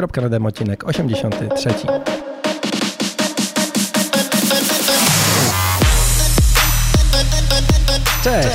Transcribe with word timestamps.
Kropka 0.00 0.20
na 0.20 0.48
odcinek 0.48 0.84
83. 0.84 1.70
Cześć, 8.24 8.48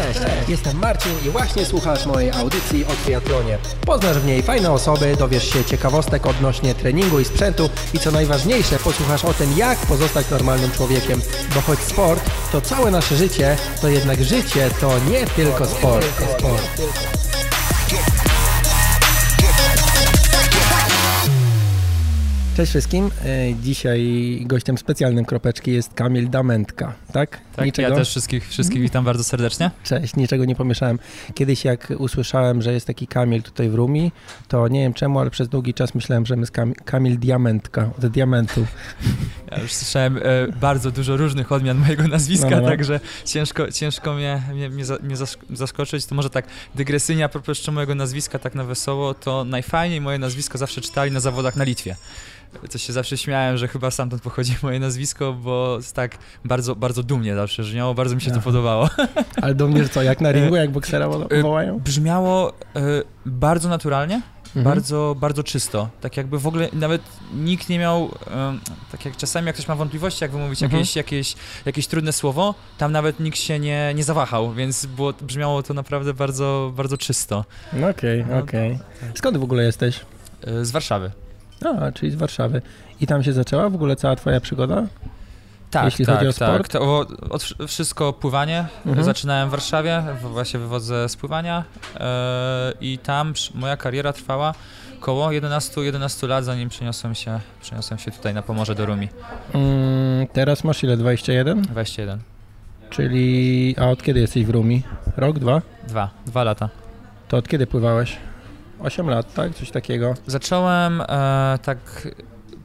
jestem 0.47 0.77
Marcin 0.79 1.11
i 1.25 1.29
właśnie 1.29 1.65
słuchasz 1.65 2.05
mojej 2.05 2.31
audycji 2.31 2.85
o 2.85 3.05
triatlonie. 3.05 3.57
Poznasz 3.85 4.17
w 4.17 4.25
niej 4.25 4.43
fajne 4.43 4.71
osoby, 4.71 5.15
dowiesz 5.19 5.53
się 5.53 5.63
ciekawostek 5.63 6.25
odnośnie 6.25 6.75
treningu 6.75 7.19
i 7.19 7.25
sprzętu 7.25 7.69
i 7.93 7.99
co 7.99 8.11
najważniejsze, 8.11 8.79
posłuchasz 8.79 9.25
o 9.25 9.33
tym, 9.33 9.57
jak 9.57 9.77
pozostać 9.77 10.29
normalnym 10.29 10.71
człowiekiem. 10.71 11.21
Bo 11.55 11.61
choć 11.61 11.79
sport 11.79 12.29
to 12.51 12.61
całe 12.61 12.91
nasze 12.91 13.15
życie, 13.15 13.57
to 13.81 13.89
jednak 13.89 14.23
życie 14.23 14.69
to 14.81 14.91
nie 15.11 15.25
tylko 15.25 15.65
sport. 15.65 16.05
sport. 16.37 17.24
Cześć 22.55 22.69
wszystkim. 22.69 23.11
E, 23.25 23.55
Dzisiaj 23.63 24.39
gościem 24.45 24.77
specjalnym 24.77 25.25
kropeczki 25.25 25.71
jest 25.71 25.93
Kamil 25.93 26.29
Damentka, 26.29 26.93
tak? 27.15 27.39
Tak, 27.55 27.77
ja 27.77 27.91
też 27.91 28.09
wszystkich, 28.09 28.49
wszystkich 28.49 28.81
witam 28.81 29.05
bardzo 29.05 29.23
serdecznie. 29.23 29.71
Cześć, 29.83 30.15
niczego 30.15 30.45
nie 30.45 30.55
pomieszałem. 30.55 30.99
Kiedyś 31.33 31.65
jak 31.65 31.93
usłyszałem, 31.97 32.61
że 32.61 32.73
jest 32.73 32.87
taki 32.87 33.07
Kamil 33.07 33.43
tutaj 33.43 33.69
w 33.69 33.75
Rumi, 33.75 34.11
to 34.47 34.67
nie 34.67 34.79
wiem 34.79 34.93
czemu, 34.93 35.19
ale 35.19 35.29
przez 35.29 35.49
długi 35.49 35.73
czas 35.73 35.95
myślałem, 35.95 36.25
że 36.25 36.35
jest 36.35 36.51
Kamil, 36.51 36.75
Kamil 36.85 37.19
Diamentka, 37.19 37.89
od 37.97 38.07
diamentu. 38.07 38.65
Ja 39.51 39.61
już 39.61 39.73
słyszałem 39.73 40.17
e, 40.17 40.21
bardzo 40.61 40.91
dużo 40.91 41.17
różnych 41.17 41.51
odmian 41.51 41.77
mojego 41.77 42.07
nazwiska, 42.07 42.49
No, 42.49 42.61
no. 42.61 42.67
także 42.67 42.99
ciężko, 43.25 43.71
ciężko 43.71 44.13
mnie, 44.13 44.41
mnie, 44.53 44.69
mnie, 44.69 44.85
za, 44.85 44.97
mnie 45.03 45.15
zask- 45.15 45.55
zaskoczyć. 45.55 46.05
To 46.05 46.15
może 46.15 46.29
tak 46.29 46.45
dygresyjnie 46.75 47.25
a 47.25 47.29
propos 47.29 47.47
jeszcze 47.47 47.71
mojego 47.71 47.95
nazwiska 47.95 48.39
tak 48.39 48.55
na 48.55 48.63
wesoło, 48.63 49.13
to 49.13 49.43
najfajniej 49.43 50.01
moje 50.01 50.19
nazwisko 50.19 50.57
zawsze 50.57 50.81
czytali 50.81 51.11
na 51.11 51.19
zawodach 51.19 51.55
na 51.55 51.63
Litwie. 51.63 51.95
To 52.71 52.77
się 52.77 52.93
zawsze 52.93 53.17
śmiałem, 53.17 53.57
że 53.57 53.67
chyba 53.67 53.91
stamtąd 53.91 54.21
pochodzi 54.21 54.55
moje 54.63 54.79
nazwisko, 54.79 55.33
bo 55.33 55.75
jest 55.77 55.95
tak 55.95 56.17
bardzo, 56.45 56.75
bardzo 56.75 57.03
dumnie 57.05 57.35
zawsze 57.35 57.63
brzmiało, 57.63 57.93
bardzo 57.93 58.15
mi 58.15 58.21
się 58.21 58.31
to 58.31 58.39
podobało. 58.41 58.89
Ale 59.41 59.55
do 59.55 59.67
mnie 59.67 59.89
co, 59.89 60.03
jak 60.03 60.21
na 60.21 60.31
ringu, 60.31 60.55
jak 60.55 60.71
boksera 60.71 61.07
wo- 61.07 61.31
E, 61.31 61.41
wołają? 61.41 61.79
Brzmiało 61.79 62.49
e, 62.75 62.81
bardzo 63.25 63.69
naturalnie, 63.69 64.21
Mhm. 64.45 64.63
bardzo, 64.75 65.15
bardzo 65.19 65.43
czysto. 65.43 65.89
Tak 66.01 66.17
jakby 66.17 66.39
w 66.39 66.47
ogóle 66.47 66.69
nawet 66.73 67.01
nikt 67.33 67.69
nie 67.69 67.79
miał, 67.79 68.09
tak 68.91 69.05
jak 69.05 69.17
czasami 69.17 69.47
jak 69.47 69.55
ktoś 69.55 69.67
ma 69.67 69.75
wątpliwości, 69.75 70.23
jak 70.23 70.31
wymówić 70.31 70.63
Mhm. 70.63 70.79
jakieś, 70.79 70.95
jakieś, 70.95 71.35
jakieś 71.65 71.87
trudne 71.87 72.13
słowo, 72.13 72.55
tam 72.77 72.91
nawet 72.91 73.19
nikt 73.19 73.37
się 73.39 73.59
nie, 73.59 73.91
nie 73.95 74.03
zawahał, 74.03 74.53
więc 74.53 74.85
było, 74.85 75.13
brzmiało 75.21 75.63
to 75.63 75.73
naprawdę 75.73 76.13
bardzo, 76.13 76.71
bardzo 76.75 76.97
czysto. 76.97 77.45
No 77.73 77.89
Okej, 77.89 78.25
No, 78.29 78.37
okej. 78.37 78.79
Skąd 79.15 79.37
w 79.37 79.43
ogóle 79.43 79.63
jesteś? 79.63 79.99
E, 80.47 80.65
Z 80.65 80.71
Warszawy. 80.71 81.11
A, 81.79 81.91
czyli 81.91 82.11
z 82.11 82.15
Warszawy. 82.15 82.61
I 83.01 83.07
tam 83.07 83.23
się 83.23 83.33
zaczęła 83.33 83.69
w 83.69 83.75
ogóle 83.75 83.95
cała 83.95 84.15
twoja 84.15 84.39
przygoda? 84.41 84.83
Tak, 85.75 85.85
Jeśli 85.85 86.05
tak, 86.05 86.15
chodzi 86.15 86.27
o 86.29 86.33
tak. 86.33 86.49
sport? 86.49 86.71
To, 86.71 86.81
o- 86.81 86.99
od, 87.29 87.41
wsz- 87.43 87.67
wszystko 87.67 88.13
pływanie. 88.13 88.65
Mhm. 88.85 89.05
Zaczynałem 89.05 89.47
w 89.47 89.51
Warszawie, 89.51 90.03
właśnie 90.21 90.59
wywodzę 90.59 91.09
z 91.09 91.15
pływania 91.15 91.63
e, 91.99 92.73
i 92.81 92.97
tam 92.97 93.33
moja 93.55 93.77
kariera 93.77 94.13
trwała 94.13 94.53
około 94.99 95.31
11, 95.31 95.81
11 95.81 96.27
lat, 96.27 96.45
zanim 96.45 96.69
przeniosłem 96.69 97.15
się, 97.15 97.39
przeniosłem 97.61 97.99
się 97.99 98.11
tutaj 98.11 98.33
na 98.33 98.41
Pomorze 98.41 98.75
do 98.75 98.85
Rumi. 98.85 99.09
Mm, 99.53 100.27
teraz 100.27 100.63
masz 100.63 100.83
ile, 100.83 100.97
21? 100.97 101.61
21. 101.61 102.19
Czyli, 102.89 103.75
a 103.79 103.85
od 103.89 104.03
kiedy 104.03 104.19
jesteś 104.19 104.45
w 104.45 104.49
Rumi? 104.49 104.83
Rok, 105.17 105.39
dwa? 105.39 105.61
Dwa, 105.87 106.09
dwa 106.25 106.43
lata. 106.43 106.69
To 107.27 107.37
od 107.37 107.47
kiedy 107.47 107.67
pływałeś? 107.67 108.17
8 108.79 109.09
lat, 109.09 109.33
tak? 109.33 109.55
Coś 109.55 109.71
takiego. 109.71 110.13
Zacząłem 110.27 111.01
e, 111.01 111.59
tak, 111.63 112.07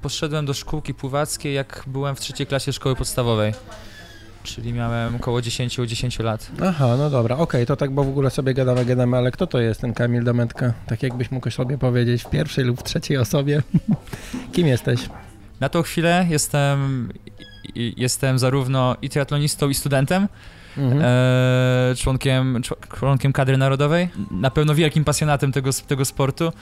poszedłem 0.02 0.46
do 0.46 0.54
szkółki 0.54 0.94
pływackiej, 0.94 1.54
jak 1.54 1.84
byłem 1.86 2.16
w 2.16 2.20
trzeciej 2.20 2.46
klasie 2.46 2.72
szkoły 2.72 2.96
podstawowej. 2.96 3.52
Czyli 4.42 4.72
miałem 4.72 5.16
około 5.16 5.42
10, 5.42 5.76
10 5.86 6.18
lat. 6.18 6.50
Aha, 6.62 6.96
no 6.98 7.10
dobra, 7.10 7.36
okej, 7.36 7.66
to 7.66 7.76
tak, 7.76 7.90
bo 7.90 8.04
w 8.04 8.08
ogóle 8.08 8.30
sobie 8.30 8.54
gadamy, 8.54 8.84
gadamy, 8.84 9.16
ale 9.16 9.30
kto 9.30 9.46
to 9.46 9.60
jest 9.60 9.80
ten 9.80 9.94
Kamil 9.94 10.24
Damentka? 10.24 10.72
Tak 10.86 11.02
jakbyś 11.02 11.30
mógł 11.30 11.50
sobie 11.50 11.78
powiedzieć 11.78 12.24
w 12.24 12.30
pierwszej 12.30 12.64
lub 12.64 12.80
w 12.80 12.82
trzeciej 12.82 13.16
osobie. 13.16 13.62
Kim 14.52 14.66
jesteś? 14.66 15.00
Na 15.60 15.68
tą 15.68 15.82
chwilę 15.82 16.26
jestem, 16.28 17.08
jestem 17.74 18.38
zarówno 18.38 18.96
i 19.02 19.08
triatlonistą, 19.08 19.68
i 19.68 19.74
studentem, 19.74 20.28
Mhm. 20.78 21.02
e, 21.04 21.94
członkiem, 21.96 22.62
czł- 22.62 22.98
członkiem 22.98 23.32
kadry 23.32 23.56
narodowej, 23.56 24.08
na 24.30 24.50
pewno 24.50 24.74
wielkim 24.74 25.04
pasjonatem 25.04 25.52
tego, 25.52 25.70
tego 25.86 26.04
sportu. 26.04 26.52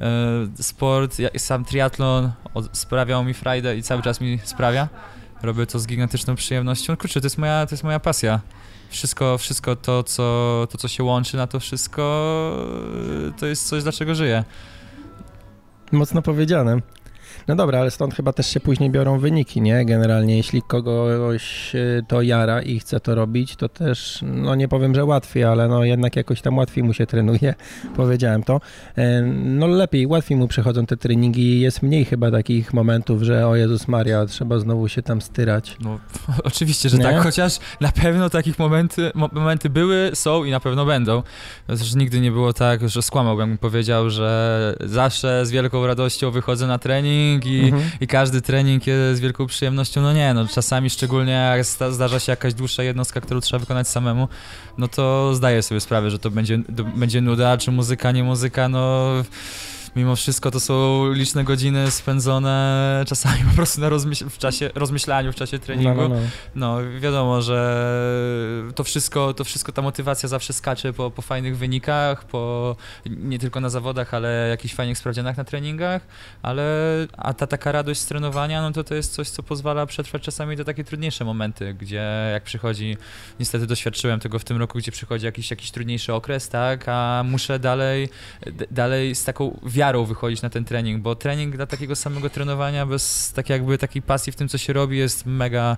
E, 0.00 0.62
sport, 0.62 1.16
sam 1.38 1.64
triatlon 1.64 2.32
od, 2.54 2.76
sprawiał 2.78 3.24
mi 3.24 3.34
frajdę 3.34 3.76
i 3.76 3.82
cały 3.82 4.02
czas 4.02 4.20
mi 4.20 4.38
sprawia. 4.44 4.88
Robię 5.42 5.66
to 5.66 5.78
z 5.78 5.86
gigantyczną 5.86 6.34
przyjemnością. 6.34 6.96
Kurczę, 6.96 7.20
to 7.20 7.26
jest 7.26 7.38
moja, 7.38 7.66
to 7.66 7.74
jest 7.74 7.84
moja 7.84 8.00
pasja. 8.00 8.40
Wszystko, 8.90 9.38
wszystko 9.38 9.76
to, 9.76 10.02
co, 10.02 10.66
to, 10.70 10.78
co 10.78 10.88
się 10.88 11.04
łączy 11.04 11.36
na 11.36 11.46
to 11.46 11.60
wszystko, 11.60 12.02
to 13.38 13.46
jest 13.46 13.68
coś, 13.68 13.82
dlaczego 13.82 14.14
żyję. 14.14 14.44
Mocno 15.92 16.22
powiedziane. 16.22 16.78
No 17.48 17.54
dobra, 17.56 17.80
ale 17.80 17.90
stąd 17.90 18.14
chyba 18.14 18.32
też 18.32 18.46
się 18.46 18.60
później 18.60 18.90
biorą 18.90 19.18
wyniki, 19.18 19.60
nie? 19.60 19.84
Generalnie, 19.84 20.36
jeśli 20.36 20.62
kogoś 20.62 21.74
y, 21.74 22.02
to 22.08 22.22
jara 22.22 22.62
i 22.62 22.78
chce 22.80 23.00
to 23.00 23.14
robić, 23.14 23.56
to 23.56 23.68
też, 23.68 24.18
no 24.22 24.54
nie 24.54 24.68
powiem, 24.68 24.94
że 24.94 25.04
łatwiej, 25.04 25.44
ale 25.44 25.68
no 25.68 25.84
jednak 25.84 26.16
jakoś 26.16 26.40
tam 26.42 26.56
łatwiej 26.58 26.84
mu 26.84 26.92
się 26.92 27.06
trenuje, 27.06 27.54
powiedziałem 27.96 28.42
to. 28.42 28.60
E, 28.98 29.22
No 29.44 29.66
lepiej, 29.66 30.06
łatwiej 30.06 30.38
mu 30.38 30.48
przychodzą 30.48 30.86
te 30.86 30.96
treningi, 30.96 31.60
jest 31.60 31.82
mniej 31.82 32.04
chyba 32.04 32.30
takich 32.30 32.74
momentów, 32.74 33.22
że 33.22 33.46
o 33.48 33.56
Jezus 33.56 33.88
Maria, 33.88 34.26
trzeba 34.26 34.58
znowu 34.58 34.88
się 34.88 35.02
tam 35.02 35.20
styrać. 35.20 35.76
No, 35.80 35.98
oczywiście, 36.44 36.88
że 36.88 36.96
Nie? 36.98 37.02
tak, 37.04 37.22
chociaż 37.22 37.58
na 37.80 37.92
pewno 37.92 38.30
takich 38.30 38.58
momenty, 38.58 39.10
mo- 39.14 39.30
momenty 39.32 39.70
były, 39.70 40.10
są 40.14 40.44
i 40.44 40.50
na 40.50 40.60
pewno 40.60 40.84
będą. 40.86 41.22
Zresztą 41.68 41.98
nigdy 41.98 42.20
nie 42.20 42.30
było 42.30 42.52
tak, 42.52 42.88
że 42.88 43.02
skłamałbym, 43.02 43.48
bym 43.48 43.58
powiedział, 43.58 44.10
że 44.10 44.74
zawsze 44.84 45.46
z 45.46 45.50
wielką 45.50 45.86
radością 45.86 46.30
wychodzę 46.30 46.66
na 46.66 46.78
trening 46.78 47.23
i, 47.46 47.64
Mhm. 47.64 47.82
i 48.00 48.06
każdy 48.06 48.42
trening 48.42 48.86
jest 48.86 49.16
z 49.18 49.20
wielką 49.20 49.46
przyjemnością. 49.46 50.02
No 50.02 50.12
nie, 50.12 50.34
no 50.34 50.48
czasami 50.48 50.90
szczególnie 50.90 51.32
jak 51.32 51.64
zdarza 51.94 52.20
się 52.20 52.32
jakaś 52.32 52.54
dłuższa 52.54 52.82
jednostka, 52.82 53.20
którą 53.20 53.40
trzeba 53.40 53.60
wykonać 53.60 53.88
samemu, 53.88 54.28
no 54.78 54.88
to 54.88 55.34
zdaję 55.34 55.62
sobie 55.62 55.80
sprawę, 55.80 56.10
że 56.10 56.18
to 56.18 56.30
będzie, 56.30 56.58
to 56.76 56.84
będzie 56.84 57.20
nuda, 57.20 57.58
czy 57.58 57.70
muzyka, 57.70 58.12
nie 58.12 58.24
muzyka, 58.24 58.68
no 58.68 59.06
mimo 59.96 60.16
wszystko 60.16 60.50
to 60.50 60.60
są 60.60 61.08
liczne 61.12 61.44
godziny 61.44 61.90
spędzone 61.90 63.04
czasami 63.06 63.44
po 63.50 63.56
prostu 63.56 63.80
na 63.80 63.88
rozmyśl- 63.90 64.30
w 64.30 64.38
czasie, 64.38 64.70
rozmyślaniu, 64.74 65.32
w 65.32 65.34
czasie 65.34 65.58
treningu. 65.58 66.02
No, 66.02 66.08
no, 66.08 66.14
no. 66.14 66.20
No, 66.54 67.00
wiadomo, 67.00 67.42
że 67.42 67.84
to 68.74 68.84
wszystko, 68.84 69.34
to 69.34 69.44
wszystko, 69.44 69.72
ta 69.72 69.82
motywacja 69.82 70.28
zawsze 70.28 70.52
skacze 70.52 70.92
po, 70.92 71.10
po 71.10 71.22
fajnych 71.22 71.58
wynikach, 71.58 72.24
po, 72.24 72.76
nie 73.06 73.38
tylko 73.38 73.60
na 73.60 73.70
zawodach, 73.70 74.14
ale 74.14 74.48
jakichś 74.48 74.74
fajnych 74.74 74.98
sprawdzianach 74.98 75.36
na 75.36 75.44
treningach, 75.44 76.02
ale 76.42 76.64
a 77.16 77.34
ta 77.34 77.46
taka 77.46 77.72
radość 77.72 78.00
z 78.00 78.06
trenowania, 78.06 78.62
no 78.62 78.72
to 78.72 78.84
to 78.84 78.94
jest 78.94 79.12
coś, 79.12 79.28
co 79.28 79.42
pozwala 79.42 79.86
przetrwać 79.86 80.22
czasami 80.22 80.56
te 80.56 80.64
takie 80.64 80.84
trudniejsze 80.84 81.24
momenty, 81.24 81.74
gdzie 81.74 82.30
jak 82.32 82.42
przychodzi, 82.42 82.96
niestety 83.40 83.66
doświadczyłem 83.66 84.20
tego 84.20 84.38
w 84.38 84.44
tym 84.44 84.56
roku, 84.56 84.78
gdzie 84.78 84.92
przychodzi 84.92 85.26
jakiś, 85.26 85.50
jakiś 85.50 85.70
trudniejszy 85.70 86.14
okres, 86.14 86.48
tak, 86.48 86.84
a 86.88 87.22
muszę 87.26 87.58
dalej, 87.58 88.08
dalej 88.70 89.14
z 89.14 89.24
taką 89.24 89.60
wiarą 89.66 89.83
wychodzić 89.92 90.42
na 90.42 90.50
ten 90.50 90.64
trening, 90.64 91.02
bo 91.02 91.14
trening 91.14 91.56
dla 91.56 91.66
takiego 91.66 91.96
samego 91.96 92.30
trenowania 92.30 92.86
bez 92.86 93.32
tak 93.32 93.50
jakby 93.50 93.78
takiej 93.78 94.02
pasji 94.02 94.32
w 94.32 94.36
tym, 94.36 94.48
co 94.48 94.58
się 94.58 94.72
robi, 94.72 94.98
jest 94.98 95.26
mega 95.26 95.76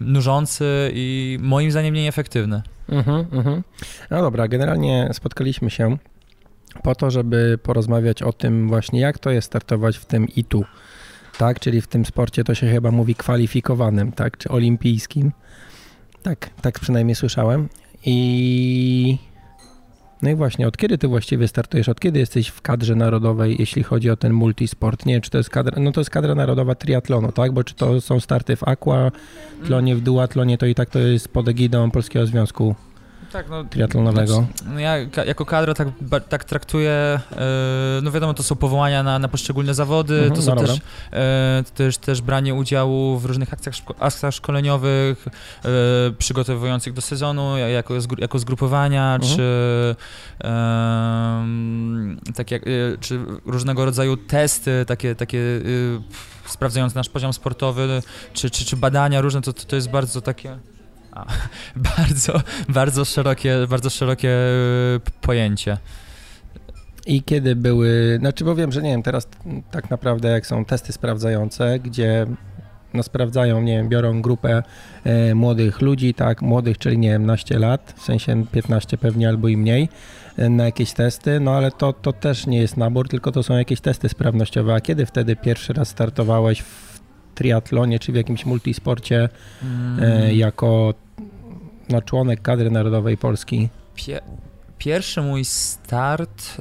nużący 0.00 0.90
i 0.94 1.38
moim 1.40 1.70
zdaniem 1.70 1.94
nieefektywny. 1.94 2.62
Mhm, 2.88 3.26
mhm. 3.32 3.62
No 4.10 4.22
dobra, 4.22 4.48
generalnie 4.48 5.10
spotkaliśmy 5.12 5.70
się 5.70 5.96
po 6.82 6.94
to, 6.94 7.10
żeby 7.10 7.58
porozmawiać 7.62 8.22
o 8.22 8.32
tym 8.32 8.68
właśnie, 8.68 9.00
jak 9.00 9.18
to 9.18 9.30
jest 9.30 9.46
startować 9.46 9.96
w 9.96 10.04
tym 10.04 10.28
ITU, 10.36 10.64
tak? 11.38 11.60
Czyli 11.60 11.80
w 11.80 11.86
tym 11.86 12.06
sporcie 12.06 12.44
to 12.44 12.54
się 12.54 12.66
chyba 12.66 12.90
mówi 12.90 13.14
kwalifikowanym, 13.14 14.12
tak? 14.12 14.38
Czy 14.38 14.48
olimpijskim. 14.48 15.32
Tak, 16.22 16.50
tak 16.62 16.80
przynajmniej 16.80 17.14
słyszałem. 17.14 17.68
I 18.04 19.18
no 20.22 20.30
i 20.30 20.34
właśnie, 20.34 20.68
od 20.68 20.76
kiedy 20.76 20.98
ty 20.98 21.08
właściwie 21.08 21.48
startujesz? 21.48 21.88
Od 21.88 22.00
kiedy 22.00 22.18
jesteś 22.18 22.48
w 22.48 22.62
kadrze 22.62 22.94
narodowej, 22.94 23.56
jeśli 23.58 23.82
chodzi 23.82 24.10
o 24.10 24.16
ten 24.16 24.32
multisport? 24.32 25.06
Nie 25.06 25.20
czy 25.20 25.30
to 25.30 25.38
jest 25.38 25.50
kadra, 25.50 25.80
no 25.80 25.92
to 25.92 26.00
jest 26.00 26.10
kadra 26.10 26.34
narodowa 26.34 26.74
triatlonu, 26.74 27.32
tak? 27.32 27.52
Bo 27.52 27.64
czy 27.64 27.74
to 27.74 28.00
są 28.00 28.20
starty 28.20 28.56
w 28.56 28.68
aqua, 28.68 29.12
tlonie, 29.66 29.96
w 29.96 30.00
duatlonie, 30.00 30.58
to 30.58 30.66
i 30.66 30.74
tak 30.74 30.90
to 30.90 30.98
jest 30.98 31.28
pod 31.28 31.48
egidą 31.48 31.90
Polskiego 31.90 32.26
Związku 32.26 32.74
tak, 33.36 33.48
no, 33.50 33.64
triatlonowego? 33.64 34.34
Znaczy, 34.34 34.70
no 34.74 34.80
ja 34.80 34.96
jako 35.26 35.44
kadra 35.44 35.74
tak, 35.74 35.88
tak 36.28 36.44
traktuję, 36.44 37.20
no 38.02 38.10
wiadomo, 38.10 38.34
to 38.34 38.42
są 38.42 38.56
powołania 38.56 39.02
na, 39.02 39.18
na 39.18 39.28
poszczególne 39.28 39.74
zawody, 39.74 40.14
mhm, 40.14 40.34
to 40.34 40.42
są 40.42 40.54
no 40.54 40.60
też, 40.60 40.80
też, 41.74 41.98
też 41.98 42.22
branie 42.22 42.54
udziału 42.54 43.18
w 43.18 43.24
różnych 43.24 43.52
akcjach, 43.52 43.74
akcjach 44.00 44.34
szkoleniowych, 44.34 45.26
przygotowujących 46.18 46.92
do 46.92 47.00
sezonu, 47.00 47.56
jako, 47.56 47.94
jako 48.18 48.38
zgrupowania, 48.38 49.14
mhm. 49.14 49.36
czy, 49.36 49.96
tak 52.34 52.50
jak, 52.50 52.62
czy 53.00 53.20
różnego 53.46 53.84
rodzaju 53.84 54.16
testy, 54.16 54.84
takie, 54.86 55.14
takie 55.14 55.40
sprawdzające 56.46 56.98
nasz 56.98 57.08
poziom 57.08 57.32
sportowy, 57.32 58.02
czy, 58.32 58.50
czy, 58.50 58.64
czy 58.64 58.76
badania 58.76 59.20
różne, 59.20 59.40
to, 59.40 59.52
to 59.52 59.76
jest 59.76 59.90
bardzo 59.90 60.20
takie 60.20 60.58
a, 61.16 61.26
bardzo, 61.96 62.40
bardzo 62.68 63.04
szerokie, 63.04 63.56
bardzo 63.70 63.90
szerokie 63.90 64.30
e, 64.30 65.00
pojęcie. 65.20 65.78
I 67.06 67.22
kiedy 67.22 67.56
były, 67.56 68.16
znaczy 68.18 68.44
bo 68.44 68.54
wiem, 68.54 68.72
że 68.72 68.82
nie 68.82 68.90
wiem, 68.90 69.02
teraz 69.02 69.28
tak 69.70 69.90
naprawdę 69.90 70.28
jak 70.28 70.46
są 70.46 70.64
testy 70.64 70.92
sprawdzające, 70.92 71.78
gdzie 71.78 72.26
no 72.94 73.02
sprawdzają, 73.02 73.62
nie 73.62 73.76
wiem, 73.76 73.88
biorą 73.88 74.22
grupę 74.22 74.62
e, 75.04 75.34
młodych 75.34 75.80
ludzi, 75.80 76.14
tak, 76.14 76.42
młodych, 76.42 76.78
czyli 76.78 76.98
nie 76.98 77.10
wiem, 77.10 77.26
naście 77.26 77.58
lat, 77.58 77.94
w 77.96 78.02
sensie 78.02 78.46
15 78.52 78.98
pewnie 78.98 79.28
albo 79.28 79.48
i 79.48 79.56
mniej, 79.56 79.88
e, 80.36 80.48
na 80.48 80.64
jakieś 80.64 80.92
testy, 80.92 81.40
no 81.40 81.50
ale 81.50 81.70
to, 81.70 81.92
to 81.92 82.12
też 82.12 82.46
nie 82.46 82.58
jest 82.58 82.76
nabór, 82.76 83.08
tylko 83.08 83.32
to 83.32 83.42
są 83.42 83.56
jakieś 83.56 83.80
testy 83.80 84.08
sprawnościowe. 84.08 84.74
A 84.74 84.80
kiedy 84.80 85.06
wtedy 85.06 85.36
pierwszy 85.36 85.72
raz 85.72 85.88
startowałeś 85.88 86.60
w 86.60 87.00
triatlonie 87.34 87.98
czy 87.98 88.12
w 88.12 88.14
jakimś 88.14 88.46
multisporcie 88.46 89.28
e, 90.00 90.34
jako 90.34 90.94
no, 91.88 92.02
członek 92.02 92.42
kadry 92.42 92.70
narodowej 92.70 93.16
Polski? 93.16 93.68
Pie 93.94 94.20
pierwszy 94.78 95.22
mój 95.22 95.44
start 95.44 96.56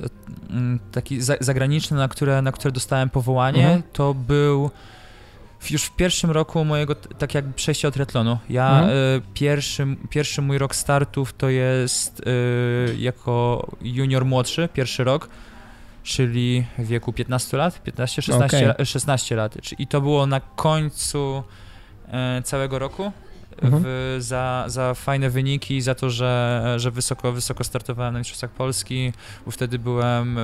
mm, 0.50 0.80
taki 0.92 1.22
zagraniczny, 1.40 1.98
na 1.98 2.08
które, 2.08 2.42
na 2.42 2.52
które 2.52 2.72
dostałem 2.72 3.10
powołanie, 3.10 3.64
mhm. 3.64 3.84
to 3.94 4.14
był 4.14 4.70
już 5.72 5.84
w 5.84 5.96
pierwszym 5.96 6.32
roku 6.32 6.66
mojego, 6.66 6.96
tak 6.96 7.34
jakby 7.34 7.54
przejścia 7.54 7.88
od 7.88 7.94
triatlonu. 7.94 8.38
Ja 8.50 8.70
mhm. 8.70 8.90
y, 8.90 9.22
pierwszy, 9.34 9.88
pierwszy 10.10 10.42
mój 10.42 10.58
rok 10.58 10.76
startów 10.76 11.34
to 11.34 11.50
jest 11.50 12.20
y, 12.20 12.96
jako 12.98 13.68
junior 13.82 14.26
młodszy, 14.26 14.70
pierwszy 14.74 15.04
rok, 15.04 15.30
czyli 16.04 16.66
w 16.78 16.88
wieku 16.88 17.14
15 17.14 17.58
lat, 17.58 17.84
15, 17.84 18.22
16, 18.22 18.72
okay. 18.72 18.86
16 18.86 19.36
lat. 19.36 19.58
I 19.80 19.88
to 19.88 20.02
było 20.02 20.26
na 20.26 20.40
końcu 20.40 21.44
y, 22.40 22.42
całego 22.44 22.80
roku 22.80 23.12
mhm. 23.62 23.84
w, 23.86 24.18
za, 24.20 24.64
za 24.68 24.94
fajne 24.94 25.30
wyniki, 25.30 25.82
za 25.82 25.96
to, 25.96 26.10
że, 26.10 26.74
że 26.78 26.92
wysoko, 26.92 27.32
wysoko 27.32 27.64
startowałem 27.64 28.14
na 28.14 28.20
Mistrzostwach 28.20 28.52
Polski, 28.52 29.14
bo 29.46 29.52
wtedy 29.52 29.80
byłem 29.80 30.40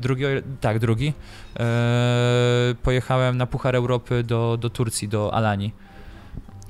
drugi, 0.00 0.24
tak, 0.60 0.78
drugi. 0.78 1.12
E, 1.60 2.74
pojechałem 2.82 3.36
na 3.36 3.46
Puchar 3.46 3.76
Europy 3.76 4.22
do, 4.22 4.56
do 4.60 4.70
Turcji, 4.70 5.08
do 5.08 5.34
Alanii. 5.34 5.72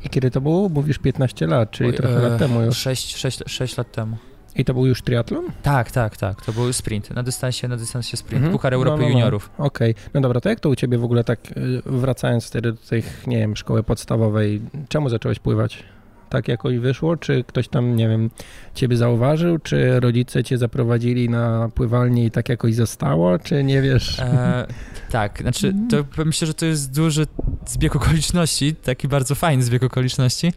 I 0.04 0.08
kiedy 0.08 0.30
to 0.30 0.40
było? 0.40 0.68
Mówisz 0.68 0.98
15 0.98 1.46
lat, 1.46 1.70
czyli 1.70 1.92
trochę 1.92 2.18
lat 2.18 2.38
temu 2.38 2.60
już. 2.60 2.76
6, 2.76 3.16
6, 3.16 3.42
6 3.46 3.76
lat 3.76 3.92
temu. 3.92 4.16
I 4.58 4.64
to 4.64 4.74
był 4.74 4.86
już 4.86 5.02
triatlon? 5.02 5.44
Tak, 5.62 5.90
tak, 5.90 6.16
tak. 6.16 6.44
To 6.44 6.52
był 6.52 6.72
sprint. 6.72 7.10
Na 7.10 7.22
dystansie, 7.22 7.68
na 7.68 7.76
dystansie 7.76 8.16
sprint. 8.16 8.36
Mhm. 8.36 8.52
Puchar 8.52 8.74
Europy 8.74 8.96
no, 8.96 9.02
no, 9.02 9.08
no. 9.08 9.18
Juniorów. 9.18 9.50
Okej. 9.58 9.90
Okay. 9.90 10.10
No 10.14 10.20
dobra, 10.20 10.40
to 10.40 10.48
jak 10.48 10.60
to 10.60 10.68
u 10.68 10.76
ciebie 10.76 10.98
w 10.98 11.04
ogóle 11.04 11.24
tak, 11.24 11.38
y, 11.56 11.82
wracając 11.86 12.46
wtedy 12.46 12.72
do 12.72 12.78
tych, 12.78 13.26
nie 13.26 13.38
wiem, 13.38 13.56
szkoły 13.56 13.82
podstawowej, 13.82 14.60
czemu 14.88 15.08
zacząłeś 15.08 15.38
pływać? 15.38 15.84
Tak 16.28 16.48
jakoś 16.48 16.78
wyszło? 16.78 17.16
Czy 17.16 17.44
ktoś 17.44 17.68
tam, 17.68 17.96
nie 17.96 18.08
wiem, 18.08 18.30
ciebie 18.74 18.96
zauważył? 18.96 19.58
Czy 19.58 20.00
rodzice 20.00 20.44
cię 20.44 20.58
zaprowadzili 20.58 21.30
na 21.30 21.68
pływalnię 21.74 22.24
i 22.24 22.30
tak 22.30 22.48
jakoś 22.48 22.74
zostało? 22.74 23.38
Czy 23.38 23.64
nie 23.64 23.82
wiesz? 23.82 24.20
E, 24.20 24.66
tak, 25.10 25.38
znaczy 25.40 25.74
to 25.90 26.24
myślę, 26.24 26.46
że 26.46 26.54
to 26.54 26.66
jest 26.66 26.94
duży 26.94 27.26
zbieg 27.66 27.96
okoliczności, 27.96 28.74
taki 28.74 29.08
bardzo 29.08 29.34
fajny 29.34 29.62
zbieg 29.62 29.82
okoliczności. 29.82 30.52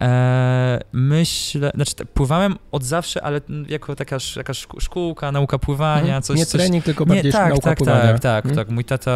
E, 0.00 0.80
myślę, 0.92 1.70
znaczy 1.74 1.94
pływałem 2.14 2.56
od 2.72 2.84
zawsze, 2.84 3.22
ale 3.22 3.40
jako 3.68 3.96
taka 3.96 4.16
jakaś 4.36 4.66
szkółka, 4.78 5.32
nauka 5.32 5.58
pływania, 5.58 6.00
mhm. 6.00 6.22
coś. 6.22 6.38
Nie 6.38 6.46
coś, 6.46 6.60
trening, 6.60 6.84
tylko 6.84 7.06
bardziej 7.06 7.24
nie, 7.24 7.32
tak, 7.32 7.48
nauka 7.48 7.70
tak, 7.70 7.78
pływania. 7.78 8.12
Tak, 8.12 8.20
tak, 8.20 8.42
hmm? 8.44 8.56
tak. 8.56 8.70
Mój 8.70 8.84
tata 8.84 9.10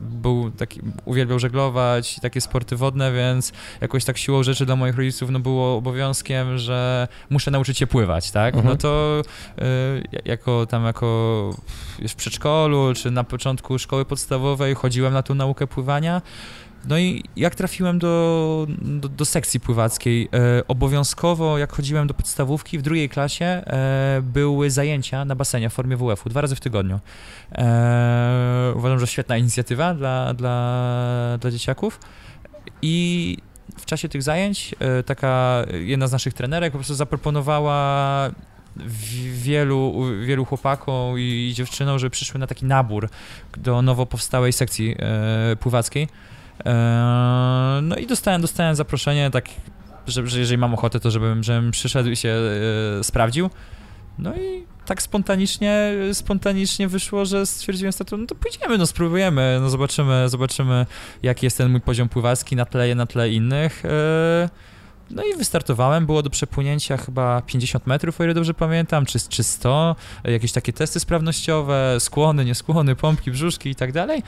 był 0.00 0.50
taki, 0.50 0.80
uwielbiał 1.04 1.38
żeglować, 1.38 2.20
takie 2.20 2.40
sporty 2.40 2.76
wodne, 2.76 3.12
więc 3.12 3.52
jakoś 3.80 4.04
tak 4.04 4.18
siłą 4.18 4.42
rzeczy 4.42 4.65
dla 4.66 4.76
moich 4.76 4.96
rodziców 4.96 5.30
no 5.30 5.40
było 5.40 5.76
obowiązkiem, 5.76 6.58
że 6.58 7.08
muszę 7.30 7.50
nauczyć 7.50 7.78
się 7.78 7.86
pływać, 7.86 8.30
tak? 8.30 8.54
No 8.54 8.60
mhm. 8.60 8.78
to 8.78 9.22
y, 9.58 9.62
jako 10.24 10.66
tam 10.66 10.84
jako 10.84 11.50
w 12.08 12.14
przedszkolu, 12.14 12.94
czy 12.94 13.10
na 13.10 13.24
początku 13.24 13.78
szkoły 13.78 14.04
podstawowej 14.04 14.74
chodziłem 14.74 15.12
na 15.12 15.22
tą 15.22 15.34
naukę 15.34 15.66
pływania. 15.66 16.22
No 16.88 16.98
i 16.98 17.24
jak 17.36 17.54
trafiłem 17.54 17.98
do, 17.98 18.66
do, 18.82 19.08
do 19.08 19.24
sekcji 19.24 19.60
pływackiej, 19.60 20.28
e, 20.32 20.62
obowiązkowo 20.68 21.58
jak 21.58 21.72
chodziłem 21.72 22.06
do 22.06 22.14
podstawówki 22.14 22.78
w 22.78 22.82
drugiej 22.82 23.08
klasie 23.08 23.44
e, 23.44 24.22
były 24.22 24.70
zajęcia 24.70 25.24
na 25.24 25.34
basenie 25.34 25.70
w 25.70 25.72
formie 25.72 25.96
WF-u 25.96 26.28
dwa 26.28 26.40
razy 26.40 26.56
w 26.56 26.60
tygodniu. 26.60 27.00
E, 27.52 28.72
uważam, 28.76 28.98
że 28.98 29.06
świetna 29.06 29.36
inicjatywa 29.36 29.94
dla, 29.94 30.34
dla, 30.34 31.38
dla 31.40 31.50
dzieciaków 31.50 32.00
i 32.82 33.36
w 33.76 33.86
czasie 33.86 34.08
tych 34.08 34.22
zajęć 34.22 34.74
e, 34.78 35.02
taka 35.02 35.64
jedna 35.72 36.06
z 36.06 36.12
naszych 36.12 36.34
trenerek 36.34 36.72
po 36.72 36.78
prostu 36.78 36.94
zaproponowała 36.94 38.30
wielu, 39.32 40.04
wielu 40.24 40.44
chłopakom 40.44 41.18
i 41.18 41.52
dziewczynom, 41.54 41.98
żeby 41.98 42.10
przyszły 42.10 42.40
na 42.40 42.46
taki 42.46 42.64
nabór 42.64 43.08
do 43.56 43.82
nowo 43.82 44.06
powstałej 44.06 44.52
sekcji 44.52 44.96
e, 44.98 45.56
pływackiej. 45.56 46.08
E, 46.66 47.80
no 47.82 47.96
i 47.96 48.06
dostałem, 48.06 48.40
dostałem 48.40 48.74
zaproszenie, 48.74 49.30
tak, 49.30 49.44
że, 50.06 50.26
że 50.26 50.38
jeżeli 50.40 50.58
mam 50.58 50.74
ochotę, 50.74 51.00
to 51.00 51.10
żebym, 51.10 51.42
żebym 51.42 51.70
przyszedł 51.70 52.10
i 52.10 52.16
się 52.16 52.28
e, 53.00 53.04
sprawdził. 53.04 53.50
No 54.18 54.36
i 54.36 54.75
tak 54.86 55.02
spontanicznie, 55.02 55.92
spontanicznie 56.12 56.88
wyszło, 56.88 57.24
że 57.24 57.46
stwierdziłem 57.46 57.92
sobie, 57.92 58.16
no 58.16 58.26
to 58.26 58.34
pójdziemy, 58.34 58.78
no 58.78 58.86
spróbujemy, 58.86 59.58
no 59.60 59.70
zobaczymy, 59.70 60.28
zobaczymy 60.28 60.86
jaki 61.22 61.46
jest 61.46 61.58
ten 61.58 61.70
mój 61.70 61.80
poziom 61.80 62.08
pływacki 62.08 62.56
na 62.56 62.64
tle, 62.64 62.94
na 62.94 63.06
tle 63.06 63.30
innych. 63.30 63.84
E, 63.84 64.48
no 65.10 65.22
i 65.22 65.36
wystartowałem, 65.36 66.06
było 66.06 66.22
do 66.22 66.30
przepłynięcia 66.30 66.96
chyba 66.96 67.42
50 67.42 67.86
metrów, 67.86 68.20
o 68.20 68.24
ile 68.24 68.34
dobrze 68.34 68.54
pamiętam, 68.54 69.06
czy, 69.06 69.18
czy 69.28 69.42
100, 69.42 69.96
jakieś 70.24 70.52
takie 70.52 70.72
testy 70.72 71.00
sprawnościowe, 71.00 71.96
skłony, 71.98 72.44
nieskłony, 72.44 72.96
pompki, 72.96 73.30
brzuszki 73.30 73.70
i 73.70 73.74
tak 73.74 73.92
dalej. 73.92 74.22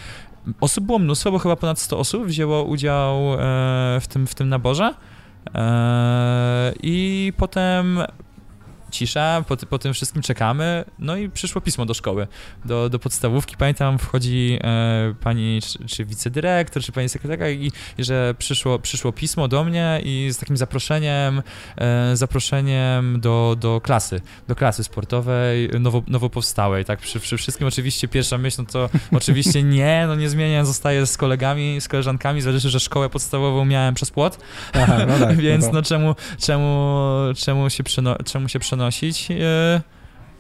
Osób 0.61 0.84
było 0.84 0.99
mnóstwo, 0.99 1.32
bo 1.32 1.38
chyba 1.38 1.56
ponad 1.56 1.78
100 1.78 1.99
osób 1.99 2.26
wzięło 2.26 2.64
udział 2.64 3.34
e, 3.34 3.37
w 4.00 4.06
tym, 4.08 4.26
w 4.26 4.34
tym 4.34 4.49
naborze. 4.49 4.94
E, 5.54 6.72
I 6.82 7.32
potem 7.37 8.02
cisza, 8.90 9.44
po, 9.49 9.56
po, 9.56 9.79
tym 9.79 9.94
wszystkim 9.94 10.23
czekamy, 10.23 10.85
no 10.99 11.17
i 11.17 11.29
przyszło 11.31 11.61
pismo 11.61 11.87
do 11.87 11.94
szkoły, 11.94 12.26
do, 12.64 12.88
do 12.88 12.99
podstawówki, 12.99 13.56
pamiętam, 13.56 13.99
wchodzi 13.99 14.58
e, 14.64 15.14
pani, 15.20 15.61
czy, 15.62 15.85
czy 15.87 16.05
wicedyrektor, 16.05 16.82
czy 16.82 16.93
pani 16.93 17.08
sekretarka 17.08 17.49
i, 17.49 17.73
i, 17.99 18.04
że 18.04 18.35
przyszło, 18.38 18.78
przyszło 18.78 19.12
pismo 19.12 19.49
do 19.49 19.64
mnie 19.64 20.00
i 20.04 20.28
z 20.33 20.38
takim 20.38 20.57
zaproszeniem, 20.57 21.42
e, 21.76 22.16
zaproszeniem 22.16 23.21
do, 23.21 23.57
do 23.61 23.80
klasy, 23.80 24.21
do 24.49 24.57
klasy 24.57 24.85
sportowej 24.85 25.71
nowo, 25.80 26.02
nowo 26.07 26.30
powstałej, 26.30 26.85
tak, 26.85 26.99
przy, 26.99 27.21
przy 27.21 27.37
wszystkim 27.37 27.66
oczywiście 27.66 28.09
pierwsza 28.09 28.38
myśl, 28.38 28.62
no 28.62 28.68
to 28.73 28.90
oczywiście 29.18 29.62
nie, 29.62 30.04
no 30.09 30.14
nie 30.14 30.28
zmieniam, 30.28 30.66
zostaję 30.66 31.07
z 31.07 31.16
kolegami, 31.16 31.80
z 31.80 31.88
koleżankami, 31.88 32.40
zależy, 32.40 32.71
że 32.71 32.80
szkołę 32.80 33.09
podstawową 33.09 33.64
miałem 33.64 33.95
przez 33.95 34.11
płot, 34.11 34.38
Aha, 34.73 34.99
no 35.07 35.18
tak, 35.18 35.37
więc 35.47 35.66
no, 35.66 35.73
no 35.73 35.83
czemu, 35.83 36.14
czemu, 36.40 36.99
czemu 37.37 37.71
się, 37.71 37.85
przeno, 37.85 38.16
czemu 38.25 38.49
się 38.49 38.59
przenosić 38.59 38.77
przenosić. 38.78 39.30
E, 39.30 39.80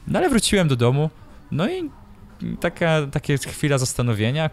no 0.06 0.18
ale 0.18 0.28
wróciłem 0.30 0.68
do 0.68 0.76
domu, 0.76 1.10
no 1.50 1.68
i 1.70 1.90
taka, 2.60 3.06
takie 3.12 3.38
chwila 3.38 3.78
zastanowienia, 3.78 4.50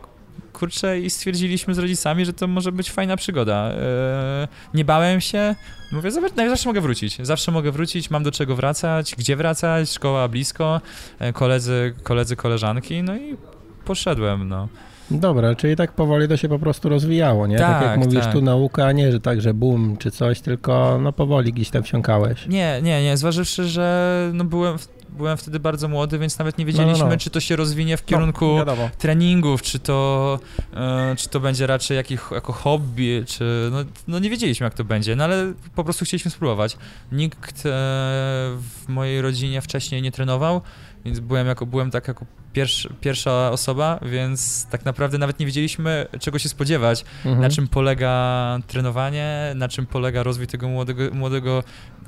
kurczę, 0.53 0.99
i 0.99 1.09
stwierdziliśmy 1.09 1.73
z 1.73 1.77
rodzicami, 1.77 2.25
że 2.25 2.33
to 2.33 2.47
może 2.47 2.71
być 2.71 2.91
fajna 2.91 3.17
przygoda. 3.17 3.71
E, 3.71 4.47
nie 4.73 4.85
bałem 4.85 5.21
się, 5.21 5.55
mówię, 5.91 6.11
zawsze 6.11 6.69
mogę 6.69 6.81
wrócić, 6.81 7.17
zawsze 7.21 7.51
mogę 7.51 7.71
wrócić, 7.71 8.09
mam 8.09 8.23
do 8.23 8.31
czego 8.31 8.55
wracać, 8.55 9.15
gdzie 9.17 9.35
wracać, 9.35 9.89
szkoła 9.89 10.27
blisko, 10.27 10.81
e, 11.19 11.33
koledzy, 11.33 11.93
koledzy, 12.03 12.35
koleżanki, 12.35 13.03
no 13.03 13.15
i 13.15 13.37
poszedłem, 13.85 14.47
no. 14.47 14.67
Dobra, 15.11 15.55
czyli 15.55 15.75
tak 15.75 15.91
powoli 15.91 16.27
to 16.27 16.37
się 16.37 16.49
po 16.49 16.59
prostu 16.59 16.89
rozwijało, 16.89 17.47
nie? 17.47 17.57
Tak, 17.57 17.79
tak 17.81 17.89
jak 17.91 17.99
mówisz, 17.99 18.23
tak. 18.23 18.33
tu 18.33 18.41
nauka, 18.41 18.91
nie, 18.91 19.11
że 19.11 19.19
tak, 19.19 19.41
że 19.41 19.53
boom 19.53 19.97
czy 19.97 20.11
coś, 20.11 20.41
tylko 20.41 20.99
no 21.01 21.13
powoli 21.13 21.53
gdzieś 21.53 21.69
tam 21.69 21.83
wsiąkałeś. 21.83 22.47
Nie, 22.47 22.79
nie, 22.83 23.03
nie, 23.03 23.17
zważywszy, 23.17 23.67
że 23.67 24.29
no 24.33 24.43
byłem, 24.43 24.77
byłem 25.09 25.37
wtedy 25.37 25.59
bardzo 25.59 25.87
młody, 25.87 26.19
więc 26.19 26.39
nawet 26.39 26.57
nie 26.57 26.65
wiedzieliśmy, 26.65 26.99
No, 26.99 27.05
no, 27.05 27.11
no. 27.11 27.17
czy 27.17 27.29
to 27.29 27.39
się 27.39 27.55
rozwinie 27.55 27.97
w 27.97 28.01
No, 28.01 28.07
kierunku 28.07 28.57
treningów, 28.97 29.61
czy 29.61 29.79
to, 29.79 30.39
e, 30.73 31.15
czy 31.17 31.29
to 31.29 31.39
będzie 31.39 31.67
raczej 31.67 31.97
jakich, 31.97 32.29
jako 32.31 32.53
hobby, 32.53 33.23
czy 33.27 33.69
no, 33.71 33.77
no 34.07 34.19
nie 34.19 34.29
wiedzieliśmy 34.29 34.63
jak 34.63 34.73
to 34.73 34.83
będzie, 34.83 35.15
no 35.15 35.23
ale 35.23 35.53
po 35.75 35.83
prostu 35.83 36.05
chcieliśmy 36.05 36.31
spróbować. 36.31 36.77
Nikt 37.11 37.59
e, 37.59 37.61
w 37.65 38.83
mojej 38.87 39.21
rodzinie 39.21 39.61
wcześniej 39.61 40.01
nie 40.01 40.11
trenował, 40.11 40.61
więc 41.05 41.19
byłem, 41.19 41.47
jako, 41.47 41.65
byłem 41.65 41.91
tak 41.91 42.07
jako 42.07 42.25
pierwszy, 42.55 42.89
pierwsza 43.01 43.51
osoba, 43.51 43.99
więc 44.01 44.67
tak 44.69 44.85
naprawdę 44.85 45.17
nawet 45.17 45.39
nie 45.39 45.45
wiedzieliśmy 45.45 46.05
czego 46.19 46.39
się 46.39 46.49
spodziewać, 46.49 47.05
Mhm. 47.25 47.41
na 47.41 47.49
czym 47.49 47.67
polega 47.67 48.59
trenowanie, 48.67 49.51
na 49.55 49.67
czym 49.67 49.85
polega 49.85 50.23
rozwój 50.23 50.47
tego 50.47 50.67
młodego, 50.67 51.03
młodego 51.13 51.63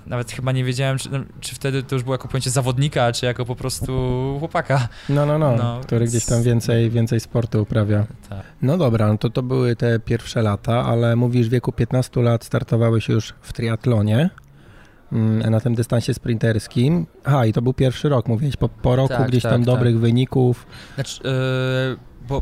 nawet 0.05 0.31
chyba 0.31 0.51
nie 0.51 0.63
wiedziałem, 0.63 0.97
czy, 0.97 1.09
czy 1.39 1.55
wtedy 1.55 1.83
to 1.83 1.95
już 1.95 2.03
było 2.03 2.13
jako 2.13 2.27
pojęcie 2.27 2.49
zawodnika, 2.49 3.11
czy 3.11 3.25
jako 3.25 3.45
po 3.45 3.55
prostu 3.55 3.91
chłopaka. 4.39 4.87
No, 5.09 5.25
no, 5.25 5.37
no, 5.39 5.55
No, 5.55 5.79
który 5.83 5.99
więc- 5.99 6.11
gdzieś 6.11 6.25
tam 6.25 6.43
więcej, 6.43 6.89
więcej 6.89 7.19
sportu 7.19 7.61
uprawia. 7.61 8.05
Tak. 8.29 8.41
No 8.61 8.77
dobra, 8.77 9.07
no 9.07 9.17
to 9.17 9.29
to 9.29 9.43
były 9.43 9.75
te 9.75 9.99
pierwsze 9.99 10.41
lata, 10.41 10.85
ale 10.85 11.15
mówisz 11.15 11.47
w 11.47 11.51
wieku 11.51 11.71
15 11.71 12.21
lat 12.21 12.43
startowałeś 12.45 13.07
już 13.09 13.33
w 13.41 13.53
triatlonie 13.53 14.29
na 15.11 15.59
tym 15.59 15.75
dystansie 15.75 16.13
sprinterskim. 16.13 17.05
Aha, 17.23 17.45
i 17.45 17.53
to 17.53 17.61
był 17.61 17.73
pierwszy 17.73 18.09
rok, 18.09 18.27
mówiłeś, 18.27 18.55
po, 18.57 18.69
po 18.69 18.95
roku 18.95 19.13
Tak, 19.13 19.27
gdzieś 19.27 19.43
tak, 19.43 19.51
tam 19.51 19.61
tak. 19.61 19.65
dobrych 19.65 19.99
wyników. 19.99 20.65
Znaczy, 20.95 21.21
yy, 21.23 21.97
bo 22.27 22.41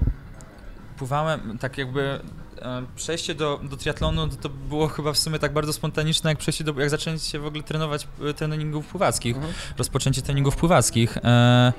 pływałem 0.97 1.57
tak 1.57 1.77
jakby 1.77 2.01
e, 2.01 2.83
przejście 2.95 3.35
do, 3.35 3.59
do 3.69 3.77
triatlonu 3.77 4.27
to, 4.27 4.35
to 4.35 4.49
było 4.49 4.87
chyba 4.87 5.13
w 5.13 5.17
sumie 5.17 5.39
tak 5.39 5.53
bardzo 5.53 5.73
spontaniczne, 5.73 6.31
jak 6.31 6.37
przejście 6.37 6.63
do, 6.63 6.73
jak 6.81 7.01
się 7.21 7.39
w 7.39 7.45
ogóle 7.45 7.63
trenować 7.63 8.07
e, 8.29 8.33
treningów 8.33 8.87
pływackich, 8.87 9.35
rozpoczęcie 9.77 10.21
treningów 10.21 10.55
pływackich, 10.55 11.17
e, 11.17 11.73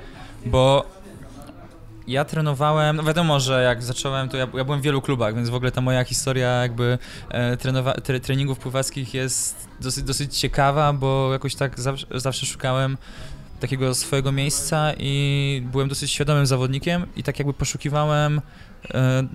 bo 0.45 0.85
ja 2.07 2.25
trenowałem, 2.25 2.95
no 2.95 3.03
wiadomo, 3.03 3.39
że 3.39 3.63
jak 3.63 3.83
zacząłem, 3.83 4.29
to 4.29 4.37
ja, 4.37 4.47
ja 4.53 4.63
byłem 4.63 4.79
w 4.79 4.83
wielu 4.83 5.01
klubach, 5.01 5.35
więc 5.35 5.49
w 5.49 5.55
ogóle 5.55 5.71
ta 5.71 5.81
moja 5.81 6.03
historia 6.03 6.49
jakby 6.49 6.97
e, 7.29 7.57
trenowa, 7.57 7.93
tre, 7.93 8.19
treningów 8.19 8.59
pływackich 8.59 9.13
jest 9.13 9.67
dosyć, 9.81 10.03
dosyć 10.03 10.37
ciekawa, 10.37 10.93
bo 10.93 11.33
jakoś 11.33 11.55
tak 11.55 11.79
zawsze, 11.79 12.07
zawsze 12.15 12.45
szukałem 12.45 12.97
takiego 13.59 13.95
swojego 13.95 14.31
miejsca 14.31 14.93
i 14.97 15.63
byłem 15.71 15.89
dosyć 15.89 16.11
świadomym 16.11 16.45
zawodnikiem 16.45 17.05
i 17.15 17.23
tak 17.23 17.39
jakby 17.39 17.53
poszukiwałem 17.53 18.41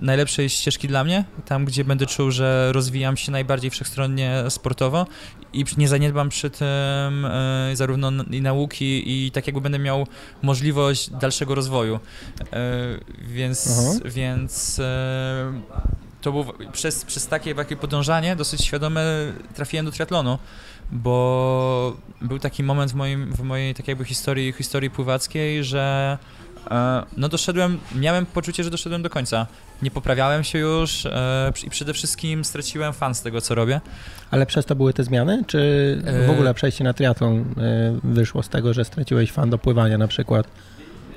najlepszej 0.01 0.49
ścieżki 0.49 0.87
dla 0.87 1.03
mnie, 1.03 1.25
tam 1.45 1.65
gdzie 1.65 1.83
będę 1.83 2.05
czuł, 2.05 2.31
że 2.31 2.71
rozwijam 2.73 3.17
się 3.17 3.31
najbardziej 3.31 3.71
wszechstronnie 3.71 4.43
sportowo 4.49 5.05
i 5.53 5.65
nie 5.77 5.87
zaniedbam 5.87 6.29
przy 6.29 6.49
tym 6.49 7.25
e, 7.25 7.71
zarówno 7.73 8.11
i 8.31 8.41
nauki 8.41 9.25
i 9.25 9.31
tak 9.31 9.47
jakby 9.47 9.61
będę 9.61 9.79
miał 9.79 10.07
możliwość 10.41 11.09
dalszego 11.09 11.55
rozwoju. 11.55 11.99
E, 12.53 12.59
więc 13.21 13.67
Aha. 13.71 14.09
więc 14.09 14.79
e, 14.79 15.61
to 16.21 16.31
było 16.31 16.53
przez, 16.71 17.05
przez 17.05 17.27
takie, 17.27 17.55
takie 17.55 17.75
podążanie 17.75 18.35
dosyć 18.35 18.65
świadome 18.65 19.03
trafiłem 19.55 19.85
do 19.85 19.91
triatlonu, 19.91 20.39
bo 20.91 21.97
był 22.21 22.39
taki 22.39 22.63
moment 22.63 22.91
w, 22.91 22.95
moim, 22.95 23.33
w 23.33 23.41
mojej 23.41 23.73
tak 23.73 23.87
jakby 23.87 24.05
historii, 24.05 24.53
historii 24.53 24.89
pływackiej, 24.89 25.63
że 25.63 26.17
e, 26.21 26.32
no 27.17 27.29
doszedłem, 27.29 27.79
miałem 27.95 28.25
poczucie, 28.25 28.63
że 28.63 28.69
doszedłem 28.69 29.01
do 29.01 29.09
końca. 29.09 29.47
Nie 29.81 29.91
poprawiałem 29.91 30.43
się 30.43 30.59
już 30.59 31.05
e, 31.05 31.53
i 31.63 31.69
przede 31.69 31.93
wszystkim 31.93 32.45
straciłem 32.45 32.93
fan 32.93 33.15
z 33.15 33.21
tego, 33.21 33.41
co 33.41 33.55
robię. 33.55 33.81
Ale 34.31 34.45
przez 34.45 34.65
to 34.65 34.75
były 34.75 34.93
te 34.93 35.03
zmiany, 35.03 35.43
czy 35.47 35.57
w 36.03 36.29
E, 36.29 36.31
ogóle 36.31 36.53
przejście 36.53 36.83
na 36.83 36.93
triatlon 36.93 37.45
wyszło 38.03 38.43
z 38.43 38.49
tego, 38.49 38.73
że 38.73 38.85
straciłeś 38.85 39.31
fan 39.31 39.49
do 39.49 39.57
pływania 39.57 39.97
na 39.97 40.07
przykład? 40.07 40.47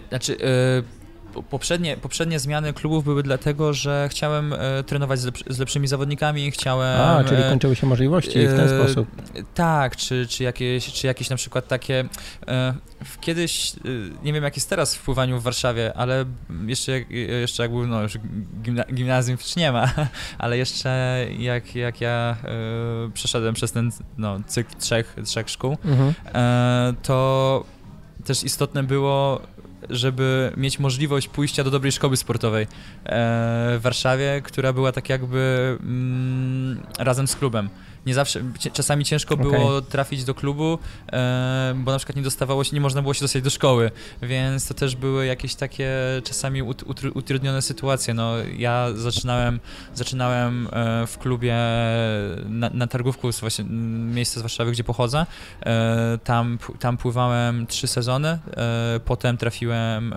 Znaczy, 0.08 0.36
e, 0.40 1.05
poprzednie, 1.42 1.96
poprzednie 1.96 2.38
zmiany 2.38 2.72
klubów 2.72 3.04
były 3.04 3.22
dlatego, 3.22 3.72
że 3.72 4.08
chciałem 4.10 4.52
e, 4.52 4.58
trenować 4.86 5.20
z, 5.20 5.24
lepszy, 5.24 5.44
z 5.48 5.58
lepszymi 5.58 5.86
zawodnikami, 5.88 6.50
chciałem... 6.50 7.00
A, 7.00 7.24
czyli 7.24 7.42
e, 7.42 7.48
kończyły 7.50 7.76
się 7.76 7.86
możliwości 7.86 8.30
w 8.48 8.56
ten 8.56 8.60
e, 8.60 8.68
sposób. 8.84 9.08
Tak, 9.54 9.96
czy, 9.96 10.26
czy, 10.26 10.44
jakieś, 10.44 10.92
czy 10.92 11.06
jakieś 11.06 11.30
na 11.30 11.36
przykład 11.36 11.68
takie. 11.68 12.04
Kiedyś, 13.20 13.72
nie 14.22 14.32
wiem 14.32 14.44
jak 14.44 14.56
jest 14.56 14.70
teraz 14.70 14.94
w 14.96 15.02
pływaniu 15.02 15.40
w 15.40 15.42
Warszawie, 15.42 15.92
ale 15.96 16.24
jeszcze, 16.66 16.92
jak- 16.92 17.10
jeszcze 17.10 17.62
jak 17.62 17.72
był, 17.72 17.86
no 17.86 18.02
już 18.02 18.18
gimna, 18.62 18.84
gimnazjum 18.94 19.38
już 19.40 19.56
nie 19.56 19.72
ma, 19.72 19.90
ale 20.38 20.58
jeszcze 20.58 21.26
jak, 21.38 21.74
jak 21.74 22.00
ja 22.00 22.36
przeszedłem 23.14 23.54
przez 23.54 23.72
ten 23.72 23.90
no, 24.18 24.36
cykl 24.46 24.76
trzech, 24.78 25.16
trzech 25.24 25.50
szkół, 25.50 25.76
Mhm. 25.84 26.14
to 27.02 27.64
też 28.24 28.44
istotne 28.44 28.82
było, 28.82 29.40
żeby 29.90 30.52
mieć 30.56 30.78
możliwość 30.78 31.28
pójścia 31.28 31.64
do 31.64 31.70
dobrej 31.70 31.92
szkoły 31.92 32.16
sportowej 32.16 32.62
e, 32.64 32.68
w 33.78 33.80
Warszawie, 33.82 34.40
która 34.44 34.72
była 34.72 34.92
tak 34.92 35.08
jakby 35.08 35.76
mm, 35.80 36.80
razem 36.98 37.28
z 37.28 37.36
klubem. 37.36 37.68
Nie 38.06 38.14
zawsze, 38.14 38.42
czasami 38.72 39.04
ciężko 39.04 39.36
było 39.36 39.82
trafić 39.82 40.24
do 40.24 40.34
klubu, 40.34 40.78
bo 41.74 41.92
na 41.92 41.98
przykład 41.98 42.16
nie 42.16 42.22
dostawało 42.22 42.64
się, 42.64 42.70
nie 42.74 42.80
można 42.80 43.02
było 43.02 43.14
się 43.14 43.20
dostać 43.20 43.42
do 43.42 43.50
szkoły, 43.50 43.90
więc 44.22 44.68
to 44.68 44.74
też 44.74 44.96
były 44.96 45.26
jakieś 45.26 45.54
takie 45.54 45.90
czasami 46.24 46.62
ut, 46.62 46.82
utr- 46.82 47.10
utrudnione 47.14 47.62
sytuacje. 47.62 48.14
No, 48.14 48.32
ja 48.58 48.88
zaczynałem, 48.94 49.60
zaczynałem 49.94 50.68
e, 50.72 51.06
w 51.06 51.18
klubie 51.18 51.56
na, 52.48 52.70
na 52.74 52.86
targówku, 52.86 53.30
właśnie 53.40 53.64
miejsce 54.14 54.40
z 54.40 54.42
Warszawy, 54.42 54.72
gdzie 54.72 54.84
pochodzę. 54.84 55.26
E, 55.66 56.18
tam, 56.24 56.58
tam 56.80 56.96
pływałem 56.96 57.66
trzy 57.66 57.86
sezony, 57.86 58.28
e, 58.28 59.00
potem 59.04 59.36
trafiłem 59.36 60.14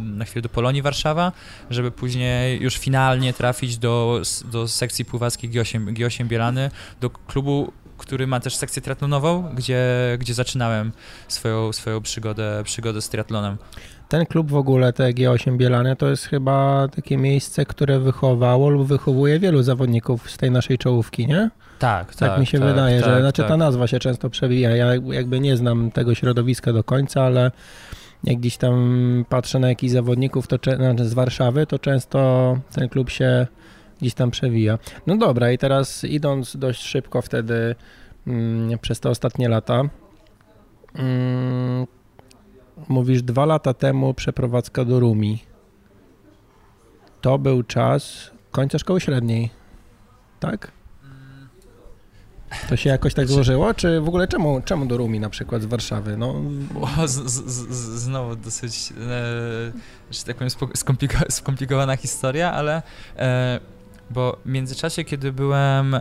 na 0.00 0.24
chwilę 0.24 0.42
do 0.42 0.48
Polonii 0.48 0.82
Warszawa, 0.82 1.32
żeby 1.70 1.90
później 1.90 2.62
już 2.62 2.78
finalnie 2.78 3.32
trafić 3.32 3.78
do, 3.78 4.22
do 4.44 4.68
sekcji 4.68 5.04
pływackiej 5.04 5.50
G8, 5.50 5.94
G8 5.94 6.26
Bielany, 6.26 6.70
do 7.00 7.09
klubu, 7.26 7.72
który 7.98 8.26
ma 8.26 8.40
też 8.40 8.56
sekcję 8.56 8.82
triatlonową, 8.82 9.42
gdzie, 9.54 9.84
gdzie 10.18 10.34
zaczynałem 10.34 10.92
swoją, 11.28 11.72
swoją 11.72 12.00
przygodę, 12.00 12.62
przygodę 12.64 13.02
z 13.02 13.08
triatlonem. 13.08 13.56
Ten 14.08 14.26
klub 14.26 14.50
w 14.50 14.56
ogóle, 14.56 14.92
te 14.92 15.12
G8 15.12 15.56
Bielane, 15.56 15.96
to 15.96 16.10
jest 16.10 16.24
chyba 16.24 16.88
takie 16.88 17.16
miejsce, 17.16 17.66
które 17.66 18.00
wychowało 18.00 18.70
lub 18.70 18.88
wychowuje 18.88 19.38
wielu 19.38 19.62
zawodników 19.62 20.30
z 20.30 20.36
tej 20.36 20.50
naszej 20.50 20.78
czołówki, 20.78 21.26
nie? 21.26 21.50
Tak, 21.78 22.14
Tak, 22.14 22.40
mi 22.40 22.46
się 22.46 22.58
wydaje, 22.58 22.98
że 23.00 23.06
tak, 23.06 23.20
znaczy 23.20 23.42
ta 23.42 23.48
tak. 23.48 23.58
nazwa 23.58 23.86
się 23.86 23.98
często 23.98 24.30
przewija. 24.30 24.70
Ja 24.70 24.86
jakby 24.94 25.40
nie 25.40 25.56
znam 25.56 25.90
tego 25.90 26.14
środowiska 26.14 26.72
do 26.72 26.84
końca, 26.84 27.22
ale 27.22 27.50
jak 28.24 28.36
gdzieś 28.36 28.56
tam 28.56 29.24
patrzę 29.28 29.58
na 29.58 29.68
jakichś 29.68 29.92
zawodników 29.92 30.46
to, 30.46 30.56
znaczy 30.76 31.08
z 31.08 31.14
Warszawy, 31.14 31.66
to 31.66 31.78
często 31.78 32.58
ten 32.72 32.88
klub 32.88 33.10
się 33.10 33.46
gdzieś 34.00 34.14
tam 34.14 34.30
przewija. 34.30 34.78
No 35.06 35.16
dobra, 35.16 35.52
i 35.52 35.58
teraz 35.58 36.04
idąc 36.04 36.56
dość 36.56 36.82
szybko 36.82 37.22
wtedy 37.22 37.74
mm, 38.26 38.78
przez 38.78 39.00
te 39.00 39.10
ostatnie 39.10 39.48
lata, 39.48 39.82
mm, 40.94 41.86
mówisz 42.88 43.22
dwa 43.22 43.44
lata 43.46 43.74
temu 43.74 44.14
przeprowadzka 44.14 44.84
do 44.84 45.00
Rumi. 45.00 45.42
To 47.20 47.38
był 47.38 47.62
czas 47.62 48.30
końca 48.50 48.78
szkoły 48.78 49.00
średniej, 49.00 49.50
tak? 50.40 50.72
To 52.68 52.76
się 52.76 52.90
jakoś 52.90 53.14
tak 53.14 53.28
złożyło? 53.28 53.74
Czy 53.74 54.00
w 54.00 54.08
ogóle 54.08 54.28
czemu, 54.28 54.60
czemu 54.64 54.86
do 54.86 54.96
Rumi 54.96 55.20
na 55.20 55.30
przykład 55.30 55.62
z 55.62 55.66
Warszawy? 55.66 56.16
No, 56.16 56.34
O, 56.98 57.08
z, 57.08 57.12
z, 57.14 57.50
z, 57.50 58.02
znowu 58.02 58.36
dosyć, 58.36 58.92
e, 58.92 59.72
że 60.10 60.24
tak 60.26 60.36
powiem, 60.36 60.50
skompliko- 60.50 61.30
skomplikowana 61.30 61.96
historia, 61.96 62.52
ale 62.52 62.82
e, 63.16 63.60
bo 64.10 64.36
w 64.44 64.48
międzyczasie, 64.48 65.04
kiedy 65.04 65.32
byłem 65.32 65.94
e, 65.94 66.00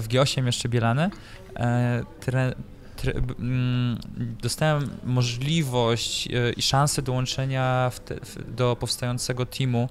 w 0.00 0.04
G8 0.08 0.46
jeszcze 0.46 0.68
Bielany, 0.68 1.10
e, 1.56 2.02
tre, 2.20 2.54
tre, 2.96 3.12
b- 3.20 3.34
mm, 3.38 3.98
dostałem 4.42 4.90
możliwość 5.04 6.28
e, 6.28 6.52
i 6.52 6.62
szansę 6.62 7.02
dołączenia 7.02 7.90
w 7.92 8.00
te, 8.00 8.14
w, 8.14 8.54
do 8.54 8.76
powstającego 8.80 9.46
teamu 9.46 9.88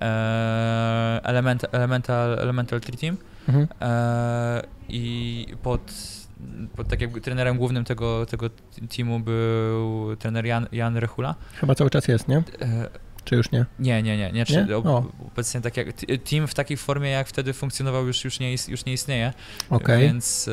e, 0.00 1.20
Element, 1.24 1.66
Elemental, 1.72 2.38
Elemental 2.38 2.80
Tree 2.80 2.96
Team 2.96 3.16
mhm. 3.48 3.66
e, 3.80 4.62
i 4.88 5.46
pod, 5.62 5.80
pod 6.76 6.88
tak 6.88 7.00
jakby 7.00 7.20
trenerem 7.20 7.56
głównym 7.58 7.84
tego, 7.84 8.26
tego 8.26 8.50
teamu 8.96 9.20
był 9.20 10.16
trener 10.16 10.46
Jan, 10.46 10.66
Jan 10.72 10.96
Rechula. 10.96 11.34
chyba 11.54 11.74
cały 11.74 11.90
czas 11.90 12.08
jest, 12.08 12.28
nie? 12.28 12.42
Czy 13.28 13.36
już 13.36 13.50
nie? 13.50 13.64
nie, 13.78 14.02
nie, 14.02 14.16
nie. 14.16 14.32
nie, 14.32 14.44
Nie? 14.68 14.76
O. 14.76 15.04
obecnie 15.32 15.60
tak 15.60 15.76
jak 15.76 15.88
team 16.30 16.46
w 16.46 16.54
takiej 16.54 16.76
formie, 16.76 17.10
jak 17.10 17.28
wtedy 17.28 17.52
funkcjonował, 17.52 18.06
już, 18.06 18.24
już, 18.24 18.40
nie, 18.40 18.52
już 18.68 18.84
nie 18.86 18.92
istnieje. 18.92 19.32
Okej. 19.70 20.00
Więc 20.02 20.50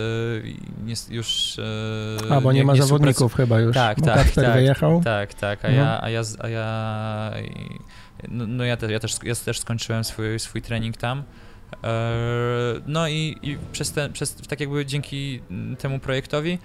nie, 0.85 0.93
już. 1.09 1.59
E, 2.29 2.31
A, 2.33 2.41
bo 2.41 2.51
nie, 2.51 2.63
ma 2.63 2.73
współprac- 2.73 2.87
zawodników 2.87 3.33
chyba 3.35 3.59
już. 3.59 3.73
Tak, 3.75 3.99
bo 3.99 4.05
tak, 4.05 4.15
Kacper 4.17 4.45
tak. 4.45 4.53
wyjechał. 4.53 5.01
Tak, 5.03 5.33
tak, 5.33 5.65
a 5.65 5.67
Mhm. 5.67 5.85
ja, 5.87 6.01
a 6.01 6.09
ja, 6.09 6.21
a 6.39 6.47
ja 6.49 7.31
no, 8.29 8.47
no 8.47 8.63
ja, 8.63 8.77
te, 8.77 8.91
ja, 8.91 8.99
też, 8.99 9.15
ja 9.23 9.35
też 9.35 9.59
skończyłem 9.59 10.03
swój, 10.03 10.39
swój 10.39 10.61
trening 10.61 10.97
tam. 10.97 11.23
E, 11.83 11.93
No 12.87 13.07
i, 13.07 13.37
i 13.41 13.57
przez 13.71 13.91
ten, 13.91 14.13
przez, 14.13 14.35
tak 14.35 14.59
jakby 14.59 14.85
dzięki 14.85 15.41
temu 15.79 15.99
projektowi 15.99 16.59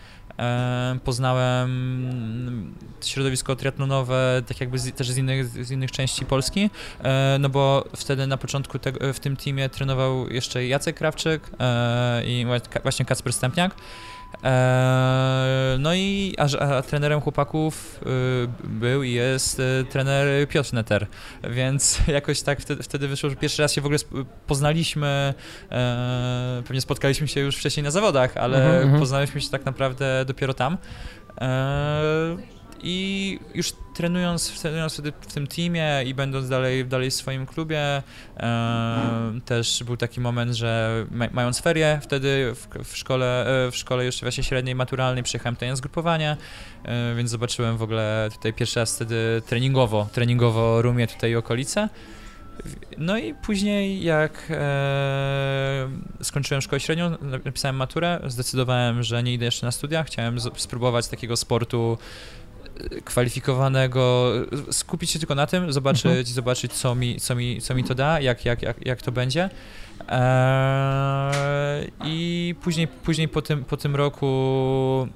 poznałem 1.05 2.75
środowisko 3.01 3.57
triatlonowe, 3.57 4.43
tak 4.47 4.61
jakby 4.61 4.79
z, 4.79 4.95
też 4.95 5.11
z 5.11 5.17
innych, 5.17 5.49
z 5.49 5.71
innych 5.71 5.91
części 5.91 6.27
Polski, 6.27 6.71
e, 7.03 7.37
no 7.41 7.49
bo 7.49 7.85
wtedy 7.97 8.27
na 8.27 8.37
początku 8.37 8.79
w 9.15 9.21
tym 9.21 9.37
teamie 9.37 9.69
trenował 9.69 10.31
jeszcze 10.31 10.67
Jacek 10.67 10.97
Krawczyk 10.97 11.51
e, 11.61 12.23
i 12.25 12.47
właśnie 12.83 13.05
Kacper 13.05 13.33
Stępniak. 13.33 13.75
No 15.79 15.95
i 15.95 16.35
a, 16.39 16.59
a, 16.59 16.83
trenerem 16.83 17.21
chłopaków 17.21 18.01
był 18.65 19.03
i 19.03 19.13
jest 19.13 19.63
trener 19.91 20.49
Piotr 20.49 20.73
Neter, 20.73 21.07
więc 21.51 22.01
jakoś 22.07 22.43
tak 22.43 22.61
wtedy, 22.61 22.83
wtedy 22.83 23.09
wyszło, 23.09 23.31
że 23.31 23.37
pierwszy 23.37 23.63
raz 23.63 23.73
się 23.73 23.81
w 23.81 23.87
ogóle 23.87 23.99
poznaliśmy, 24.47 25.35
pewnie 26.65 26.81
spotkaliśmy 26.81 27.29
się 27.29 27.41
już 27.41 27.57
wcześniej 27.57 27.85
na 27.85 27.91
zawodach, 27.91 28.37
ale 28.37 28.83
mm 28.83 28.95
-hmm. 28.95 28.99
poznaliśmy 28.99 29.41
się 29.41 29.51
tak 29.51 29.65
naprawdę 29.65 30.25
dopiero 30.25 30.55
tam. 30.55 30.79
I 32.83 33.39
już 33.55 33.73
trenując, 33.95 34.61
trenując 34.61 34.93
wtedy 34.93 35.13
w 35.21 35.33
tym 35.33 35.47
teamie 35.47 36.03
i 36.07 36.15
będąc 36.15 36.49
dalej, 36.49 36.85
dalej 36.85 37.11
w 37.11 37.15
swoim 37.15 37.47
klubie, 37.47 38.03
e, 38.37 39.41
też 39.45 39.83
był 39.87 39.97
taki 39.97 40.21
moment, 40.21 40.53
że 40.53 41.07
mając 41.33 41.61
ferie 41.61 42.01
wtedy 42.03 42.55
w, 42.55 42.85
w, 42.85 42.97
szkole, 42.97 43.47
e, 43.67 43.71
w 43.71 43.77
szkole 43.77 44.05
jeszcze 44.05 44.27
właśnie 44.27 44.45
średniej, 44.45 44.75
maturalnej 44.75 45.23
przyjechałem 45.23 45.57
tutaj 45.57 45.69
na 45.69 45.77
zgrupowanie, 45.77 46.37
e, 46.85 47.15
więc 47.15 47.31
zobaczyłem 47.31 47.77
w 47.77 47.83
ogóle 47.83 48.29
tutaj 48.33 48.53
pierwszy 48.53 48.81
raz 48.81 48.97
wtedy 48.97 49.43
treningowo, 49.47 50.09
treningowo 50.13 50.83
Rumię 50.83 51.07
tutaj 51.07 51.37
okolice. 51.37 51.89
No 52.99 53.19
i 53.19 53.35
później 53.35 54.03
jak 54.03 54.47
e, 54.51 55.89
skończyłem 56.23 56.63
szkołę 56.63 56.81
średnią, 56.81 57.17
napisałem 57.45 57.77
maturę, 57.77 58.21
zdecydowałem, 58.27 59.03
że 59.03 59.23
nie 59.23 59.35
idę 59.35 59.45
jeszcze 59.45 59.67
na 59.67 59.73
studia, 59.73 60.05
chciałem 60.05 60.41
spróbować 60.41 61.09
takiego 61.09 61.37
sportu 61.37 61.99
kwalifikowanego, 63.05 64.33
skupić 64.71 65.11
się 65.11 65.19
tylko 65.19 65.35
na 65.35 65.47
tym, 65.47 65.73
zobaczyć, 65.73 66.07
mhm. 66.07 66.25
zobaczyć 66.25 66.73
co, 66.73 66.95
mi, 66.95 67.21
co, 67.21 67.35
mi, 67.35 67.61
co 67.61 67.75
mi 67.75 67.85
to 67.85 67.95
da, 67.95 68.21
jak, 68.21 68.45
jak, 68.45 68.63
jak, 68.63 68.87
jak 68.87 69.03
to 69.03 69.13
będzie. 69.13 69.51
Eee, 70.09 71.91
I 72.05 72.55
później, 72.63 72.89
później 72.89 73.29
po, 73.29 73.43
tym, 73.43 73.65
po 73.65 73.77
tym 73.77 73.97
roku 73.97 75.09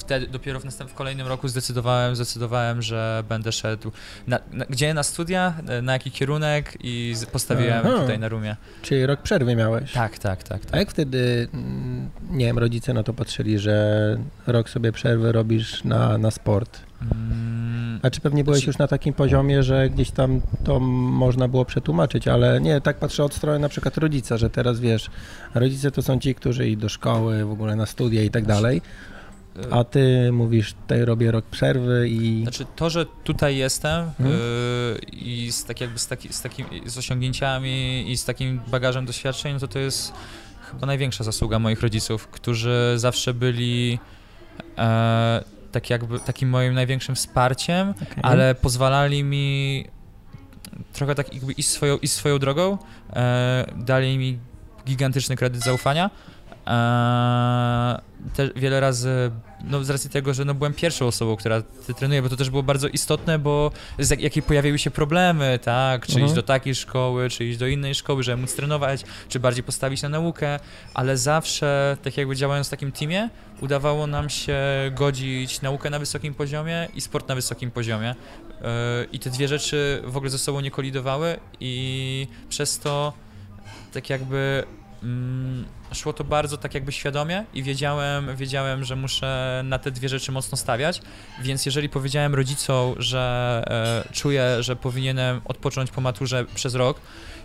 wtedy 0.00 0.26
dopiero 0.26 0.60
w, 0.60 0.64
następnym, 0.64 0.94
w 0.94 0.98
kolejnym 0.98 1.26
roku 1.26 1.48
zdecydowałem, 1.48 2.16
zdecydowałem, 2.16 2.82
że 2.82 3.24
będę 3.28 3.52
szedł 3.52 3.92
na, 4.26 4.38
na, 4.52 4.64
gdzie 4.64 4.94
na 4.94 5.02
studia, 5.02 5.54
na 5.82 5.92
jaki 5.92 6.10
kierunek 6.10 6.78
i 6.80 7.14
postawiłem 7.32 7.86
Aha. 7.86 7.98
tutaj 8.00 8.18
na 8.18 8.28
rumie. 8.28 8.56
Czyli 8.82 9.06
rok 9.06 9.22
przerwy 9.22 9.56
miałeś? 9.56 9.92
Tak, 9.92 10.18
tak, 10.18 10.42
tak. 10.42 10.64
tak. 10.64 10.74
A 10.74 10.78
jak 10.78 10.90
wtedy, 10.90 11.48
mm, 11.54 12.10
nie 12.30 12.46
wiem, 12.46 12.58
rodzice 12.58 12.92
na 12.92 13.02
to 13.02 13.14
patrzyli, 13.14 13.58
że 13.58 14.16
rok 14.46 14.70
sobie 14.70 14.92
przerwy 14.92 15.32
robisz 15.32 15.84
na, 15.84 16.18
na 16.18 16.30
sport? 16.30 16.80
Hmm. 17.00 18.00
A 18.02 18.10
czy 18.10 18.20
pewnie 18.20 18.44
byłeś 18.44 18.66
już 18.66 18.78
na 18.78 18.88
takim 18.88 19.14
poziomie, 19.14 19.62
że 19.62 19.90
gdzieś 19.90 20.10
tam 20.10 20.40
to 20.64 20.80
można 20.80 21.48
było 21.48 21.64
przetłumaczyć, 21.64 22.28
ale 22.28 22.60
nie, 22.60 22.80
tak 22.80 22.96
patrzę 22.96 23.24
od 23.24 23.34
strony 23.34 23.58
na 23.58 23.68
przykład 23.68 23.96
rodzica, 23.96 24.36
że 24.36 24.50
teraz 24.50 24.80
wiesz, 24.80 25.10
rodzice 25.54 25.90
to 25.90 26.02
są 26.02 26.18
ci, 26.18 26.34
którzy 26.34 26.68
idą 26.68 26.80
do 26.80 26.88
szkoły, 26.88 27.44
w 27.44 27.50
ogóle 27.50 27.76
na 27.76 27.86
studia 27.86 28.22
i 28.22 28.30
tak 28.30 28.44
dalej, 28.44 28.82
a 29.70 29.84
ty 29.84 30.32
mówisz, 30.32 30.74
tutaj 30.74 31.04
robię 31.04 31.30
rok 31.30 31.44
przerwy 31.44 32.08
i... 32.08 32.42
Znaczy 32.42 32.66
to, 32.76 32.90
że 32.90 33.06
tutaj 33.24 33.56
jestem 33.56 34.10
hmm? 34.18 34.40
i 35.12 35.52
z, 35.52 35.64
tak 35.64 35.80
jakby 35.80 35.98
z, 35.98 36.06
taki, 36.06 36.32
z, 36.32 36.42
takim, 36.42 36.66
z 36.86 36.98
osiągnięciami 36.98 38.04
i 38.10 38.16
z 38.16 38.24
takim 38.24 38.60
bagażem 38.66 39.06
doświadczeń, 39.06 39.52
no 39.52 39.60
to 39.60 39.68
to 39.68 39.78
jest 39.78 40.12
chyba 40.72 40.86
największa 40.86 41.24
zasługa 41.24 41.58
moich 41.58 41.80
rodziców, 41.80 42.28
którzy 42.28 42.92
zawsze 42.96 43.34
byli 43.34 43.98
e, 44.78 45.44
tak 45.72 45.90
jakby 45.90 46.20
takim 46.20 46.48
moim 46.48 46.74
największym 46.74 47.14
wsparciem, 47.14 47.90
okay. 47.90 48.22
ale 48.22 48.54
pozwalali 48.54 49.24
mi 49.24 49.84
trochę 50.92 51.14
tak 51.14 51.34
jakby 51.34 51.52
iść 51.52 51.68
swoją, 51.68 51.98
iść 51.98 52.12
swoją 52.12 52.38
drogą, 52.38 52.78
e, 53.12 53.66
dali 53.76 54.18
mi 54.18 54.38
gigantyczny 54.86 55.36
kredyt 55.36 55.64
zaufania, 55.64 56.10
te, 58.34 58.50
wiele 58.56 58.80
razy, 58.80 59.30
no 59.64 59.84
z 59.84 59.90
racji 59.90 60.10
tego, 60.10 60.34
że 60.34 60.44
no 60.44 60.54
byłem 60.54 60.74
pierwszą 60.74 61.06
osobą, 61.06 61.36
która 61.36 61.62
trenuje, 61.96 62.22
bo 62.22 62.28
to 62.28 62.36
też 62.36 62.50
było 62.50 62.62
bardzo 62.62 62.88
istotne, 62.88 63.38
bo 63.38 63.70
z 63.98 64.20
jakiej 64.20 64.42
pojawiły 64.42 64.78
się 64.78 64.90
problemy, 64.90 65.58
tak, 65.62 66.06
czy 66.06 66.12
mhm. 66.12 66.26
iść 66.26 66.34
do 66.34 66.42
takiej 66.42 66.74
szkoły, 66.74 67.30
czy 67.30 67.44
iść 67.44 67.58
do 67.58 67.66
innej 67.66 67.94
szkoły, 67.94 68.22
żeby 68.22 68.42
móc 68.42 68.54
trenować, 68.54 69.04
czy 69.28 69.40
bardziej 69.40 69.64
postawić 69.64 70.02
na 70.02 70.08
naukę, 70.08 70.58
ale 70.94 71.16
zawsze, 71.16 71.96
tak 72.02 72.16
jakby 72.16 72.36
działając 72.36 72.66
w 72.66 72.70
takim 72.70 72.92
teamie, 72.92 73.30
udawało 73.60 74.06
nam 74.06 74.30
się 74.30 74.58
godzić 74.92 75.62
naukę 75.62 75.90
na 75.90 75.98
wysokim 75.98 76.34
poziomie 76.34 76.88
i 76.94 77.00
sport 77.00 77.28
na 77.28 77.34
wysokim 77.34 77.70
poziomie. 77.70 78.14
Yy, 78.60 78.66
I 79.12 79.18
te 79.18 79.30
dwie 79.30 79.48
rzeczy 79.48 80.02
w 80.04 80.16
ogóle 80.16 80.30
ze 80.30 80.38
sobą 80.38 80.60
nie 80.60 80.70
kolidowały 80.70 81.36
i 81.60 82.26
przez 82.48 82.78
to 82.78 83.12
tak 83.92 84.10
jakby 84.10 84.64
mm, 85.02 85.64
szło 85.92 86.12
to 86.12 86.24
bardzo 86.24 86.56
tak 86.56 86.74
jakby 86.74 86.92
świadomie 86.92 87.44
i 87.54 87.62
wiedziałem, 87.62 88.36
wiedziałem, 88.36 88.84
że 88.84 88.96
muszę 88.96 89.62
na 89.64 89.78
te 89.78 89.90
dwie 89.90 90.08
rzeczy 90.08 90.32
mocno 90.32 90.56
stawiać, 90.56 91.02
więc 91.42 91.66
jeżeli 91.66 91.88
powiedziałem 91.88 92.34
rodzicom, 92.34 92.94
że 92.98 93.62
e, 94.08 94.12
czuję, 94.12 94.62
że 94.62 94.76
powinienem 94.76 95.40
odpocząć 95.44 95.90
po 95.90 96.00
maturze 96.00 96.44
przez 96.54 96.74
rok, 96.74 97.00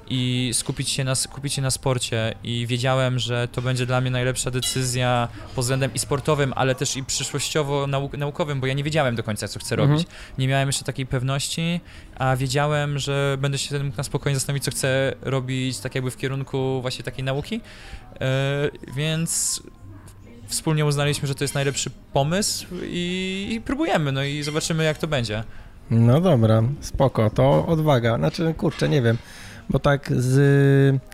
i 0.08 0.52
skupić 0.54 0.90
się, 0.90 1.04
na, 1.04 1.16
skupić 1.16 1.54
się 1.54 1.62
na 1.62 1.72
sporcie 1.72 2.36
i 2.44 2.68
wiedziałem, 2.68 3.20
że 3.20 3.48
to 3.48 3.62
będzie 3.62 3.86
dla 3.86 4.02
mnie 4.02 4.12
najlepsza 4.12 4.52
decyzja 4.52 5.28
pod 5.56 5.64
względem 5.64 5.94
i 5.94 6.00
sportowym, 6.00 6.54
ale 6.56 6.76
też 6.76 6.98
i 6.98 7.04
przyszłościowo 7.04 7.88
nauk 7.88 8.18
naukowym, 8.18 8.60
bo 8.60 8.68
ja 8.68 8.74
nie 8.74 8.84
wiedziałem 8.84 9.16
do 9.16 9.24
końca, 9.24 9.48
co 9.48 9.60
chcę 9.60 9.76
mhm. 9.76 9.92
robić. 9.92 10.08
Nie 10.38 10.48
miałem 10.48 10.70
jeszcze 10.70 10.86
takiej 10.86 11.06
pewności, 11.06 11.80
a 12.16 12.36
wiedziałem, 12.36 13.00
że 13.00 13.38
będę 13.42 13.58
się 13.58 13.84
mógł 13.84 13.98
na 13.98 14.04
spokojnie 14.04 14.36
zastanowić, 14.36 14.64
co 14.64 14.72
chcę 14.72 15.14
robić 15.22 15.80
tak 15.80 15.96
jakby 15.96 16.12
w 16.12 16.18
kierunku 16.18 16.82
właśnie 16.82 17.04
takiej 17.04 17.24
nauki, 17.24 17.56
yy, 17.56 18.22
więc 18.96 19.62
wspólnie 20.48 20.86
uznaliśmy, 20.86 21.28
że 21.28 21.36
to 21.36 21.44
jest 21.44 21.54
najlepszy 21.54 21.90
pomysł 22.14 22.66
i, 22.84 23.48
i 23.52 23.62
próbujemy, 23.62 24.12
no 24.12 24.24
i 24.24 24.44
zobaczymy, 24.44 24.84
jak 24.84 24.98
to 24.98 25.08
będzie. 25.08 25.44
No 25.90 26.22
dobra, 26.22 26.64
spoko, 26.82 27.30
to 27.30 27.66
odwaga. 27.66 28.18
Znaczy, 28.18 28.54
kurczę, 28.58 28.90
nie 28.90 29.02
wiem. 29.02 29.18
Bo 29.70 29.80
tak 29.80 30.12
z, 30.12 30.34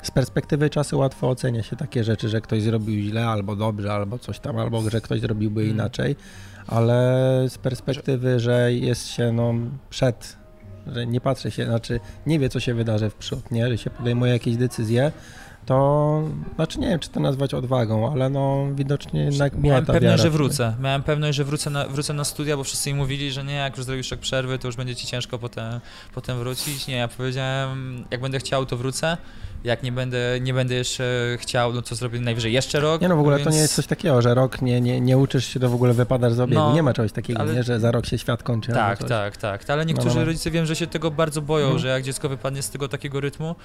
z 0.04 0.12
perspektywy 0.12 0.70
czasu 0.70 1.00
łatwo 1.00 1.30
ocenia 1.30 1.64
się 1.64 1.76
takie 1.76 2.04
rzeczy, 2.04 2.30
że 2.30 2.42
ktoś 2.42 2.62
zrobił 2.62 3.02
źle 3.02 3.28
albo 3.28 3.56
dobrze, 3.56 3.94
albo 3.94 4.20
coś 4.20 4.40
tam, 4.40 4.58
albo 4.58 4.90
że 4.90 5.02
ktoś 5.02 5.22
zrobiłby 5.22 5.62
hmm. 5.62 5.76
inaczej, 5.78 6.16
ale 6.68 7.46
z 7.50 7.58
perspektywy, 7.58 8.40
że 8.40 8.74
jest 8.74 9.08
się 9.08 9.32
no, 9.32 9.54
przed, 9.90 10.38
że 10.88 11.08
nie 11.08 11.22
patrzy 11.22 11.52
się, 11.52 11.66
znaczy 11.66 12.00
nie 12.26 12.40
wie, 12.40 12.50
co 12.50 12.60
się 12.60 12.74
wydarzy 12.74 13.10
w 13.10 13.16
przód, 13.16 13.52
nie? 13.52 13.70
że 13.70 13.78
się 13.78 13.90
podejmuje 13.90 14.34
jakieś 14.34 14.58
decyzje, 14.58 15.12
to 15.66 16.22
znaczy 16.56 16.80
nie 16.80 16.88
wiem, 16.88 17.00
czy 17.00 17.10
to 17.10 17.20
nazwać 17.20 17.54
odwagą, 17.54 18.12
ale 18.12 18.30
no 18.30 18.66
widocznie 18.76 19.24
jednak 19.24 19.56
była 19.56 19.64
Miałem 19.64 19.86
ta 19.86 19.94
pewność, 19.94 20.12
wiara. 20.12 20.24
że 20.24 20.30
wrócę. 20.30 20.76
Miałem 20.80 21.04
pewność, 21.04 21.38
że 21.38 21.44
wrócę 21.44 21.70
na, 21.70 21.88
wrócę 21.88 22.14
na 22.14 22.24
studia, 22.24 22.58
bo 22.58 22.64
wszyscy 22.64 22.94
mi 22.94 23.00
mówili, 23.00 23.32
że 23.32 23.44
nie, 23.44 23.54
jak 23.54 23.78
już 23.78 23.86
zrobisz 23.86 24.12
rok 24.12 24.20
przerwy, 24.20 24.60
to 24.60 24.68
już 24.68 24.76
będzie 24.76 24.96
ci 24.96 25.08
ciężko 25.08 25.40
potem, 25.40 25.80
potem 26.14 26.38
wrócić. 26.38 26.88
Nie, 26.88 26.96
ja 26.96 27.08
powiedziałem, 27.08 28.06
jak 28.12 28.22
będę 28.22 28.40
chciał, 28.40 28.66
to 28.66 28.78
wrócę 28.78 29.18
jak 29.64 29.84
nie 29.84 29.92
będę, 29.92 30.40
nie 30.42 30.54
będę 30.54 30.76
jeszcze 30.76 31.38
chciał, 31.40 31.74
no 31.74 31.82
to 31.82 31.96
zrobię 31.96 32.20
najwyżej 32.20 32.54
jeszcze 32.54 32.80
rok. 32.80 33.02
Nie 33.02 33.10
no, 33.10 33.16
w 33.16 33.20
ogóle 33.20 33.38
więc... 33.38 33.50
to 33.50 33.54
nie 33.54 33.60
jest 33.60 33.76
coś 33.76 33.88
takiego, 33.88 34.22
że 34.22 34.34
rok 34.34 34.62
nie, 34.62 34.82
nie, 34.82 35.02
nie 35.02 35.18
uczysz 35.18 35.46
się, 35.46 35.60
to 35.60 35.70
w 35.70 35.74
ogóle 35.74 35.94
wypadasz 35.94 36.34
z 36.34 36.40
obiegu. 36.40 36.62
No, 36.62 36.74
nie 36.74 36.84
ma 36.84 36.94
czegoś 36.94 37.12
takiego, 37.12 37.40
ale... 37.40 37.54
nie, 37.54 37.64
że 37.64 37.80
za 37.80 37.92
rok 37.92 38.06
się 38.06 38.18
świat 38.18 38.44
kończy. 38.44 38.72
Tak, 38.72 39.04
tak, 39.04 39.38
tak, 39.38 39.70
Ale 39.70 39.86
niektórzy 39.86 40.08
no, 40.08 40.16
no, 40.16 40.20
no. 40.22 40.26
rodzice 40.26 40.52
wiem, 40.52 40.66
że 40.66 40.76
się 40.76 40.88
tego 40.88 41.12
bardzo 41.12 41.42
boją, 41.42 41.66
hmm. 41.66 41.82
że 41.82 41.88
jak 41.88 42.04
dziecko 42.04 42.30
wypadnie 42.30 42.62
z 42.62 42.70
tego 42.70 42.88
takiego 42.88 43.20
rytmu, 43.20 43.56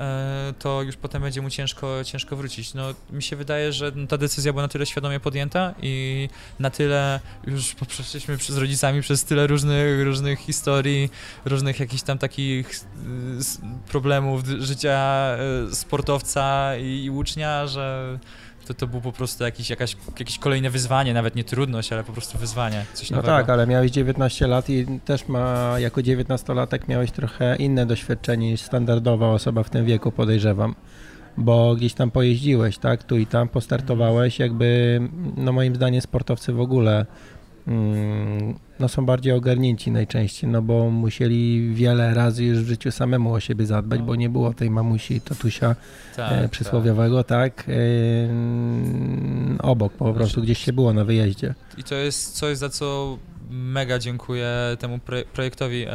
e, 0.00 0.54
to 0.58 0.82
już 0.82 0.96
potem 0.96 1.22
będzie 1.22 1.42
mu 1.42 1.50
ciężko, 1.50 2.04
ciężko 2.04 2.36
wrócić. 2.36 2.74
No 2.74 2.82
mi 3.10 3.22
się 3.22 3.36
wydaje, 3.36 3.72
że 3.72 3.92
ta 4.08 4.18
decyzja 4.18 4.52
była 4.52 4.62
na 4.62 4.68
tyle 4.68 4.86
świadomie 4.86 5.20
podjęta 5.20 5.74
i 5.82 6.28
na 6.58 6.70
tyle 6.70 7.20
już 7.46 7.74
przeszliśmy 7.88 8.36
z 8.36 8.56
rodzicami 8.56 9.00
przez 9.00 9.24
tyle 9.24 9.46
różnych, 9.46 10.04
różnych 10.04 10.38
historii, 10.38 11.10
różnych 11.44 11.80
jakichś 11.80 12.02
tam 12.02 12.18
takich 12.18 12.80
problemów 13.88 14.46
życia 14.46 15.36
E, 15.41 15.41
sportowca 15.72 16.76
i, 16.76 17.04
i 17.04 17.10
ucznia, 17.10 17.66
że 17.66 18.18
to, 18.66 18.74
to 18.74 18.86
było 18.86 19.02
po 19.02 19.12
prostu 19.12 19.44
jakiś, 19.44 19.70
jakaś, 19.70 19.96
jakieś 20.18 20.38
kolejne 20.38 20.70
wyzwanie, 20.70 21.14
nawet 21.14 21.34
nie 21.36 21.44
trudność, 21.44 21.92
ale 21.92 22.04
po 22.04 22.12
prostu 22.12 22.38
wyzwanie, 22.38 22.84
coś 22.94 23.10
no 23.10 23.16
nowego. 23.16 23.36
tak, 23.36 23.50
ale 23.50 23.66
miałeś 23.66 23.90
19 23.90 24.46
lat 24.46 24.70
i 24.70 24.86
też 25.04 25.28
ma, 25.28 25.74
jako 25.78 26.00
19-latek 26.00 26.88
miałeś 26.88 27.10
trochę 27.10 27.56
inne 27.56 27.86
doświadczenie 27.86 28.50
niż 28.50 28.60
standardowa 28.60 29.28
osoba 29.28 29.62
w 29.62 29.70
tym 29.70 29.86
wieku, 29.86 30.12
podejrzewam. 30.12 30.74
Bo 31.36 31.74
gdzieś 31.74 31.94
tam 31.94 32.10
pojeździłeś, 32.10 32.78
tak, 32.78 33.02
tu 33.02 33.18
i 33.18 33.26
tam 33.26 33.48
postartowałeś, 33.48 34.38
jakby, 34.38 35.00
no 35.36 35.52
moim 35.52 35.74
zdaniem 35.74 36.00
sportowcy 36.00 36.52
w 36.52 36.60
ogóle 36.60 37.06
no 38.80 38.88
są 38.88 39.06
bardziej 39.06 39.32
ogarnięci 39.32 39.90
najczęściej, 39.90 40.50
no 40.50 40.62
bo 40.62 40.90
musieli 40.90 41.74
wiele 41.74 42.14
razy 42.14 42.44
już 42.44 42.58
w 42.58 42.66
życiu 42.66 42.90
samemu 42.90 43.32
o 43.32 43.40
siebie 43.40 43.66
zadbać, 43.66 44.00
bo 44.02 44.14
nie 44.14 44.28
było 44.28 44.54
tej 44.54 44.70
mamusi, 44.70 45.20
tatusia 45.20 45.76
tak, 46.16 46.32
e, 46.32 46.48
przysłowiowego, 46.48 47.24
tak, 47.24 47.54
tak 47.54 47.68
e, 47.68 47.72
obok 49.62 49.92
po 49.92 50.12
prostu 50.12 50.42
gdzieś 50.42 50.58
się 50.58 50.72
było 50.72 50.92
na 50.92 51.04
wyjeździe. 51.04 51.54
I 51.78 51.84
to 51.84 51.94
jest 51.94 52.36
coś, 52.36 52.58
za 52.58 52.68
co 52.68 53.18
mega 53.50 53.98
dziękuję 53.98 54.50
temu 54.78 54.98
projektowi, 55.32 55.82
e, 55.82 55.88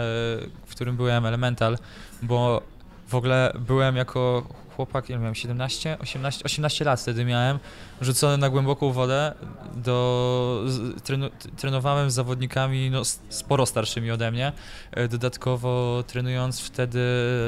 w 0.66 0.72
którym 0.72 0.98
byłem, 0.98 1.26
Elemental, 1.26 1.78
bo 2.22 2.62
w 3.08 3.16
ogóle 3.16 3.54
byłem 3.68 3.96
jako 3.96 4.48
chłopak, 4.76 5.10
miałem 5.10 5.36
17, 5.36 5.98
18, 6.00 6.46
18 6.46 6.86
lat 6.86 7.02
wtedy 7.02 7.26
miałem, 7.26 7.60
rzucony 8.02 8.38
na 8.38 8.50
głęboką 8.50 8.92
wodę, 8.92 9.34
do, 9.76 10.66
trenu, 11.04 11.30
trenowałem 11.58 12.12
z 12.12 12.14
zawodnikami 12.14 12.90
no, 12.92 13.02
sporo 13.30 13.66
starszymi 13.66 14.12
ode 14.12 14.32
mnie, 14.32 14.52
e, 14.92 15.08
dodatkowo 15.08 16.04
trenując 16.08 16.62
wtedy 16.62 17.00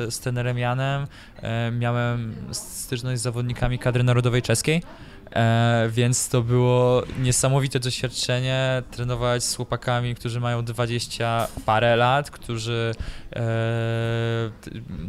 z 0.09 0.19
trenerem 0.19 0.57
Janem, 0.57 1.07
e, 1.41 1.71
miałem 1.71 2.35
styczność 2.51 3.19
z 3.19 3.23
zawodnikami 3.23 3.79
kadry 3.79 4.03
narodowej 4.03 4.41
czeskiej, 4.41 4.81
E, 5.35 5.89
więc 5.91 6.29
to 6.29 6.41
było 6.41 7.03
niesamowite 7.19 7.79
doświadczenie 7.79 8.83
trenować 8.91 9.43
z 9.43 9.55
chłopakami, 9.55 10.15
którzy 10.15 10.39
mają 10.39 10.65
20 10.65 11.47
parę 11.65 11.95
lat, 11.95 12.31
którzy 12.31 12.91
e, 13.35 13.41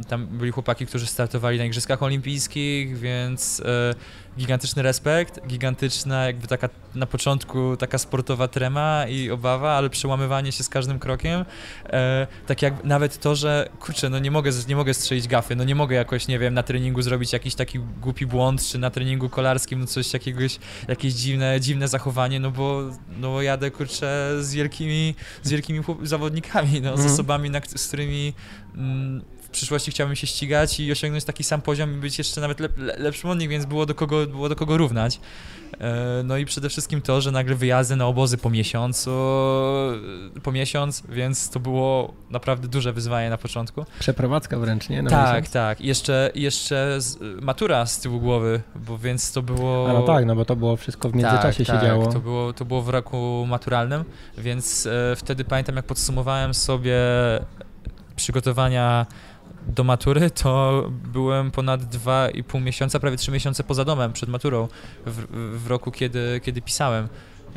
tam 0.09 0.26
byli 0.26 0.53
chłopaki, 0.53 0.87
którzy 0.87 1.07
startowali 1.07 1.59
na 1.59 1.64
Igrzyskach 1.64 2.03
Olimpijskich, 2.03 2.98
więc 2.98 3.61
e, 3.61 3.94
gigantyczny 4.38 4.83
respekt, 4.83 5.47
gigantyczna 5.47 6.27
jakby 6.27 6.47
taka 6.47 6.69
na 6.95 7.07
początku 7.07 7.77
taka 7.77 7.99
sportowa 7.99 8.49
trema 8.49 9.07
i 9.09 9.31
obawa, 9.31 9.73
ale 9.73 9.90
przełamywanie 9.90 10.53
się 10.53 10.64
z 10.64 10.69
każdym 10.69 10.99
krokiem. 10.99 11.45
E, 11.87 12.27
tak 12.47 12.62
jak 12.62 12.85
nawet 12.85 13.19
to, 13.19 13.35
że 13.35 13.69
kurczę, 13.81 14.11
no 14.11 14.19
nie 14.19 14.31
mogę, 14.31 14.51
nie 14.69 14.77
mogę 14.77 14.95
strzelić 14.95 15.29
gafy, 15.29 15.57
no 15.57 15.64
nie 15.64 15.75
mogę 15.75 15.97
jakoś, 15.97 16.29
nie 16.29 16.38
wiem, 16.38 16.55
na 16.55 16.62
treningu 16.62 17.03
zrobić 17.03 17.33
jakiś 17.33 17.55
taki 17.55 17.79
głupi 17.79 18.27
błąd, 18.27 18.66
czy 18.66 18.79
na 18.79 18.90
treningu 18.90 19.29
kolarskim 19.29 19.81
no 19.81 19.87
coś 19.87 20.12
jakiegoś, 20.12 20.59
jakieś 20.88 21.14
dziwne, 21.14 21.61
dziwne 21.61 21.88
zachowanie, 21.88 22.40
no 22.40 22.51
bo, 22.51 22.83
no 23.19 23.31
bo 23.31 23.43
jadę 23.43 23.71
kurczę 23.71 24.37
z 24.40 24.55
wielkimi, 24.55 25.14
z 25.43 25.51
wielkimi 25.51 25.81
zawodnikami, 26.03 26.81
no, 26.81 26.90
z 26.90 27.01
mhm. 27.01 27.14
osobami, 27.14 27.51
na, 27.51 27.61
z 27.77 27.88
którymi 27.88 28.35
mm, 28.75 29.23
przyszłości 29.51 29.91
chciałbym 29.91 30.17
się 30.17 30.27
ścigać 30.27 30.81
i 30.81 30.93
osiągnąć 30.93 31.25
taki 31.25 31.45
sam 31.45 31.63
poziom 31.63 31.95
i 31.95 31.97
być 31.97 32.19
jeszcze 32.19 32.41
nawet 32.41 32.61
lep, 32.61 32.73
lepszym 32.99 33.31
od 33.31 33.39
nich, 33.39 33.49
więc 33.49 33.67
było 33.67 33.87
do 33.87 33.95
kogo, 33.95 34.27
było 34.27 34.49
do 34.49 34.57
kogo 34.57 34.77
równać. 34.77 35.21
E, 35.81 36.23
no 36.25 36.37
i 36.37 36.45
przede 36.45 36.69
wszystkim 36.69 37.03
to, 37.03 37.21
że 37.21 37.31
nagle 37.31 37.55
wyjazdy 37.55 37.97
na 37.97 38.07
obozy 38.07 38.39
po 38.39 38.51
miesiącu, 38.51 39.11
po 40.43 40.53
miesiąc, 40.53 41.03
więc 41.09 41.51
to 41.51 41.61
było 41.61 42.15
naprawdę 42.31 42.69
duże 42.69 42.93
wyzwanie 42.93 43.31
na 43.31 43.39
początku. 43.39 43.85
Przeprowadzka 43.99 44.59
wręcz, 44.59 44.89
nie? 44.89 45.03
Na 45.03 45.11
tak, 45.11 45.35
miesiąc. 45.35 45.53
tak. 45.53 45.81
Jeszcze, 45.81 46.31
jeszcze 46.35 47.01
z, 47.01 47.19
matura 47.43 47.87
z 47.87 48.01
tyłu 48.01 48.21
głowy, 48.21 48.61
bo 48.75 48.99
więc 48.99 49.33
to 49.33 49.43
było... 49.43 49.91
A 49.91 49.93
no 49.93 50.03
tak, 50.03 50.27
no 50.27 50.37
bo 50.37 50.45
to 50.45 50.57
było 50.57 50.77
wszystko 50.77 51.09
w 51.09 51.15
międzyczasie 51.15 51.65
tak, 51.65 51.67
się 51.67 51.73
tak, 51.73 51.83
działo. 51.83 52.13
To 52.13 52.21
było, 52.21 52.53
to 52.53 52.65
było 52.65 52.83
w 52.83 52.89
roku 52.89 53.47
maturalnym, 53.49 54.05
więc 54.39 54.87
e, 54.87 55.17
wtedy 55.17 55.45
pamiętam 55.45 55.77
jak 55.77 55.85
podsumowałem 55.85 56.55
sobie 56.55 56.97
przygotowania 58.17 59.07
do 59.66 59.85
matury, 59.85 60.31
to 60.31 60.85
byłem 61.12 61.51
ponad 61.51 61.81
2,5 61.81 62.62
miesiąca, 62.62 63.01
prawie 63.01 63.16
3 63.16 63.33
miesiące 63.33 63.64
poza 63.64 63.85
domem 63.85 64.12
przed 64.12 64.29
maturą 64.29 64.68
w, 65.07 65.27
w 65.64 65.66
roku, 65.66 65.90
kiedy, 65.90 66.40
kiedy 66.44 66.62
pisałem. 66.62 67.09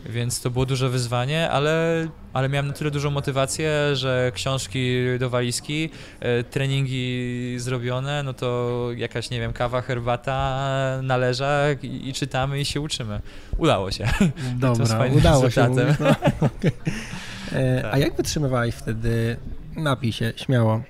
Więc 0.05 0.41
to 0.41 0.49
było 0.49 0.65
duże 0.65 0.89
wyzwanie, 0.89 1.49
ale, 1.49 2.07
ale 2.33 2.49
miałem 2.49 2.67
na 2.67 2.73
tyle 2.73 2.91
dużą 2.91 3.11
motywację, 3.11 3.95
że 3.95 4.31
książki 4.35 4.97
do 5.19 5.29
walizki, 5.29 5.89
e, 6.19 6.43
treningi 6.43 7.55
zrobione, 7.57 8.23
no 8.23 8.33
to 8.33 8.87
jakaś, 8.95 9.29
nie 9.29 9.39
wiem, 9.39 9.53
kawa, 9.53 9.81
herbata 9.81 10.59
na 11.03 11.17
leżach 11.17 11.83
i, 11.83 12.09
i 12.09 12.13
czytamy 12.13 12.59
i 12.59 12.65
się 12.65 12.81
uczymy. 12.81 13.21
Udało 13.57 13.91
się. 13.91 14.07
Dobra, 14.55 15.05
udało 15.17 15.49
się. 15.49 15.69
No, 15.73 16.09
okay. 16.39 16.71
e, 17.51 17.81
tak. 17.81 17.93
A 17.93 17.97
jak 17.97 18.15
wytrzymywałeś 18.15 18.75
wtedy 18.75 19.37
napij 19.75 20.11
się, 20.11 20.33
śmiało 20.35 20.81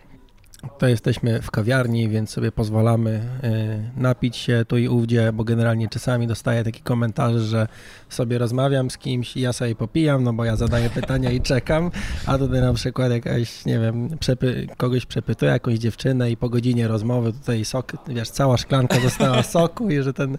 to 0.78 0.88
jesteśmy 0.88 1.42
w 1.42 1.52
kawiarni, 1.52 2.10
więc 2.10 2.30
sobie 2.30 2.52
pozwalamy 2.52 3.22
y, 3.44 4.02
napić 4.02 4.38
się 4.38 4.66
tu 4.68 4.78
i 4.78 4.88
ówdzie, 4.88 5.34
bo 5.34 5.44
generalnie 5.44 5.90
czasami 5.90 6.28
dostaję 6.28 6.64
taki 6.64 6.82
komentarz, 6.82 7.36
że 7.36 7.68
sobie 8.10 8.38
rozmawiam 8.38 8.90
z 8.90 8.98
kimś 8.98 9.38
i 9.38 9.42
ja 9.42 9.54
sobie 9.54 9.76
popijam, 9.76 10.24
no 10.24 10.34
bo 10.34 10.46
ja 10.46 10.56
zadaję 10.56 10.90
pytania 10.90 11.32
i 11.32 11.42
czekam, 11.42 11.92
a 12.26 12.38
tutaj 12.38 12.62
na 12.62 12.74
przykład 12.74 13.12
jakaś, 13.12 13.66
nie 13.66 13.80
wiem, 13.80 14.18
przepy, 14.20 14.68
kogoś 14.78 15.06
przepytuję, 15.06 15.52
jakąś 15.52 15.80
dziewczynę 15.80 16.32
i 16.32 16.38
po 16.38 16.50
godzinie 16.50 16.88
rozmowy 16.88 17.34
tutaj 17.34 17.66
sok, 17.66 17.92
wiesz, 18.08 18.30
cała 18.30 18.58
szklanka 18.58 19.00
została 19.00 19.44
soku 19.44 19.90
i 19.90 20.02
że 20.02 20.14
ten 20.14 20.38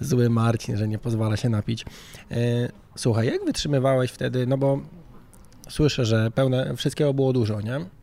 zły 0.00 0.30
Marcin, 0.30 0.76
że 0.76 0.88
nie 0.88 0.98
pozwala 0.98 1.36
się 1.36 1.48
napić. 1.48 1.84
Y, 2.32 2.34
słuchaj, 2.96 3.26
jak 3.26 3.44
wytrzymywałeś 3.44 4.10
wtedy, 4.10 4.46
no 4.46 4.58
bo 4.58 4.80
słyszę, 5.68 6.04
że 6.04 6.30
pełne, 6.30 6.76
wszystkiego 6.76 7.14
było 7.14 7.32
dużo, 7.32 7.60
nie? 7.60 8.01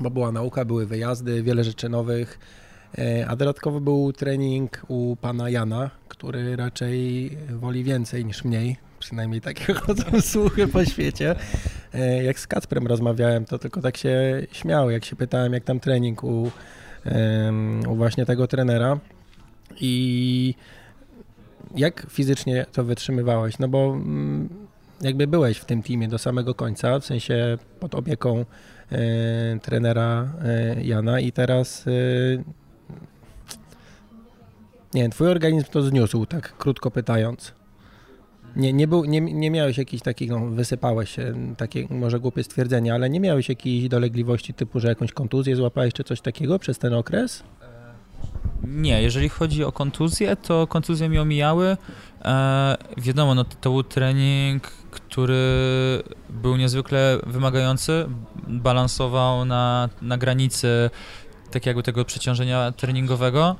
Bo 0.00 0.10
była 0.10 0.32
nauka, 0.32 0.64
były 0.64 0.86
wyjazdy, 0.86 1.42
wiele 1.42 1.64
rzeczy 1.64 1.88
nowych, 1.88 2.38
e, 2.98 3.26
a 3.28 3.36
dodatkowo 3.36 3.80
był 3.80 4.12
trening 4.12 4.82
u 4.88 5.16
pana 5.20 5.50
Jana, 5.50 5.90
który 6.08 6.56
raczej 6.56 7.30
woli 7.50 7.84
więcej 7.84 8.24
niż 8.24 8.44
mniej, 8.44 8.76
przynajmniej 8.98 9.40
takie 9.40 9.74
chodzą 9.74 10.04
słuchy 10.32 10.68
po 10.68 10.84
świecie. 10.84 11.36
E, 11.94 12.24
jak 12.24 12.40
z 12.40 12.46
Kacprem 12.46 12.86
rozmawiałem, 12.86 13.44
to 13.44 13.58
tylko 13.58 13.82
tak 13.82 13.96
się 13.96 14.46
śmiał, 14.52 14.90
jak 14.90 15.04
się 15.04 15.16
pytałem, 15.16 15.52
jak 15.52 15.64
tam 15.64 15.80
trening 15.80 16.24
u, 16.24 16.50
u 17.88 17.94
właśnie 17.94 18.26
tego 18.26 18.46
trenera 18.46 18.98
i 19.80 20.54
jak 21.76 22.06
fizycznie 22.10 22.66
to 22.72 22.84
wytrzymywałeś? 22.84 23.58
No 23.58 23.68
bo 23.68 23.92
mm, 23.92 24.48
jakby 25.02 25.26
byłeś 25.26 25.58
w 25.58 25.64
tym 25.64 25.82
teamie 25.82 26.08
do 26.08 26.18
samego 26.18 26.54
końca, 26.54 26.98
w 26.98 27.04
sensie 27.04 27.58
pod 27.80 27.94
opieką 27.94 28.44
E, 28.92 29.58
trenera 29.62 30.32
e, 30.44 30.84
Jana 30.84 31.20
i 31.20 31.32
teraz 31.32 31.86
e, 31.86 31.90
nie 34.94 35.08
twój 35.08 35.28
organizm 35.28 35.66
to 35.70 35.82
zniósł, 35.82 36.26
tak 36.26 36.56
krótko 36.56 36.90
pytając. 36.90 37.52
Nie, 38.56 38.72
nie, 38.72 38.88
był, 38.88 39.04
nie, 39.04 39.20
nie 39.20 39.50
miałeś 39.50 39.78
jakichś 39.78 40.02
takich, 40.02 40.30
no, 40.30 40.46
wysypałeś 40.46 41.10
się, 41.10 41.34
takie 41.56 41.86
może 41.90 42.20
głupie 42.20 42.44
stwierdzenie, 42.44 42.94
ale 42.94 43.10
nie 43.10 43.20
miałeś 43.20 43.48
jakiejś 43.48 43.88
dolegliwości 43.88 44.54
typu, 44.54 44.80
że 44.80 44.88
jakąś 44.88 45.12
kontuzję 45.12 45.56
złapałeś 45.56 45.94
czy 45.94 46.04
coś 46.04 46.20
takiego 46.20 46.58
przez 46.58 46.78
ten 46.78 46.94
okres? 46.94 47.42
Nie, 48.64 49.02
jeżeli 49.02 49.28
chodzi 49.28 49.64
o 49.64 49.72
kontuzję, 49.72 50.36
to 50.36 50.66
kontuzje 50.66 51.08
mi 51.08 51.18
omijały. 51.18 51.76
E, 52.24 52.76
wiadomo, 52.96 53.34
no, 53.34 53.44
to 53.44 53.70
był 53.70 53.82
trening, 53.82 54.62
który 54.90 55.42
był 56.30 56.56
niezwykle 56.56 57.18
wymagający, 57.26 58.06
balansował 58.48 59.44
na, 59.44 59.88
na 60.02 60.18
granicy 60.18 60.90
tak 61.50 61.66
jakby 61.66 61.82
tego 61.82 62.04
przeciążenia 62.04 62.72
treningowego. 62.72 63.56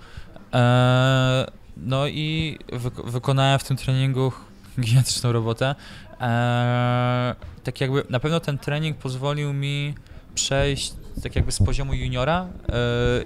E, 0.54 1.46
no 1.76 2.06
i 2.06 2.58
wy, 2.72 2.90
wykonałem 3.04 3.58
w 3.58 3.64
tym 3.64 3.76
treningu 3.76 4.32
gigantyczną 4.80 5.32
robotę. 5.32 5.74
E, 6.20 7.34
tak 7.64 7.80
jakby 7.80 8.04
na 8.10 8.20
pewno 8.20 8.40
ten 8.40 8.58
trening 8.58 8.98
pozwolił 8.98 9.52
mi 9.52 9.94
przejść 10.34 10.92
tak 11.20 11.36
jakby 11.36 11.52
z 11.52 11.58
poziomu 11.58 11.94
juniora 11.94 12.48
yy, 12.68 12.74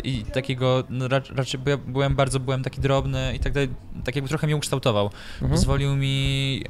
i 0.04 0.24
takiego, 0.24 0.85
no, 0.90 1.09
raczej 1.09 1.61
byłem 1.87 2.16
bardzo, 2.16 2.40
byłem 2.40 2.62
taki 2.62 2.80
drobny 2.80 3.35
i 3.35 3.38
tak 3.38 3.52
dalej, 3.52 3.68
tak 4.04 4.16
jakby 4.16 4.28
trochę 4.28 4.46
mnie 4.46 4.57
ukształtował. 4.57 5.11
Mhm. 5.35 5.50
Pozwolił 5.50 5.96
mi 5.96 6.57
yy, 6.57 6.62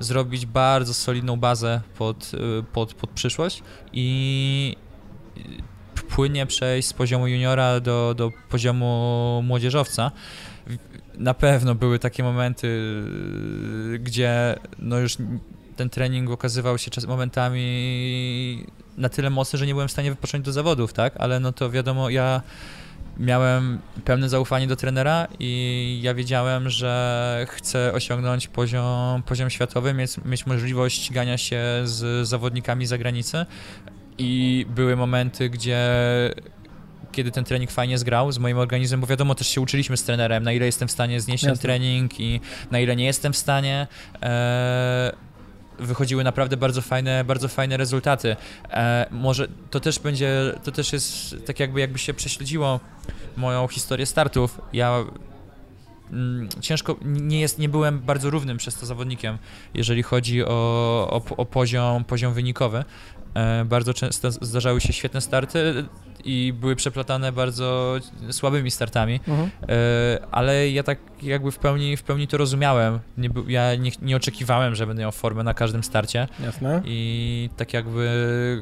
zrobić 0.00 0.46
bardzo 0.46 0.94
solidną 0.94 1.36
bazę 1.36 1.80
pod, 1.98 2.32
yy, 2.32 2.64
pod, 2.72 2.94
pod 2.94 3.10
przyszłość 3.10 3.62
i 3.92 4.76
płynnie 6.08 6.46
przejść 6.46 6.88
z 6.88 6.92
poziomu 6.92 7.26
juniora 7.26 7.80
do, 7.80 8.14
do 8.16 8.32
poziomu 8.48 9.42
młodzieżowca. 9.44 10.10
Na 11.18 11.34
pewno 11.34 11.74
były 11.74 11.98
takie 11.98 12.22
momenty, 12.22 12.80
gdzie 13.98 14.56
no 14.78 14.98
już 14.98 15.16
ten 15.76 15.90
trening 15.90 16.30
okazywał 16.30 16.78
się 16.78 16.90
czas, 16.90 17.04
momentami 17.04 18.66
na 18.96 19.08
tyle 19.08 19.30
mocny, 19.30 19.58
że 19.58 19.66
nie 19.66 19.72
byłem 19.72 19.88
w 19.88 19.92
stanie 19.92 20.10
wypocząć 20.10 20.44
do 20.44 20.52
zawodów, 20.52 20.92
tak? 20.92 21.14
Ale 21.16 21.40
no 21.40 21.52
to 21.52 21.70
wiadomo, 21.70 22.10
ja 22.10 22.42
miałem 23.18 23.78
pełne 24.04 24.28
zaufanie 24.28 24.66
do 24.66 24.76
trenera 24.76 25.26
i 25.38 26.00
ja 26.02 26.14
wiedziałem, 26.14 26.70
że 26.70 27.46
chcę 27.50 27.92
osiągnąć 27.92 28.48
poziom, 28.48 29.22
poziom 29.22 29.50
światowy, 29.50 29.94
mieć, 29.94 30.10
mieć 30.24 30.46
możliwość 30.46 31.02
ścigania 31.02 31.38
się 31.38 31.60
z 31.84 32.28
zawodnikami 32.28 32.86
z 32.86 32.88
zagranicy 32.88 33.46
i 34.18 34.66
były 34.68 34.96
momenty, 34.96 35.50
gdzie 35.50 35.80
kiedy 37.12 37.30
ten 37.30 37.44
trening 37.44 37.70
fajnie 37.70 37.98
zgrał 37.98 38.32
z 38.32 38.38
moim 38.38 38.58
organizmem, 38.58 39.00
bo 39.00 39.06
wiadomo, 39.06 39.34
też 39.34 39.48
się 39.48 39.60
uczyliśmy 39.60 39.96
z 39.96 40.02
trenerem, 40.02 40.42
na 40.42 40.52
ile 40.52 40.66
jestem 40.66 40.88
w 40.88 40.90
stanie 40.92 41.20
znieść 41.20 41.44
Jasne. 41.44 41.56
ten 41.56 41.62
trening 41.62 42.20
i 42.20 42.40
na 42.70 42.80
ile 42.80 42.96
nie 42.96 43.04
jestem 43.04 43.32
w 43.32 43.36
stanie. 43.36 43.86
Eee, 44.22 45.12
wychodziły 45.78 46.24
naprawdę 46.24 46.56
bardzo 46.56 46.82
fajne, 46.82 47.24
bardzo 47.24 47.48
fajne 47.48 47.76
rezultaty. 47.76 48.36
E, 48.70 49.06
może 49.10 49.48
to 49.70 49.80
też 49.80 49.98
będzie, 49.98 50.52
to 50.64 50.72
też 50.72 50.92
jest 50.92 51.36
tak 51.46 51.60
jakby 51.60 51.80
jakby 51.80 51.98
się 51.98 52.14
prześledziło 52.14 52.80
moją 53.36 53.68
historię 53.68 54.06
startów. 54.06 54.60
Ja 54.72 55.04
mm, 56.12 56.48
ciężko, 56.60 56.96
nie, 57.04 57.40
jest, 57.40 57.58
nie 57.58 57.68
byłem 57.68 58.00
bardzo 58.00 58.30
równym 58.30 58.56
przez 58.56 58.74
to 58.74 58.86
zawodnikiem, 58.86 59.38
jeżeli 59.74 60.02
chodzi 60.02 60.44
o, 60.44 60.48
o, 61.10 61.36
o 61.36 61.46
poziom, 61.46 62.04
poziom 62.04 62.34
wynikowy. 62.34 62.84
E, 63.36 63.64
bardzo 63.64 63.94
często 63.94 64.30
zdarzały 64.30 64.80
się 64.80 64.92
świetne 64.92 65.20
starty 65.20 65.84
i 66.24 66.52
były 66.60 66.76
przeplatane 66.76 67.32
bardzo 67.32 67.96
słabymi 68.30 68.70
startami, 68.70 69.20
mhm. 69.28 69.50
E, 69.68 70.26
ale 70.30 70.70
ja 70.70 70.82
tak 70.82 70.98
jakby 71.22 71.50
w 71.50 71.58
pełni, 71.58 71.96
w 71.96 72.02
pełni 72.02 72.28
to 72.28 72.36
rozumiałem. 72.36 72.98
Nie, 73.18 73.28
ja 73.46 73.74
nie, 73.74 73.90
nie 74.02 74.16
oczekiwałem, 74.16 74.74
że 74.74 74.86
będę 74.86 75.02
miał 75.02 75.12
formę 75.12 75.42
na 75.42 75.54
każdym 75.54 75.84
starcie. 75.84 76.28
Jasne. 76.40 76.82
I 76.84 77.50
tak 77.56 77.72
jakby 77.72 78.08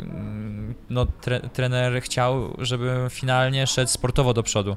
mm, 0.02 0.74
no, 0.90 1.06
tre, 1.06 1.40
trener 1.40 2.02
chciał, 2.02 2.56
żebym 2.58 3.10
finalnie 3.10 3.66
szedł 3.66 3.90
sportowo 3.90 4.34
do 4.34 4.42
przodu. 4.42 4.76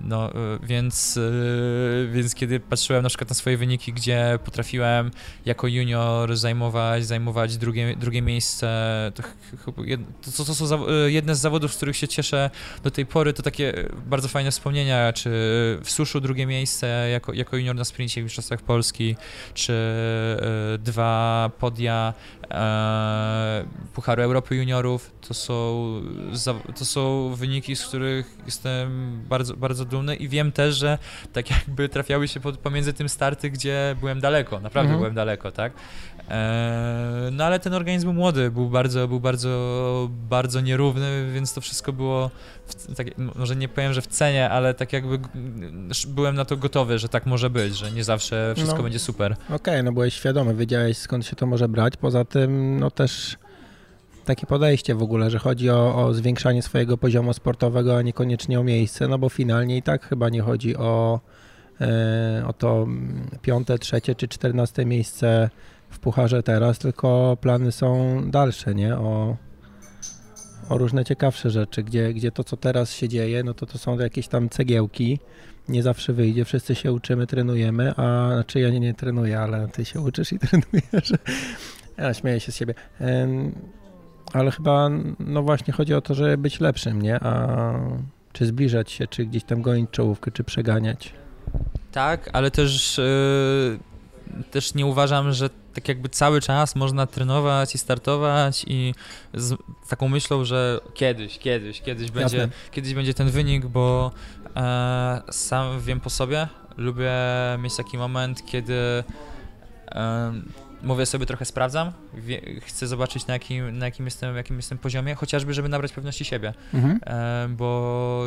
No, 0.00 0.30
y, 0.30 0.34
więc, 0.62 1.16
y, 1.16 2.10
więc 2.12 2.34
kiedy 2.34 2.60
patrzyłem 2.60 3.02
na 3.02 3.08
przykład 3.08 3.28
na 3.28 3.34
swoje 3.34 3.56
wyniki, 3.56 3.92
gdzie 3.92 4.38
potrafiłem 4.44 5.10
jako 5.46 5.66
junior 5.66 6.36
zajmować, 6.36 7.06
zajmować 7.06 7.56
drugie, 7.56 7.96
drugie 7.96 8.22
miejsce, 8.22 9.12
to, 9.14 9.22
to, 10.36 10.44
to 10.44 10.54
są 10.54 10.88
y, 10.88 11.12
jedne 11.12 11.34
z 11.34 11.40
zawodów, 11.40 11.74
z 11.74 11.76
których 11.76 11.96
się 11.96 12.08
cieszę 12.08 12.50
do 12.82 12.90
tej 12.90 13.06
pory, 13.06 13.32
to 13.32 13.42
takie 13.42 13.88
bardzo 14.06 14.28
fajne 14.28 14.50
wspomnienia, 14.50 15.12
czy 15.12 15.30
w 15.84 15.90
suszu 15.90 16.20
drugie 16.20 16.46
miejsce 16.46 17.08
jako, 17.12 17.32
jako 17.32 17.56
junior 17.56 17.76
na 17.76 17.84
sprincie 17.84 18.20
w 18.20 18.24
Mistrzostwach 18.24 18.62
Polski, 18.62 19.16
czy 19.54 19.72
dwa 20.78 21.50
podia 21.58 22.14
e, 22.50 23.64
Pucharu 23.94 24.22
Europy 24.22 24.56
Juniorów, 24.56 25.10
to 25.28 25.34
są, 25.34 26.02
to 26.78 26.84
są 26.84 27.34
wyniki, 27.34 27.76
z 27.76 27.86
których 27.86 28.38
jestem 28.46 29.20
bardzo, 29.28 29.56
bardzo 29.56 29.81
dumny 29.84 30.16
i 30.16 30.28
wiem 30.28 30.52
też, 30.52 30.76
że 30.76 30.98
tak 31.32 31.50
jakby 31.50 31.88
trafiały 31.88 32.28
się 32.28 32.40
pod, 32.40 32.58
pomiędzy 32.58 32.92
tym 32.92 33.08
starty, 33.08 33.50
gdzie 33.50 33.96
byłem 34.00 34.20
daleko, 34.20 34.60
naprawdę 34.60 34.80
mhm. 34.80 34.98
byłem 34.98 35.14
daleko, 35.14 35.52
tak? 35.52 35.72
E, 36.30 37.28
no 37.32 37.44
ale 37.44 37.60
ten 37.60 37.74
organizm 37.74 38.06
był 38.06 38.14
młody, 38.14 38.50
był 38.50 38.68
bardzo, 38.68 39.08
był 39.08 39.20
bardzo, 39.20 40.08
bardzo 40.10 40.60
nierówny, 40.60 41.30
więc 41.32 41.54
to 41.54 41.60
wszystko 41.60 41.92
było, 41.92 42.30
w, 42.66 42.94
tak, 42.94 43.06
może 43.36 43.56
nie 43.56 43.68
powiem, 43.68 43.92
że 43.92 44.02
w 44.02 44.06
cenie, 44.06 44.50
ale 44.50 44.74
tak 44.74 44.92
jakby 44.92 45.18
byłem 46.08 46.34
na 46.34 46.44
to 46.44 46.56
gotowy, 46.56 46.98
że 46.98 47.08
tak 47.08 47.26
może 47.26 47.50
być, 47.50 47.76
że 47.76 47.92
nie 47.92 48.04
zawsze 48.04 48.52
wszystko 48.56 48.76
no, 48.76 48.82
będzie 48.82 48.98
super. 48.98 49.32
Okej, 49.32 49.56
okay, 49.56 49.82
no 49.82 49.92
byłeś 49.92 50.14
świadomy, 50.14 50.54
wiedziałeś 50.54 50.96
skąd 50.96 51.26
się 51.26 51.36
to 51.36 51.46
może 51.46 51.68
brać, 51.68 51.96
poza 51.96 52.24
tym 52.24 52.80
no 52.80 52.90
też 52.90 53.36
takie 54.24 54.46
podejście 54.46 54.94
w 54.94 55.02
ogóle, 55.02 55.30
że 55.30 55.38
chodzi 55.38 55.70
o, 55.70 56.04
o, 56.04 56.14
zwiększanie 56.14 56.62
swojego 56.62 56.98
poziomu 56.98 57.32
sportowego, 57.32 57.96
a 57.96 58.02
niekoniecznie 58.02 58.60
o 58.60 58.64
miejsce, 58.64 59.08
no 59.08 59.18
bo 59.18 59.28
finalnie 59.28 59.76
i 59.76 59.82
tak 59.82 60.08
chyba 60.08 60.28
nie 60.28 60.42
chodzi 60.42 60.76
o, 60.76 61.20
e, 61.80 62.44
o 62.46 62.52
to 62.52 62.86
piąte, 63.42 63.78
trzecie 63.78 64.14
czy 64.14 64.28
czternaste 64.28 64.86
miejsce 64.86 65.50
w 65.90 65.98
pucharze 65.98 66.42
teraz, 66.42 66.78
tylko 66.78 67.36
plany 67.40 67.72
są 67.72 68.20
dalsze, 68.30 68.74
nie? 68.74 68.96
O, 68.96 69.36
o 70.68 70.78
różne 70.78 71.04
ciekawsze 71.04 71.50
rzeczy, 71.50 71.82
gdzie, 71.82 72.14
gdzie 72.14 72.30
to, 72.30 72.44
co 72.44 72.56
teraz 72.56 72.92
się 72.92 73.08
dzieje, 73.08 73.44
no 73.44 73.54
to 73.54 73.66
to 73.66 73.78
są 73.78 73.98
jakieś 73.98 74.28
tam 74.28 74.48
cegiełki, 74.48 75.18
nie 75.68 75.82
zawsze 75.82 76.12
wyjdzie, 76.12 76.44
wszyscy 76.44 76.74
się 76.74 76.92
uczymy, 76.92 77.26
trenujemy, 77.26 77.94
a 77.96 78.30
znaczy 78.32 78.60
ja 78.60 78.70
nie, 78.70 78.80
nie 78.80 78.94
trenuję, 78.94 79.40
ale 79.40 79.68
ty 79.68 79.84
się 79.84 80.00
uczysz 80.00 80.32
i 80.32 80.38
trenujesz. 80.48 81.12
Ja 81.98 82.14
śmieję 82.14 82.40
się 82.40 82.52
z 82.52 82.56
siebie. 82.56 82.74
Ale 84.32 84.50
chyba, 84.50 84.88
no 85.18 85.42
właśnie 85.42 85.72
chodzi 85.72 85.94
o 85.94 86.00
to, 86.00 86.14
żeby 86.14 86.38
być 86.38 86.60
lepszym, 86.60 87.02
nie? 87.02 87.20
A 87.20 87.74
czy 88.32 88.46
zbliżać 88.46 88.90
się, 88.90 89.06
czy 89.06 89.24
gdzieś 89.24 89.44
tam 89.44 89.62
gonić 89.62 89.90
czołówkę, 89.90 90.30
czy 90.30 90.44
przeganiać. 90.44 91.12
Tak, 91.92 92.30
ale 92.32 92.50
też, 92.50 92.98
yy, 92.98 94.42
też 94.50 94.74
nie 94.74 94.86
uważam, 94.86 95.32
że 95.32 95.50
tak 95.74 95.88
jakby 95.88 96.08
cały 96.08 96.40
czas 96.40 96.76
można 96.76 97.06
trenować 97.06 97.74
i 97.74 97.78
startować 97.78 98.64
i 98.68 98.94
z 99.34 99.54
taką 99.88 100.08
myślą, 100.08 100.44
że 100.44 100.80
kiedyś, 100.94 101.38
kiedyś, 101.38 101.80
kiedyś 101.80 102.10
będzie, 102.10 102.48
kiedyś 102.70 102.94
będzie 102.94 103.14
ten 103.14 103.30
wynik, 103.30 103.66
bo 103.66 104.10
e, 104.56 105.22
sam 105.30 105.80
wiem 105.80 106.00
po 106.00 106.10
sobie, 106.10 106.48
lubię 106.76 107.12
mieć 107.58 107.76
taki 107.76 107.98
moment, 107.98 108.46
kiedy 108.46 108.74
e, 109.88 110.32
mówię 110.82 111.06
sobie 111.06 111.26
trochę 111.26 111.44
sprawdzam, 111.44 111.92
wie, 112.14 112.60
chcę 112.60 112.86
zobaczyć 112.86 113.26
na 113.26 113.34
jakim, 113.34 113.78
na 113.78 113.86
jakim 113.86 114.04
jestem, 114.04 114.36
jakim 114.36 114.56
jestem 114.56 114.78
poziomie, 114.78 115.14
chociażby 115.14 115.54
żeby 115.54 115.68
nabrać 115.68 115.92
pewności 115.92 116.24
siebie, 116.24 116.54
mhm. 116.74 117.00
e, 117.06 117.48
bo 117.56 118.24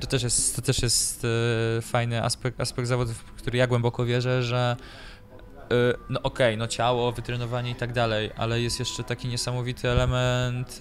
to 0.00 0.06
też 0.06 0.22
jest, 0.22 0.56
to 0.56 0.62
też 0.62 0.82
jest 0.82 1.26
e, 1.78 1.82
fajny 1.82 2.24
aspekt, 2.24 2.60
aspekt 2.60 2.88
zawodów, 2.88 3.16
w 3.16 3.32
który 3.32 3.58
ja 3.58 3.66
głęboko 3.66 4.04
wierzę, 4.04 4.42
że 4.42 4.76
no 6.08 6.22
okej, 6.22 6.46
okay, 6.46 6.56
no 6.56 6.66
ciało, 6.66 7.12
wytrenowanie 7.12 7.70
i 7.70 7.74
tak 7.74 7.92
dalej, 7.92 8.30
ale 8.36 8.60
jest 8.60 8.78
jeszcze 8.78 9.04
taki 9.04 9.28
niesamowity 9.28 9.88
element, 9.90 10.80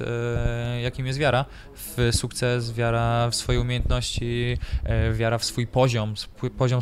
y, 0.78 0.82
jakim 0.82 1.08
jest 1.08 1.20
wiara 1.20 1.46
w 1.76 2.10
sukces, 2.12 2.72
wiara 2.72 3.30
w 3.30 3.36
swoje 3.36 3.62
umiejętności, 3.62 4.58
y, 5.10 5.14
wiara 5.14 5.38
w 5.38 5.46
swój 5.46 5.68
poziom, 5.68 6.14
poziom 6.58 6.80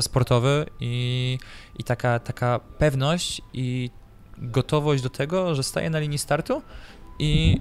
sportowy 0.00 0.66
i, 0.80 1.38
i 1.78 1.84
taka, 1.84 2.18
taka 2.18 2.60
pewność 2.78 3.42
i 3.52 3.90
gotowość 4.38 5.02
do 5.02 5.10
tego, 5.10 5.54
że 5.54 5.62
staję 5.62 5.90
na 5.90 5.98
linii 5.98 6.18
startu 6.18 6.62
i 7.18 7.60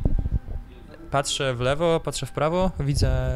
patrzę 1.11 1.53
w 1.53 1.59
lewo, 1.59 1.99
patrzę 1.99 2.25
w 2.25 2.31
prawo, 2.31 2.71
widzę, 2.79 3.31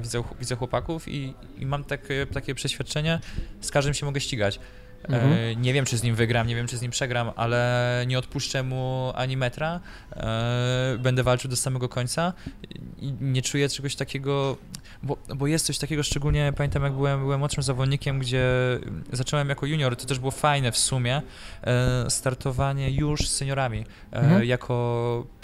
widzę, 0.00 0.22
widzę 0.38 0.56
chłopaków 0.56 1.08
i, 1.08 1.34
i 1.58 1.66
mam 1.66 1.84
takie, 1.84 2.26
takie 2.26 2.54
przeświadczenie, 2.54 3.20
z 3.60 3.70
każdym 3.70 3.94
się 3.94 4.06
mogę 4.06 4.20
ścigać. 4.20 4.60
Mhm. 5.08 5.32
E, 5.32 5.56
nie 5.56 5.72
wiem, 5.72 5.84
czy 5.84 5.98
z 5.98 6.02
nim 6.02 6.14
wygram, 6.14 6.46
nie 6.46 6.54
wiem, 6.54 6.66
czy 6.66 6.76
z 6.76 6.82
nim 6.82 6.90
przegram, 6.90 7.30
ale 7.36 8.04
nie 8.06 8.18
odpuszczę 8.18 8.62
mu 8.62 9.12
ani 9.14 9.36
metra. 9.36 9.80
E, 10.16 10.96
będę 10.98 11.22
walczył 11.22 11.50
do 11.50 11.56
samego 11.56 11.88
końca 11.88 12.32
i 12.98 13.12
nie 13.20 13.42
czuję 13.42 13.68
czegoś 13.68 13.96
takiego, 13.96 14.56
bo, 15.02 15.16
bo 15.36 15.46
jest 15.46 15.66
coś 15.66 15.78
takiego, 15.78 16.02
szczególnie 16.02 16.52
pamiętam, 16.56 16.82
jak 16.82 16.92
byłem, 16.92 17.20
byłem 17.20 17.38
młodszym 17.38 17.62
zawodnikiem, 17.62 18.18
gdzie 18.18 18.48
zacząłem 19.12 19.48
jako 19.48 19.66
junior, 19.66 19.96
to 19.96 20.06
też 20.06 20.18
było 20.18 20.30
fajne 20.30 20.72
w 20.72 20.78
sumie, 20.78 21.22
e, 21.62 22.10
startowanie 22.10 22.90
już 22.90 23.28
z 23.28 23.36
seniorami, 23.36 23.84
mhm. 24.12 24.44
jako 24.44 25.39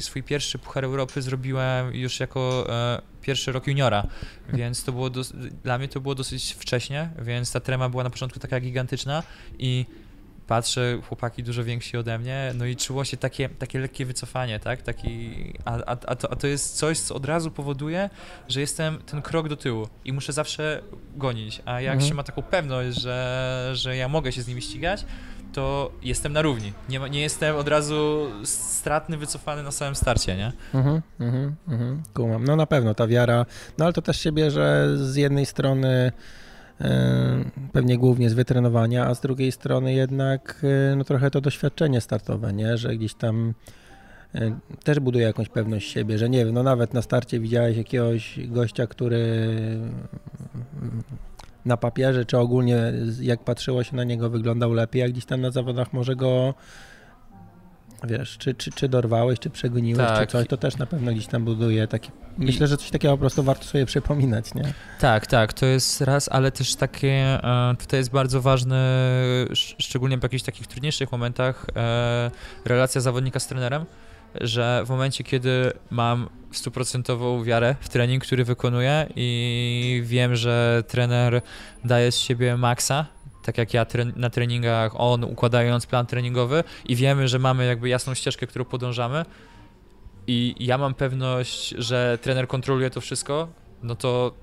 swój 0.00 0.22
pierwszy 0.22 0.58
Puchar 0.58 0.84
Europy 0.84 1.22
zrobiłem 1.22 1.94
już 1.94 2.20
jako 2.20 2.66
e, 2.68 3.02
pierwszy 3.22 3.52
rok 3.52 3.66
juniora, 3.66 4.06
więc 4.58 4.84
to 4.84 4.92
było 4.92 5.10
dla 5.64 5.78
mnie 5.78 5.88
to 5.88 6.00
było 6.00 6.14
dosyć 6.14 6.56
wcześnie, 6.58 7.10
więc 7.18 7.52
ta 7.52 7.60
trema 7.60 7.88
była 7.88 8.04
na 8.04 8.10
początku 8.10 8.38
taka 8.38 8.60
gigantyczna 8.60 9.22
i 9.58 9.86
patrzę, 10.46 11.00
chłopaki 11.08 11.42
dużo 11.42 11.64
więksi 11.64 11.96
ode 11.96 12.18
mnie, 12.18 12.52
no 12.54 12.64
i 12.64 12.76
czuło 12.76 13.04
się 13.04 13.16
takie, 13.16 13.48
takie 13.48 13.78
lekkie 13.78 14.06
wycofanie, 14.06 14.60
tak? 14.60 14.82
Taki, 14.82 15.32
a, 15.64 15.72
a, 15.74 15.96
a, 16.06 16.16
to, 16.16 16.32
a 16.32 16.36
to 16.36 16.46
jest 16.46 16.76
coś, 16.76 16.98
co 16.98 17.14
od 17.14 17.24
razu 17.24 17.50
powoduje, 17.50 18.10
że 18.48 18.60
jestem 18.60 18.98
ten 18.98 19.22
krok 19.22 19.48
do 19.48 19.56
tyłu 19.56 19.88
i 20.04 20.12
muszę 20.12 20.32
zawsze 20.32 20.82
gonić, 21.16 21.62
a 21.64 21.80
jak 21.80 21.94
mhm. 21.94 22.08
się 22.08 22.14
ma 22.14 22.22
taką 22.22 22.42
pewność, 22.42 23.00
że, 23.00 23.70
że 23.74 23.96
ja 23.96 24.08
mogę 24.08 24.32
się 24.32 24.42
z 24.42 24.48
nimi 24.48 24.62
ścigać, 24.62 25.04
to 25.56 25.90
jestem 26.02 26.32
na 26.32 26.42
równi. 26.42 26.72
Nie, 26.88 26.98
nie 26.98 27.20
jestem 27.20 27.56
od 27.56 27.68
razu 27.68 28.26
stratny, 28.44 29.16
wycofany 29.16 29.62
na 29.62 29.70
samym 29.70 29.94
starcie, 29.94 30.36
nie? 30.36 30.52
Mhm, 30.74 31.02
mhm, 31.20 31.56
mhm. 31.68 32.02
Kumam. 32.14 32.44
No 32.44 32.56
na 32.56 32.66
pewno 32.66 32.94
ta 32.94 33.06
wiara, 33.06 33.46
no 33.78 33.84
ale 33.84 33.92
to 33.94 34.02
też 34.02 34.20
się 34.20 34.32
bierze 34.32 34.96
z 34.96 35.16
jednej 35.16 35.46
strony 35.46 36.12
pewnie 37.72 37.98
głównie 37.98 38.30
z 38.30 38.34
wytrenowania, 38.34 39.06
a 39.06 39.14
z 39.14 39.20
drugiej 39.20 39.52
strony 39.52 39.94
jednak 39.94 40.66
no 40.96 41.04
trochę 41.04 41.30
to 41.30 41.40
doświadczenie 41.40 42.00
startowe, 42.00 42.52
nie? 42.52 42.76
Że 42.76 42.96
gdzieś 42.96 43.14
tam 43.14 43.54
też 44.84 45.00
buduje 45.00 45.26
jakąś 45.26 45.48
pewność 45.48 45.92
siebie, 45.92 46.18
że 46.18 46.28
nie 46.28 46.44
wiem, 46.44 46.54
no 46.54 46.62
nawet 46.62 46.94
na 46.94 47.02
starcie 47.02 47.40
widziałeś 47.40 47.76
jakiegoś 47.76 48.40
gościa, 48.48 48.86
który 48.86 49.46
na 51.66 51.76
papierze, 51.76 52.24
czy 52.24 52.38
ogólnie 52.38 52.92
jak 53.20 53.44
patrzyło 53.44 53.84
się 53.84 53.96
na 53.96 54.04
niego 54.04 54.30
wyglądał 54.30 54.72
lepiej, 54.72 55.00
jak 55.00 55.12
gdzieś 55.12 55.24
tam 55.24 55.40
na 55.40 55.50
zawodach 55.50 55.92
może 55.92 56.16
go 56.16 56.54
wiesz, 58.04 58.38
czy, 58.38 58.54
czy, 58.54 58.70
czy 58.70 58.88
dorwałeś, 58.88 59.38
czy 59.38 59.50
przegoniłeś, 59.50 60.06
tak. 60.06 60.20
czy 60.20 60.32
coś, 60.32 60.46
to 60.46 60.56
też 60.56 60.76
na 60.76 60.86
pewno 60.86 61.12
gdzieś 61.12 61.26
tam 61.26 61.44
buduje 61.44 61.88
takie, 61.88 62.10
myślę, 62.38 62.66
że 62.66 62.76
coś 62.76 62.90
takiego 62.90 63.14
po 63.14 63.18
prostu 63.18 63.42
warto 63.42 63.64
sobie 63.64 63.86
przypominać, 63.86 64.54
nie? 64.54 64.72
Tak, 65.00 65.26
tak, 65.26 65.52
to 65.52 65.66
jest 65.66 66.00
raz, 66.00 66.28
ale 66.32 66.52
też 66.52 66.74
takie, 66.74 67.08
e, 67.08 67.74
tutaj 67.78 68.00
jest 68.00 68.10
bardzo 68.10 68.42
ważne, 68.42 68.96
szczególnie 69.54 70.18
w 70.18 70.22
jakichś 70.22 70.42
takich 70.42 70.66
trudniejszych 70.66 71.12
momentach, 71.12 71.66
e, 71.76 72.30
relacja 72.64 73.00
zawodnika 73.00 73.40
z 73.40 73.46
trenerem, 73.46 73.84
że 74.40 74.82
w 74.86 74.90
momencie, 74.90 75.24
kiedy 75.24 75.72
mam 75.90 76.28
stuprocentową 76.52 77.44
wiarę 77.44 77.76
w 77.80 77.88
trening, 77.88 78.24
który 78.24 78.44
wykonuję 78.44 79.06
i 79.16 80.02
wiem, 80.04 80.36
że 80.36 80.84
trener 80.88 81.42
daje 81.84 82.12
z 82.12 82.18
siebie 82.18 82.56
maksa, 82.56 83.06
tak 83.42 83.58
jak 83.58 83.74
ja 83.74 83.86
na 84.16 84.30
treningach, 84.30 84.92
on 85.00 85.24
układając 85.24 85.86
plan 85.86 86.06
treningowy 86.06 86.64
i 86.84 86.96
wiemy, 86.96 87.28
że 87.28 87.38
mamy 87.38 87.66
jakby 87.66 87.88
jasną 87.88 88.14
ścieżkę, 88.14 88.46
którą 88.46 88.64
podążamy 88.64 89.24
i 90.26 90.54
ja 90.58 90.78
mam 90.78 90.94
pewność, 90.94 91.68
że 91.68 92.18
trener 92.22 92.48
kontroluje 92.48 92.90
to 92.90 93.00
wszystko, 93.00 93.48
no 93.82 93.94
to 93.94 94.34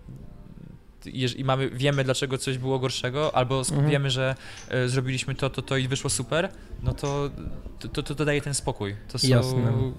i 1.38 1.44
mamy, 1.44 1.70
wiemy, 1.70 2.04
dlaczego 2.04 2.38
coś 2.38 2.58
było 2.58 2.80
gorszego, 2.80 3.36
albo 3.36 3.60
mhm. 3.60 3.90
wiemy, 3.90 4.10
że 4.10 4.36
y, 4.74 4.90
zrobiliśmy 4.90 5.36
to, 5.36 5.50
to, 5.50 5.62
to 5.62 5.78
i 5.78 5.88
wyszło 5.88 6.10
super, 6.10 6.50
no 6.84 6.94
to 6.94 7.30
to, 7.80 8.04
to, 8.04 8.16
to 8.16 8.26
daje 8.26 8.42
ten 8.42 8.54
spokój. 8.54 8.96
To 9.08 9.20
są, 9.20 9.28
Jasne. 9.28 9.92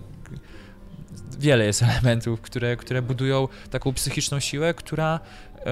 Wiele 1.38 1.66
jest 1.66 1.82
elementów, 1.92 2.40
które, 2.40 2.76
które 2.76 3.02
budują 3.02 3.48
taką 3.70 3.92
psychiczną 3.92 4.40
siłę, 4.40 4.74
która 4.74 5.20
y, 5.56 5.62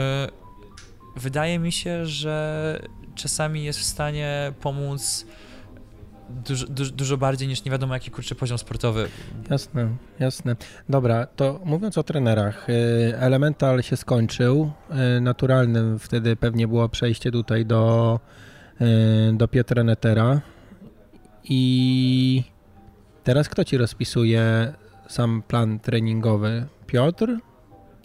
wydaje 1.16 1.58
mi 1.58 1.72
się, 1.72 2.06
że 2.06 2.82
czasami 3.14 3.64
jest 3.64 3.78
w 3.78 3.84
stanie 3.84 4.52
pomóc 4.60 5.26
dużo, 6.46 6.66
dużo, 6.66 6.92
dużo, 6.92 7.16
bardziej 7.16 7.48
niż 7.48 7.64
nie 7.64 7.70
wiadomo 7.70 7.94
jaki 7.94 8.10
kurczę 8.10 8.34
poziom 8.34 8.58
sportowy. 8.58 9.08
Jasne, 9.50 9.88
jasne. 10.20 10.56
Dobra, 10.88 11.26
to 11.26 11.60
mówiąc 11.64 11.98
o 11.98 12.02
trenerach, 12.02 12.68
y, 12.68 12.72
Elemental 13.18 13.82
się 13.82 13.96
skończył. 13.96 14.72
Y, 15.16 15.20
naturalnym 15.20 15.98
wtedy 15.98 16.36
pewnie 16.36 16.68
było 16.68 16.88
przejście 16.88 17.30
tutaj 17.30 17.66
do, 17.66 18.20
y, 18.80 19.32
do 19.32 19.48
Piotra 19.48 19.84
Netera. 19.84 20.40
I 21.44 22.44
teraz 23.24 23.48
kto 23.48 23.64
ci 23.64 23.76
rozpisuje 23.76 24.72
sam 25.08 25.42
plan 25.42 25.78
treningowy? 25.78 26.66
Piotr? 26.86 27.38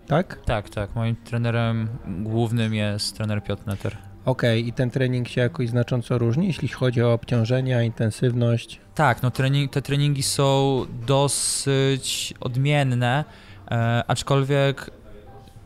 Tak? 0.07 0.39
Tak, 0.45 0.69
tak. 0.69 0.95
Moim 0.95 1.15
trenerem 1.15 1.87
głównym 2.23 2.73
jest 2.73 3.17
trener 3.17 3.43
Piotr 3.43 3.67
Neter. 3.67 4.06
Okay. 4.27 4.59
i 4.59 4.73
ten 4.73 4.89
trening 4.89 5.27
się 5.27 5.41
jakoś 5.41 5.69
znacząco 5.69 6.17
różni, 6.17 6.47
jeśli 6.47 6.67
chodzi 6.67 7.01
o 7.01 7.13
obciążenia, 7.13 7.83
intensywność? 7.83 8.79
Tak, 8.95 9.23
no 9.23 9.31
trening, 9.31 9.71
te 9.71 9.81
treningi 9.81 10.23
są 10.23 10.85
dosyć 11.07 12.33
odmienne, 12.39 13.25
e, 13.71 14.03
aczkolwiek 14.07 14.91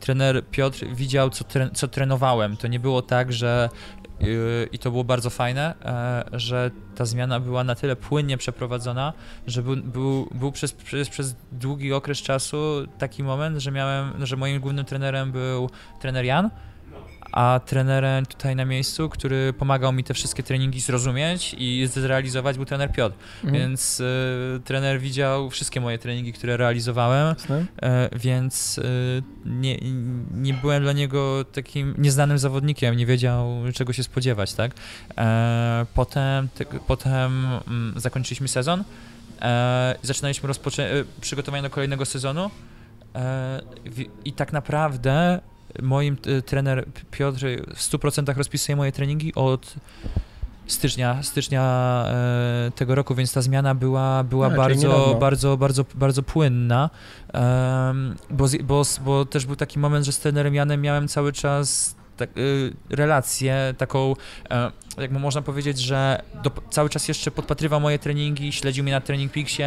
trener 0.00 0.44
Piotr 0.50 0.86
widział, 0.86 1.30
co, 1.30 1.44
tre, 1.44 1.70
co 1.74 1.88
trenowałem. 1.88 2.56
To 2.56 2.68
nie 2.68 2.80
było 2.80 3.02
tak, 3.02 3.32
że 3.32 3.68
yy, 4.20 4.68
i 4.72 4.78
to 4.78 4.90
było 4.90 5.04
bardzo 5.04 5.30
fajne, 5.30 5.74
e, 5.84 6.24
że 6.32 6.70
ta 6.94 7.04
zmiana 7.04 7.40
była 7.40 7.64
na 7.64 7.74
tyle 7.74 7.96
płynnie 7.96 8.38
przeprowadzona, 8.38 9.12
że 9.46 9.62
był, 9.62 9.76
był, 9.76 10.28
był 10.34 10.52
przez, 10.52 10.72
przez, 10.72 11.08
przez 11.08 11.36
długi 11.52 11.92
okres 11.92 12.18
czasu 12.18 12.86
taki 12.98 13.22
moment, 13.22 13.58
że 13.58 13.70
miałem, 13.70 14.26
że 14.26 14.36
moim 14.36 14.60
głównym 14.60 14.84
trenerem 14.84 15.32
był 15.32 15.70
trener 16.00 16.24
Jan, 16.24 16.50
a 17.32 17.60
trenerem 17.66 18.26
tutaj 18.26 18.56
na 18.56 18.64
miejscu, 18.64 19.08
który 19.08 19.52
pomagał 19.52 19.92
mi 19.92 20.04
te 20.04 20.14
wszystkie 20.14 20.42
treningi 20.42 20.80
zrozumieć 20.80 21.54
i 21.58 21.86
zrealizować 21.86 22.56
był 22.56 22.64
trener 22.64 22.92
Piotr. 22.92 23.16
Mhm. 23.44 23.62
Więc 23.62 24.00
y, 24.00 24.60
trener 24.64 25.00
widział 25.00 25.50
wszystkie 25.50 25.80
moje 25.80 25.98
treningi, 25.98 26.32
które 26.32 26.56
realizowałem, 26.56 27.36
y, 27.50 27.58
więc 28.18 28.78
y, 28.78 29.22
nie, 29.44 29.78
nie 30.34 30.54
byłem 30.54 30.82
dla 30.82 30.92
niego 30.92 31.44
takim 31.52 31.94
nieznanym 31.98 32.38
zawodnikiem, 32.38 32.96
nie 32.96 33.06
wiedział 33.06 33.62
czego 33.74 33.92
się 33.92 34.02
spodziewać, 34.02 34.54
tak? 34.54 34.72
E, 35.18 35.86
potem, 35.94 36.48
te, 36.48 36.64
potem 36.64 37.46
mm, 37.66 37.94
zakończyliśmy 37.96 38.48
sezon, 38.48 38.84
e, 39.42 39.94
zaczynaliśmy 40.02 40.48
rozpoczę- 40.48 41.04
przygotowanie 41.20 41.62
do 41.62 41.70
kolejnego 41.70 42.04
sezonu 42.04 42.50
e, 43.14 43.62
i 44.24 44.32
tak 44.32 44.52
naprawdę 44.52 45.40
moim 45.82 46.16
e, 46.26 46.42
trener 46.42 46.84
Piotr 47.10 47.46
w 47.74 47.80
100% 47.80 48.36
rozpisuje 48.36 48.76
moje 48.76 48.92
treningi 48.92 49.34
od 49.34 49.74
stycznia, 50.66 51.22
stycznia 51.22 52.04
e, 52.08 52.70
tego 52.74 52.94
roku, 52.94 53.14
więc 53.14 53.32
ta 53.32 53.42
zmiana 53.42 53.74
była, 53.74 54.24
była 54.24 54.46
A, 54.46 54.50
bardzo, 54.50 55.16
bardzo, 55.20 55.56
bardzo, 55.56 55.84
bardzo 55.94 56.22
płynna, 56.22 56.90
bo, 58.30 58.46
bo, 58.64 58.82
bo 59.04 59.24
też 59.24 59.46
był 59.46 59.56
taki 59.56 59.78
moment, 59.78 60.06
że 60.06 60.12
z 60.12 60.18
trenerem 60.18 60.54
Janem 60.54 60.80
miałem 60.80 61.08
cały 61.08 61.32
czas 61.32 61.94
tak, 62.16 62.38
y, 62.38 62.72
relację, 62.90 63.74
taką, 63.78 64.14
e, 64.50 64.70
jak 64.98 65.10
można 65.10 65.42
powiedzieć, 65.42 65.78
że 65.78 66.22
do, 66.42 66.50
cały 66.70 66.88
czas 66.88 67.08
jeszcze 67.08 67.30
podpatrywał 67.30 67.80
moje 67.80 67.98
treningi, 67.98 68.52
śledził 68.52 68.84
mnie 68.84 68.92
na 68.92 69.00
Training 69.00 69.32
Peaksie, 69.32 69.62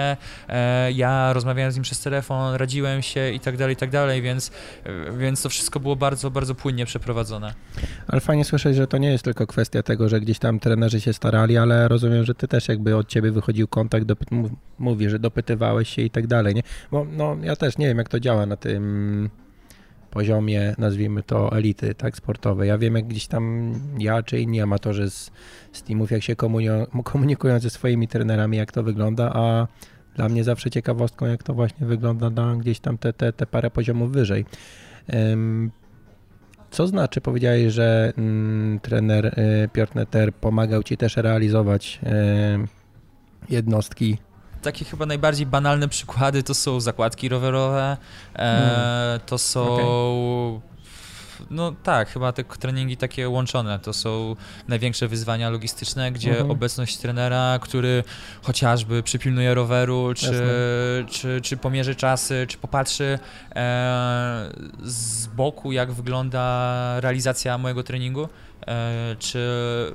e, 0.50 0.92
ja 0.92 1.34
rozmawiałem 1.34 1.72
z 1.72 1.76
nim 1.76 1.84
przez 1.84 2.00
telefon, 2.00 2.56
radziłem 2.56 3.02
się 3.02 3.32
i 3.32 3.40
tak 3.40 3.58
dalej, 3.58 3.74
i 3.74 3.78
tak 3.78 3.90
dalej, 3.90 4.22
więc, 4.22 4.52
e, 4.84 5.18
więc 5.18 5.42
to 5.42 5.50
wszystko 5.50 5.80
było 5.80 5.96
bardzo, 5.96 6.32
bardzo 6.32 6.56
płynnie 6.56 6.86
przeprowadzone. 6.86 7.54
Ale 8.08 8.22
fajnie 8.22 8.46
słyszeć, 8.46 8.76
że 8.76 8.88
to 8.88 8.98
nie 8.98 9.12
jest 9.12 9.24
tylko 9.24 9.48
kwestia 9.48 9.84
tego, 9.84 10.10
że 10.10 10.22
gdzieś 10.22 10.40
tam 10.40 10.60
trenerzy 10.60 11.02
się 11.02 11.14
starali, 11.14 11.58
ale 11.58 11.88
rozumiem, 11.88 12.26
że 12.26 12.36
ty 12.36 12.48
też 12.48 12.68
jakby 12.68 12.96
od 12.96 13.08
ciebie 13.08 13.32
wychodził 13.32 13.68
kontakt, 13.68 14.06
dopy- 14.06 14.50
mówi, 14.80 15.10
że 15.10 15.20
dopytywałeś 15.20 15.90
się 15.90 16.02
i 16.02 16.10
tak 16.10 16.28
dalej, 16.28 16.56
nie? 16.56 16.64
Bo 16.92 17.06
no, 17.12 17.38
ja 17.42 17.56
też 17.56 17.78
nie 17.78 17.88
wiem, 17.88 17.98
jak 17.98 18.10
to 18.10 18.20
działa 18.20 18.46
na 18.46 18.58
tym 18.58 19.30
poziomie, 20.16 20.76
nazwijmy 20.78 21.24
to 21.24 21.58
elity 21.58 21.96
tak, 21.96 22.18
sportowej. 22.18 22.70
Ja 22.70 22.78
wiem, 22.78 22.96
jak 22.96 23.08
gdzieś 23.08 23.28
tam 23.28 23.74
ja 24.00 24.24
czy 24.24 24.40
inni 24.40 24.62
amatorzy 24.62 25.10
z, 25.10 25.32
z 25.72 25.84
teamów, 25.84 26.12
jak 26.12 26.24
się 26.24 26.36
komunikują 27.04 27.60
ze 27.60 27.70
swoimi 27.70 28.08
trenerami, 28.08 28.58
jak 28.58 28.72
to 28.72 28.84
wygląda, 28.84 29.32
a 29.34 29.68
dla 30.16 30.30
mnie 30.30 30.44
zawsze 30.44 30.70
ciekawostką, 30.72 31.26
jak 31.26 31.44
to 31.44 31.54
właśnie 31.54 31.88
wygląda 31.88 32.30
na 32.30 32.56
gdzieś 32.56 32.80
tam 32.80 32.98
te, 32.98 33.14
te, 33.14 33.34
te 33.34 33.46
parę 33.46 33.72
poziomów 33.72 34.12
wyżej. 34.12 34.46
Co 36.72 36.88
znaczy, 36.88 37.22
powiedziałeś, 37.22 37.74
że 37.74 38.14
mm, 38.18 38.80
trener 38.80 39.26
y, 39.26 39.70
Piotr 39.74 39.96
Netter 39.96 40.34
pomagał 40.34 40.84
Ci 40.84 40.98
też 40.98 41.18
realizować 41.18 42.00
y, 42.04 43.54
jednostki 43.54 44.18
takie 44.66 44.86
chyba 44.86 45.06
najbardziej 45.06 45.46
banalne 45.46 45.90
przykłady 45.90 46.44
to 46.44 46.54
są 46.54 46.80
zakładki 46.80 47.30
rowerowe, 47.30 47.98
e, 48.34 48.38
hmm. 48.38 49.20
to 49.26 49.38
są... 49.38 49.76
Okay. 50.58 50.76
No 51.50 51.72
tak, 51.84 52.10
chyba 52.10 52.32
te 52.32 52.44
treningi 52.44 52.98
takie 52.98 53.30
łączone 53.30 53.80
to 53.80 53.94
są 53.94 54.36
największe 54.68 55.08
wyzwania 55.08 55.50
logistyczne, 55.50 56.12
gdzie 56.12 56.32
mhm. 56.32 56.52
obecność 56.52 56.98
trenera, 56.98 57.60
który 57.62 58.04
chociażby 58.44 59.04
przypilnuje 59.04 59.54
roweru, 59.54 60.14
czy, 60.14 60.44
czy, 61.10 61.42
czy 61.42 61.58
pomierzy 61.58 61.96
czasy, 61.96 62.46
czy 62.50 62.58
popatrzy 62.58 63.20
e, 63.56 64.52
z 64.84 65.28
boku, 65.28 65.72
jak 65.72 65.92
wygląda 65.92 67.00
realizacja 67.00 67.58
mojego 67.58 67.84
treningu, 67.84 68.30
e, 68.68 69.16
czy 69.20 69.40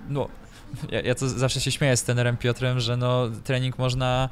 no, 0.08 0.28
ja, 0.90 1.00
ja 1.00 1.14
to 1.14 1.28
zawsze 1.28 1.60
się 1.60 1.70
śmieję 1.70 1.96
z 1.96 2.02
trenerem 2.02 2.36
Piotrem, 2.36 2.80
że 2.80 2.96
no, 2.96 3.28
trening 3.44 3.78
można 3.78 4.28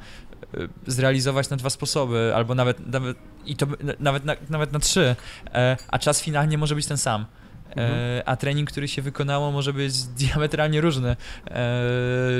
zrealizować 0.87 1.49
na 1.49 1.57
dwa 1.57 1.69
sposoby, 1.69 2.31
albo 2.35 2.55
nawet, 2.55 2.87
nawet 2.87 3.17
i 3.45 3.55
to 3.55 3.67
nawet 3.99 4.25
na, 4.25 4.35
nawet 4.49 4.71
na 4.71 4.79
trzy, 4.79 5.15
e, 5.53 5.77
a 5.87 5.99
czas 5.99 6.21
finalnie 6.21 6.57
może 6.57 6.75
być 6.75 6.85
ten 6.85 6.97
sam. 6.97 7.25
E, 7.69 7.73
mhm. 7.73 8.23
A 8.25 8.35
trening, 8.35 8.71
który 8.71 8.87
się 8.87 9.01
wykonało, 9.01 9.51
może 9.51 9.73
być 9.73 10.03
diametralnie 10.03 10.81
różny, 10.81 11.09
e, 11.09 11.15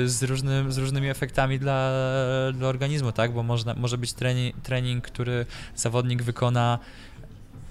z, 0.04 0.22
różnym, 0.22 0.72
z 0.72 0.78
różnymi 0.78 1.08
efektami 1.08 1.58
dla, 1.58 1.92
dla 2.52 2.68
organizmu, 2.68 3.12
tak? 3.12 3.32
Bo 3.32 3.42
można, 3.42 3.74
może 3.74 3.98
być 3.98 4.12
trening, 4.12 4.56
trening, 4.62 5.04
który 5.04 5.46
zawodnik 5.76 6.22
wykona 6.22 6.78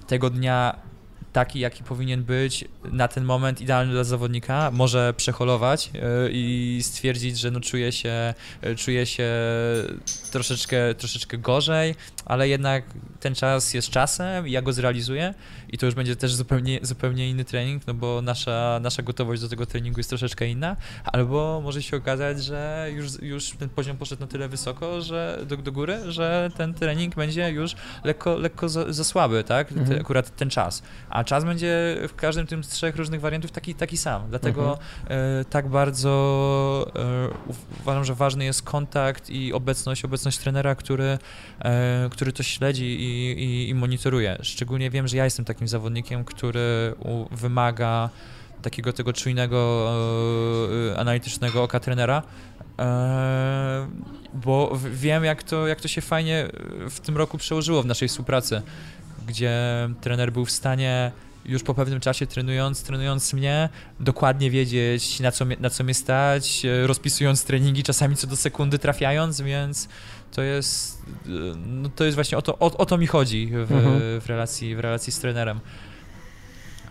tego 0.07 0.29
dnia 0.29 0.75
taki, 1.33 1.59
jaki 1.59 1.83
powinien 1.83 2.23
być 2.23 2.65
na 2.91 3.07
ten 3.07 3.23
moment 3.23 3.61
idealny 3.61 3.93
dla 3.93 4.03
zawodnika, 4.03 4.71
może 4.71 5.13
przeholować 5.17 5.91
e, 5.95 5.99
i 6.31 6.79
stwierdzić, 6.83 7.39
że 7.39 7.51
no 7.51 7.59
czuje 7.59 7.91
się, 7.91 8.33
e, 8.61 8.75
czuje 8.75 9.05
się 9.05 9.29
troszeczkę, 10.29 10.95
troszeczkę 10.95 11.37
gorzej, 11.37 11.95
ale 12.25 12.47
jednak 12.47 12.83
ten 13.19 13.35
czas 13.35 13.73
jest 13.73 13.89
czasem 13.89 14.47
i 14.47 14.51
ja 14.51 14.61
go 14.61 14.73
zrealizuję 14.73 15.33
i 15.69 15.77
to 15.77 15.85
już 15.85 15.95
będzie 15.95 16.15
też 16.15 16.33
zupełnie, 16.33 16.79
zupełnie 16.81 17.29
inny 17.29 17.45
trening, 17.45 17.87
no 17.87 17.93
bo 17.93 18.21
nasza, 18.21 18.79
nasza 18.81 19.03
gotowość 19.03 19.41
do 19.41 19.49
tego 19.49 19.65
treningu 19.65 19.99
jest 19.99 20.09
troszeczkę 20.09 20.47
inna, 20.47 20.75
albo 21.05 21.61
może 21.63 21.83
się 21.83 21.97
okazać, 21.97 22.43
że 22.43 22.87
już, 22.93 23.21
już 23.21 23.49
ten 23.49 23.69
poziom 23.69 23.97
poszedł 23.97 24.21
na 24.21 24.27
tyle 24.27 24.49
wysoko, 24.49 25.01
że 25.01 25.39
do, 25.47 25.57
do 25.57 25.71
góry, 25.71 26.11
że 26.11 26.49
ten 26.57 26.73
trening 26.73 27.15
będzie 27.15 27.49
już 27.49 27.75
lekko, 28.03 28.35
lekko 28.35 28.69
za, 28.69 28.93
za 28.93 29.03
słaby, 29.03 29.43
tak? 29.43 29.71
Mhm. 29.71 29.89
Te, 29.89 30.01
akurat 30.01 30.35
ten 30.35 30.49
czas. 30.49 30.83
A 31.09 31.23
czas 31.23 31.45
będzie 31.45 31.97
w 32.07 32.15
każdym 32.15 32.47
tym 32.47 32.63
z 32.63 32.67
trzech 32.67 32.95
różnych 32.95 33.21
wariantów 33.21 33.51
taki, 33.51 33.75
taki 33.75 33.97
sam. 33.97 34.29
Dlatego 34.29 34.71
mhm. 34.71 35.39
e, 35.41 35.45
tak 35.45 35.67
bardzo 35.67 36.91
e, 36.95 37.29
uważam, 37.81 38.05
że 38.05 38.15
ważny 38.15 38.45
jest 38.45 38.61
kontakt 38.61 39.29
i 39.29 39.53
obecność, 39.53 40.05
obecność 40.05 40.18
trenera, 40.37 40.75
który, 40.75 41.17
e, 41.59 42.09
który 42.11 42.33
to 42.33 42.43
śledzi 42.43 42.85
i, 42.85 43.31
i, 43.43 43.69
i 43.69 43.75
monitoruje. 43.75 44.37
Szczególnie 44.41 44.89
wiem, 44.89 45.07
że 45.07 45.17
ja 45.17 45.23
jestem 45.23 45.45
takim 45.45 45.67
zawodnikiem, 45.67 46.25
który 46.25 46.93
wymaga 47.31 48.09
takiego 48.61 48.93
tego 48.93 49.13
czujnego, 49.13 49.89
e, 50.93 50.99
analitycznego 50.99 51.63
oka 51.63 51.79
trenera, 51.79 52.23
e, 52.79 53.87
bo 54.33 54.79
wiem, 54.91 55.23
jak 55.23 55.43
to, 55.43 55.67
jak 55.67 55.81
to 55.81 55.87
się 55.87 56.01
fajnie 56.01 56.47
w 56.89 56.99
tym 56.99 57.17
roku 57.17 57.37
przełożyło 57.37 57.83
w 57.83 57.85
naszej 57.85 58.07
współpracy, 58.07 58.61
gdzie 59.27 59.53
trener 60.01 60.31
był 60.31 60.45
w 60.45 60.51
stanie 60.51 61.11
już 61.49 61.63
po 61.63 61.73
pewnym 61.73 61.99
czasie 61.99 62.27
trenując, 62.27 62.83
trenując 62.83 63.33
mnie, 63.33 63.69
dokładnie 63.99 64.51
wiedzieć 64.51 65.19
na 65.19 65.31
co, 65.31 65.45
na 65.59 65.69
co 65.69 65.83
mnie 65.83 65.93
stać, 65.93 66.65
e, 66.65 66.87
rozpisując 66.87 67.43
treningi, 67.43 67.83
czasami 67.83 68.15
co 68.15 68.27
do 68.27 68.35
sekundy 68.35 68.79
trafiając, 68.79 69.41
więc 69.41 69.89
to 70.31 70.41
jest, 70.41 71.01
e, 71.25 71.29
no 71.67 71.89
to 71.89 72.03
jest 72.03 72.15
właśnie 72.15 72.37
o 72.37 72.41
to, 72.41 72.59
o, 72.59 72.77
o 72.77 72.85
to 72.85 72.97
mi 72.97 73.07
chodzi 73.07 73.47
w, 73.47 73.71
mhm. 73.71 74.21
w, 74.21 74.23
relacji, 74.25 74.75
w 74.75 74.79
relacji 74.79 75.13
z 75.13 75.19
trenerem. 75.19 75.59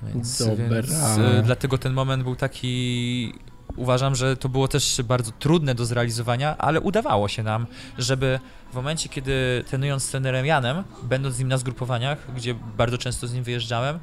Więc, 0.03 0.43
więc 0.43 1.45
dlatego 1.45 1.79
ten 1.79 1.93
moment 1.93 2.23
był 2.23 2.37
taki 2.37 3.33
uważam, 3.77 4.15
że 4.15 4.37
to 4.37 4.49
było 4.49 4.69
też 4.69 5.01
bardzo 5.05 5.33
trudne 5.39 5.75
do 5.75 5.85
zrealizowania, 5.85 6.59
ale 6.59 6.81
udawało 6.81 7.29
się 7.29 7.43
nam, 7.43 7.67
żeby 7.99 8.41
w 8.73 8.75
momencie, 8.75 9.09
kiedy 9.09 9.65
trenując 9.67 10.03
z 10.03 10.11
trenerem 10.11 10.47
Janem, 10.47 10.85
będąc 11.03 11.35
z 11.35 11.39
nim 11.39 11.49
na 11.49 11.59
zgrupowaniach, 11.59 12.35
gdzie 12.37 12.55
bardzo 12.55 12.99
często 12.99 13.27
z 13.27 13.35
nim 13.35 13.45
wyjeżdżałem, 13.45 13.99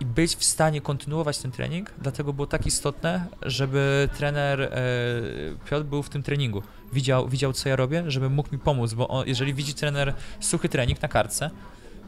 i 0.00 0.04
być 0.04 0.36
w 0.36 0.44
stanie 0.44 0.80
kontynuować 0.80 1.38
ten 1.38 1.50
trening, 1.50 1.90
dlatego 1.98 2.32
było 2.32 2.46
tak 2.46 2.66
istotne, 2.66 3.26
żeby 3.42 4.08
trener 4.18 4.62
e, 4.62 4.70
Piotr 5.70 5.84
był 5.86 6.02
w 6.02 6.08
tym 6.08 6.22
treningu. 6.22 6.62
Widział, 6.92 7.28
widział, 7.28 7.52
co 7.52 7.68
ja 7.68 7.76
robię, 7.76 8.04
żeby 8.06 8.30
mógł 8.30 8.48
mi 8.52 8.58
pomóc, 8.58 8.94
bo 8.94 9.08
on, 9.08 9.28
jeżeli 9.28 9.54
widzi 9.54 9.74
trener 9.74 10.14
suchy 10.40 10.68
trening 10.68 11.02
na 11.02 11.08
kartce, 11.08 11.50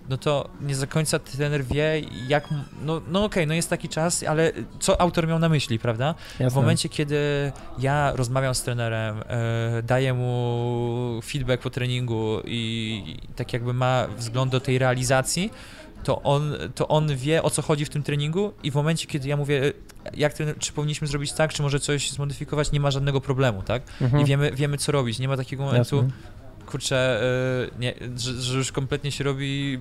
no 0.09 0.17
to 0.17 0.49
nie 0.61 0.77
do 0.77 0.87
końca 0.87 1.19
trener 1.19 1.65
wie, 1.65 2.03
jak. 2.29 2.49
No, 2.83 3.01
no 3.09 3.25
okej, 3.25 3.27
okay, 3.27 3.47
no 3.47 3.55
jest 3.55 3.71
taki 3.71 3.89
czas, 3.89 4.23
ale 4.23 4.53
co 4.81 5.01
autor 5.01 5.29
miał 5.29 5.39
na 5.39 5.49
myśli, 5.49 5.79
prawda? 5.79 6.15
Jasne. 6.31 6.51
W 6.51 6.55
momencie, 6.55 6.89
kiedy 6.89 7.53
ja 7.79 8.13
rozmawiam 8.15 8.55
z 8.55 8.63
trenerem, 8.63 9.23
e, 9.29 9.83
daję 9.83 10.15
mu 10.15 11.21
feedback 11.25 11.63
po 11.63 11.71
treningu 11.71 12.41
i, 12.45 13.03
i 13.07 13.35
tak 13.35 13.53
jakby 13.53 13.73
ma 13.73 14.09
wzgląd 14.17 14.53
do 14.53 14.61
tej 14.61 14.79
realizacji, 14.79 15.51
to 16.05 16.23
on, 16.23 16.55
to 16.75 16.89
on 16.89 17.17
wie 17.17 17.43
o 17.43 17.51
co 17.51 17.63
chodzi 17.63 17.85
w 17.85 17.89
tym 17.89 18.03
treningu 18.03 18.53
i 18.63 18.71
w 18.71 18.75
momencie, 18.75 19.07
kiedy 19.07 19.29
ja 19.29 19.37
mówię, 19.37 19.73
jak 20.15 20.35
ten, 20.35 20.55
czy 20.59 20.73
powinniśmy 20.73 21.07
zrobić 21.07 21.33
tak, 21.33 21.53
czy 21.53 21.63
może 21.63 21.81
coś 21.81 22.11
zmodyfikować, 22.11 22.73
nie 22.73 22.81
ma 22.81 22.91
żadnego 22.91 23.21
problemu, 23.21 23.63
tak? 23.63 23.83
Mhm. 24.01 24.23
I 24.23 24.27
wiemy, 24.27 24.53
wiemy 24.53 24.79
co 24.79 24.93
robić. 24.93 25.19
Nie 25.19 25.29
ma 25.29 25.37
takiego 25.37 25.65
momentu, 25.65 25.97
Jasne 25.97 26.13
kurczę, 26.73 27.23
y, 27.75 27.79
nie, 27.79 27.95
że, 28.17 28.43
że, 28.43 28.59
już 28.59 28.73
kompletnie 28.73 29.13
się 29.13 29.25
robi 29.25 29.79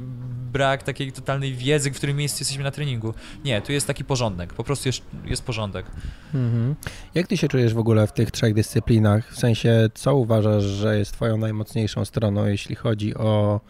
brak 0.51 0.83
takiej 0.83 1.11
totalnej 1.11 1.53
wiedzy, 1.53 1.91
w 1.91 1.95
którym 1.95 2.17
miejscu 2.17 2.41
jesteśmy 2.41 2.63
na 2.63 2.71
treningu. 2.71 3.13
Nie, 3.45 3.61
tu 3.61 3.71
jest 3.71 3.87
taki 3.87 4.05
porządek, 4.05 4.53
po 4.53 4.63
prostu 4.63 4.89
jest, 4.89 5.01
jest 5.25 5.43
porządek. 5.43 5.85
Mhm. 6.33 6.75
Jak 7.15 7.27
ty 7.27 7.37
się 7.37 7.47
czujesz 7.47 7.73
w 7.73 7.77
ogóle 7.77 8.07
w 8.07 8.13
tych 8.13 8.31
trzech 8.31 8.53
dyscyplinach? 8.53 9.33
W 9.33 9.39
sensie, 9.39 9.89
co 9.93 10.15
uważasz, 10.15 10.63
że 10.63 10.97
jest 10.97 11.13
twoją 11.13 11.37
najmocniejszą 11.37 12.05
stroną, 12.05 12.45
jeśli 12.45 12.75
chodzi 12.75 13.15
o, 13.15 13.61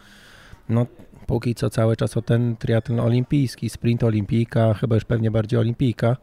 no 0.70 0.86
póki 1.28 1.56
co 1.56 1.70
cały 1.70 1.96
czas 1.96 2.18
o 2.18 2.22
ten 2.22 2.58
triatlon 2.58 3.00
olimpijski, 3.00 3.70
sprint 3.70 4.04
olimpijka, 4.04 4.74
chyba 4.74 4.96
już 4.96 5.06
pewnie 5.06 5.32
bardziej 5.32 5.60
olimpijka. 5.60 6.18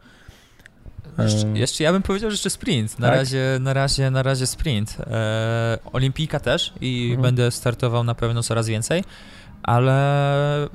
Jeszcze, 1.19 1.49
jeszcze, 1.49 1.85
ja 1.85 1.93
bym 1.93 2.03
powiedział, 2.03 2.31
że 2.31 2.35
jeszcze 2.35 2.51
sprint. 2.51 2.99
Na, 2.99 3.09
tak? 3.09 3.17
razie, 3.17 3.59
na, 3.61 3.73
razie, 3.73 4.11
na 4.11 4.23
razie 4.23 4.47
sprint. 4.47 4.97
E, 5.01 5.79
olimpijka 5.93 6.41
też 6.41 6.73
i 6.81 7.05
mhm. 7.05 7.23
będę 7.23 7.51
startował 7.51 8.05
na 8.05 8.15
pewno 8.15 8.43
coraz 8.43 8.69
więcej, 8.69 9.05
ale 9.63 10.69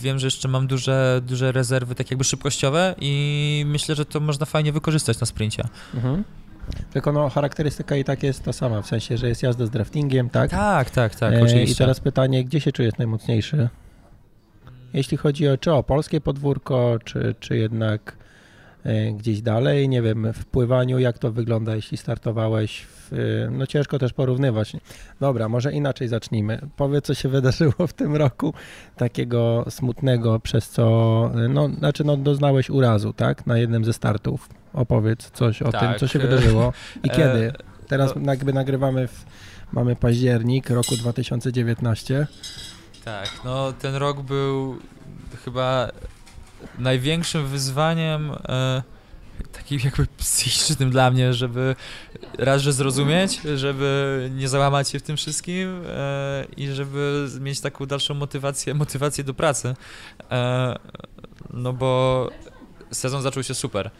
wiem, 0.00 0.18
że 0.18 0.26
jeszcze 0.26 0.48
mam 0.48 0.66
duże, 0.66 1.20
duże 1.26 1.52
rezerwy 1.52 1.94
tak 1.94 2.10
jakby 2.10 2.24
szybkościowe 2.24 2.94
i 3.00 3.64
myślę, 3.66 3.94
że 3.94 4.04
to 4.04 4.20
można 4.20 4.46
fajnie 4.46 4.72
wykorzystać 4.72 5.20
na 5.20 5.26
sprincie. 5.26 5.68
Mhm. 5.94 6.24
Tylko 6.92 7.12
no, 7.12 7.28
charakterystyka 7.28 7.96
i 7.96 8.04
tak 8.04 8.22
jest 8.22 8.44
ta 8.44 8.52
sama, 8.52 8.82
w 8.82 8.86
sensie, 8.86 9.16
że 9.16 9.28
jest 9.28 9.42
jazda 9.42 9.66
z 9.66 9.70
draftingiem, 9.70 10.30
tak? 10.30 10.50
Tak, 10.50 10.90
tak, 10.90 11.14
tak, 11.14 11.34
e, 11.34 11.42
oczywiście. 11.42 11.74
I 11.74 11.76
teraz 11.76 12.00
pytanie, 12.00 12.44
gdzie 12.44 12.60
się 12.60 12.72
czujesz 12.72 12.98
najmocniejszy? 12.98 13.68
Jeśli 14.92 15.16
chodzi 15.16 15.48
o, 15.48 15.58
czy 15.58 15.72
o 15.72 15.82
polskie 15.82 16.20
podwórko, 16.20 16.98
czy, 17.04 17.34
czy 17.40 17.56
jednak 17.56 18.16
E, 18.84 19.12
gdzieś 19.12 19.42
dalej. 19.42 19.88
Nie 19.88 20.02
wiem, 20.02 20.32
w 20.32 20.44
pływaniu, 20.46 20.98
jak 20.98 21.18
to 21.18 21.32
wygląda, 21.32 21.76
jeśli 21.76 21.96
startowałeś. 21.96 22.80
W, 22.80 22.99
no 23.50 23.66
ciężko 23.66 23.98
też 23.98 24.12
porównywać. 24.12 24.76
Dobra, 25.20 25.48
może 25.48 25.72
inaczej 25.72 26.08
zacznijmy. 26.08 26.60
Powiedz, 26.76 27.04
co 27.04 27.14
się 27.14 27.28
wydarzyło 27.28 27.86
w 27.86 27.92
tym 27.92 28.16
roku 28.16 28.54
takiego 28.96 29.64
smutnego, 29.70 30.40
przez 30.40 30.68
co, 30.68 30.84
e, 31.34 31.48
no, 31.48 31.68
znaczy, 31.68 32.04
no, 32.04 32.16
doznałeś 32.16 32.70
urazu, 32.70 33.12
tak, 33.12 33.46
na 33.46 33.58
jednym 33.58 33.84
ze 33.84 33.92
startów. 33.92 34.48
Opowiedz 34.72 35.30
coś 35.30 35.62
o 35.62 35.72
tak. 35.72 35.80
tym, 35.80 35.98
co 35.98 36.08
się 36.08 36.18
wydarzyło 36.18 36.72
i 37.02 37.10
kiedy. 37.16 37.52
Teraz 37.88 38.12
no. 38.16 38.32
jakby 38.32 38.52
nagrywamy, 38.52 39.08
w, 39.08 39.24
mamy 39.72 39.96
październik 39.96 40.70
roku 40.70 40.96
2019. 40.96 42.26
Tak, 43.04 43.28
no 43.44 43.72
ten 43.72 43.94
rok 43.94 44.20
był 44.20 44.76
chyba 45.44 45.88
największym 46.78 47.46
wyzwaniem 47.46 48.32
e, 48.48 48.82
takim 49.52 49.80
jakby 49.84 50.06
psychicznym 50.16 50.90
dla 50.90 51.10
mnie, 51.10 51.34
żeby 51.34 51.76
raz, 52.38 52.62
że 52.62 52.72
zrozumieć, 52.72 53.40
żeby 53.56 54.30
nie 54.34 54.48
załamać 54.48 54.88
się 54.88 54.98
w 54.98 55.02
tym 55.02 55.16
wszystkim 55.16 55.82
e, 55.86 56.46
i 56.56 56.68
żeby 56.68 57.28
mieć 57.40 57.60
taką 57.60 57.86
dalszą 57.86 58.14
motywację, 58.14 58.74
motywację 58.74 59.24
do 59.24 59.34
pracy. 59.34 59.74
E, 60.30 60.78
no 61.52 61.72
bo 61.72 62.30
sezon 62.92 63.22
zaczął 63.22 63.42
się 63.42 63.54
super. 63.54 63.90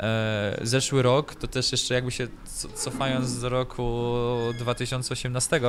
E, 0.00 0.60
zeszły 0.62 1.02
rok, 1.02 1.34
to 1.34 1.46
też 1.48 1.72
jeszcze 1.72 1.94
jakby 1.94 2.10
się 2.10 2.28
cofając 2.74 3.40
do 3.40 3.48
roku 3.48 4.12
2018, 4.58 5.60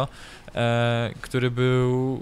e, 0.56 1.14
który 1.22 1.52
był 1.52 2.22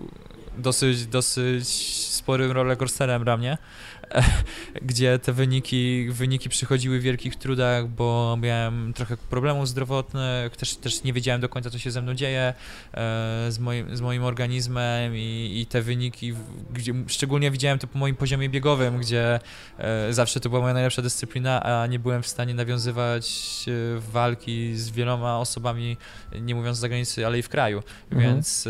dosyć, 0.57 1.05
dosyć 1.05 1.67
sporym 2.07 2.51
rollercoasterem 2.51 3.23
dla 3.23 3.37
mnie, 3.37 3.57
gdzie 4.81 5.19
te 5.19 5.33
wyniki, 5.33 6.07
wyniki 6.09 6.49
przychodziły 6.49 6.99
w 6.99 7.03
wielkich 7.03 7.35
trudach, 7.35 7.87
bo 7.87 8.37
miałem 8.41 8.93
trochę 8.93 9.17
problemów 9.17 9.67
zdrowotnych, 9.67 10.57
też, 10.57 10.75
też 10.75 11.03
nie 11.03 11.13
wiedziałem 11.13 11.41
do 11.41 11.49
końca, 11.49 11.69
co 11.69 11.79
się 11.79 11.91
ze 11.91 12.01
mną 12.01 12.13
dzieje 12.13 12.39
e, 12.39 12.53
z, 13.49 13.59
moim, 13.59 13.97
z 13.97 14.01
moim 14.01 14.23
organizmem 14.23 15.15
i, 15.15 15.59
i 15.61 15.65
te 15.65 15.81
wyniki, 15.81 16.33
gdzie 16.73 16.93
szczególnie 17.07 17.51
widziałem 17.51 17.79
to 17.79 17.87
po 17.87 17.99
moim 17.99 18.15
poziomie 18.15 18.49
biegowym, 18.49 18.97
gdzie 18.97 19.39
e, 19.77 20.13
zawsze 20.13 20.39
to 20.39 20.49
była 20.49 20.61
moja 20.61 20.73
najlepsza 20.73 21.01
dyscyplina, 21.01 21.63
a 21.63 21.87
nie 21.87 21.99
byłem 21.99 22.23
w 22.23 22.27
stanie 22.27 22.53
nawiązywać 22.53 23.65
e, 23.67 23.99
walki 23.99 24.75
z 24.75 24.89
wieloma 24.89 25.39
osobami, 25.39 25.97
nie 26.41 26.55
mówiąc 26.55 26.77
z 26.77 26.79
zagranicy, 26.79 27.25
ale 27.25 27.39
i 27.39 27.41
w 27.41 27.49
kraju, 27.49 27.83
mhm. 28.11 28.33
więc 28.33 28.69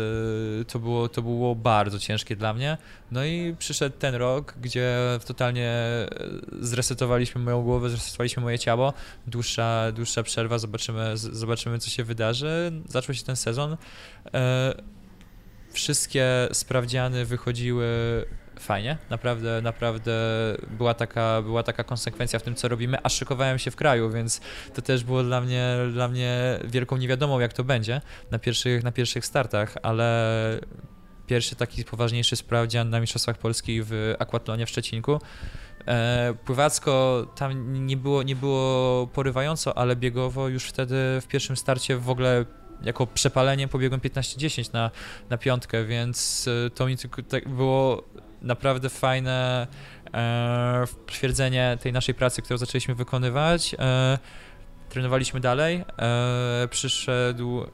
to 0.68 0.78
było, 0.78 1.08
to 1.08 1.22
było 1.22 1.54
bardzo 1.54 1.98
ciężkie 1.98 2.36
dla 2.36 2.54
mnie. 2.54 2.78
No 3.10 3.24
i 3.24 3.56
przyszedł 3.58 3.96
ten 3.98 4.14
rok, 4.14 4.54
gdzie 4.60 4.96
totalnie 5.34 5.68
e, 5.68 6.08
zresetowaliśmy 6.60 7.40
moją 7.40 7.62
głowę, 7.62 7.90
zresetowaliśmy 7.90 8.42
moje 8.42 8.58
ciało. 8.58 8.92
Dłuższa, 9.26 9.92
dłuższa 9.92 10.22
przerwa, 10.22 10.58
zobaczymy, 10.58 11.16
zobaczymy 11.16 11.78
co 11.78 11.90
się 11.90 12.04
wydarzy. 12.04 12.72
Zaczął 12.88 13.14
się 13.14 13.24
ten 13.24 13.36
sezon. 13.36 13.76
E, 14.34 14.74
wszystkie 15.72 16.48
sprawdziany 16.52 17.24
wychodziły 17.24 17.86
fajnie, 18.58 18.98
naprawdę, 19.10 19.62
naprawdę 19.62 20.12
była 20.70 20.94
taka, 20.94 21.42
była 21.42 21.62
taka 21.62 21.84
konsekwencja 21.84 22.38
w 22.38 22.42
tym, 22.42 22.54
co 22.54 22.68
robimy, 22.68 22.98
a 23.02 23.08
szykowałem 23.08 23.58
się 23.58 23.70
w 23.70 23.76
kraju, 23.76 24.10
więc 24.10 24.40
to 24.74 24.82
też 24.82 25.04
było 25.04 25.22
dla 25.22 25.40
mnie, 25.40 25.76
dla 25.92 26.08
mnie 26.08 26.58
wielką 26.64 26.96
niewiadomą, 26.96 27.40
jak 27.40 27.52
to 27.52 27.64
będzie 27.64 28.00
na 28.30 28.38
pierwszych, 28.38 28.84
na 28.84 28.92
pierwszych 28.92 29.26
startach, 29.26 29.74
ale 29.82 30.60
pierwszy 31.30 31.56
taki 31.56 31.84
poważniejszy 31.84 32.36
sprawdzian 32.36 32.90
na 32.90 33.00
Mistrzostwach 33.00 33.38
Polski 33.38 33.82
w 33.82 34.14
akwatlonie 34.18 34.66
w 34.66 34.70
Szczecinku. 34.70 35.20
E, 35.86 36.34
pływacko 36.44 37.26
tam 37.36 37.86
nie 37.86 37.96
było, 37.96 38.22
nie 38.22 38.36
było 38.36 39.06
porywająco, 39.06 39.78
ale 39.78 39.96
biegowo 39.96 40.48
już 40.48 40.64
wtedy 40.64 40.94
w 41.20 41.26
pierwszym 41.28 41.56
starcie 41.56 41.96
w 41.96 42.10
ogóle 42.10 42.44
jako 42.82 43.06
przepalenie 43.06 43.68
pobiegłem 43.68 44.00
15-10 44.00 44.72
na, 44.72 44.90
na 45.30 45.38
piątkę, 45.38 45.84
więc 45.84 46.48
e, 46.66 46.70
to 46.70 46.86
mi 46.86 46.96
tylko 46.96 47.22
tak 47.22 47.48
było 47.48 48.04
naprawdę 48.42 48.88
fajne 48.88 49.66
e, 50.14 50.86
tej 51.80 51.92
naszej 51.92 52.14
pracy, 52.14 52.42
którą 52.42 52.58
zaczęliśmy 52.58 52.94
wykonywać. 52.94 53.74
E, 53.78 54.18
trenowaliśmy 54.88 55.40
dalej. 55.40 55.84
E, 55.98 56.68
przyszedł 56.70 57.66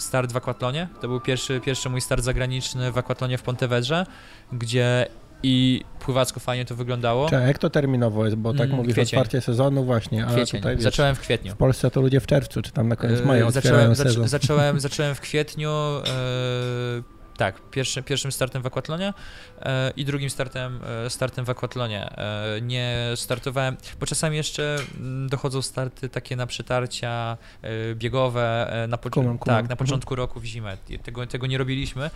start 0.00 0.32
w 0.32 0.36
akwatlonie. 0.36 0.88
To 1.00 1.08
był 1.08 1.20
pierwszy, 1.20 1.60
pierwszy 1.60 1.90
mój 1.90 2.00
start 2.00 2.24
zagraniczny 2.24 2.92
w 2.92 2.98
akwatlonie 2.98 3.38
w 3.38 3.42
Pontevedrze, 3.42 4.06
gdzie 4.52 5.06
i 5.42 5.84
pływacko 6.00 6.40
fajnie 6.40 6.64
to 6.64 6.74
wyglądało. 6.76 7.28
Czy 7.28 7.34
jak 7.34 7.58
to 7.58 7.70
terminowo 7.70 8.24
jest, 8.24 8.36
bo 8.36 8.52
tak 8.52 8.66
mm, 8.66 8.76
mówisz 8.76 8.92
kwiecień. 8.92 9.18
otwarcie 9.18 9.40
sezonu 9.40 9.84
właśnie, 9.84 10.26
a 10.26 10.32
kwiecień. 10.32 10.60
tutaj 10.60 10.76
wiesz, 10.76 10.84
Zacząłem 10.84 11.14
w 11.14 11.20
kwietniu. 11.20 11.52
W 11.52 11.56
Polsce 11.56 11.90
to 11.90 12.00
ludzie 12.00 12.20
w 12.20 12.26
czerwcu, 12.26 12.62
czy 12.62 12.72
tam 12.72 12.88
na 12.88 12.96
koniec 12.96 13.24
maja 13.24 13.44
yy, 13.44 13.52
zacząłem, 13.52 13.96
sezon. 13.96 14.28
Zacząłem, 14.28 14.80
zacząłem 14.80 15.14
w 15.14 15.20
kwietniu, 15.20 15.70
yy, 16.96 17.19
tak, 17.40 17.70
pierwszy, 17.70 18.02
pierwszym 18.02 18.32
startem 18.32 18.62
w 18.62 18.66
akwatlonie 18.66 19.12
e, 19.62 19.92
i 19.96 20.04
drugim 20.04 20.30
startem, 20.30 20.80
e, 21.06 21.10
startem 21.10 21.44
w 21.44 21.50
akwatlonie. 21.50 22.10
E, 22.16 22.60
nie 22.62 22.96
startowałem, 23.16 23.76
bo 24.00 24.06
czasami 24.06 24.36
jeszcze 24.36 24.76
mm, 24.96 25.28
dochodzą 25.28 25.62
starty 25.62 26.08
takie 26.08 26.36
na 26.36 26.46
przetarcia 26.46 27.36
e, 27.62 27.94
biegowe 27.94 28.72
e, 28.84 28.86
na, 28.86 28.96
po, 28.96 29.10
Kumam, 29.10 29.38
kumam. 29.38 29.56
tak, 29.56 29.64
na 29.64 29.72
Mhm. 29.72 29.76
początku 29.78 30.14
roku 30.14 30.40
w 30.40 30.44
zimę. 30.44 30.76
Tego, 31.02 31.26
tego 31.26 31.46
nie 31.46 31.58
robiliśmy. 31.58 32.10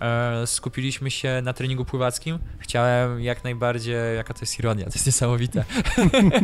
E, 0.00 0.46
skupiliśmy 0.46 1.10
się 1.10 1.40
na 1.42 1.52
treningu 1.52 1.84
pływackim. 1.84 2.38
Chciałem 2.58 3.20
jak 3.20 3.44
najbardziej, 3.44 4.16
jaka 4.16 4.34
to 4.34 4.40
jest 4.40 4.58
ironia, 4.58 4.84
to 4.84 4.90
jest 4.94 5.06
niesamowite, 5.06 5.64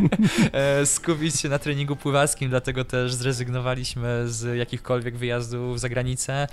skupić 0.85 1.39
się 1.39 1.49
na 1.49 1.59
treningu 1.59 1.95
pływackim, 1.95 2.49
dlatego 2.49 2.85
też 2.85 3.13
zrezygnowaliśmy 3.13 4.23
z 4.29 4.57
jakichkolwiek 4.57 5.17
wyjazdów 5.17 5.79
za 5.79 5.89
granicę, 5.89 6.47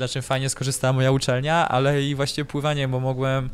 na 0.00 0.08
czym 0.08 0.22
fajnie 0.28 0.48
skorzystała 0.48 0.92
moja 0.92 1.10
uczelnia, 1.10 1.68
ale 1.68 2.02
i 2.02 2.14
właśnie 2.14 2.44
pływanie, 2.44 2.88
bo 2.88 3.00
mogłem 3.00 3.50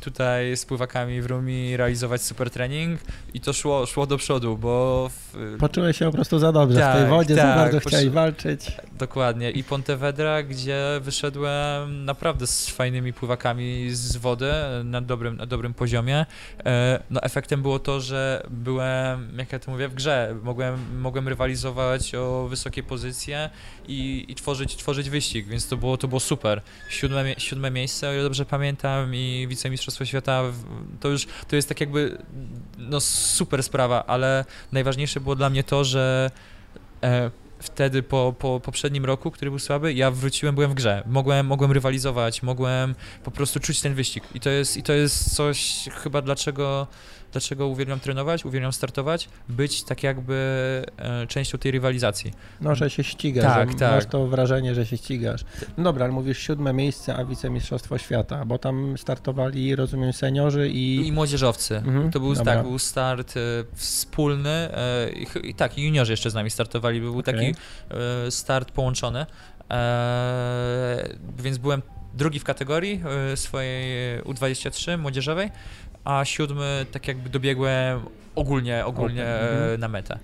tutaj 0.00 0.56
z 0.56 0.64
pływakami 0.64 1.22
w 1.22 1.26
Rumi 1.26 1.76
realizować 1.76 2.22
super 2.22 2.50
trening 2.50 3.00
i 3.34 3.40
to 3.40 3.52
szło, 3.52 3.86
szło 3.86 4.06
do 4.06 4.16
przodu, 4.18 4.56
bo 4.58 5.08
w, 5.32 5.56
Poczułeś 5.58 5.96
się 5.98 6.04
po 6.04 6.12
prostu 6.12 6.38
za 6.38 6.52
dobrze 6.52 6.78
w 6.78 6.82
tej 6.82 7.02
Tak, 7.02 7.08
wodzie, 7.08 7.34
za 7.34 7.42
tak, 7.42 7.56
bardzo 7.56 7.78
poczu- 7.78 7.88
chciałeś 7.88 8.08
walczyć. 8.08 8.72
Dokładnie. 8.98 9.50
I 9.50 9.64
Pontevedra, 9.64 10.42
gdzie 10.42 10.84
wyszedłem 11.00 12.04
naprawdę 12.04 12.46
z 12.46 12.68
fajnymi 12.68 13.12
pływakami 13.12 13.90
z 13.90 14.16
wody 14.16 14.52
na 14.84 15.00
dobrym, 15.00 15.36
na 15.36 15.46
dobrym 15.46 15.74
poziomie. 15.74 16.26
E, 16.64 17.02
No 17.10 17.20
efektem 17.22 17.62
było 17.62 17.78
to, 17.78 18.00
że 18.00 18.42
byłem, 18.50 19.38
jak 19.38 19.52
ja 19.52 19.58
to 19.58 19.70
mówię, 19.70 19.88
w 19.88 19.94
grze. 19.94 20.34
Mogłem, 20.42 21.00
mogłem 21.00 21.28
rywalizować 21.28 22.14
o 22.14 22.46
wysokie 22.50 22.82
pozycje 22.82 23.50
i, 23.88 24.24
i 24.28 24.34
tworzyć, 24.34 24.76
tworzyć 24.76 25.10
wyścig, 25.10 25.46
więc 25.48 25.68
to 25.68 25.76
było, 25.76 25.96
to 25.96 26.08
było 26.08 26.20
super. 26.20 26.60
Siódme, 26.90 27.34
siódme 27.38 27.70
miejsce, 27.70 28.08
o 28.08 28.12
ile 28.12 28.22
dobrze 28.22 28.44
pamiętam, 28.44 29.14
i 29.14 29.46
wicemistrzostwo 29.48 30.04
świata, 30.04 30.42
to 31.00 31.08
już, 31.08 31.26
to 31.48 31.56
jest 31.56 31.68
tak 31.68 31.80
jakby, 31.80 32.18
no 32.78 33.00
super 33.00 33.62
sprawa, 33.62 34.06
ale 34.06 34.44
najważniejsze 34.72 35.20
było 35.20 35.36
dla 35.36 35.50
mnie 35.50 35.64
to, 35.64 35.84
że 35.84 36.30
e, 37.02 37.30
wtedy 37.58 38.02
po, 38.02 38.34
po 38.38 38.60
poprzednim 38.60 39.04
roku, 39.04 39.30
który 39.30 39.50
był 39.50 39.58
słaby, 39.58 39.92
ja 39.92 40.10
wróciłem, 40.10 40.54
byłem 40.54 40.70
w 40.70 40.74
grze. 40.74 41.02
Mogłem, 41.06 41.46
mogłem 41.46 41.72
rywalizować, 41.72 42.42
mogłem 42.42 42.94
po 43.24 43.30
prostu 43.30 43.60
czuć 43.60 43.80
ten 43.80 43.94
wyścig. 43.94 44.24
I 44.34 44.40
to 44.40 44.50
jest, 44.50 44.76
i 44.76 44.82
to 44.82 44.92
jest 44.92 45.34
coś 45.34 45.88
chyba 46.02 46.22
dlaczego, 46.22 46.86
dlaczego 47.32 47.66
uwielbiam 47.66 48.00
trenować, 48.00 48.44
uwielbiam 48.44 48.72
startować, 48.72 49.28
być 49.48 49.82
tak 49.82 50.02
jakby 50.02 50.34
e, 50.96 51.26
częścią 51.26 51.58
tej 51.58 51.72
rywalizacji. 51.72 52.32
No, 52.60 52.74
że 52.74 52.90
się 52.90 53.04
ścigasz, 53.04 53.44
Tak, 53.44 53.74
tak. 53.74 53.92
masz 53.94 54.06
to 54.06 54.26
wrażenie, 54.26 54.74
że 54.74 54.86
się 54.86 54.96
ścigasz. 54.96 55.40
No 55.76 55.84
dobra, 55.84 56.04
ale 56.04 56.14
mówisz 56.14 56.38
siódme 56.38 56.72
miejsce, 56.72 57.16
a 57.16 57.24
wicemistrzostwo 57.24 57.98
świata, 57.98 58.44
bo 58.44 58.58
tam 58.58 58.98
startowali, 58.98 59.76
rozumiem, 59.76 60.12
seniorzy 60.12 60.68
i... 60.68 61.06
I 61.06 61.12
młodzieżowcy. 61.12 61.76
Mhm, 61.76 62.10
To 62.10 62.20
był, 62.20 62.34
dobra. 62.34 62.54
tak, 62.54 62.62
był 62.62 62.78
start 62.78 63.34
e, 63.36 63.40
wspólny 63.74 64.50
e, 64.50 65.10
i, 65.42 65.54
tak, 65.54 65.78
i 65.78 65.84
juniorzy 65.84 66.12
jeszcze 66.12 66.30
z 66.30 66.34
nami 66.34 66.50
startowali. 66.50 67.00
Był 67.00 67.18
Okej. 67.18 67.34
taki 67.34 67.54
start 68.30 68.70
połączony. 68.70 69.26
Więc 71.38 71.58
byłem 71.58 71.82
drugi 72.14 72.38
w 72.38 72.44
kategorii 72.44 73.02
swojej 73.34 74.20
U23 74.22 74.98
młodzieżowej, 74.98 75.50
a 76.08 76.24
siódmy 76.24 76.86
tak 76.92 77.08
jakby 77.08 77.28
dobiegłem 77.30 78.00
ogólnie, 78.34 78.84
ogólnie 78.86 79.26
mhm. 79.26 79.74
e, 79.74 79.78
na 79.78 79.88
metę. 79.88 80.18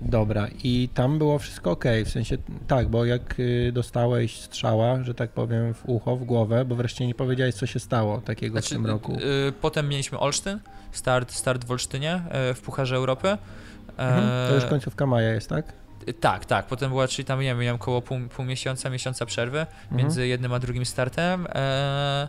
Dobra, 0.00 0.48
i 0.64 0.88
tam 0.94 1.18
było 1.18 1.38
wszystko 1.38 1.70
ok, 1.70 1.84
w 2.04 2.10
sensie 2.10 2.36
tak, 2.68 2.88
bo 2.88 3.04
jak 3.04 3.40
y, 3.40 3.70
dostałeś 3.72 4.40
strzała, 4.40 5.02
że 5.04 5.14
tak 5.14 5.30
powiem, 5.30 5.74
w 5.74 5.82
ucho, 5.88 6.16
w 6.16 6.24
głowę, 6.24 6.64
bo 6.64 6.74
wreszcie 6.74 7.06
nie 7.06 7.14
powiedziałeś, 7.14 7.54
co 7.54 7.66
się 7.66 7.80
stało 7.80 8.20
takiego 8.20 8.60
w 8.62 8.68
tym 8.68 8.86
roku. 8.86 9.12
e, 9.48 9.52
potem 9.52 9.88
mieliśmy 9.88 10.18
Olsztyn, 10.18 10.58
start, 10.92 11.32
start 11.32 11.64
w 11.64 11.70
Olsztynie 11.70 12.22
e, 12.30 12.54
w 12.54 12.60
Pucharze 12.60 12.96
Europy. 12.96 13.28
E, 13.28 13.38
Mhm, 13.98 14.48
to 14.48 14.54
już 14.54 14.64
końcówka 14.64 15.06
maja 15.06 15.32
jest, 15.32 15.48
tak? 15.48 15.72
Tak, 16.20 16.44
tak. 16.44 16.66
Potem 16.66 16.90
była, 16.90 17.08
czyli 17.08 17.24
tam 17.26 17.40
nie 17.40 17.46
wiem, 17.46 17.58
miałem 17.58 17.76
około 17.76 18.02
pół, 18.02 18.18
pół 18.36 18.44
miesiąca, 18.44 18.90
miesiąca 18.90 19.26
przerwy 19.26 19.58
Mhm. 19.60 19.76
między 19.92 20.26
jednym 20.26 20.52
a 20.52 20.58
drugim 20.58 20.84
startem. 20.86 21.46
E, 21.54 22.28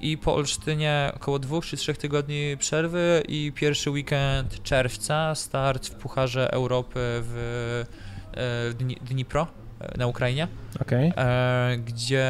I 0.00 0.18
po 0.18 0.34
Olsztynie 0.34 1.12
około 1.16 1.38
dwóch 1.38 1.66
czy 1.66 1.76
trzech 1.76 1.98
tygodni 1.98 2.56
przerwy 2.58 3.22
i 3.28 3.52
pierwszy 3.54 3.90
weekend 3.90 4.62
czerwca 4.62 5.34
start 5.34 5.86
w 5.86 5.94
Pucharze 5.94 6.52
Europy 6.52 7.00
w, 7.00 7.84
e, 8.30 8.34
w 8.70 8.74
Dni, 8.78 8.96
Dnipro 9.02 9.46
e, 9.80 9.98
na 9.98 10.06
Ukrainie, 10.06 10.48
Okej. 10.80 11.12
e, 11.16 11.78
gdzie 11.84 12.26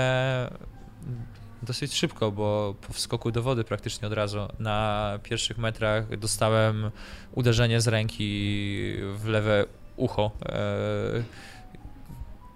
dosyć 1.62 1.94
szybko, 1.94 2.32
bo 2.32 2.74
po 2.86 2.92
wskoku 2.92 3.30
do 3.30 3.42
wody 3.42 3.64
praktycznie 3.64 4.08
od 4.08 4.14
razu 4.14 4.38
na 4.58 5.18
pierwszych 5.22 5.58
metrach 5.58 6.18
dostałem 6.18 6.90
uderzenie 7.32 7.80
z 7.80 7.88
ręki 7.88 8.94
w 9.14 9.26
lewe 9.26 9.64
ucho. 9.96 10.30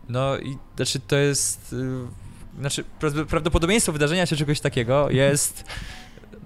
No 0.08 0.38
i 0.38 0.56
znaczy 0.76 1.00
to 1.00 1.16
jest. 1.16 1.74
Znaczy 2.60 2.84
pra- 3.00 3.26
prawdopodobieństwo 3.26 3.92
wydarzenia 3.92 4.26
się 4.26 4.36
czegoś 4.36 4.60
takiego 4.60 5.10
jest 5.10 5.64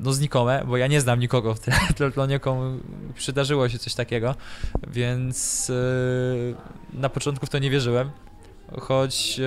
no 0.01 0.13
znikome, 0.13 0.63
bo 0.67 0.77
ja 0.77 0.87
nie 0.87 1.01
znam 1.01 1.21
nikogo 1.21 1.55
w 1.55 1.61
triathlonie, 1.97 2.39
komu 2.39 2.79
przydarzyło 3.15 3.69
się 3.69 3.79
coś 3.79 3.95
takiego, 3.95 4.35
więc 4.89 5.71
y, 5.71 6.55
na 6.93 7.09
początku 7.09 7.47
w 7.47 7.51
to 7.51 7.59
nie 7.59 7.71
wierzyłem. 7.71 8.11
Choć 8.81 9.37
y, 9.39 9.43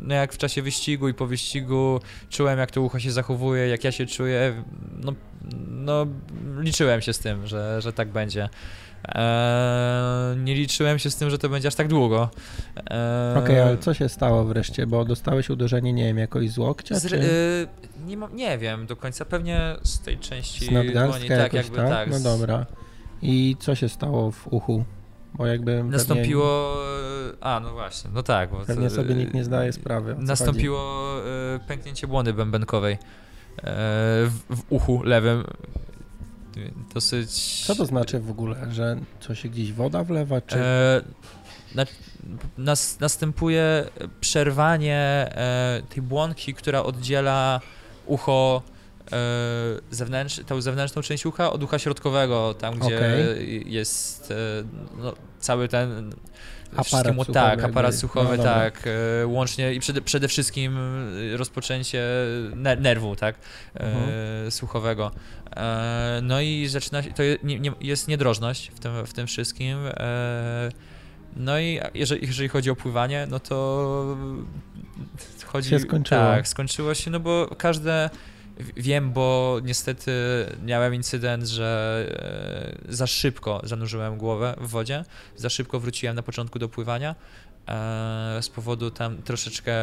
no 0.00 0.14
jak 0.14 0.32
w 0.32 0.38
czasie 0.38 0.62
wyścigu 0.62 1.08
i 1.08 1.14
po 1.14 1.26
wyścigu 1.26 2.00
czułem, 2.30 2.58
jak 2.58 2.70
to 2.70 2.82
ucho 2.82 3.00
się 3.00 3.12
zachowuje, 3.12 3.68
jak 3.68 3.84
ja 3.84 3.92
się 3.92 4.06
czuję, 4.06 4.64
no, 4.96 5.12
no 5.68 6.06
liczyłem 6.58 7.00
się 7.00 7.12
z 7.12 7.18
tym, 7.18 7.46
że, 7.46 7.82
że 7.82 7.92
tak 7.92 8.08
będzie. 8.08 8.48
Eee, 9.04 10.36
nie 10.36 10.54
liczyłem 10.54 10.98
się 10.98 11.10
z 11.10 11.16
tym, 11.16 11.30
że 11.30 11.38
to 11.38 11.48
będzie 11.48 11.68
aż 11.68 11.74
tak 11.74 11.88
długo. 11.88 12.30
Eee, 12.90 13.38
Okej, 13.38 13.60
ale 13.60 13.78
co 13.78 13.94
się 13.94 14.08
stało 14.08 14.44
wreszcie, 14.44 14.86
bo 14.86 15.04
dostałeś 15.04 15.50
uderzenie, 15.50 15.92
nie 15.92 16.04
wiem, 16.04 16.18
jakoś 16.18 16.50
z 16.50 16.58
łokcia, 16.58 16.98
z, 16.98 17.06
czy 17.06 17.16
y, 17.16 17.66
nie, 18.06 18.16
mam, 18.16 18.36
nie 18.36 18.58
wiem 18.58 18.86
do 18.86 18.96
końca, 18.96 19.24
pewnie 19.24 19.76
z 19.82 20.00
tej 20.00 20.18
części 20.18 20.64
z 20.64 20.68
dłoni, 20.92 21.28
tak 21.28 21.52
jakby 21.52 21.76
tak? 21.76 21.88
tak. 21.88 22.10
No 22.10 22.20
dobra. 22.20 22.66
I 23.22 23.56
co 23.60 23.74
się 23.74 23.88
stało 23.88 24.30
w 24.30 24.48
uchu? 24.52 24.84
Bo 25.34 25.46
jakby 25.46 25.76
pewnie- 25.76 25.90
Nastąpiło. 25.90 26.76
A, 27.40 27.60
no 27.60 27.72
właśnie, 27.72 28.10
no 28.14 28.22
tak. 28.22 28.50
Bo 28.50 28.56
Pewnie 28.56 28.88
to, 28.88 28.94
sobie 28.94 29.14
nikt 29.14 29.34
nie 29.34 29.44
zdaje 29.44 29.72
sprawy. 29.72 30.16
Nastąpiło 30.18 31.14
y, 31.56 31.60
pęknięcie 31.68 32.06
błony 32.06 32.32
bębenkowej 32.32 32.94
y, 32.94 32.98
w, 34.26 34.30
w 34.50 34.62
uchu 34.68 35.02
lewym. 35.02 35.44
Dosyć. 36.94 37.64
Co 37.66 37.74
to 37.74 37.86
znaczy 37.86 38.20
w 38.20 38.30
ogóle, 38.30 38.72
że 38.72 38.96
co 39.20 39.34
się 39.34 39.48
gdzieś 39.48 39.72
woda 39.72 40.04
wlewa, 40.04 40.40
czy... 40.40 40.58
E, 40.58 41.02
na, 41.74 41.86
nas, 42.58 43.00
następuje 43.00 43.84
przerwanie 44.20 44.96
e, 44.96 45.82
tej 45.88 46.02
błonki, 46.02 46.54
która 46.54 46.82
oddziela 46.82 47.60
ucho 48.06 48.62
e, 49.12 49.16
zewnętrz, 49.90 50.40
tą 50.46 50.60
zewnętrzną 50.60 51.02
część 51.02 51.26
ucha 51.26 51.52
od 51.52 51.62
ucha 51.62 51.78
środkowego, 51.78 52.54
tam 52.54 52.78
gdzie 52.78 52.96
Okej. 52.96 53.72
jest 53.72 54.30
e, 54.30 54.34
no, 55.02 55.12
cały 55.40 55.68
ten 55.68 56.12
Aparat 56.76 57.14
słuchowy 57.14 57.32
tak, 57.32 57.64
aparat 57.64 57.92
No 57.92 57.98
słuchowy, 57.98 58.36
dobra. 58.36 58.54
tak, 58.54 58.84
e, 59.22 59.26
łącznie 59.26 59.74
i 59.74 59.80
przede, 59.80 60.00
przede 60.02 60.28
wszystkim 60.28 60.78
e, 61.34 61.36
rozpoczęcie 61.36 62.02
ner- 62.56 62.80
nerwu, 62.80 63.16
tak, 63.16 63.34
e, 63.74 63.80
Mhm. 63.80 64.50
słuchowego. 64.50 65.10
No 66.22 66.40
i 66.40 66.66
zaczyna 66.68 67.02
się, 67.02 67.12
to 67.12 67.22
je, 67.22 67.36
nie, 67.42 67.60
nie, 67.60 67.72
jest 67.80 68.08
niedrożność 68.08 68.70
w 68.74 68.78
tym, 68.80 69.06
w 69.06 69.12
tym 69.12 69.26
wszystkim. 69.26 69.78
No 71.36 71.60
i 71.60 71.80
jeżeli, 71.94 72.26
jeżeli 72.26 72.48
chodzi 72.48 72.70
o 72.70 72.76
pływanie, 72.76 73.26
no 73.30 73.40
to 73.40 74.16
chodzi... 75.46 75.70
Się 75.70 75.78
skończyło. 75.78 76.20
Tak, 76.20 76.48
skończyło 76.48 76.94
się, 76.94 77.10
no 77.10 77.20
bo 77.20 77.46
każde... 77.58 78.10
Wiem, 78.76 79.12
bo 79.12 79.58
niestety 79.64 80.12
miałem 80.64 80.94
incydent, 80.94 81.46
że 81.46 82.78
e, 82.88 82.92
za 82.94 83.06
szybko 83.06 83.60
zanurzyłem 83.64 84.18
głowę 84.18 84.54
w 84.60 84.68
wodzie, 84.68 85.04
za 85.36 85.48
szybko 85.48 85.80
wróciłem 85.80 86.16
na 86.16 86.22
początku 86.22 86.58
do 86.58 86.68
pływania 86.68 87.14
e, 87.68 88.38
z 88.42 88.48
powodu 88.48 88.90
tam 88.90 89.22
troszeczkę 89.22 89.74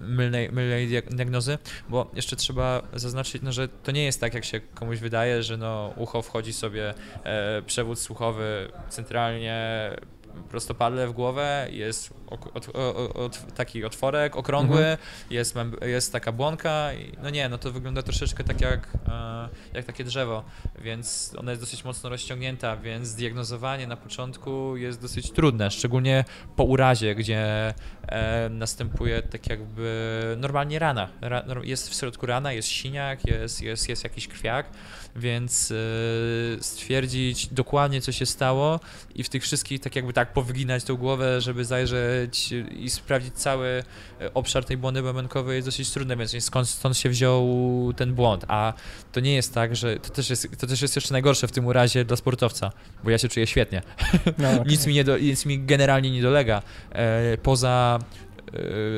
mylnej, 0.00 0.52
mylnej 0.52 0.88
diag- 0.88 1.14
diagnozy, 1.14 1.58
bo 1.88 2.10
jeszcze 2.14 2.36
trzeba 2.36 2.82
zaznaczyć, 2.94 3.42
no, 3.42 3.52
że 3.52 3.68
to 3.68 3.92
nie 3.92 4.04
jest 4.04 4.20
tak, 4.20 4.34
jak 4.34 4.44
się 4.44 4.60
komuś 4.60 4.98
wydaje, 4.98 5.42
że 5.42 5.56
no, 5.56 5.92
ucho 5.96 6.22
wchodzi 6.22 6.52
sobie 6.52 6.94
e, 7.24 7.62
przewód 7.62 7.98
słuchowy 7.98 8.72
centralnie 8.88 9.90
prostopadle 10.38 11.06
w 11.06 11.12
głowę, 11.12 11.68
jest 11.70 12.14
od, 12.26 12.68
od, 13.16 13.54
taki 13.54 13.84
otworek 13.84 14.36
okrągły, 14.36 14.78
mhm. 14.78 14.98
jest, 15.30 15.54
jest 15.82 16.12
taka 16.12 16.32
błonka, 16.32 16.92
i, 16.92 17.12
no 17.22 17.30
nie, 17.30 17.48
no 17.48 17.58
to 17.58 17.72
wygląda 17.72 18.02
troszeczkę 18.02 18.44
tak 18.44 18.60
jak, 18.60 18.88
e, 19.08 19.48
jak 19.74 19.84
takie 19.84 20.04
drzewo, 20.04 20.44
więc 20.78 21.34
ona 21.38 21.50
jest 21.52 21.62
dosyć 21.62 21.84
mocno 21.84 22.10
rozciągnięta, 22.10 22.76
więc 22.76 23.14
diagnozowanie 23.14 23.86
na 23.86 23.96
początku 23.96 24.76
jest 24.76 25.00
dosyć 25.00 25.30
trudne, 25.30 25.70
szczególnie 25.70 26.24
po 26.56 26.64
urazie, 26.64 27.14
gdzie 27.14 27.74
e, 28.08 28.48
następuje 28.48 29.22
tak 29.22 29.50
jakby 29.50 30.36
normalnie 30.38 30.78
rana. 30.78 31.08
Ra, 31.20 31.44
jest 31.62 31.90
w 31.90 31.94
środku 31.94 32.26
rana, 32.26 32.52
jest 32.52 32.68
siniak, 32.68 33.26
jest, 33.26 33.62
jest, 33.62 33.88
jest 33.88 34.04
jakiś 34.04 34.28
krwiak, 34.28 34.66
więc 35.18 35.70
e, 35.70 35.74
stwierdzić 36.62 37.46
dokładnie 37.46 38.00
co 38.00 38.12
się 38.12 38.26
stało 38.26 38.80
i 39.14 39.22
w 39.22 39.28
tych 39.28 39.42
wszystkich 39.42 39.80
tak 39.80 39.96
jakby 39.96 40.12
tak 40.12 40.32
powyginać 40.32 40.84
tą 40.84 40.96
głowę, 40.96 41.40
żeby 41.40 41.64
zajrzeć 41.64 42.52
i 42.70 42.90
sprawdzić 42.90 43.34
cały 43.34 43.84
e, 44.20 44.34
obszar 44.34 44.64
tej 44.64 44.76
błony 44.76 45.02
bębenkowej 45.02 45.56
jest 45.56 45.68
dosyć 45.68 45.90
trudne, 45.90 46.16
więc 46.16 46.44
skąd, 46.44 46.68
stąd 46.68 46.96
się 46.96 47.08
wziął 47.08 47.48
ten 47.96 48.14
błąd, 48.14 48.44
a 48.48 48.72
to 49.12 49.20
nie 49.20 49.34
jest 49.34 49.54
tak, 49.54 49.76
że 49.76 49.96
to 49.96 50.08
też 50.08 50.30
jest, 50.30 50.48
to 50.58 50.66
też 50.66 50.82
jest 50.82 50.96
jeszcze 50.96 51.12
najgorsze 51.12 51.48
w 51.48 51.52
tym 51.52 51.66
urazie 51.66 52.04
dla 52.04 52.16
sportowca, 52.16 52.72
bo 53.04 53.10
ja 53.10 53.18
się 53.18 53.28
czuję 53.28 53.46
świetnie. 53.46 53.82
No, 54.38 54.52
okay. 54.54 54.64
nic, 54.66 54.86
mi 54.86 54.94
nie 54.94 55.04
do, 55.04 55.18
nic 55.18 55.46
mi 55.46 55.58
generalnie 55.58 56.10
nie 56.10 56.22
dolega, 56.22 56.62
e, 56.92 57.38
poza 57.38 57.98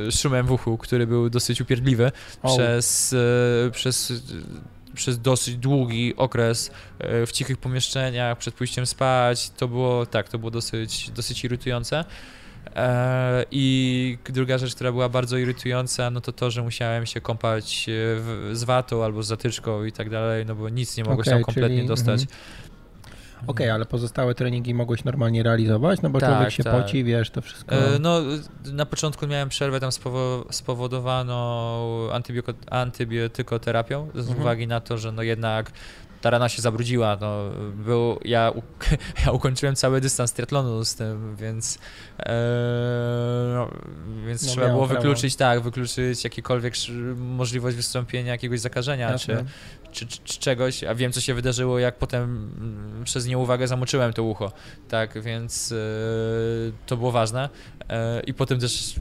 e, 0.07 0.13
szumem 0.13 0.47
w 0.47 0.53
uchu, 0.53 0.79
który 0.79 1.07
był 1.07 1.31
dosyć 1.31 1.61
upierdliwy 1.61 2.13
oh. 2.43 2.57
przez, 2.57 3.13
e, 3.67 3.71
przez 3.71 4.13
przez 5.01 5.21
dosyć 5.21 5.57
długi 5.57 6.17
okres 6.17 6.71
e, 6.99 7.27
w 7.27 7.33
cichych 7.33 7.57
pomieszczeniach, 7.57 8.39
przed 8.39 8.55
pójściem 8.55 8.87
spać, 8.87 9.51
to 9.51 9.69
było 9.69 10.07
tak, 10.07 10.29
to 10.29 10.39
było 10.39 10.51
dosyć, 10.51 11.11
dosyć 11.11 11.45
irytujące. 11.45 12.05
E, 12.77 13.45
I 13.51 14.19
druga 14.25 14.59
rzecz, 14.59 14.75
która 14.75 14.93
była 14.93 15.09
bardzo 15.09 15.37
irytująca, 15.37 16.11
no 16.11 16.21
to 16.21 16.33
to, 16.33 16.51
że 16.51 16.63
musiałem 16.63 17.07
się 17.07 17.21
kąpać 17.21 17.89
e, 17.89 17.93
w, 17.93 18.51
z 18.53 18.65
watą 18.65 19.05
albo 19.05 19.23
z 19.23 19.27
zatyczką 19.27 19.85
i 19.85 19.93
tak 19.93 20.11
dalej, 20.11 20.47
no 20.47 20.55
bo 20.55 20.69
nic 20.69 20.97
nie 20.97 21.05
mogło 21.05 21.21
okay, 21.21 21.25
się 21.25 21.31
tam 21.31 21.43
kompletnie 21.43 21.77
czyli, 21.77 21.89
dostać. 21.89 22.21
Mm. 22.21 22.70
Okej, 23.43 23.67
okay, 23.67 23.73
ale 23.73 23.87
pozostałe 23.87 24.35
treningi 24.35 24.75
mogłeś 24.75 25.05
normalnie 25.05 25.43
realizować, 25.43 26.03
no 26.03 26.11
bo 26.11 26.21
tak, 26.21 26.31
człowiek 26.31 26.51
się 26.51 26.65
tak. 26.65 26.83
poci, 26.83 27.05
wiesz, 27.05 27.31
to 27.31 27.43
wszystko. 27.43 27.75
E, 27.75 27.99
no, 27.99 28.21
na 28.73 28.87
początku 28.87 29.27
miałem 29.27 29.49
przerwę 29.49 29.81
tam 29.81 29.91
spowodowaną 30.51 32.09
antybiotykoterapią 32.71 34.09
z 34.15 34.19
mhm. 34.19 34.41
uwagi 34.41 34.67
na 34.67 34.81
to, 34.81 34.99
że 34.99 35.13
no 35.13 35.23
jednak 35.23 35.73
ta 36.21 36.31
rana 36.31 36.49
się 36.49 36.63
zabrudziła. 36.63 37.19
No, 37.21 37.51
był, 37.75 38.19
ja, 38.25 38.53
ja 39.27 39.33
ukończyłem 39.33 39.77
cały 39.77 40.01
dystans 40.01 40.33
triatlonu 40.33 40.85
z 40.85 40.95
tym, 40.95 41.37
więc, 41.37 41.79
e, 42.19 42.33
no, 43.55 43.71
więc 44.27 44.47
no, 44.47 44.53
trzeba 44.53 44.69
było 44.69 44.87
prawo. 44.87 45.01
wykluczyć, 45.01 45.37
tak, 45.37 45.61
wykluczyć 45.61 46.25
jakiekolwiek 46.25 46.75
możliwość 47.17 47.77
wystąpienia 47.77 48.33
jakiegoś 48.33 48.61
zakażenia, 48.61 49.19
czy, 49.19 49.27
czy, 49.27 49.45
czy, 49.93 50.07
czy, 50.07 50.39
czegoś, 50.39 50.85
a 50.85 50.95
wiem, 50.95 51.13
co 51.13 51.21
się 51.21 51.35
wydarzyło, 51.35 51.79
jak 51.79 51.99
potem 51.99 52.23
mm, 52.23 53.05
przez 53.05 53.27
nieuwagę 53.27 53.69
zamoczyłem 53.69 54.13
to 54.13 54.23
ucho, 54.23 54.53
tak, 54.89 55.23
więc 55.23 55.73
e, 55.73 55.77
to 56.87 56.97
było 56.97 57.13
ważne. 57.13 57.49
E, 57.89 58.21
i 58.21 58.35
potem 58.35 58.61
też 58.61 58.95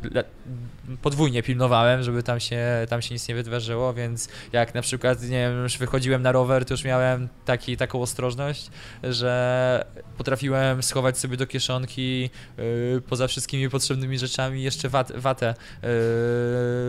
podwójnie 1.02 1.44
pilnowałem, 1.44 2.04
żeby 2.04 2.24
tam 2.24 2.40
się, 2.40 2.66
tam 2.90 3.02
się 3.02 3.16
nic 3.16 3.28
nie 3.28 3.36
wydarzyło, 3.36 3.94
więc 3.94 4.30
jak 4.54 4.76
na 4.76 4.82
przykład, 4.82 5.22
nie 5.22 5.30
wiem, 5.30 5.64
już 5.64 5.78
wychodziłem 5.78 6.22
na 6.22 6.32
rower, 6.32 6.66
to 6.66 6.74
już 6.74 6.84
miałem 6.84 7.30
taki, 7.46 7.78
taką 7.78 8.02
ostrożność, 8.02 8.70
że 9.04 9.86
potrafiłem 10.20 10.84
schować 10.84 11.18
sobie 11.18 11.38
do 11.38 11.48
kieszonki 11.48 12.30
yy, 12.58 13.02
poza 13.10 13.28
wszystkimi 13.28 13.70
potrzebnymi 13.70 14.18
rzeczami 14.18 14.64
jeszcze 14.64 14.90
wat, 14.90 15.12
watę 15.16 15.56
yy, 15.84 15.90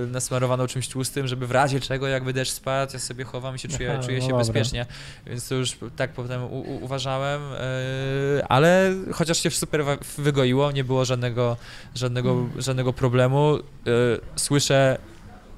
nasmarowaną 0.07 0.67
czymś 0.67 0.89
tłustym, 0.89 1.29
żeby 1.29 1.47
w 1.47 1.51
razie 1.51 1.81
czego, 1.81 2.09
jakby 2.09 2.33
deszcz 2.33 2.53
spadł, 2.53 2.93
ja 2.93 2.99
sobie 2.99 3.25
chowam 3.25 3.57
i 3.57 3.59
się 3.59 3.69
czuję, 3.69 3.93
Aha, 3.93 4.03
czuję 4.03 4.19
no 4.19 4.25
się 4.25 4.31
dobra. 4.31 4.45
bezpiecznie, 4.45 4.87
więc 5.27 5.49
to 5.49 5.55
już 5.55 5.77
tak 5.97 6.13
potem 6.13 6.43
u, 6.43 6.61
u, 6.61 6.85
uważałem, 6.85 7.41
yy, 7.43 8.47
ale 8.49 8.95
chociaż 9.13 9.43
się 9.43 9.51
super 9.51 9.85
wygoiło, 10.19 10.73
nie 10.73 10.85
było 10.85 11.05
żadnego, 11.05 11.57
żadnego, 11.95 12.35
hmm. 12.35 12.63
żadnego 12.63 12.93
problemu, 12.93 13.59
Y, 13.87 14.21
słyszę 14.37 14.99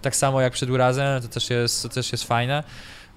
tak 0.03 0.17
samo 0.17 0.41
jak 0.41 0.53
przed 0.53 0.71
urazem, 0.71 1.23
to 1.23 1.29
też 1.29 1.51
jest, 1.51 1.83
to 1.83 1.89
też 1.89 2.13
jest 2.13 2.25
fajne. 2.25 2.65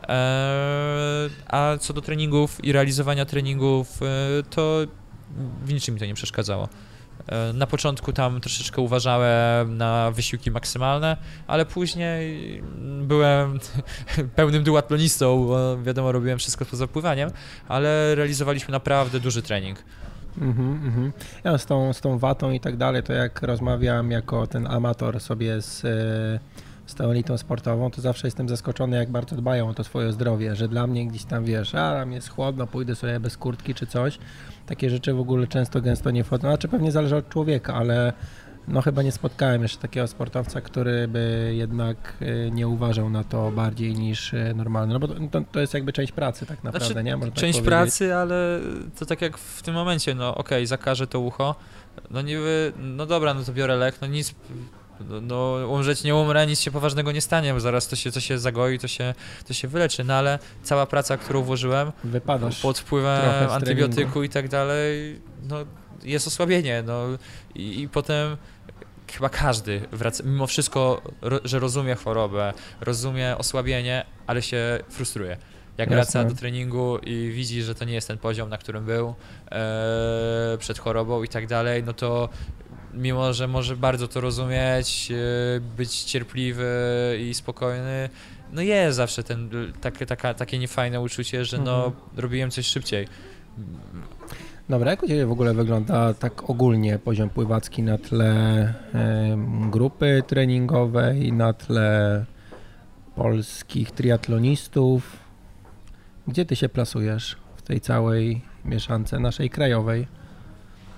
E, 0.09 1.29
a 1.47 1.77
co 1.79 1.93
do 1.93 2.01
treningów 2.01 2.65
i 2.65 2.71
realizowania 2.71 3.25
treningów, 3.25 4.01
y, 4.01 4.05
to 4.49 4.79
w 5.65 5.73
niczym 5.73 5.93
mi 5.93 5.99
to 5.99 6.05
nie 6.05 6.13
przeszkadzało. 6.13 6.69
E, 7.27 7.53
na 7.53 7.67
początku 7.67 8.13
tam 8.13 8.41
troszeczkę 8.41 8.81
uważałem 8.81 9.77
na 9.77 10.11
wysiłki 10.11 10.51
maksymalne, 10.51 11.17
ale 11.47 11.65
później 11.65 12.63
byłem 13.01 13.59
pełnym 14.35 14.63
duatlonistą, 14.63 15.45
bo 15.47 15.83
wiadomo, 15.83 16.11
robiłem 16.11 16.39
wszystko 16.39 16.65
poza 16.65 16.87
pływaniem, 16.87 17.29
ale 17.67 18.15
realizowaliśmy 18.15 18.71
naprawdę 18.71 19.19
duży 19.19 19.41
trening. 19.41 19.83
Mhm, 20.41 20.71
mhm. 20.85 21.11
Ja 21.43 21.57
z 21.57 21.65
tą, 21.65 21.93
z 21.93 22.01
tą 22.01 22.17
watą 22.17 22.51
i 22.51 22.59
tak 22.59 22.77
dalej, 22.77 23.03
to 23.03 23.13
jak 23.13 23.41
rozmawiam 23.41 24.11
jako 24.11 24.47
ten 24.47 24.67
amator 24.67 25.19
sobie 25.19 25.61
z, 25.61 25.85
e, 25.85 26.64
z 26.85 26.95
tą 26.95 27.11
elitą 27.11 27.37
sportową, 27.37 27.91
to 27.91 28.01
zawsze 28.01 28.27
jestem 28.27 28.49
zaskoczony, 28.49 28.97
jak 28.97 29.09
bardzo 29.09 29.35
dbają 29.35 29.69
o 29.69 29.73
to 29.73 29.83
swoje 29.83 30.11
zdrowie, 30.11 30.55
że 30.55 30.67
dla 30.67 30.87
mnie 30.87 31.07
gdzieś 31.07 31.23
tam, 31.23 31.45
wiesz, 31.45 31.75
a 31.75 31.93
tam 31.93 32.11
jest 32.11 32.29
chłodno, 32.29 32.67
pójdę 32.67 32.95
sobie 32.95 33.19
bez 33.19 33.37
kurtki 33.37 33.73
czy 33.73 33.87
coś. 33.87 34.19
Takie 34.65 34.89
rzeczy 34.89 35.13
w 35.13 35.19
ogóle 35.19 35.47
często, 35.47 35.81
gęsto 35.81 36.11
nie 36.11 36.23
wchodzą. 36.23 36.47
Znaczy 36.47 36.67
pewnie 36.67 36.91
zależy 36.91 37.15
od 37.15 37.29
człowieka, 37.29 37.73
ale 37.73 38.13
no 38.67 38.81
chyba 38.81 39.01
nie 39.01 39.11
spotkałem 39.11 39.61
jeszcze 39.61 39.77
takiego 39.77 40.07
sportowca, 40.07 40.61
który 40.61 41.07
by 41.07 41.53
jednak 41.55 42.13
y, 42.21 42.51
nie 42.51 42.67
uważał 42.67 43.09
na 43.09 43.23
to 43.23 43.51
bardziej 43.51 43.95
niż 43.95 44.33
y, 44.33 44.53
normalne. 44.55 44.93
No 44.93 44.99
bo 44.99 45.07
to, 45.07 45.41
to 45.51 45.59
jest 45.59 45.73
jakby 45.73 45.93
część 45.93 46.11
pracy 46.11 46.45
tak 46.45 46.63
naprawdę, 46.63 46.87
znaczy, 46.87 47.03
nie? 47.03 47.17
Można 47.17 47.31
tak 47.31 47.41
część 47.41 47.59
tak 47.59 47.65
pracy, 47.65 48.15
ale 48.15 48.59
to 48.99 49.05
tak 49.05 49.21
jak 49.21 49.37
w 49.37 49.61
tym 49.61 49.73
momencie, 49.73 50.15
no 50.15 50.35
okej, 50.35 50.57
okay, 50.57 50.67
zakażę 50.67 51.07
to 51.07 51.19
ucho, 51.19 51.55
no 52.11 52.21
niby, 52.21 52.73
no 52.79 53.05
dobra, 53.05 53.33
no 53.33 53.43
to 53.43 53.53
biorę 53.53 53.75
lek, 53.75 53.95
no 54.01 54.07
nic, 54.07 54.35
no, 54.99 55.21
no 55.21 55.67
umrzeć 55.69 56.03
nie 56.03 56.15
umrę, 56.15 56.47
nic 56.47 56.59
się 56.59 56.71
poważnego 56.71 57.11
nie 57.11 57.21
stanie, 57.21 57.53
bo 57.53 57.59
zaraz 57.59 57.87
to 57.87 57.95
się, 57.95 58.11
to 58.11 58.19
się 58.19 58.39
zagoi, 58.39 58.79
to 58.79 58.87
się, 58.87 59.13
to 59.47 59.53
się 59.53 59.67
wyleczy, 59.67 60.03
no 60.03 60.13
ale 60.13 60.39
cała 60.63 60.85
praca, 60.85 61.17
którą 61.17 61.41
włożyłem 61.41 61.91
Wypadasz 62.03 62.61
pod 62.61 62.79
wpływem 62.79 63.49
antybiotyku 63.49 64.23
i 64.23 64.29
tak 64.29 64.47
dalej, 64.47 65.19
no 65.49 65.57
jest 66.03 66.27
osłabienie, 66.27 66.83
no 66.85 67.03
i, 67.55 67.81
i 67.81 67.89
potem 67.89 68.37
chyba 69.13 69.29
każdy, 69.29 69.81
wraca, 69.91 70.23
mimo 70.23 70.47
wszystko, 70.47 71.01
ro, 71.21 71.39
że 71.43 71.59
rozumie 71.59 71.95
chorobę, 71.95 72.53
rozumie 72.81 73.37
osłabienie, 73.37 74.05
ale 74.27 74.41
się 74.41 74.79
frustruje. 74.89 75.37
Jak 75.77 75.91
Jasne. 75.91 75.95
wraca 75.95 76.33
do 76.33 76.39
treningu 76.39 76.97
i 76.97 77.31
widzi, 77.31 77.63
że 77.63 77.75
to 77.75 77.85
nie 77.85 77.93
jest 77.93 78.07
ten 78.07 78.17
poziom, 78.17 78.49
na 78.49 78.57
którym 78.57 78.85
był 78.85 79.15
e, 79.51 80.57
przed 80.59 80.79
chorobą 80.79 81.23
i 81.23 81.27
tak 81.27 81.47
dalej, 81.47 81.83
no 81.83 81.93
to 81.93 82.29
mimo, 82.95 83.33
że 83.33 83.47
może 83.47 83.77
bardzo 83.77 84.07
to 84.07 84.21
rozumieć, 84.21 85.11
e, 85.11 85.59
być 85.77 86.03
cierpliwy 86.03 86.65
i 87.29 87.33
spokojny, 87.33 88.09
no 88.53 88.61
jest 88.61 88.97
zawsze 88.97 89.23
ten, 89.23 89.49
takie, 89.81 90.05
taka, 90.05 90.33
takie 90.33 90.59
niefajne 90.59 91.01
uczucie, 91.01 91.45
że 91.45 91.57
no, 91.57 91.85
mhm. 91.85 92.03
robiłem 92.17 92.51
coś 92.51 92.65
szybciej. 92.65 93.07
Dobra, 94.69 94.91
jak 94.91 95.03
u 95.03 95.07
Ciebie 95.07 95.25
w 95.25 95.31
ogóle 95.31 95.53
wygląda 95.53 96.13
tak 96.13 96.49
ogólnie 96.49 96.99
poziom 96.99 97.29
pływacki 97.29 97.83
na 97.83 97.97
tle 97.97 98.73
grupy 99.71 100.23
treningowej, 100.27 101.33
na 101.33 101.53
tle 101.53 102.25
polskich 103.15 103.91
triatlonistów? 103.91 105.17
Gdzie 106.27 106.45
Ty 106.45 106.55
się 106.55 106.69
plasujesz 106.69 107.37
w 107.55 107.61
tej 107.61 107.81
całej 107.81 108.41
mieszance 108.65 109.19
naszej 109.19 109.49
krajowej? 109.49 110.07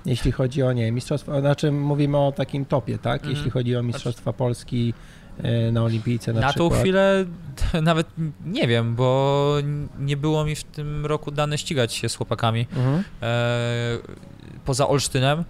Jeśli 0.07 0.31
chodzi 0.31 0.63
o 0.63 0.73
nie, 0.73 0.91
mistrzostwa, 0.91 1.41
znaczy 1.41 1.71
mówimy 1.71 2.17
o 2.17 2.31
takim 2.31 2.65
topie, 2.65 2.97
tak? 2.97 3.15
Mhm. 3.15 3.35
Jeśli 3.35 3.51
chodzi 3.51 3.75
o 3.75 3.83
mistrzostwa 3.83 4.33
Polski, 4.33 4.93
E, 5.43 5.71
na 5.71 5.83
olimpijce 5.83 6.33
na, 6.33 6.41
na 6.41 6.49
przykład? 6.49 6.69
tą 6.69 6.79
chwilę 6.79 7.25
nawet 7.81 8.07
nie 8.45 8.67
wiem, 8.67 8.95
bo 8.95 9.53
nie 9.99 10.17
było 10.17 10.45
mi 10.45 10.55
w 10.55 10.63
tym 10.63 11.05
roku 11.05 11.31
dane 11.31 11.57
ścigać 11.57 11.93
się 11.93 12.09
z 12.09 12.15
chłopakami. 12.15 12.67
Mhm. 12.75 13.03
E, 13.21 13.97
poza 14.65 14.87
Olsztynem, 14.87 15.39
e, 15.39 15.43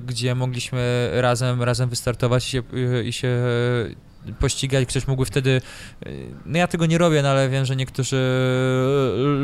gdzie 0.00 0.34
mogliśmy 0.34 1.10
razem, 1.12 1.62
razem 1.62 1.88
wystartować 1.88 2.46
i 2.46 2.50
się, 2.50 2.62
i 3.04 3.12
się 3.12 3.38
pościgać, 4.40 4.88
ktoś 4.88 5.06
mógłby 5.06 5.26
wtedy, 5.26 5.60
no 6.46 6.58
ja 6.58 6.66
tego 6.66 6.86
nie 6.86 6.98
robię, 6.98 7.22
no 7.22 7.28
ale 7.28 7.48
wiem, 7.48 7.64
że 7.64 7.76
niektórzy 7.76 8.16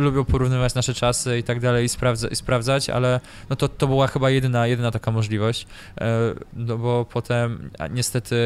lubią 0.00 0.24
porównywać 0.24 0.74
nasze 0.74 0.94
czasy 0.94 1.38
i 1.38 1.42
tak 1.42 1.60
dalej 1.60 1.84
i, 1.84 1.88
sprawdza, 1.88 2.28
i 2.28 2.36
sprawdzać, 2.36 2.90
ale 2.90 3.20
no 3.50 3.56
to, 3.56 3.68
to 3.68 3.86
była 3.86 4.06
chyba 4.06 4.30
jedyna, 4.30 4.66
jedyna 4.66 4.90
taka 4.90 5.10
możliwość, 5.10 5.66
no 6.52 6.78
bo 6.78 7.04
potem 7.04 7.70
niestety 7.90 8.36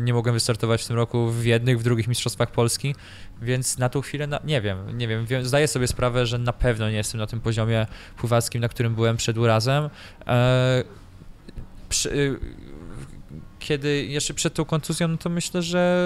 nie 0.00 0.14
mogłem 0.14 0.34
wystartować 0.34 0.82
w 0.82 0.86
tym 0.86 0.96
roku 0.96 1.30
w 1.30 1.44
jednych, 1.44 1.80
w 1.80 1.82
drugich 1.82 2.08
mistrzostwach 2.08 2.50
Polski, 2.50 2.94
więc 3.42 3.78
na 3.78 3.88
tą 3.88 4.00
chwilę, 4.00 4.26
na, 4.26 4.40
nie 4.44 4.60
wiem, 4.60 4.98
nie 4.98 5.08
wiem, 5.08 5.26
zdaję 5.42 5.68
sobie 5.68 5.86
sprawę, 5.86 6.26
że 6.26 6.38
na 6.38 6.52
pewno 6.52 6.90
nie 6.90 6.96
jestem 6.96 7.20
na 7.20 7.26
tym 7.26 7.40
poziomie 7.40 7.86
pływackim, 8.16 8.60
na 8.60 8.68
którym 8.68 8.94
byłem 8.94 9.16
przed 9.16 9.38
urazem. 9.38 9.90
E, 10.26 10.84
kiedy 13.64 14.04
jeszcze 14.04 14.34
przed 14.34 14.54
tą 14.54 14.64
kontuzją, 14.64 15.08
no 15.08 15.16
to 15.16 15.30
myślę, 15.30 15.62
że 15.62 16.04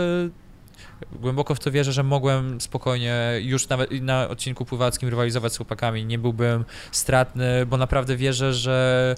głęboko 1.12 1.54
w 1.54 1.61
to 1.61 1.70
wierzę, 1.70 1.92
że 1.92 2.02
mogłem 2.02 2.61
spokojnie 2.61 3.16
już 3.40 3.68
nawet 3.68 3.90
na 4.02 4.28
odcinku 4.28 4.64
pływackim 4.64 5.09
rywalizować 5.09 5.52
z 5.52 5.56
chłopakami. 5.56 6.04
Nie 6.04 6.18
byłbym 6.18 6.64
stratny, 6.92 7.66
bo 7.66 7.76
naprawdę 7.76 8.16
wierzę, 8.16 8.54
że 8.54 9.14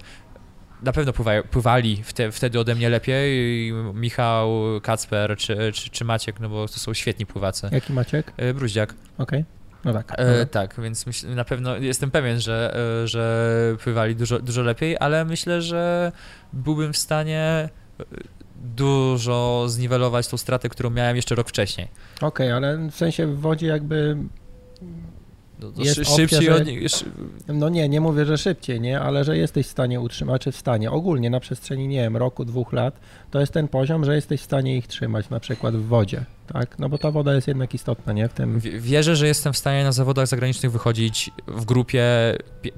na 0.81 0.91
pewno 0.91 1.13
pływa, 1.13 1.31
pływali 1.51 2.03
wte, 2.03 2.31
wtedy 2.31 2.59
ode 2.59 2.75
mnie 2.75 2.89
lepiej. 2.89 3.71
Michał, 3.93 4.51
Kacper 4.83 5.37
czy, 5.37 5.71
czy, 5.73 5.89
czy, 5.89 6.05
Maciek, 6.05 6.39
no 6.39 6.49
bo 6.49 6.67
to 6.67 6.79
są 6.79 6.93
świetni 6.93 7.25
pływacy. 7.25 7.69
Jaki 7.71 7.93
Maciek? 7.93 8.33
E, 8.37 8.53
Bruździak. 8.53 8.93
Okej. 9.17 9.39
Okay. 9.39 9.61
No 9.85 9.93
tak. 9.93 10.13
E, 10.17 10.45
tak, 10.45 10.81
więc 10.81 11.05
myśl, 11.05 11.35
na 11.35 11.43
pewno 11.43 11.77
jestem 11.77 12.11
pewien, 12.11 12.39
że, 12.39 12.77
e, 13.03 13.07
że 13.07 13.75
pływali 13.83 14.15
dużo, 14.15 14.39
dużo 14.39 14.61
lepiej, 14.61 14.97
ale 14.99 15.25
myślę, 15.25 15.61
że 15.61 16.11
byłbym 16.53 16.93
w 16.93 16.97
stanie 16.97 17.69
dużo 18.75 19.65
zniwelować 19.67 20.27
tą 20.27 20.37
stratę, 20.37 20.69
którą 20.69 20.89
miałem 20.89 21.15
jeszcze 21.15 21.35
rok 21.35 21.49
wcześniej. 21.49 21.87
Okej, 22.17 22.27
okay, 22.27 22.53
ale 22.53 22.89
w 22.89 22.95
sensie 22.95 23.27
w 23.27 23.39
wodzie 23.39 23.67
jakby 23.67 24.17
no 25.61 25.71
to 25.71 25.81
jest 25.81 25.95
szybciej 25.95 26.25
opcja, 26.25 26.41
że, 26.41 26.55
od 26.55 26.67
No 27.47 27.69
nie, 27.69 27.89
nie 27.89 28.01
mówię, 28.01 28.25
że 28.25 28.37
szybciej, 28.37 28.81
nie, 28.81 28.99
ale 28.99 29.23
że 29.23 29.37
jesteś 29.37 29.67
w 29.67 29.69
stanie 29.69 29.99
utrzymać, 29.99 30.41
czy 30.41 30.51
w 30.51 30.57
stanie 30.57 30.91
ogólnie 30.91 31.29
na 31.29 31.39
przestrzeni, 31.39 31.87
nie 31.87 32.01
wiem, 32.01 32.17
roku, 32.17 32.45
dwóch 32.45 32.73
lat, 32.73 32.99
to 33.31 33.39
jest 33.39 33.53
ten 33.53 33.67
poziom, 33.67 34.05
że 34.05 34.15
jesteś 34.15 34.41
w 34.41 34.43
stanie 34.43 34.77
ich 34.77 34.87
trzymać 34.87 35.29
na 35.29 35.39
przykład 35.39 35.75
w 35.75 35.85
wodzie 35.85 36.25
tak? 36.53 36.79
No 36.79 36.89
bo 36.89 36.97
ta 36.97 37.11
woda 37.11 37.33
jest 37.33 37.47
jednak 37.47 37.73
istotna, 37.73 38.13
nie? 38.13 38.29
W 38.29 38.33
tym... 38.33 38.59
Wierzę, 38.59 39.15
że 39.15 39.27
jestem 39.27 39.53
w 39.53 39.57
stanie 39.57 39.83
na 39.83 39.91
zawodach 39.91 40.27
zagranicznych 40.27 40.71
wychodzić 40.71 41.31
w 41.47 41.65
grupie 41.65 42.03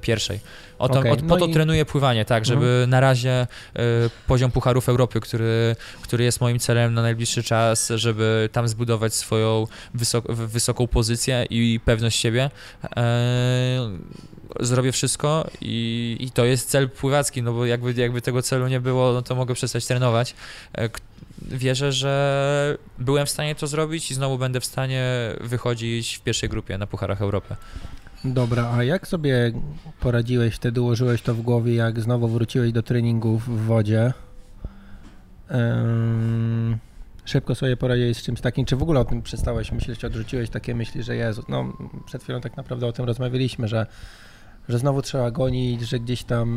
pierwszej. 0.00 0.40
O 0.78 0.88
to, 0.88 0.98
okay. 0.98 1.12
o, 1.12 1.16
po 1.16 1.24
no 1.24 1.36
to 1.36 1.46
i... 1.46 1.52
trenuję 1.52 1.84
pływanie, 1.84 2.24
tak, 2.24 2.44
żeby 2.44 2.66
mhm. 2.66 2.90
na 2.90 3.00
razie 3.00 3.46
y, 3.76 3.80
poziom 4.26 4.50
Pucharów 4.50 4.88
Europy, 4.88 5.20
który, 5.20 5.76
który 6.02 6.24
jest 6.24 6.40
moim 6.40 6.58
celem 6.58 6.94
na 6.94 7.02
najbliższy 7.02 7.42
czas, 7.42 7.92
żeby 7.94 8.48
tam 8.52 8.68
zbudować 8.68 9.14
swoją 9.14 9.66
wysok 9.94 10.32
wysoką 10.32 10.86
pozycję 10.86 11.46
i 11.50 11.80
pewność 11.84 12.20
siebie. 12.20 12.50
Y, 12.84 14.24
zrobię 14.60 14.92
wszystko 14.92 15.50
i, 15.60 16.16
i 16.20 16.30
to 16.30 16.44
jest 16.44 16.70
cel 16.70 16.90
pływacki, 16.90 17.42
no 17.42 17.52
bo 17.52 17.66
jakby, 17.66 17.92
jakby 17.92 18.22
tego 18.22 18.42
celu 18.42 18.68
nie 18.68 18.80
było, 18.80 19.12
no 19.12 19.22
to 19.22 19.34
mogę 19.34 19.54
przestać 19.54 19.86
trenować. 19.86 20.34
Wierzę, 21.42 21.92
że 21.92 22.78
byłem 22.98 23.26
w 23.26 23.30
stanie 23.30 23.54
to 23.54 23.66
zrobić 23.66 24.10
i 24.10 24.14
znowu 24.14 24.38
będę 24.38 24.60
w 24.60 24.64
stanie 24.64 25.04
wychodzić 25.40 26.14
w 26.14 26.20
pierwszej 26.20 26.48
grupie 26.48 26.78
na 26.78 26.86
Pucharach 26.86 27.22
Europy. 27.22 27.56
Dobra, 28.24 28.72
a 28.74 28.84
jak 28.84 29.08
sobie 29.08 29.52
poradziłeś 30.00 30.54
wtedy, 30.54 30.80
ułożyłeś 30.80 31.22
to 31.22 31.34
w 31.34 31.42
głowie, 31.42 31.74
jak 31.74 32.00
znowu 32.00 32.28
wróciłeś 32.28 32.72
do 32.72 32.82
treningów 32.82 33.48
w 33.48 33.66
wodzie? 33.66 34.12
Um, 35.50 36.78
szybko 37.24 37.54
sobie 37.54 37.76
poradziłeś 37.76 38.16
z 38.16 38.22
czymś 38.22 38.40
takim, 38.40 38.64
czy 38.64 38.76
w 38.76 38.82
ogóle 38.82 39.00
o 39.00 39.04
tym 39.04 39.22
przestałeś 39.22 39.72
myśleć, 39.72 40.04
odrzuciłeś 40.04 40.50
takie 40.50 40.74
myśli, 40.74 41.02
że 41.02 41.16
Jezu, 41.16 41.44
no 41.48 41.72
przed 42.06 42.22
chwilą 42.22 42.40
tak 42.40 42.56
naprawdę 42.56 42.86
o 42.86 42.92
tym 42.92 43.04
rozmawialiśmy, 43.04 43.68
że 43.68 43.86
że 44.68 44.78
znowu 44.78 45.02
trzeba 45.02 45.30
gonić, 45.30 45.80
że 45.80 45.98
gdzieś 45.98 46.24
tam 46.24 46.48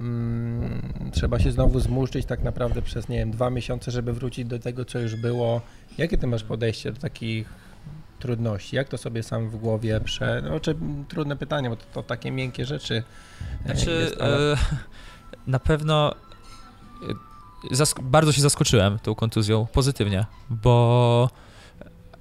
mm, 0.00 1.10
trzeba 1.12 1.38
się 1.38 1.52
znowu 1.52 1.80
zmuszczyć 1.80 2.26
tak 2.26 2.42
naprawdę 2.42 2.82
przez, 2.82 3.08
nie 3.08 3.18
wiem, 3.18 3.30
dwa 3.30 3.50
miesiące, 3.50 3.90
żeby 3.90 4.12
wrócić 4.12 4.44
do 4.44 4.58
tego, 4.58 4.84
co 4.84 4.98
już 4.98 5.16
było. 5.16 5.60
Jakie 5.98 6.18
ty 6.18 6.26
masz 6.26 6.44
podejście 6.44 6.92
do 6.92 7.00
takich 7.00 7.48
trudności? 8.18 8.76
Jak 8.76 8.88
to 8.88 8.98
sobie 8.98 9.22
sam 9.22 9.50
w 9.50 9.56
głowie 9.56 10.00
prze... 10.00 10.42
No, 10.44 10.60
czy 10.60 10.76
trudne 11.08 11.36
pytanie, 11.36 11.70
bo 11.70 11.76
to, 11.76 11.84
to 11.92 12.02
takie 12.02 12.30
miękkie 12.30 12.64
rzeczy. 12.64 13.02
E, 13.64 13.74
znaczy, 13.74 13.90
jest, 13.90 14.20
ale... 14.20 14.52
e, 14.52 14.56
na 15.46 15.58
pewno 15.58 16.14
e, 17.72 18.02
bardzo 18.02 18.32
się 18.32 18.42
zaskoczyłem 18.42 18.98
tą 18.98 19.14
kontuzją, 19.14 19.66
pozytywnie, 19.66 20.26
bo... 20.50 21.30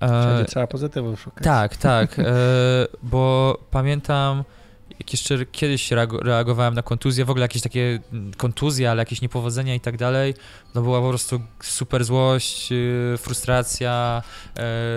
E, 0.02 0.46
trzeba 0.46 0.68
pozytywów 0.68 1.22
szukać. 1.22 1.44
Tak, 1.44 1.78
tak, 1.78 2.16
bo 3.04 3.58
pamiętam 3.72 4.44
jak 5.02 5.12
jeszcze 5.12 5.46
kiedyś 5.46 5.92
reagowałem 6.22 6.74
na 6.74 6.82
kontuzję, 6.82 7.26
w 7.26 7.30
ogóle 7.30 7.44
jakieś 7.44 7.62
takie 7.62 8.00
mm, 8.14 8.34
kontuzje, 8.34 8.92
ale 8.92 9.02
jakieś 9.02 9.22
niepowodzenia 9.22 9.76
i 9.76 9.80
tak 9.80 9.98
dalej, 9.98 10.34
no 10.76 10.82
była 10.82 11.02
po 11.02 11.10
prostu 11.10 11.42
super 11.62 12.04
złość, 12.04 12.72
y, 12.72 13.18
frustracja. 13.18 14.24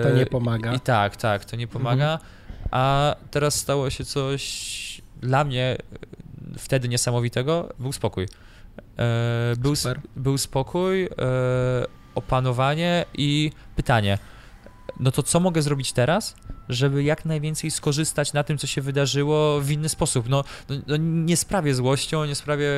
To 0.03 0.09
nie 0.09 0.25
pomaga. 0.25 0.73
I 0.73 0.79
tak, 0.79 1.15
tak, 1.15 1.45
to 1.45 1.55
nie 1.55 1.67
pomaga. 1.67 2.13
Mhm. 2.13 2.29
A 2.71 3.15
teraz 3.31 3.55
stało 3.55 3.89
się 3.89 4.05
coś 4.05 5.01
dla 5.21 5.43
mnie 5.43 5.77
y, 6.55 6.59
wtedy 6.59 6.87
niesamowitego, 6.89 7.73
był 7.79 7.93
spokój. 7.93 8.27
E, 8.97 9.53
był, 9.57 9.73
był 10.15 10.37
spokój, 10.37 11.03
e, 11.03 11.09
opanowanie 12.15 13.05
i 13.13 13.51
pytanie, 13.75 14.17
no 14.99 15.11
to 15.11 15.23
co 15.23 15.39
mogę 15.39 15.61
zrobić 15.61 15.93
teraz, 15.93 16.35
żeby 16.69 17.03
jak 17.03 17.25
najwięcej 17.25 17.71
skorzystać 17.71 18.33
na 18.33 18.43
tym, 18.43 18.57
co 18.57 18.67
się 18.67 18.81
wydarzyło 18.81 19.61
w 19.61 19.71
inny 19.71 19.89
sposób. 19.89 20.29
No, 20.29 20.43
no, 20.69 20.75
no 20.87 20.97
nie 20.97 21.37
sprawię 21.37 21.75
złością, 21.75 22.25
nie 22.25 22.35
sprawię 22.35 22.69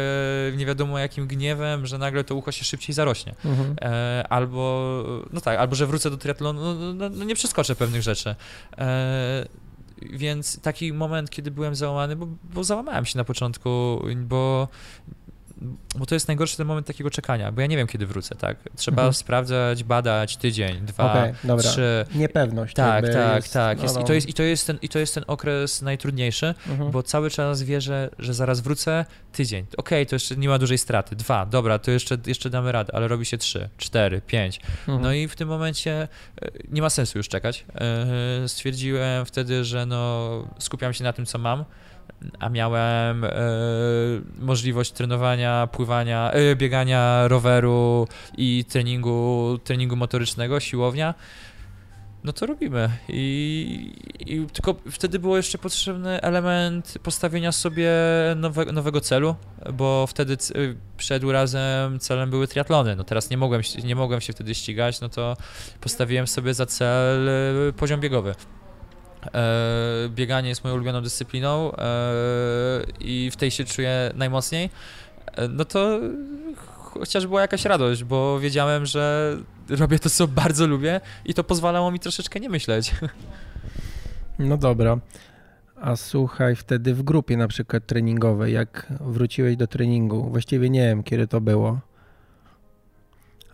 nie 0.58 0.66
wiadomo 0.66 1.00
jakim 1.00 1.28
gniewem, 1.28 1.86
że 1.86 1.98
nagle 1.98 2.24
to 2.24 2.36
ucho 2.36 2.52
się 2.52 2.66
szybciej 2.66 2.94
zarośnie. 2.94 3.36
Mhm. 3.46 3.76
E, 3.82 4.26
albo, 4.30 5.04
no 5.34 5.42
tak, 5.42 5.60
albo 5.60 5.76
że 5.76 5.88
wrócę 5.88 6.10
do 6.10 6.18
triatlonu, 6.18 6.62
no, 6.62 6.74
no, 6.74 6.94
no, 6.94 7.10
no 7.10 7.24
nie 7.24 7.36
przeskoczę 7.36 7.76
pewnych 7.76 8.02
rzeczy. 8.02 8.36
E, 8.78 9.48
więc 10.02 10.62
taki 10.62 10.94
moment, 10.94 11.30
kiedy 11.30 11.52
byłem 11.52 11.76
załamany, 11.76 12.16
bo, 12.16 12.28
bo 12.54 12.64
załamałem 12.64 13.06
się 13.06 13.18
na 13.18 13.24
początku, 13.24 14.02
bo 14.16 14.68
bo 15.96 16.06
to 16.06 16.16
jest 16.16 16.28
najgorszy 16.28 16.58
ten 16.58 16.68
moment 16.68 16.88
takiego 16.88 17.10
czekania, 17.10 17.52
bo 17.52 17.62
ja 17.62 17.68
nie 17.68 17.78
wiem, 17.78 17.88
kiedy 17.88 18.06
wrócę, 18.06 18.36
tak? 18.36 18.58
Trzeba 18.76 19.02
mhm. 19.02 19.14
sprawdzać, 19.14 19.84
badać 19.84 20.38
tydzień, 20.38 20.86
dwa, 20.86 21.12
okay, 21.12 21.36
dobra. 21.44 21.72
trzy. 21.72 22.06
Niepewność. 22.16 22.76
Tak, 22.76 23.06
tak, 23.14 23.36
jest, 23.36 23.54
tak. 23.54 23.82
Jest, 23.82 23.96
no, 23.96 24.02
no. 24.02 24.06
I, 24.06 24.08
to 24.08 24.14
jest, 24.14 24.30
i, 24.30 24.34
to 24.34 24.44
jest 24.44 24.68
ten, 24.68 24.78
I 24.82 24.90
to 24.90 25.00
jest 25.00 25.14
ten 25.14 25.24
okres 25.28 25.82
najtrudniejszy, 25.82 26.56
mhm. 26.70 26.92
bo 26.92 27.04
cały 27.04 27.30
czas 27.30 27.64
wierzę, 27.64 28.10
że 28.20 28.34
zaraz 28.34 28.60
wrócę, 28.60 29.06
tydzień. 29.32 29.66
Okej, 29.78 30.02
okay, 30.02 30.06
to 30.06 30.16
jeszcze 30.16 30.36
nie 30.36 30.50
ma 30.50 30.60
dużej 30.60 30.78
straty. 30.78 31.16
Dwa, 31.16 31.46
dobra, 31.46 31.80
to 31.80 31.92
jeszcze, 31.92 32.18
jeszcze 32.26 32.50
damy 32.50 32.72
radę, 32.72 32.96
ale 32.96 33.08
robi 33.08 33.26
się 33.26 33.38
trzy, 33.38 33.70
cztery, 33.78 34.22
pięć. 34.22 34.60
Mhm. 34.80 35.02
No 35.02 35.14
i 35.14 35.28
w 35.28 35.36
tym 35.36 35.48
momencie 35.48 36.08
e, 36.42 36.52
nie 36.70 36.82
ma 36.82 36.90
sensu 36.90 37.18
już 37.18 37.30
czekać. 37.30 37.66
E, 37.76 38.48
stwierdziłem 38.48 39.26
wtedy, 39.26 39.64
że 39.64 39.86
no, 39.86 40.48
skupiam 40.60 40.94
się 40.94 41.04
na 41.04 41.14
tym, 41.14 41.26
co 41.26 41.38
mam 41.38 41.66
a 42.40 42.50
miałem 42.50 43.24
e, 43.24 43.32
możliwość 44.40 44.92
trenowania, 44.92 45.68
pływania, 45.72 46.32
e, 46.32 46.56
biegania 46.56 47.28
roweru 47.28 48.08
i 48.38 48.66
treningu, 48.70 49.60
treningu 49.64 49.96
motorycznego, 49.96 50.60
siłownia, 50.60 51.14
no 52.24 52.34
to 52.34 52.46
robimy. 52.46 52.90
I, 53.10 53.94
I, 54.20 54.46
tylko 54.54 54.76
wtedy 54.92 55.20
było 55.20 55.38
jeszcze 55.38 55.58
potrzebny 55.58 56.22
element 56.22 56.98
postawienia 57.04 57.52
sobie 57.52 57.92
nowe, 58.36 58.66
nowego 58.66 59.02
celu, 59.02 59.36
bo 59.74 60.08
wtedy 60.08 60.38
przed 60.98 61.24
urazem 61.24 62.00
celem 62.00 62.30
były 62.30 62.48
triatlony. 62.48 62.96
No 62.96 63.04
teraz 63.04 63.30
nie 63.30 63.38
mogłem, 63.38 63.62
nie 63.84 63.96
mogłem 63.96 64.22
się 64.22 64.34
wtedy 64.34 64.56
ścigać, 64.56 65.02
no 65.02 65.10
to 65.10 65.38
postawiłem 65.82 66.28
sobie 66.28 66.54
za 66.54 66.66
cel 66.66 67.30
e, 67.30 67.74
poziom 67.74 68.00
biegowy. 68.00 68.36
E, 69.34 70.10
bieganie 70.10 70.50
jest 70.50 70.64
moją 70.64 70.76
ulubioną 70.76 71.02
dyscypliną 71.02 71.72
e, 71.72 71.78
i 73.00 73.30
w 73.32 73.36
tej 73.36 73.52
się 73.52 73.66
czuję 73.66 74.12
najmocniej, 74.16 74.70
e, 75.26 75.48
no 75.48 75.66
to 75.66 76.00
chociaż 76.78 77.28
była 77.28 77.42
jakaś 77.42 77.66
radość, 77.66 78.04
bo 78.04 78.40
wiedziałem, 78.40 78.86
że 78.86 79.38
robię 79.70 80.00
to, 80.00 80.10
co 80.10 80.28
bardzo 80.28 80.68
lubię 80.68 81.02
i 81.26 81.34
to 81.34 81.44
pozwalało 81.44 81.92
mi 81.92 82.00
troszeczkę 82.00 82.40
nie 82.40 82.50
myśleć. 82.50 82.92
No 84.40 84.58
dobra. 84.58 84.98
A 85.82 85.96
słuchaj, 85.96 86.56
wtedy 86.56 86.94
w 86.94 87.04
grupie 87.04 87.38
na 87.38 87.48
przykład 87.48 87.86
treningowej, 87.86 88.54
jak 88.54 88.94
wróciłeś 89.00 89.56
do 89.56 89.68
treningu, 89.68 90.30
właściwie 90.30 90.70
nie 90.70 90.82
wiem, 90.82 91.04
kiedy 91.04 91.28
to 91.28 91.42
było, 91.42 91.80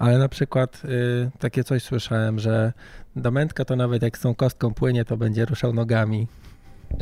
ale 0.03 0.17
na 0.17 0.29
przykład 0.29 0.81
y, 0.85 1.31
takie 1.39 1.63
coś 1.63 1.83
słyszałem, 1.83 2.39
że 2.39 2.73
Domętka 3.15 3.65
to 3.65 3.75
nawet 3.75 4.03
jak 4.03 4.17
z 4.17 4.21
tą 4.21 4.35
kostką 4.35 4.73
płynie, 4.73 5.05
to 5.05 5.17
będzie 5.17 5.45
ruszał 5.45 5.73
nogami. 5.73 6.27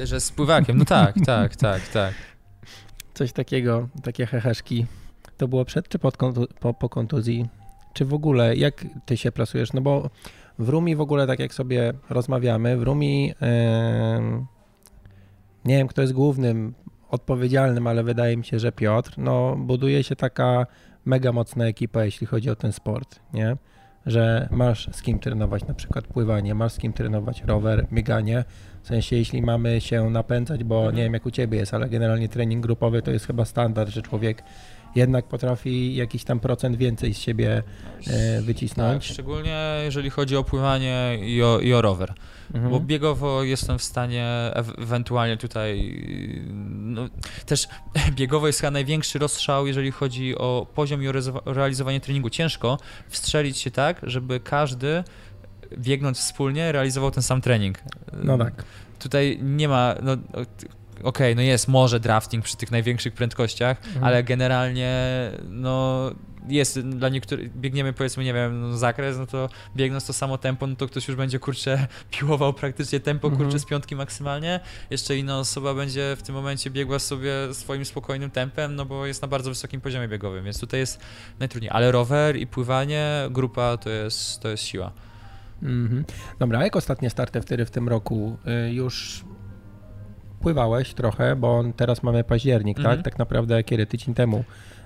Że 0.04 0.20
z 0.20 0.32
pływakiem, 0.32 0.78
no 0.78 0.86
tak, 0.86 1.16
tak, 1.26 1.56
tak, 1.56 1.88
tak. 1.88 2.14
Coś 3.14 3.34
takiego, 3.34 3.90
takie 4.04 4.26
heheszki. 4.26 4.86
To 5.38 5.48
było 5.48 5.66
przed 5.66 5.90
czy 5.90 6.00
pod 6.00 6.18
kontu 6.18 6.48
po, 6.60 6.74
po 6.74 6.90
kontuzji? 6.90 7.50
czy 7.94 8.06
w 8.06 8.14
ogóle, 8.14 8.56
jak 8.56 8.86
ty 9.06 9.18
się 9.18 9.32
plasujesz? 9.32 9.74
No 9.74 9.82
bo 9.82 10.10
w 10.60 10.70
Rumi 10.70 10.96
w 10.96 11.02
ogóle, 11.02 11.28
tak 11.28 11.40
jak 11.40 11.54
sobie 11.54 11.94
rozmawiamy, 12.10 12.78
w 12.78 12.84
Rumi 12.84 13.28
yy, 13.28 13.36
nie 15.66 15.78
wiem, 15.78 15.88
kto 15.88 16.02
jest 16.02 16.14
głównym 16.14 16.74
odpowiedzialnym, 17.10 17.88
ale 17.88 18.04
wydaje 18.04 18.38
mi 18.38 18.46
się, 18.46 18.60
że 18.60 18.72
Piotr, 18.72 19.14
no 19.18 19.56
buduje 19.56 20.04
się 20.04 20.16
taka 20.16 20.66
mega 21.06 21.32
mocna 21.32 21.66
ekipa, 21.66 22.06
jeśli 22.06 22.28
chodzi 22.28 22.50
o 22.50 22.56
ten 22.56 22.72
sport, 22.72 23.20
nie? 23.34 23.58
Że 24.06 24.48
masz 24.52 24.90
z 24.92 25.02
kim 25.02 25.20
trenować 25.20 25.68
na 25.68 25.74
przykład 25.74 26.08
pływanie, 26.08 26.56
masz 26.56 26.72
z 26.72 26.78
kim 26.78 26.94
trenować 26.94 27.44
rower, 27.44 27.88
bieganie. 27.94 28.44
W 28.84 28.88
sensie, 28.88 29.16
jeśli 29.16 29.42
mamy 29.42 29.82
się 29.82 30.10
napędzać, 30.10 30.64
bo 30.64 30.92
nie 30.92 31.04
wiem 31.04 31.14
jak 31.14 31.26
u 31.26 31.32
ciebie 31.32 31.58
jest, 31.58 31.74
ale 31.74 31.90
generalnie 31.90 32.30
trening 32.30 32.64
grupowy 32.66 33.02
to 33.02 33.12
jest 33.12 33.28
chyba 33.28 33.46
standard, 33.46 33.90
że 33.90 34.02
człowiek 34.02 34.44
jednak 34.96 35.26
potrafi 35.26 35.96
jakiś 35.96 36.24
tam 36.24 36.40
procent 36.40 36.78
więcej 36.78 37.14
z 37.14 37.18
siebie 37.18 37.64
e, 38.08 38.42
wycisnąć. 38.42 39.08
Tak, 39.08 39.14
szczególnie 39.14 39.82
jeżeli 39.84 40.10
chodzi 40.10 40.38
o 40.38 40.44
pływanie 40.44 41.18
i 41.22 41.44
o, 41.44 41.60
i 41.60 41.74
o 41.74 41.82
rower. 41.82 42.14
Mhm. 42.54 42.72
Bo 42.72 42.80
biegowo 42.80 43.44
jestem 43.44 43.80
w 43.80 43.84
stanie 43.84 44.28
ewentualnie 44.78 45.38
tutaj. 45.38 46.02
No, 46.70 47.10
też 47.46 47.68
biegowo 48.18 48.48
jest 48.48 48.60
chyba 48.60 48.72
największy 48.72 49.20
rozstrzał, 49.20 49.68
jeżeli 49.68 49.92
chodzi 49.92 50.38
o 50.38 50.68
poziom 50.76 51.04
i 51.04 51.08
o 51.08 51.12
realizowanie 51.46 52.00
treningu. 52.00 52.30
Ciężko 52.30 52.78
wstrzelić 53.10 53.58
się 53.58 53.72
tak, 53.72 54.02
żeby 54.04 54.40
każdy 54.40 55.04
biegnąc 55.78 56.20
wspólnie 56.20 56.72
realizował 56.72 57.12
ten 57.12 57.24
sam 57.24 57.42
trening. 57.42 57.80
No 58.24 58.38
tak. 58.38 58.64
Tutaj 59.00 59.40
nie 59.42 59.68
ma. 59.68 59.96
No, 60.04 60.18
okej, 61.04 61.34
okay, 61.34 61.36
no 61.36 61.42
jest 61.42 61.68
może 61.68 62.00
drafting 62.00 62.46
przy 62.46 62.58
tych 62.58 62.72
największych 62.72 63.14
prędkościach, 63.14 63.78
mhm. 63.86 64.04
ale 64.04 64.24
generalnie 64.24 65.02
no 65.50 66.12
jest 66.48 66.80
dla 66.80 67.10
niektórych, 67.10 67.58
biegniemy 67.58 67.94
powiedzmy, 67.94 68.24
nie 68.24 68.34
wiem, 68.34 68.62
no, 68.62 68.78
zakres, 68.78 69.18
no 69.18 69.28
to 69.28 69.50
biegnąc 69.76 70.06
to 70.06 70.14
samo 70.14 70.38
tempo, 70.38 70.68
no 70.68 70.76
to 70.76 70.88
ktoś 70.88 71.08
już 71.08 71.18
będzie, 71.18 71.40
kurczę, 71.40 71.88
piłował 72.12 72.54
praktycznie 72.54 73.00
tempo, 73.00 73.30
kurczę, 73.30 73.44
mhm. 73.44 73.60
z 73.60 73.66
piątki 73.66 73.96
maksymalnie, 73.96 74.60
jeszcze 74.90 75.18
inna 75.18 75.40
osoba 75.40 75.74
będzie 75.74 76.16
w 76.18 76.22
tym 76.24 76.36
momencie 76.36 76.70
biegła 76.70 77.00
sobie 77.00 77.34
swoim 77.54 77.86
spokojnym 77.86 78.32
tempem, 78.32 78.76
no 78.76 78.86
bo 78.86 79.06
jest 79.06 79.22
na 79.22 79.28
bardzo 79.28 79.50
wysokim 79.50 79.82
poziomie 79.82 80.08
biegowym, 80.08 80.44
więc 80.44 80.60
tutaj 80.60 80.80
jest 80.80 81.00
najtrudniej, 81.40 81.72
ale 81.74 81.92
rower 81.92 82.38
i 82.38 82.48
pływanie, 82.48 83.08
grupa 83.30 83.78
to 83.78 83.90
jest, 83.90 84.40
to 84.40 84.50
jest 84.50 84.64
siła. 84.64 84.92
Mhm. 85.64 86.06
Dobra, 86.40 86.60
a 86.60 86.64
jak 86.64 86.76
ostatnie 86.76 87.10
starty 87.10 87.42
wtedy 87.42 87.66
w 87.66 87.72
tym 87.72 87.90
roku? 87.90 88.38
Y, 88.68 88.74
już 88.74 89.24
pływałeś 90.42 90.94
trochę, 90.94 91.36
bo 91.36 91.64
teraz 91.76 92.04
mamy 92.04 92.24
październik, 92.24 92.78
tak? 92.78 92.86
mhm. 92.86 93.04
tak? 93.04 93.14
Tak 93.14 93.20
naprawdę 93.20 93.64
kiedy 93.64 93.86
tydzień 93.86 94.14
temu 94.16 94.44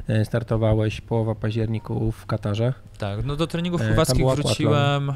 e, 0.07 0.25
startowałeś 0.25 1.01
połowa 1.01 1.35
październiku 1.35 2.11
w 2.11 2.25
Katarze. 2.25 2.73
Tak, 2.97 3.25
no 3.25 3.35
do 3.35 3.47
treningów 3.47 3.81
e, 3.81 3.87
pływackich 3.87 4.25
wróciłem 4.25 5.09
e, 5.09 5.15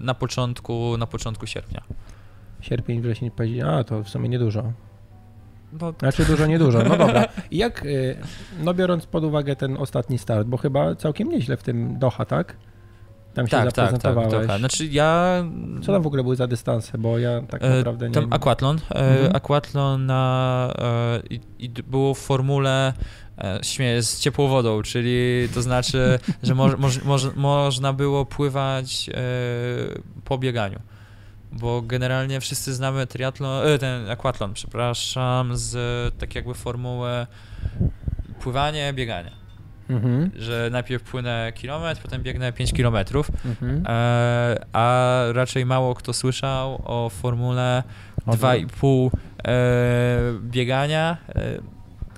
na 0.00 0.14
początku, 0.14 0.96
na 0.98 1.06
początku 1.06 1.46
sierpnia. 1.46 1.82
Sierpień, 2.60 3.00
wrzesień, 3.00 3.30
październik, 3.30 3.74
a 3.74 3.84
to 3.84 4.02
w 4.02 4.08
sumie 4.08 4.28
niedużo. 4.28 4.72
No. 5.80 5.92
Znaczy 5.98 6.24
dużo, 6.24 6.46
niedużo. 6.46 6.82
No 6.88 6.96
dobra. 6.96 7.24
I 7.50 7.56
jak, 7.56 7.84
no 8.60 8.74
biorąc 8.74 9.06
pod 9.06 9.24
uwagę 9.24 9.56
ten 9.56 9.76
ostatni 9.76 10.18
start, 10.18 10.48
bo 10.48 10.56
chyba 10.56 10.94
całkiem 10.94 11.28
nieźle 11.28 11.56
w 11.56 11.62
tym 11.62 11.98
Doha, 11.98 12.24
tak? 12.24 12.56
Tam 13.36 13.46
się 13.46 13.50
tak, 13.50 13.64
zaprezentowałeś. 13.64 14.30
Tak, 14.30 14.40
tak, 14.40 14.48
tak. 14.48 14.58
Znaczy 14.58 14.86
ja... 14.86 15.44
Co 15.82 15.92
tam 15.92 16.02
w 16.02 16.06
ogóle 16.06 16.22
były 16.22 16.36
za 16.36 16.46
dystanse, 16.46 16.98
bo 16.98 17.18
ja 17.18 17.42
tak 17.50 17.62
e, 17.64 17.68
naprawdę 17.68 18.08
nie... 18.08 18.14
Tam 18.14 18.32
aquatlon, 18.32 18.76
e, 18.90 18.94
mhm. 18.94 19.36
aquatlon 19.36 20.06
na... 20.06 20.74
E, 20.78 21.20
i, 21.30 21.40
i 21.58 21.68
było 21.68 22.14
w 22.14 22.18
formule 22.18 22.92
śmieję, 23.62 24.02
z 24.02 24.20
ciepłą 24.20 24.48
wodą, 24.48 24.82
czyli 24.82 25.48
to 25.54 25.62
znaczy, 25.62 26.18
że 26.42 26.54
mo, 26.54 26.68
mo, 26.68 26.88
mo, 27.04 27.16
można 27.34 27.92
było 27.92 28.24
pływać 28.24 29.10
po 30.24 30.38
bieganiu. 30.38 30.78
Bo 31.52 31.82
generalnie 31.82 32.40
wszyscy 32.40 32.74
znamy 32.74 33.06
triatlon, 33.06 33.78
ten 33.80 34.10
aquatlon, 34.10 34.54
przepraszam, 34.54 35.56
z 35.56 35.74
tak 36.18 36.34
jakby 36.34 36.54
formuły 36.54 37.26
pływanie, 38.40 38.92
bieganie 38.92 39.45
mhm. 39.90 40.30
że 40.36 40.68
najpierw 40.72 41.02
płynę 41.02 41.52
kilometr, 41.54 42.02
potem 42.02 42.22
biegnę 42.22 42.52
5 42.52 42.72
kilometrów, 42.72 43.30
mhm. 43.44 43.82
e, 43.86 44.64
a 44.72 45.18
raczej 45.32 45.66
mało 45.66 45.94
kto 45.94 46.12
słyszał 46.12 46.82
o 46.84 47.08
formule 47.08 47.82
2,5 48.26 49.10
e, 49.44 49.50
biegania, 50.40 51.16
e, 51.28 51.58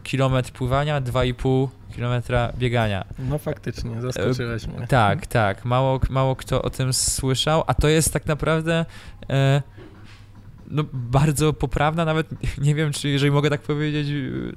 kilometr 0.03 0.53
pływania, 0.53 1.01
2,5 1.01 1.69
kilometra 1.95 2.53
biegania. 2.59 3.05
No 3.19 3.39
faktycznie, 3.39 4.01
zaskoczyłeś 4.01 4.67
mnie. 4.67 4.87
Tak, 4.87 5.27
tak. 5.27 5.65
Mało, 5.65 6.01
mało 6.11 6.37
kto 6.37 6.63
o 6.63 6.71
tym 6.71 6.93
słyszał, 6.93 7.65
a 7.67 7.75
to 7.75 7.89
jest 7.89 8.13
tak 8.13 8.27
naprawdę 8.27 8.85
e, 9.31 9.63
no, 10.71 10.85
bardzo 10.93 11.53
poprawna, 11.53 12.05
nawet 12.05 12.29
nie 12.67 12.75
wiem, 12.75 12.93
czy 12.93 13.09
jeżeli 13.09 13.31
mogę 13.31 13.51
tak 13.51 13.61
powiedzieć, 13.61 14.09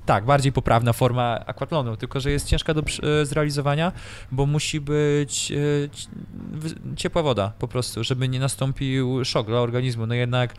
tak, 0.06 0.26
bardziej 0.26 0.52
poprawna 0.52 0.94
forma 0.94 1.46
aquatlonu, 1.46 1.98
tylko 1.98 2.20
że 2.20 2.32
jest 2.32 2.48
ciężka 2.48 2.74
do 2.74 2.82
e, 2.82 3.26
zrealizowania, 3.26 3.92
bo 4.32 4.46
musi 4.46 4.82
być 4.82 5.52
e, 5.52 5.56
ciepła 6.96 7.24
woda 7.24 7.54
po 7.60 7.68
prostu, 7.68 8.04
żeby 8.04 8.30
nie 8.30 8.40
nastąpił 8.40 9.26
szok 9.26 9.48
dla 9.48 9.60
organizmu. 9.60 10.08
No 10.08 10.16
jednak 10.16 10.56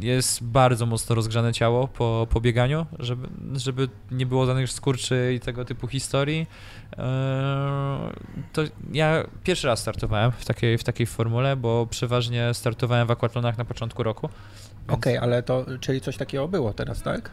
jest 0.00 0.44
bardzo 0.44 0.86
mocno 0.86 1.14
rozgrzane 1.14 1.52
ciało 1.52 1.88
po, 1.88 2.26
po 2.30 2.40
bieganiu, 2.40 2.86
żeby, 2.98 3.28
żeby 3.54 3.88
nie 4.10 4.26
było 4.26 4.46
danych 4.46 4.70
skurczy 4.70 5.32
i 5.36 5.40
tego 5.40 5.64
typu 5.64 5.88
historii. 5.88 6.46
To 8.52 8.62
ja 8.92 9.24
pierwszy 9.44 9.66
raz 9.66 9.80
startowałem 9.80 10.32
w 10.32 10.44
takiej, 10.44 10.78
w 10.78 10.84
takiej 10.84 11.06
formule, 11.06 11.56
bo 11.56 11.86
przeważnie 11.90 12.54
startowałem 12.54 13.06
w 13.06 13.10
aquatlonach 13.10 13.58
na 13.58 13.64
początku 13.64 14.02
roku. 14.02 14.28
Okej, 14.88 15.16
okay, 15.16 15.20
ale 15.20 15.42
to, 15.42 15.66
czyli 15.80 16.00
coś 16.00 16.16
takiego 16.16 16.48
było 16.48 16.72
teraz, 16.72 17.02
tak? 17.02 17.30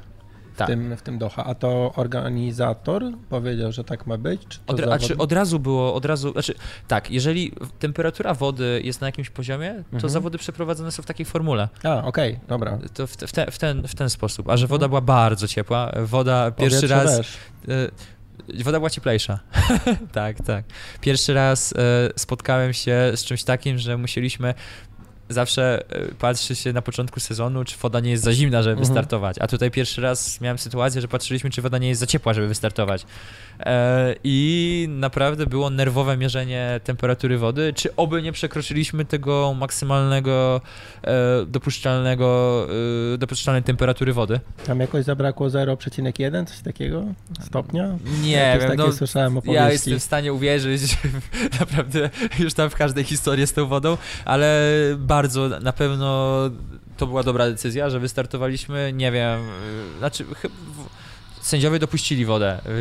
W, 0.53 0.57
tak. 0.57 0.67
tym, 0.67 0.97
w 0.97 1.01
tym 1.01 1.17
Doha. 1.17 1.45
A 1.45 1.55
to 1.55 1.93
organizator 1.95 3.03
powiedział, 3.29 3.71
że 3.71 3.83
tak 3.83 4.07
ma 4.07 4.17
być? 4.17 4.47
Czy 4.47 4.59
od, 4.67 4.81
a 4.81 4.99
czy 4.99 5.17
od 5.17 5.31
razu 5.31 5.59
było, 5.59 5.93
od 5.93 6.05
razu, 6.05 6.31
znaczy 6.31 6.53
tak, 6.87 7.11
jeżeli 7.11 7.51
temperatura 7.79 8.33
wody 8.33 8.81
jest 8.83 9.01
na 9.01 9.07
jakimś 9.07 9.29
poziomie, 9.29 9.73
to 9.91 9.95
mhm. 9.95 10.09
zawody 10.09 10.37
przeprowadzone 10.37 10.91
są 10.91 11.03
w 11.03 11.05
takiej 11.05 11.25
formule. 11.25 11.69
A, 11.83 12.03
okej, 12.03 12.33
okay, 12.33 12.47
dobra. 12.47 12.79
To 12.93 13.07
w, 13.07 13.17
te, 13.17 13.51
w, 13.51 13.57
ten, 13.57 13.87
w 13.87 13.95
ten 13.95 14.09
sposób. 14.09 14.49
A 14.49 14.57
że 14.57 14.67
woda 14.67 14.85
mhm. 14.85 14.89
była 14.89 15.01
bardzo 15.01 15.47
ciepła, 15.47 15.91
woda 16.03 16.51
pierwszy 16.51 16.87
raz... 16.87 17.17
Też. 17.17 17.37
Woda 18.63 18.79
była 18.79 18.89
cieplejsza. 18.89 19.39
tak, 20.11 20.37
tak. 20.45 20.65
Pierwszy 21.01 21.33
raz 21.33 21.73
e, 21.73 22.09
spotkałem 22.15 22.73
się 22.73 23.11
z 23.15 23.23
czymś 23.23 23.43
takim, 23.43 23.77
że 23.77 23.97
musieliśmy 23.97 24.53
zawsze 25.29 25.83
e, 25.89 26.15
patrzy 26.15 26.55
się 26.55 26.73
na 26.73 26.81
początku 26.81 27.19
sezonu, 27.19 27.63
czy 27.63 27.77
woda 27.77 27.99
nie 27.99 28.11
jest 28.11 28.23
za 28.23 28.33
zimna, 28.33 28.63
żeby 28.63 28.71
mhm. 28.71 28.87
wystartować. 28.87 29.37
A 29.39 29.47
tutaj 29.47 29.71
pierwszy 29.71 30.01
raz 30.01 30.41
miałem 30.41 30.57
sytuację, 30.57 31.01
że 31.01 31.07
patrzyliśmy, 31.07 31.49
czy 31.49 31.61
woda 31.61 31.77
nie 31.77 31.89
jest 31.89 31.99
za 31.99 32.07
ciepła, 32.07 32.33
żeby 32.33 32.47
wystartować. 32.47 33.05
E, 33.59 34.15
I 34.23 34.87
naprawdę 34.89 35.45
było 35.45 35.69
nerwowe 35.69 36.17
mierzenie 36.17 36.79
temperatury 36.83 37.37
wody, 37.37 37.73
czy 37.73 37.95
oby 37.95 38.21
nie 38.21 38.31
przekroczyliśmy 38.31 39.05
tego 39.05 39.53
maksymalnego 39.53 40.61
e, 41.03 41.45
dopuszczalnego, 41.45 42.67
dopuszczalnej 43.17 43.63
temperatury 43.63 44.13
wody. 44.13 44.39
Tam 44.65 44.79
jakoś 44.79 45.05
zabrakło 45.05 45.47
0,1, 45.47 46.45
coś 46.45 46.59
takiego 46.59 47.03
stopnia? 47.41 47.97
Nie 48.21 48.57
wiem, 48.61 48.77
no, 48.77 48.91
słyszałem 48.91 49.37
opowieści. 49.37 49.63
Ja 49.63 49.71
jestem 49.71 49.99
w 49.99 50.03
stanie 50.03 50.33
uwierzyć, 50.33 50.97
naprawdę 51.59 52.09
już 52.39 52.53
tam 52.53 52.69
w 52.69 52.75
każdej 52.75 53.03
historii 53.03 53.47
z 53.47 53.53
tą 53.53 53.65
wodą, 53.65 53.97
ale 54.25 54.69
bardzo 54.97 55.49
na 55.49 55.73
pewno 55.73 56.39
to 56.97 57.07
była 57.07 57.23
dobra 57.23 57.49
decyzja, 57.49 57.89
że 57.89 57.99
wystartowaliśmy, 57.99 58.93
nie 58.93 59.11
wiem, 59.11 59.39
znaczy 59.97 60.25
sędziowie 61.41 61.79
dopuścili 61.79 62.25
wodę, 62.25 62.61
yy, 62.65 62.71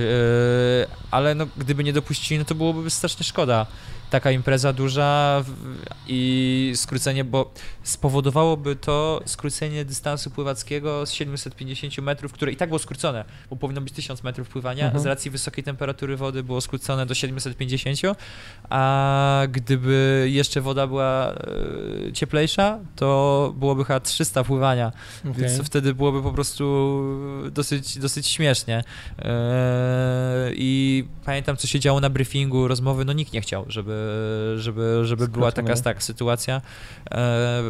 ale 1.11 1.34
no, 1.34 1.46
gdyby 1.56 1.84
nie 1.84 1.92
dopuścili, 1.92 2.38
no 2.38 2.44
to 2.44 2.54
byłoby 2.54 2.90
strasznie 2.90 3.24
szkoda 3.24 3.66
taka 4.11 4.30
impreza 4.30 4.72
duża 4.72 5.44
i 6.06 6.72
skrócenie, 6.76 7.24
bo 7.24 7.52
spowodowałoby 7.82 8.76
to 8.76 9.22
skrócenie 9.24 9.84
dystansu 9.84 10.30
pływackiego 10.30 11.06
z 11.06 11.12
750 11.12 11.98
metrów, 11.98 12.32
które 12.32 12.52
i 12.52 12.56
tak 12.56 12.68
było 12.68 12.78
skrócone, 12.78 13.24
bo 13.50 13.56
powinno 13.56 13.80
być 13.80 13.94
1000 13.94 14.22
metrów 14.22 14.48
pływania, 14.48 14.84
mhm. 14.84 15.02
z 15.02 15.06
racji 15.06 15.30
wysokiej 15.30 15.64
temperatury 15.64 16.16
wody 16.16 16.42
było 16.42 16.61
skrócone 16.61 17.06
do 17.06 17.14
750, 17.14 17.98
a 18.70 19.42
gdyby 19.50 20.26
jeszcze 20.30 20.61
woda 20.61 20.86
była 20.86 21.34
e, 22.09 22.12
cieplejsza, 22.12 22.78
to 22.96 23.54
byłoby 23.56 23.84
chyba 23.84 24.00
300 24.00 24.44
pływania, 24.44 24.92
okay. 25.20 25.32
więc 25.32 25.62
wtedy 25.62 25.94
byłoby 25.94 26.22
po 26.22 26.32
prostu 26.32 26.98
dosyć, 27.50 27.98
dosyć 27.98 28.26
śmiesznie. 28.26 28.84
E, 29.18 30.50
I 30.54 31.04
pamiętam, 31.24 31.56
co 31.56 31.66
się 31.66 31.80
działo 31.80 32.00
na 32.00 32.11
briefingu, 32.11 32.68
rozmowy, 32.68 33.04
no 33.04 33.12
nikt 33.12 33.32
nie 33.32 33.40
chciał, 33.40 33.64
żeby 33.68 33.97
żeby, 34.57 35.01
żeby 35.03 35.28
była 35.28 35.53
taka 35.53 35.76
tak, 35.76 36.03
sytuacja. 36.03 36.61
E, 37.11 37.62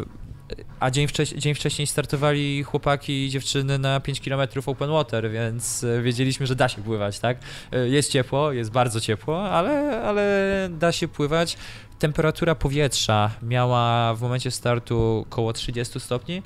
a 0.79 0.91
dzień, 0.91 1.07
wcześ 1.07 1.29
dzień 1.29 1.55
wcześniej 1.55 1.87
startowali 1.87 2.63
chłopaki 2.63 3.25
i 3.25 3.29
dziewczyny 3.29 3.79
na 3.79 3.99
5 3.99 4.21
km 4.21 4.49
open 4.65 4.89
water, 4.89 5.31
więc 5.31 5.85
wiedzieliśmy, 6.03 6.47
że 6.47 6.55
da 6.55 6.69
się 6.69 6.81
pływać, 6.81 7.19
tak? 7.19 7.37
E, 7.71 7.89
jest 7.89 8.11
ciepło, 8.11 8.51
jest 8.51 8.71
bardzo 8.71 9.01
ciepło, 9.01 9.49
ale, 9.49 10.01
ale 10.01 10.69
da 10.71 10.91
się 10.91 11.07
pływać. 11.07 11.57
Temperatura 11.99 12.55
powietrza 12.55 13.31
miała 13.41 14.13
w 14.15 14.21
momencie 14.21 14.51
startu 14.51 15.25
około 15.27 15.53
30 15.53 15.99
stopni. 15.99 16.43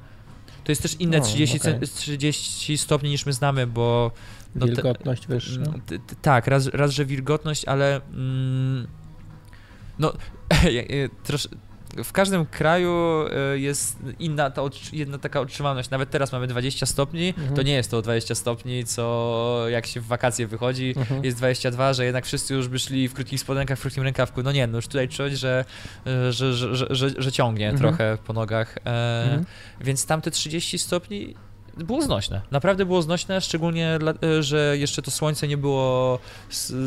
To 0.64 0.72
jest 0.72 0.82
też 0.82 0.96
inne 1.00 1.22
30, 1.22 1.60
okay. 1.60 1.80
30 1.96 2.78
stopni 2.78 3.10
niż 3.10 3.26
my 3.26 3.34
znamy, 3.34 3.68
bo... 3.68 4.12
No, 4.56 4.66
wilgotność 4.66 5.28
wyższa. 5.28 5.62
Tak, 6.22 6.48
raz, 6.48 6.68
raz, 6.68 6.92
że 6.92 7.06
wilgotność, 7.06 7.66
ale... 7.66 8.02
Mm, 8.14 8.88
no, 10.00 10.14
trosz, 11.24 11.48
w 12.04 12.12
każdym 12.12 12.46
kraju 12.46 13.26
e, 13.54 13.60
jest 13.60 13.98
inna 14.20 14.50
ta 14.50 14.62
jedna 14.94 15.18
taka 15.18 15.40
otrzymalność. 15.40 15.90
Nawet 15.90 16.10
teraz 16.10 16.32
mamy 16.32 16.48
20 16.48 16.86
stopni, 16.86 17.34
mhm. 17.38 17.56
to 17.56 17.62
nie 17.62 17.74
jest 17.74 17.92
to 17.92 18.02
20 18.02 18.36
stopni, 18.36 18.86
co 18.86 19.66
jak 19.70 19.86
się 19.86 20.02
w 20.02 20.08
wakacje 20.08 20.48
wychodzi, 20.48 20.94
mhm. 20.98 21.24
jest 21.24 21.38
22, 21.38 21.94
że 21.94 22.06
jednak 22.06 22.26
wszyscy 22.26 22.54
już 22.54 22.68
by 22.68 22.80
szli 22.80 23.08
w 23.08 23.14
krótkich 23.14 23.40
spodenkach, 23.40 23.78
w 23.78 23.82
krótkim 23.82 24.04
rękawku. 24.04 24.44
No 24.44 24.52
nie, 24.52 24.68
no 24.68 24.78
już 24.78 24.88
tutaj 24.88 25.10
czuć, 25.10 25.34
że, 25.40 25.66
że, 26.30 26.54
że, 26.54 27.10
że, 27.18 27.32
ciągnie 27.32 27.70
mhm. 27.70 27.82
trochę 27.82 28.18
po 28.26 28.34
nogach. 28.34 28.78
E, 28.78 29.24
mhm. 29.24 29.46
Więc 29.82 30.06
tamte 30.06 30.32
30 30.32 30.78
stopni 30.78 31.36
było 31.78 32.02
znośne. 32.02 32.42
Naprawdę 32.52 32.86
było 32.86 33.02
znośne, 33.02 33.42
szczególnie, 33.42 33.98
dla, 34.00 34.14
e, 34.24 34.44
że 34.44 34.78
jeszcze 34.78 35.02
to 35.02 35.12
słońce 35.12 35.48
nie 35.48 35.58
było 35.58 36.20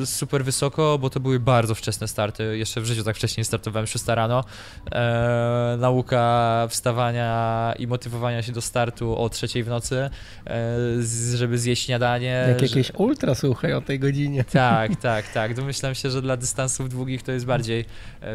super 0.05 0.45
wysoko, 0.45 0.99
bo 0.99 1.11
to 1.11 1.21
były 1.21 1.41
bardzo 1.41 1.75
wczesne 1.75 2.09
starty. 2.09 2.59
Jeszcze 2.59 2.81
w 2.81 2.85
życiu 2.85 3.05
tak 3.05 3.17
wcześniej 3.17 3.45
startowałem 3.45 3.87
6 3.87 4.05
rano. 4.09 4.45
E, 4.93 5.77
nauka 5.81 6.67
wstawania 6.71 7.75
i 7.79 7.87
motywowania 7.87 8.43
się 8.43 8.53
do 8.53 8.61
startu 8.61 9.19
o 9.19 9.29
trzeciej 9.29 9.65
w 9.65 9.69
nocy, 9.69 10.11
e, 10.47 11.31
żeby 11.35 11.59
zjeść 11.59 11.87
śniadanie. 11.87 12.45
Jak 12.49 12.61
że... 12.61 12.67
jakieś 12.67 12.93
ultra, 12.95 13.35
słuchaj, 13.35 13.73
o 13.73 13.81
tej 13.81 13.99
godzinie. 13.99 14.45
Tak, 14.45 14.97
tak, 15.11 15.33
tak. 15.33 15.55
Domyślam 15.55 15.95
się, 15.95 16.11
że 16.11 16.23
dla 16.23 16.37
dystansów 16.37 16.89
długich 16.89 17.23
to 17.23 17.33
jest 17.33 17.47
bardziej 17.47 17.85
e, 18.23 18.27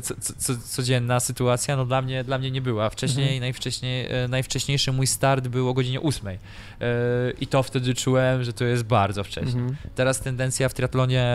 co, 0.00 0.14
co, 0.38 0.52
codzienna 0.68 1.20
sytuacja. 1.20 1.76
No 1.76 1.84
dla 1.84 2.02
mnie, 2.02 2.24
dla 2.24 2.38
mnie 2.38 2.50
nie 2.50 2.62
była. 2.62 2.90
Wcześniej, 2.90 3.26
mhm. 3.26 3.40
najwcześniej, 3.40 4.06
e, 4.10 4.28
najwcześniejszy 4.28 4.92
mój 4.92 5.06
start 5.06 5.48
był 5.48 5.68
godzinie 5.76 6.00
8. 6.00 6.28
E, 6.28 6.36
I 7.40 7.46
to 7.46 7.62
wtedy 7.62 7.94
czułem, 7.94 8.44
że 8.44 8.52
to 8.52 8.64
jest 8.64 8.82
bardzo 8.82 9.24
wcześnie. 9.24 9.60
Mhm. 9.60 9.76
Teraz 9.94 10.20
tendencja 10.20 10.68
w 10.68 10.74
triatlonie 10.74 11.26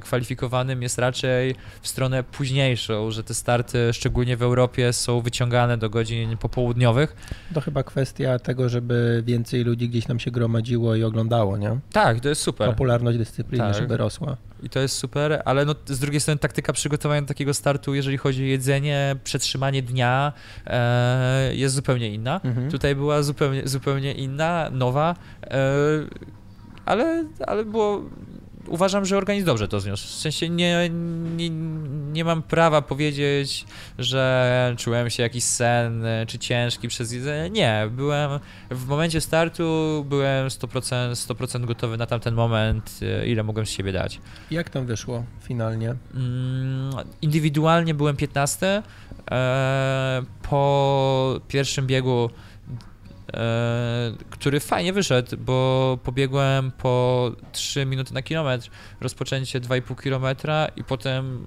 kwalifikowanym 0.00 0.82
jest 0.82 0.98
raczej 0.98 1.54
w 1.82 1.88
stronę 1.88 2.22
późniejszą, 2.22 3.10
że 3.10 3.24
te 3.24 3.34
starty, 3.34 3.92
szczególnie 3.92 4.36
w 4.36 4.42
Europie, 4.42 4.92
są 4.92 5.20
wyciągane 5.20 5.78
do 5.78 5.90
godzin 5.90 6.36
popołudniowych. 6.36 7.16
To 7.54 7.60
chyba 7.60 7.82
kwestia 7.82 8.38
tego, 8.38 8.68
żeby 8.68 9.22
więcej 9.26 9.64
ludzi 9.64 9.88
gdzieś 9.88 10.08
nam 10.08 10.18
się 10.18 10.30
gromadziło 10.30 10.94
i 10.94 11.04
oglądało, 11.04 11.56
nie? 11.56 11.78
Tak, 11.92 12.20
to 12.20 12.28
jest 12.28 12.42
super. 12.42 12.68
Popularność 12.68 13.18
dyscypliny, 13.18 13.64
tak. 13.64 13.74
żeby 13.74 13.96
rosła 13.96 14.36
i 14.62 14.68
to 14.68 14.80
jest 14.80 14.96
super, 14.96 15.42
ale 15.44 15.64
no, 15.64 15.74
z 15.86 15.98
drugiej 15.98 16.20
strony 16.20 16.38
taktyka 16.38 16.72
przygotowania 16.72 17.26
takiego 17.26 17.54
startu, 17.54 17.94
jeżeli 17.94 18.16
chodzi 18.16 18.42
o 18.42 18.46
jedzenie, 18.46 19.16
przetrzymanie 19.24 19.82
dnia 19.82 20.32
e, 20.66 21.54
jest 21.54 21.74
zupełnie 21.74 22.14
inna. 22.14 22.40
Mhm. 22.44 22.70
Tutaj 22.70 22.94
była 22.94 23.22
zupełnie, 23.22 23.68
zupełnie 23.68 24.12
inna, 24.12 24.70
nowa, 24.72 25.14
e, 25.44 25.58
ale, 26.84 27.24
ale 27.46 27.64
było 27.64 28.02
uważam, 28.72 29.04
że 29.04 29.16
organizm 29.16 29.46
dobrze 29.46 29.68
to 29.68 29.80
zniósł. 29.80 30.06
W 30.06 30.10
sensie 30.10 30.48
nie, 30.48 30.90
nie, 31.36 31.50
nie 32.12 32.24
mam 32.24 32.42
prawa 32.42 32.82
powiedzieć, 32.82 33.64
że 33.98 34.74
czułem 34.78 35.10
się 35.10 35.22
jakiś 35.22 35.44
sen 35.44 36.04
czy 36.26 36.38
ciężki 36.38 36.88
przez 36.88 37.12
jedzenie. 37.12 37.50
Nie, 37.50 37.88
byłem 37.90 38.40
w 38.70 38.86
momencie 38.86 39.20
startu 39.20 39.64
byłem 40.08 40.48
100%, 40.48 41.14
100 41.14 41.58
gotowy 41.60 41.96
na 41.96 42.06
tamten 42.06 42.34
moment, 42.34 43.00
ile 43.26 43.42
mogłem 43.42 43.66
z 43.66 43.70
siebie 43.70 43.92
dać. 43.92 44.20
Jak 44.50 44.70
tam 44.70 44.86
wyszło 44.86 45.24
finalnie? 45.42 45.94
Mm, 46.14 46.92
indywidualnie 47.22 47.94
byłem 47.94 48.16
15. 48.16 48.82
E, 49.30 50.22
po 50.50 51.40
pierwszym 51.48 51.86
biegu 51.86 52.30
który 54.30 54.60
fajnie 54.60 54.92
wyszedł, 54.92 55.36
bo 55.36 55.98
pobiegłem 56.04 56.70
po 56.70 57.32
3 57.52 57.86
minuty 57.86 58.14
na 58.14 58.22
kilometr, 58.22 58.70
rozpoczęcie 59.00 59.60
2,5 59.60 60.02
kilometra 60.02 60.68
i 60.76 60.84
potem 60.84 61.46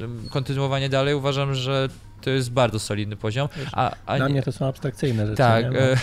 mm, 0.00 0.28
kontynuowanie 0.28 0.88
dalej 0.88 1.14
uważam, 1.14 1.54
że 1.54 1.88
to 2.20 2.30
jest 2.30 2.52
bardzo 2.52 2.78
solidny 2.78 3.16
poziom. 3.16 3.48
A, 3.72 3.94
a 4.06 4.16
Dla 4.16 4.28
mnie 4.28 4.42
to 4.42 4.52
są 4.52 4.66
abstrakcyjne 4.66 5.26
rzeczy. 5.26 5.36
Tak. 5.36 5.64
E, 5.64 5.70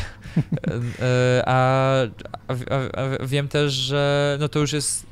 e, 1.02 1.44
a, 1.46 1.94
a, 2.48 2.54
a, 2.54 3.26
wiem 3.26 3.48
też, 3.48 3.74
że 3.74 4.38
no 4.40 4.50
to 4.50 4.60
już 4.60 4.74
jest 4.74 5.07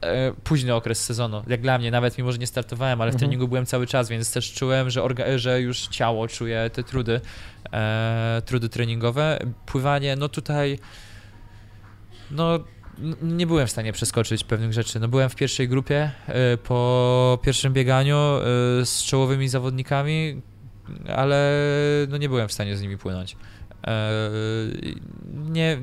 e, 0.00 0.32
późny 0.44 0.74
okres 0.74 1.04
sezonu, 1.04 1.42
jak 1.46 1.60
dla 1.60 1.78
mnie, 1.78 1.90
nawet 1.90 2.18
mimo, 2.18 2.32
że 2.32 2.38
nie 2.38 2.46
startowałem, 2.46 3.00
ale 3.00 3.10
w 3.10 3.14
mhm. 3.14 3.18
treningu 3.18 3.48
byłem 3.48 3.66
cały 3.66 3.86
czas, 3.86 4.08
więc 4.08 4.32
też 4.32 4.52
czułem, 4.52 4.90
że, 4.90 5.02
orga, 5.02 5.38
że 5.38 5.60
już 5.60 5.88
ciało 5.88 6.28
czuje 6.28 6.70
te 6.70 6.84
trudy, 6.84 7.20
e, 7.72 8.42
trudy 8.44 8.68
treningowe. 8.68 9.38
Pływanie, 9.66 10.16
no 10.16 10.28
tutaj 10.28 10.78
no 12.30 12.58
nie 13.22 13.46
byłem 13.46 13.66
w 13.66 13.70
stanie 13.70 13.92
przeskoczyć 13.92 14.44
pewnych 14.44 14.72
rzeczy. 14.72 15.00
No 15.00 15.08
byłem 15.08 15.28
w 15.28 15.34
pierwszej 15.34 15.68
grupie 15.68 16.10
e, 16.26 16.56
po 16.56 17.38
pierwszym 17.42 17.72
bieganiu 17.72 18.16
e, 18.16 18.40
z 18.86 19.04
czołowymi 19.04 19.48
zawodnikami, 19.48 20.42
ale 21.16 21.52
no 22.08 22.16
nie 22.16 22.28
byłem 22.28 22.48
w 22.48 22.52
stanie 22.52 22.76
z 22.76 22.82
nimi 22.82 22.98
płynąć. 22.98 23.36
E, 23.86 24.20
nie, 25.50 25.78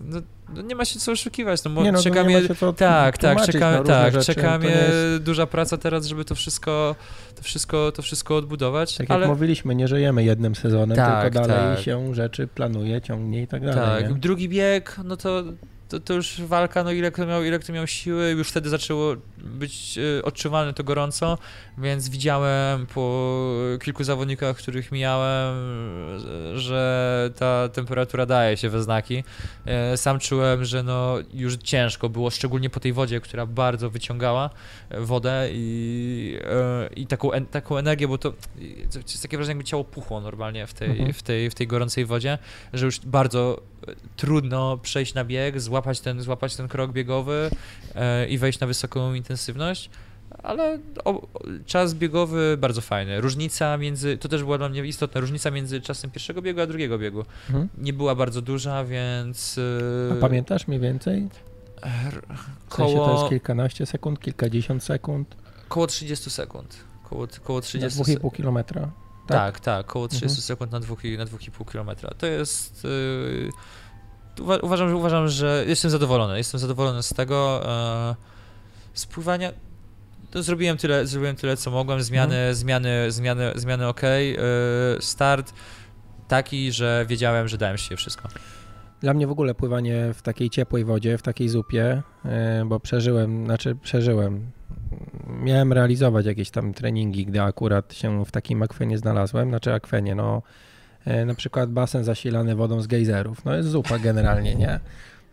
no, 0.00 0.20
no 0.54 0.62
nie 0.62 0.74
ma 0.74 0.84
się 0.84 0.98
co 0.98 1.12
oszukiwać, 1.12 1.64
no, 1.64 1.82
nie, 1.82 1.92
no, 1.92 2.02
czeka 2.02 2.24
mnie, 2.24 2.40
tak, 2.76 3.18
tak, 3.18 3.46
czeka, 3.46 3.82
tak, 3.82 4.12
rzeczy, 4.12 4.34
czeka 4.34 4.58
mnie 4.58 4.70
jest... 4.70 5.22
duża 5.22 5.46
praca 5.46 5.76
teraz, 5.76 6.06
żeby 6.06 6.24
to 6.24 6.34
wszystko, 6.34 6.96
to 7.34 7.42
wszystko, 7.42 7.92
to 7.92 8.02
wszystko 8.02 8.36
odbudować. 8.36 8.96
Tak 8.96 9.10
ale... 9.10 9.20
jak 9.20 9.28
mówiliśmy, 9.28 9.74
nie 9.74 9.88
żyjemy 9.88 10.24
jednym 10.24 10.54
sezonem, 10.54 10.96
tak, 10.96 11.22
tylko 11.22 11.48
dalej 11.48 11.76
tak. 11.76 11.84
się 11.84 12.14
rzeczy 12.14 12.46
planuje, 12.46 13.00
ciągnie 13.00 13.42
i 13.42 13.46
tak 13.46 13.64
dalej. 13.64 14.02
Tak, 14.02 14.12
nie? 14.12 14.20
drugi 14.20 14.48
bieg, 14.48 14.96
no 15.04 15.16
to 15.16 15.42
to, 15.88 16.00
to 16.00 16.14
już 16.14 16.40
walka, 16.40 16.84
no 16.84 16.92
ile 16.92 17.10
kto, 17.10 17.26
miał, 17.26 17.44
ile 17.44 17.58
kto 17.58 17.72
miał 17.72 17.86
siły, 17.86 18.30
już 18.30 18.48
wtedy 18.48 18.68
zaczęło 18.68 19.16
być 19.38 19.98
y, 19.98 20.24
odczuwalne 20.24 20.74
to 20.74 20.84
gorąco, 20.84 21.38
więc 21.78 22.08
widziałem 22.08 22.86
po 22.86 23.78
kilku 23.82 24.04
zawodnikach, 24.04 24.56
których 24.56 24.92
mijałem, 24.92 25.56
że 26.54 27.30
ta 27.38 27.68
temperatura 27.68 28.26
daje 28.26 28.56
się 28.56 28.68
we 28.68 28.82
znaki. 28.82 29.24
E, 29.66 29.96
sam 29.96 30.18
czułem, 30.18 30.64
że 30.64 30.82
no 30.82 31.16
już 31.34 31.56
ciężko 31.56 32.08
było, 32.08 32.30
szczególnie 32.30 32.70
po 32.70 32.80
tej 32.80 32.92
wodzie, 32.92 33.20
która 33.20 33.46
bardzo 33.46 33.90
wyciągała 33.90 34.50
wodę 34.90 35.48
i, 35.52 36.38
e, 36.44 36.88
i 36.96 37.06
taką, 37.06 37.30
taką 37.50 37.78
energię, 37.78 38.08
bo 38.08 38.18
to, 38.18 38.32
to 38.92 38.98
jest 38.98 39.22
takie 39.22 39.36
wrażenie, 39.36 39.50
jakby 39.52 39.64
ciało 39.64 39.84
puchło 39.84 40.20
normalnie 40.20 40.66
w 40.66 40.74
tej, 40.74 40.90
mhm. 40.90 41.12
w 41.12 41.22
tej, 41.22 41.50
w 41.50 41.54
tej 41.54 41.66
gorącej 41.66 42.04
wodzie, 42.04 42.38
że 42.72 42.86
już 42.86 43.00
bardzo 43.00 43.60
trudno 44.16 44.78
przejść 44.78 45.14
na 45.14 45.24
bieg, 45.24 45.60
złapać 45.60 45.77
ten, 45.82 46.20
złapać 46.20 46.56
ten 46.56 46.68
krok 46.68 46.92
biegowy 46.92 47.50
e, 47.94 48.28
i 48.28 48.38
wejść 48.38 48.60
na 48.60 48.66
wysoką 48.66 49.14
intensywność 49.14 49.90
ale 50.42 50.78
o, 51.04 51.26
czas 51.66 51.94
biegowy 51.94 52.56
bardzo 52.60 52.80
fajny. 52.80 53.20
Różnica 53.20 53.76
między, 53.76 54.18
to 54.18 54.28
też 54.28 54.44
była 54.44 54.58
dla 54.58 54.68
mnie 54.68 54.84
istotna, 54.84 55.20
różnica 55.20 55.50
między 55.50 55.80
czasem 55.80 56.10
pierwszego 56.10 56.42
biegu 56.42 56.60
a 56.60 56.66
drugiego 56.66 56.98
biegu. 56.98 57.24
Mhm. 57.48 57.68
Nie 57.78 57.92
była 57.92 58.14
bardzo 58.14 58.42
duża, 58.42 58.84
więc... 58.84 59.60
A 60.12 60.20
pamiętasz 60.20 60.68
mniej 60.68 60.80
więcej? 60.80 61.28
W 62.68 62.74
sensie 62.74 62.94
koło... 62.94 63.06
to 63.06 63.12
jest 63.12 63.28
kilkanaście 63.28 63.86
sekund, 63.86 64.20
kilkadziesiąt 64.20 64.84
sekund? 64.84 65.36
Koło 65.68 65.86
30 65.86 66.30
sekund. 66.30 66.76
Koło, 67.04 67.26
koło 67.44 67.60
30 67.60 68.04
sekund. 68.04 68.18
2,5 68.18 68.36
kilometra. 68.36 68.90
Tak, 69.26 69.52
tak, 69.52 69.60
tak 69.60 69.86
koło 69.86 70.08
30 70.08 70.24
mhm. 70.24 70.42
sekund 70.42 70.72
na 70.72 70.80
2,5 70.80 71.18
na 71.18 71.24
2,5 71.26 71.70
kilometra. 71.70 72.10
To 72.18 72.26
jest... 72.26 72.84
Yy, 72.84 73.50
uważam, 74.62 74.88
że, 74.88 74.96
uważam, 74.96 75.28
że 75.28 75.64
jestem 75.66 75.90
zadowolony. 75.90 76.38
Jestem 76.38 76.60
zadowolony 76.60 77.02
z 77.02 77.08
tego. 77.08 77.60
Yy, 78.08 78.16
spływania 78.94 79.52
to 80.30 80.42
zrobiłem 80.42 80.76
tyle, 80.76 81.06
zrobiłem 81.06 81.36
tyle, 81.36 81.56
co 81.56 81.70
mogłem. 81.70 82.02
Zmiany, 82.02 82.34
mhm. 82.34 82.54
zmiany, 82.54 83.12
zmiany, 83.12 83.52
zmiany 83.54 83.88
ok. 83.88 84.00
Start 85.00 85.52
taki, 86.28 86.72
że 86.72 87.06
wiedziałem, 87.08 87.48
że 87.48 87.58
dałem 87.58 87.78
się 87.78 87.96
wszystko. 87.96 88.28
Dla 89.00 89.14
mnie 89.14 89.26
w 89.26 89.30
ogóle 89.30 89.54
pływanie 89.54 90.14
w 90.14 90.22
takiej 90.22 90.50
ciepłej 90.50 90.84
wodzie, 90.84 91.18
w 91.18 91.22
takiej 91.22 91.48
zupie, 91.48 92.02
y, 92.62 92.64
bo 92.64 92.80
przeżyłem, 92.80 93.44
znaczy 93.44 93.76
przeżyłem. 93.82 94.50
Miałem 95.26 95.72
realizować 95.72 96.26
jakieś 96.26 96.50
tam 96.50 96.74
treningi, 96.74 97.26
gdy 97.26 97.42
akurat 97.42 97.94
się 97.94 98.24
w 98.24 98.30
takim 98.30 98.62
akwenie 98.62 98.98
znalazłem, 98.98 99.48
znaczy 99.48 99.74
akwenie, 99.74 100.14
no 100.14 100.42
na 101.26 101.34
przykład 101.34 101.70
basen 101.70 102.04
zasilany 102.04 102.54
wodą 102.54 102.80
z 102.80 102.86
gejzerów, 102.86 103.44
no 103.44 103.54
jest 103.54 103.68
zupa 103.68 103.98
generalnie, 103.98 104.54
nie? 104.54 104.80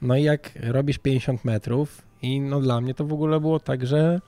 No 0.01 0.15
i 0.15 0.23
jak 0.23 0.51
robisz 0.63 0.97
50 0.97 1.45
metrów 1.45 2.01
i 2.21 2.41
no 2.41 2.61
dla 2.61 2.81
mnie 2.81 2.93
to 2.93 3.05
w 3.05 3.13
ogóle 3.13 3.39
było 3.39 3.59
tak, 3.59 3.85
że 3.85 4.19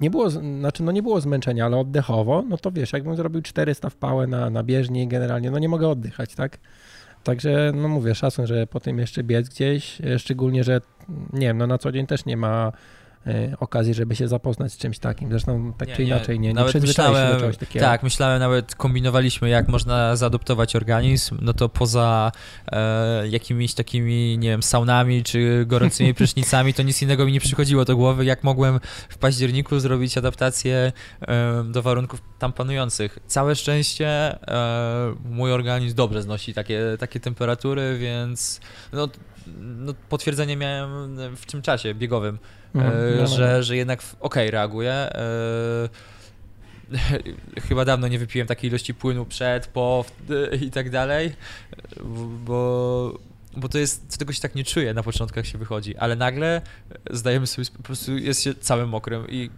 nie 0.00 0.10
było, 0.10 0.30
znaczy 0.30 0.82
no 0.82 0.92
nie 0.92 1.02
było 1.02 1.20
zmęczenia, 1.20 1.66
ale 1.66 1.76
oddechowo, 1.76 2.44
no 2.48 2.56
to 2.56 2.72
wiesz, 2.72 2.92
jakbym 2.92 3.16
zrobił 3.16 3.42
400 3.42 3.90
w 3.90 3.96
pałę 3.96 4.26
na, 4.26 4.50
na 4.50 4.62
bieżni 4.62 5.08
generalnie, 5.08 5.50
no 5.50 5.58
nie 5.58 5.68
mogę 5.68 5.88
oddychać, 5.88 6.34
tak? 6.34 6.58
Także, 7.24 7.72
no 7.74 7.88
mówię, 7.88 8.14
szacun, 8.14 8.46
że 8.46 8.66
potem 8.66 8.98
jeszcze 8.98 9.22
biec 9.22 9.48
gdzieś, 9.48 10.00
e, 10.00 10.18
szczególnie, 10.18 10.64
że 10.64 10.80
nie 11.32 11.46
wiem, 11.46 11.58
no 11.58 11.66
na 11.66 11.78
co 11.78 11.92
dzień 11.92 12.06
też 12.06 12.24
nie 12.24 12.36
ma 12.36 12.72
E, 13.26 13.56
okazji, 13.60 13.94
żeby 13.94 14.16
się 14.16 14.28
zapoznać 14.28 14.72
z 14.72 14.76
czymś 14.76 14.98
takim. 14.98 15.30
Zresztą 15.30 15.72
tak 15.78 15.88
nie, 15.88 15.96
czy 15.96 16.02
inaczej 16.02 16.40
nie, 16.40 16.48
nie, 16.48 16.54
nawet 16.54 16.74
myślałem, 16.74 17.28
się 17.28 17.34
do 17.34 17.40
czegoś 17.40 17.56
takiego. 17.56 17.84
Tak, 17.84 18.02
myślałem, 18.02 18.40
nawet 18.40 18.74
kombinowaliśmy, 18.74 19.48
jak 19.48 19.68
można 19.68 20.16
zaadoptować 20.16 20.76
organizm, 20.76 21.38
no 21.40 21.52
to 21.52 21.68
poza 21.68 22.32
e, 22.72 23.28
jakimiś 23.28 23.74
takimi, 23.74 24.38
nie 24.38 24.48
wiem, 24.48 24.62
saunami 24.62 25.22
czy 25.22 25.64
gorącymi 25.66 26.14
prysznicami, 26.24 26.74
to 26.74 26.82
nic 26.82 27.02
innego 27.02 27.26
mi 27.26 27.32
nie 27.32 27.40
przychodziło 27.40 27.84
do 27.84 27.96
głowy, 27.96 28.24
jak 28.24 28.44
mogłem 28.44 28.80
w 29.08 29.18
październiku 29.18 29.78
zrobić 29.80 30.18
adaptację 30.18 30.92
e, 31.20 31.64
do 31.64 31.82
warunków 31.82 32.22
tam 32.38 32.52
panujących. 32.52 33.18
Całe 33.26 33.56
szczęście 33.56 34.08
e, 34.08 35.14
mój 35.24 35.52
organizm 35.52 35.96
dobrze 35.96 36.22
znosi 36.22 36.54
takie, 36.54 36.80
takie 36.98 37.20
temperatury, 37.20 37.98
więc 37.98 38.60
no, 38.92 39.08
no, 39.58 39.94
potwierdzenie 40.08 40.56
miałem 40.56 41.16
w 41.36 41.46
tym 41.46 41.62
czasie 41.62 41.94
biegowym, 41.94 42.38
mhm, 42.74 42.92
e, 42.92 43.16
no, 43.16 43.26
że, 43.26 43.62
że 43.62 43.76
jednak 43.76 44.00
okej, 44.00 44.14
okay, 44.20 44.50
reaguje. 44.50 44.92
E, 44.92 45.88
chyba 47.68 47.84
dawno 47.84 48.08
nie 48.08 48.18
wypiłem 48.18 48.48
takiej 48.48 48.70
ilości 48.70 48.94
płynu 48.94 49.24
przed, 49.24 49.66
po 49.66 50.04
i 50.60 50.70
tak 50.70 50.90
dalej, 50.90 51.32
bo, 52.46 53.18
bo 53.56 53.68
to 53.68 53.78
jest, 53.78 54.18
tego 54.18 54.32
się 54.32 54.40
tak 54.40 54.54
nie 54.54 54.64
czuje 54.64 54.94
na 54.94 55.02
początku, 55.02 55.38
jak 55.38 55.46
się 55.46 55.58
wychodzi, 55.58 55.96
ale 55.96 56.16
nagle 56.16 56.62
zdajemy 57.10 57.46
sobie, 57.46 57.68
po 57.76 57.82
prostu 57.82 58.18
jest 58.18 58.42
się 58.42 58.54
całym 58.54 58.88
mokrym 58.88 59.28
i 59.28 59.50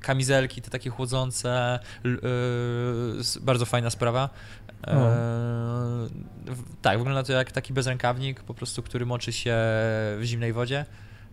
kamizelki, 0.00 0.62
te 0.62 0.70
takie 0.70 0.90
chłodzące, 0.90 1.78
yy, 2.04 2.12
bardzo 3.40 3.66
fajna 3.66 3.90
sprawa. 3.90 4.30
E, 4.86 6.08
tak, 6.82 6.98
wygląda 6.98 7.22
to 7.22 7.32
jak 7.32 7.52
taki 7.52 7.72
bezrękawnik, 7.72 8.42
po 8.42 8.54
prostu, 8.54 8.82
który 8.82 9.06
moczy 9.06 9.32
się 9.32 9.54
w 10.18 10.20
zimnej 10.22 10.52
wodzie. 10.52 10.86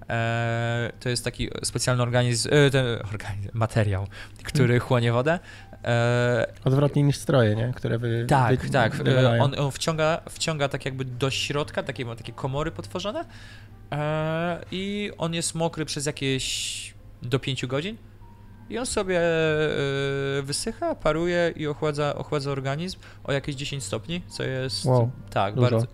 E, 0.10 0.92
to 1.00 1.10
jest 1.10 1.24
taki 1.24 1.50
specjalny 1.64 2.04
organizm, 2.04 2.50
e, 2.52 2.70
ten 2.70 2.86
organizm 3.14 3.50
materiał, 3.54 4.08
który 4.44 4.68
hmm. 4.68 4.88
chłonie 4.88 5.12
wodę. 5.12 5.40
E, 5.88 6.48
Odwrotnie 6.64 7.04
niż 7.04 7.18
stroje, 7.18 7.56
nie? 7.56 7.74
Które 7.76 8.00
wy, 8.00 8.26
Tak, 8.28 8.60
wy, 8.60 8.70
tak. 8.70 9.08
E, 9.08 9.42
on, 9.42 9.60
on, 9.60 9.72
wciąga, 9.72 10.22
wciąga 10.30 10.68
tak 10.70 10.86
jakby 10.86 11.06
do 11.06 11.30
środka, 11.30 11.84
takie 11.84 12.06
ma 12.06 12.16
takie 12.16 12.34
komory 12.34 12.72
potworzone 12.72 13.26
e, 13.92 14.60
i 14.72 15.12
on 15.18 15.34
jest 15.34 15.56
mokry 15.56 15.86
przez 15.86 16.06
jakieś 16.06 16.94
do 17.22 17.40
5 17.40 17.66
godzin. 17.66 17.98
I 18.70 18.78
on 18.78 18.86
sobie 18.86 19.22
wysycha, 20.44 20.96
paruje 20.96 21.54
i 21.56 21.68
ochładza, 21.68 22.16
ochładza 22.16 22.52
organizm 22.52 23.00
o 23.24 23.32
jakieś 23.32 23.56
10 23.56 23.84
stopni, 23.84 24.22
co 24.28 24.44
jest 24.44 24.86
wow, 24.86 25.12
tak, 25.30 25.56
dużo. 25.56 25.70
bardzo. 25.72 25.88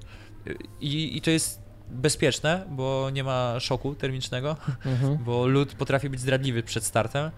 I, 0.82 1.18
I 1.18 1.22
to 1.22 1.32
jest 1.32 1.62
bezpieczne, 1.90 2.66
bo 2.70 3.10
nie 3.10 3.24
ma 3.24 3.60
szoku 3.60 3.96
termicznego, 3.96 4.58
mhm. 4.86 5.18
bo 5.18 5.48
lód 5.48 5.76
potrafi 5.76 6.10
być 6.10 6.20
zdradliwy 6.20 6.64
przed 6.64 6.84
startem, 6.84 7.32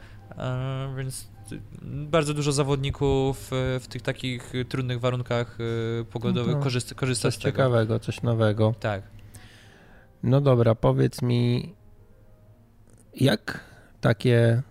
więc 0.97 1.27
bardzo 1.81 2.33
dużo 2.33 2.51
zawodników 2.51 3.49
w 3.51 3.85
tych 3.89 4.01
takich 4.01 4.53
trudnych 4.69 4.99
warunkach 4.99 5.57
e, 6.01 6.03
pogodowych 6.03 6.55
no 6.55 6.61
korzysta, 6.61 6.95
korzysta 6.95 7.31
z 7.31 7.33
tego. 7.33 7.43
Coś 7.43 7.51
ciekawego, 7.51 7.99
coś 7.99 8.21
nowego. 8.21 8.73
Tak. 8.79 9.03
No 10.23 10.41
dobra, 10.41 10.75
powiedz 10.75 11.21
mi, 11.21 11.73
jak 13.15 13.59
takie 14.01 14.61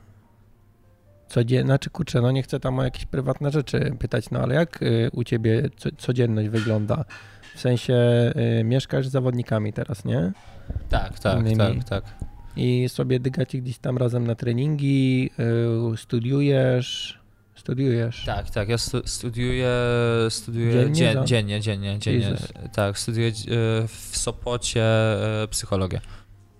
codziennie, 1.29 1.67
znaczy 1.67 1.91
kurczę, 1.91 2.21
no 2.21 2.31
nie 2.31 2.43
chcę 2.43 2.61
tam 2.61 2.79
o 2.79 2.85
jakieś 2.85 3.07
prywatne 3.07 3.51
rzeczy 3.51 3.97
pytać, 3.99 4.31
no 4.31 4.41
ale 4.41 4.55
jak 4.55 4.83
y, 4.83 5.11
u 5.13 5.25
ciebie 5.25 5.63
codzienność 5.99 6.49
wygląda? 6.49 7.05
W 7.55 7.61
sensie 7.61 7.95
y, 8.61 8.65
mieszkasz 8.65 9.09
z 9.09 9.11
zawodnikami 9.11 9.73
teraz, 9.73 10.05
nie? 10.05 10.33
Tak, 10.89 11.19
tak, 11.19 11.39
Innymi. 11.39 11.57
tak, 11.57 11.85
tak. 11.85 12.05
I 12.57 12.89
sobie 12.89 13.21
dygacie 13.21 13.59
gdzieś 13.59 13.79
tam 13.79 13.99
razem 13.99 14.27
na 14.27 14.35
treningi, 14.35 15.31
y, 15.95 15.97
studiujesz, 15.97 17.19
studiujesz. 17.55 18.25
Tak, 18.25 18.51
tak, 18.51 18.69
ja 18.69 18.79
stu, 18.79 19.03
studiuję, 19.05 19.73
studiuję 20.29 20.73
dziennie, 20.73 20.95
dzien, 20.95 21.27
dziennie, 21.27 21.61
dziennie, 21.61 21.99
dziennie. 21.99 22.29
Jesus. 22.29 22.53
Tak, 22.73 22.99
studiuję 22.99 23.33
w 23.89 24.17
Sopocie 24.17 24.85
psychologię. 25.51 26.01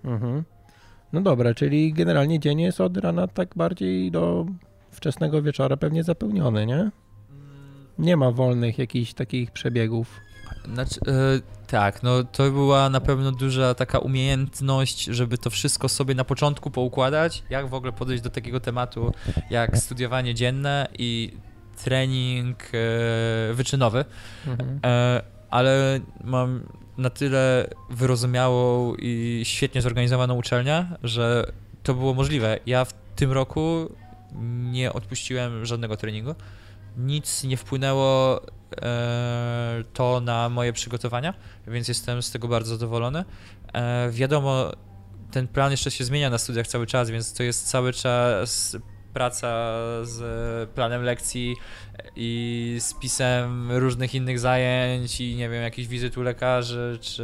Mhm. 0.03 0.43
No 1.13 1.21
dobra, 1.21 1.53
czyli 1.53 1.93
generalnie 1.93 2.39
dzień 2.39 2.61
jest 2.61 2.81
od 2.81 2.97
rana 2.97 3.27
tak 3.27 3.55
bardziej 3.55 4.11
do 4.11 4.45
wczesnego 4.91 5.41
wieczora 5.41 5.77
pewnie 5.77 6.03
zapełniony, 6.03 6.65
nie? 6.65 6.91
Nie 7.99 8.17
ma 8.17 8.31
wolnych 8.31 8.77
jakichś 8.77 9.13
takich 9.13 9.51
przebiegów. 9.51 10.21
Znaczy, 10.73 10.99
yy, 11.07 11.41
tak, 11.67 12.03
no 12.03 12.23
to 12.23 12.51
była 12.51 12.89
na 12.89 13.01
pewno 13.01 13.31
duża 13.31 13.73
taka 13.73 13.99
umiejętność, 13.99 15.03
żeby 15.03 15.37
to 15.37 15.49
wszystko 15.49 15.89
sobie 15.89 16.15
na 16.15 16.23
początku 16.23 16.71
poukładać, 16.71 17.43
jak 17.49 17.69
w 17.69 17.73
ogóle 17.73 17.91
podejść 17.91 18.23
do 18.23 18.29
takiego 18.29 18.59
tematu 18.59 19.13
jak 19.49 19.77
studiowanie 19.77 20.33
dzienne 20.33 20.87
i 20.99 21.37
trening 21.83 22.63
yy, 22.73 23.53
wyczynowy. 23.53 24.05
Mhm. 24.47 24.69
Yy, 24.73 25.21
ale 25.49 25.99
mam 26.23 26.63
na 26.97 27.09
tyle 27.09 27.69
wyrozumiałą 27.89 28.95
i 28.99 29.41
świetnie 29.45 29.81
zorganizowaną 29.81 30.35
uczelnię, 30.35 30.85
że 31.03 31.51
to 31.83 31.93
było 31.93 32.13
możliwe. 32.13 32.59
Ja 32.65 32.85
w 32.85 32.93
tym 33.15 33.31
roku 33.31 33.89
nie 34.71 34.93
odpuściłem 34.93 35.65
żadnego 35.65 35.97
treningu. 35.97 36.35
Nic 36.97 37.43
nie 37.43 37.57
wpłynęło 37.57 38.41
to 39.93 40.21
na 40.21 40.49
moje 40.49 40.73
przygotowania, 40.73 41.33
więc 41.67 41.87
jestem 41.87 42.23
z 42.23 42.31
tego 42.31 42.47
bardzo 42.47 42.69
zadowolony. 42.69 43.25
E, 43.73 44.09
wiadomo, 44.11 44.71
ten 45.31 45.47
plan 45.47 45.71
jeszcze 45.71 45.91
się 45.91 46.03
zmienia 46.03 46.29
na 46.29 46.37
studiach 46.37 46.67
cały 46.67 46.87
czas, 46.87 47.09
więc 47.09 47.33
to 47.33 47.43
jest 47.43 47.67
cały 47.67 47.93
czas 47.93 48.77
praca 49.13 49.73
z 50.03 50.69
planem 50.69 51.03
lekcji 51.03 51.55
i 52.15 52.77
z 52.79 52.93
pisem 52.93 53.71
różnych 53.71 54.15
innych 54.15 54.39
zajęć 54.39 55.21
i 55.21 55.35
nie 55.35 55.49
wiem, 55.49 55.63
jakichś 55.63 55.87
wizyt 55.87 56.17
u 56.17 56.21
lekarzy, 56.21 56.97
czy 57.01 57.23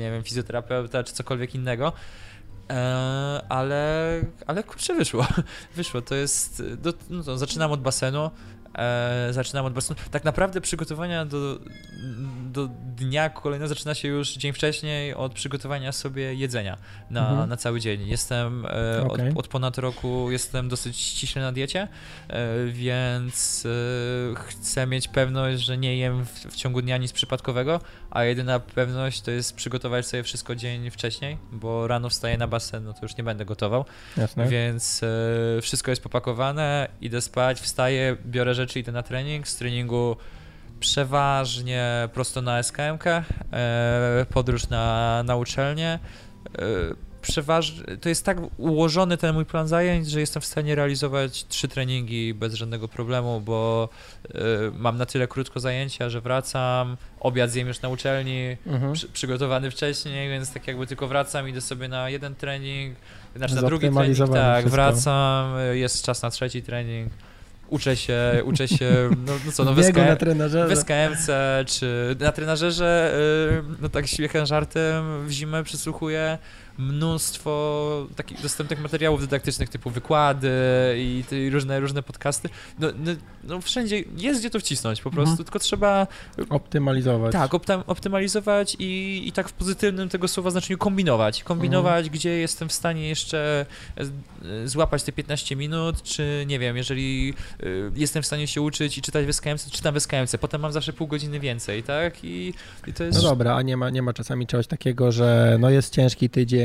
nie 0.00 0.10
wiem, 0.10 0.22
fizjoterapeuta, 0.22 1.04
czy 1.04 1.12
cokolwiek 1.12 1.54
innego. 1.54 1.92
E, 2.70 3.42
ale, 3.48 4.20
ale 4.46 4.62
kurczę, 4.62 4.94
wyszło. 4.94 5.26
Wyszło. 5.76 6.02
To 6.02 6.14
jest. 6.14 6.62
no 7.10 7.22
to 7.22 7.38
zaczynam 7.38 7.72
od 7.72 7.82
basenu. 7.82 8.30
E, 8.78 9.28
zaczynam 9.30 9.66
od 9.66 9.72
basenu. 9.72 10.00
Tak 10.10 10.24
naprawdę 10.24 10.60
przygotowania 10.60 11.24
do, 11.24 11.58
do 12.52 12.68
dnia 12.96 13.28
kolejnego 13.30 13.68
zaczyna 13.68 13.94
się 13.94 14.08
już 14.08 14.32
dzień 14.32 14.52
wcześniej 14.52 15.14
od 15.14 15.34
przygotowania 15.34 15.92
sobie 15.92 16.34
jedzenia 16.34 16.76
na, 17.10 17.30
mhm. 17.30 17.48
na 17.48 17.56
cały 17.56 17.80
dzień. 17.80 18.08
Jestem 18.08 18.66
e, 18.66 19.04
okay. 19.06 19.28
od, 19.30 19.38
od, 19.38 19.48
ponad 19.48 19.78
roku 19.78 20.30
jestem 20.30 20.68
dosyć 20.68 20.96
ściśle 20.96 21.42
na 21.42 21.52
diecie, 21.52 21.88
e, 22.28 22.66
więc 22.66 23.66
e, 23.66 24.34
chcę 24.34 24.86
mieć 24.86 25.08
pewność, 25.08 25.62
że 25.62 25.78
nie 25.78 25.96
jem 25.96 26.24
w, 26.24 26.30
w, 26.30 26.56
ciągu 26.56 26.82
dnia 26.82 26.96
nic 26.96 27.12
przypadkowego, 27.12 27.80
a 28.14 28.24
jedyna 28.24 28.60
pewność 28.60 29.20
to 29.20 29.30
jest 29.30 29.56
przygotować 29.56 30.06
sobie 30.06 30.22
wszystko 30.22 30.54
dzień 30.54 30.90
wcześniej, 30.90 31.38
bo 31.52 31.86
rano 31.86 32.08
wstaję 32.08 32.38
na 32.38 32.46
basen, 32.46 32.84
no 32.84 32.92
to 32.92 32.98
już 33.02 33.16
nie 33.16 33.24
będę 33.24 33.44
gotował. 33.44 33.84
Jasne. 34.16 34.48
Więc 34.48 35.00
e, 35.02 35.62
wszystko 35.62 35.90
jest 35.90 36.02
popakowane, 36.02 36.88
idę 37.00 37.20
spać, 37.20 37.60
wstaję, 37.60 38.16
biorę 38.26 38.54
rzeczy, 38.54 38.78
idę 38.80 38.92
na 38.92 39.02
trening. 39.02 39.48
Z 39.48 39.56
treningu 39.56 40.16
przeważnie 40.80 42.08
prosto 42.12 42.42
na 42.42 42.62
SKMK, 42.62 43.06
e, 43.06 44.26
podróż 44.30 44.68
na, 44.68 45.22
na 45.22 45.36
uczelnię. 45.36 45.98
E, 46.58 46.64
przeważnie, 47.26 47.96
to 47.96 48.08
jest 48.08 48.24
tak 48.24 48.38
ułożony 48.56 49.16
ten 49.16 49.34
mój 49.34 49.44
plan 49.44 49.68
zajęć, 49.68 50.10
że 50.10 50.20
jestem 50.20 50.42
w 50.42 50.46
stanie 50.46 50.74
realizować 50.74 51.46
trzy 51.46 51.68
treningi 51.68 52.34
bez 52.34 52.54
żadnego 52.54 52.88
problemu, 52.88 53.40
bo 53.40 53.88
y, 54.24 54.38
mam 54.78 54.98
na 54.98 55.06
tyle 55.06 55.28
krótko 55.28 55.60
zajęcia, 55.60 56.10
że 56.10 56.20
wracam, 56.20 56.96
obiad 57.20 57.50
zjem 57.50 57.68
już 57.68 57.82
na 57.82 57.88
uczelni, 57.88 58.56
mhm. 58.66 58.92
przy, 58.92 59.08
przygotowany 59.08 59.70
wcześniej, 59.70 60.28
więc 60.28 60.52
tak 60.52 60.66
jakby 60.68 60.86
tylko 60.86 61.08
wracam, 61.08 61.48
idę 61.48 61.60
sobie 61.60 61.88
na 61.88 62.10
jeden 62.10 62.34
trening, 62.34 62.96
znaczy 63.36 63.54
na 63.54 63.62
drugi 63.62 63.90
trening, 63.90 64.18
tak, 64.18 64.64
wszystko. 64.64 64.70
wracam, 64.70 65.54
jest 65.72 66.04
czas 66.04 66.22
na 66.22 66.30
trzeci 66.30 66.62
trening 66.62 67.12
uczę 67.68 67.96
się, 67.96 68.42
uczę 68.44 68.68
się, 68.68 69.10
no, 69.26 69.32
no 69.46 69.52
co, 69.52 69.64
no 69.64 69.74
w, 69.74 69.82
SKMC, 70.76 71.30
czy 71.66 72.16
na 72.20 72.32
trenażerze, 72.32 73.14
y, 73.70 73.82
no 73.82 73.88
tak 73.88 74.06
śmiechem, 74.06 74.46
żartem 74.46 75.26
w 75.26 75.30
zimę 75.30 75.64
przysłuchuję 75.64 76.38
mnóstwo 76.78 78.06
takich 78.16 78.42
dostępnych 78.42 78.82
materiałów 78.82 79.20
dydaktycznych 79.20 79.68
typu 79.68 79.90
wykłady 79.90 80.50
i, 80.96 81.24
i 81.32 81.50
różne, 81.50 81.80
różne 81.80 82.02
podcasty. 82.02 82.48
No, 82.78 82.88
no, 82.98 83.12
no, 83.44 83.60
wszędzie 83.60 84.04
jest 84.16 84.40
gdzie 84.40 84.50
to 84.50 84.60
wcisnąć 84.60 85.02
po 85.02 85.10
prostu, 85.10 85.30
mhm. 85.30 85.44
tylko 85.44 85.58
trzeba 85.58 86.06
optymalizować. 86.48 87.32
Tak, 87.32 87.50
optymalizować 87.86 88.76
i, 88.78 89.22
i 89.26 89.32
tak 89.32 89.48
w 89.48 89.52
pozytywnym 89.52 90.08
tego 90.08 90.28
słowa 90.28 90.50
znaczeniu 90.50 90.78
kombinować. 90.78 91.44
Kombinować, 91.44 92.04
mhm. 92.04 92.12
gdzie 92.12 92.30
jestem 92.30 92.68
w 92.68 92.72
stanie 92.72 93.08
jeszcze 93.08 93.66
e, 93.96 94.68
złapać 94.68 95.02
te 95.02 95.12
15 95.12 95.56
minut, 95.56 96.02
czy 96.02 96.44
nie 96.46 96.58
wiem, 96.58 96.76
jeżeli 96.76 97.34
e, 97.60 97.66
jestem 97.94 98.22
w 98.22 98.26
stanie 98.26 98.46
się 98.46 98.60
uczyć 98.62 98.98
i 98.98 99.02
czytać 99.02 99.26
w 99.26 99.30
SKMC, 99.30 99.70
czytam 99.70 99.94
w 99.94 99.98
SKMC, 99.98 100.38
potem 100.40 100.60
mam 100.60 100.72
zawsze 100.72 100.92
pół 100.92 101.06
godziny 101.06 101.40
więcej, 101.40 101.82
tak? 101.82 102.24
I, 102.24 102.54
i 102.86 102.92
to 102.92 103.04
jest... 103.04 103.22
No 103.22 103.28
dobra, 103.28 103.54
a 103.54 103.62
nie 103.62 103.76
ma, 103.76 103.90
nie 103.90 104.02
ma 104.02 104.12
czasami 104.12 104.46
czegoś 104.46 104.66
takiego, 104.66 105.12
że 105.12 105.56
no 105.60 105.70
jest 105.70 105.94
ciężki 105.94 106.30
tydzień, 106.30 106.63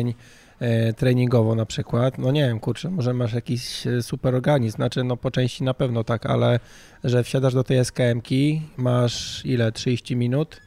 e, 0.59 0.93
treningowo 0.93 1.55
na 1.55 1.65
przykład, 1.65 2.17
no 2.17 2.31
nie 2.31 2.47
wiem, 2.47 2.59
kurczę, 2.59 2.89
może 2.89 3.13
masz 3.13 3.33
jakiś 3.33 3.83
super 4.01 4.35
organizm, 4.35 4.75
znaczy 4.75 5.03
no 5.03 5.17
po 5.17 5.31
części 5.31 5.63
na 5.63 5.73
pewno 5.73 6.03
tak, 6.03 6.25
ale 6.25 6.59
że 7.03 7.23
wsiadasz 7.23 7.53
do 7.53 7.63
tej 7.63 7.85
SKM-ki, 7.85 8.61
masz 8.77 9.45
ile, 9.45 9.71
30 9.71 10.15
minut, 10.15 10.61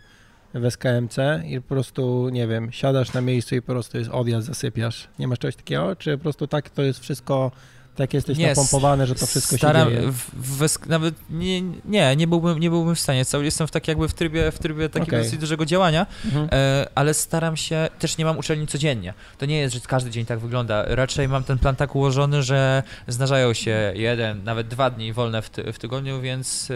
w 0.55 0.71
SKMC 0.71 1.17
i 1.49 1.61
po 1.61 1.69
prostu, 1.69 2.29
nie 2.29 2.47
wiem, 2.47 2.73
siadasz 2.73 3.13
na 3.13 3.21
miejscu 3.21 3.55
i 3.55 3.63
po 3.63 3.73
prostu 3.73 3.99
jest 3.99 4.11
odjazd, 4.11 4.47
zasypiasz. 4.47 5.09
Nie 5.19 5.29
masz 5.29 5.39
czegoś 5.39 5.57
takiego? 5.57 5.97
Czy 5.97 6.17
po 6.17 6.23
prostu 6.23 6.47
tak 6.47 6.71
to 6.71 6.83
jest 6.83 7.01
wszystko 7.01 7.51
tak 7.97 8.15
jesteś 8.15 8.39
nie, 8.39 8.49
napompowany, 8.49 9.07
że 9.07 9.15
to 9.15 9.27
wszystko 9.27 9.57
staram, 9.57 9.89
się 9.89 9.95
dzieje? 9.97 10.13
W, 10.13 10.69
w, 10.69 10.87
nawet 10.87 11.15
nie, 11.31 11.63
nie, 11.85 12.17
nie 12.17 12.27
byłbym, 12.27 12.61
nie 12.61 12.71
byłbym 12.71 12.95
w 12.95 13.01
stanie. 13.01 13.25
Cały 13.25 13.45
jestem 13.45 13.67
w 13.67 13.71
tak 13.71 13.89
jakby 13.89 14.09
w 14.09 14.15
trybie, 14.15 14.51
w 14.51 14.59
trybie 14.59 14.89
takiego 14.89 15.17
okay. 15.17 15.23
dosyć 15.23 15.39
dużego 15.39 15.65
działania, 15.67 16.07
mhm. 16.25 16.49
e, 16.53 16.89
ale 16.95 17.15
staram 17.15 17.57
się, 17.57 17.89
też 17.99 18.19
nie 18.19 18.25
mam 18.25 18.39
uczelni 18.39 18.67
codziennie. 18.67 19.15
To 19.39 19.47
nie 19.47 19.59
jest, 19.59 19.75
że 19.75 19.81
każdy 19.81 20.11
dzień 20.11 20.27
tak 20.27 20.39
wygląda. 20.39 20.85
Raczej 20.87 21.29
mam 21.29 21.45
ten 21.45 21.59
plan 21.59 21.77
tak 21.77 21.95
ułożony, 21.95 22.43
że 22.43 22.83
zdarzają 23.09 23.53
się 23.53 23.93
jeden, 23.95 24.45
nawet 24.45 24.69
dwa 24.69 24.91
dni 24.91 25.13
wolne 25.13 25.43
w, 25.43 25.51
ty, 25.51 25.73
w 25.73 25.79
tygodniu, 25.79 26.21
więc 26.21 26.69
e, 26.71 26.75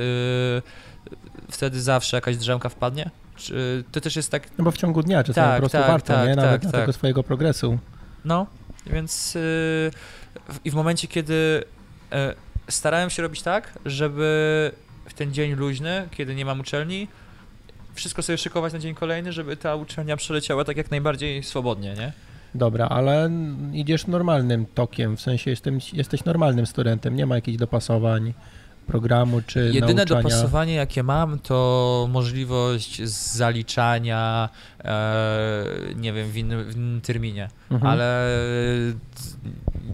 wtedy 1.50 1.82
zawsze 1.82 2.16
jakaś 2.16 2.36
drzemka 2.36 2.68
wpadnie. 2.68 3.10
Czy, 3.36 3.84
to 3.92 4.00
też 4.00 4.16
jest 4.16 4.30
tak... 4.30 4.48
No 4.58 4.64
bo 4.64 4.70
w 4.70 4.76
ciągu 4.76 5.02
dnia 5.02 5.24
czasami 5.24 5.46
tak, 5.46 5.56
po 5.56 5.60
prostu 5.60 5.78
tak, 5.78 5.86
warto, 5.86 6.12
tak, 6.12 6.28
nie? 6.28 6.36
Nawet 6.36 6.52
tak, 6.52 6.60
dla 6.60 6.70
tego 6.70 6.86
tak. 6.86 6.94
swojego 6.94 7.22
progresu. 7.22 7.78
No, 8.24 8.46
więc... 8.86 9.34
Yy, 9.34 9.90
i 10.64 10.70
w 10.70 10.74
momencie, 10.74 11.08
kiedy 11.08 11.64
e, 12.12 12.34
starałem 12.68 13.10
się 13.10 13.22
robić 13.22 13.42
tak, 13.42 13.78
żeby 13.84 14.72
w 15.08 15.14
ten 15.14 15.32
dzień 15.32 15.54
luźny, 15.54 16.08
kiedy 16.10 16.34
nie 16.34 16.44
mam 16.44 16.60
uczelni, 16.60 17.08
wszystko 17.94 18.22
sobie 18.22 18.38
szykować 18.38 18.72
na 18.72 18.78
dzień 18.78 18.94
kolejny, 18.94 19.32
żeby 19.32 19.56
ta 19.56 19.74
uczelnia 19.74 20.16
przeleciała 20.16 20.64
tak 20.64 20.76
jak 20.76 20.90
najbardziej 20.90 21.42
swobodnie, 21.42 21.94
nie? 21.94 22.12
Dobra, 22.54 22.88
ale 22.88 23.30
idziesz 23.72 24.06
normalnym 24.06 24.66
tokiem, 24.66 25.16
w 25.16 25.20
sensie 25.20 25.50
jestem, 25.50 25.78
jesteś 25.92 26.24
normalnym 26.24 26.66
studentem, 26.66 27.16
nie 27.16 27.26
ma 27.26 27.34
jakichś 27.34 27.58
dopasowań 27.58 28.34
programu 28.86 29.42
czy 29.46 29.70
Jedyne 29.74 29.94
nauczania? 29.94 30.22
dopasowanie, 30.22 30.74
jakie 30.74 31.02
mam, 31.02 31.38
to 31.38 32.08
możliwość 32.12 33.02
zaliczania, 33.08 34.48
e, 34.84 35.64
nie 35.96 36.12
wiem, 36.12 36.30
w 36.30 36.36
innym, 36.36 36.64
w 36.64 36.76
innym 36.76 37.00
terminie, 37.00 37.48
mhm. 37.70 37.92
ale 37.92 38.26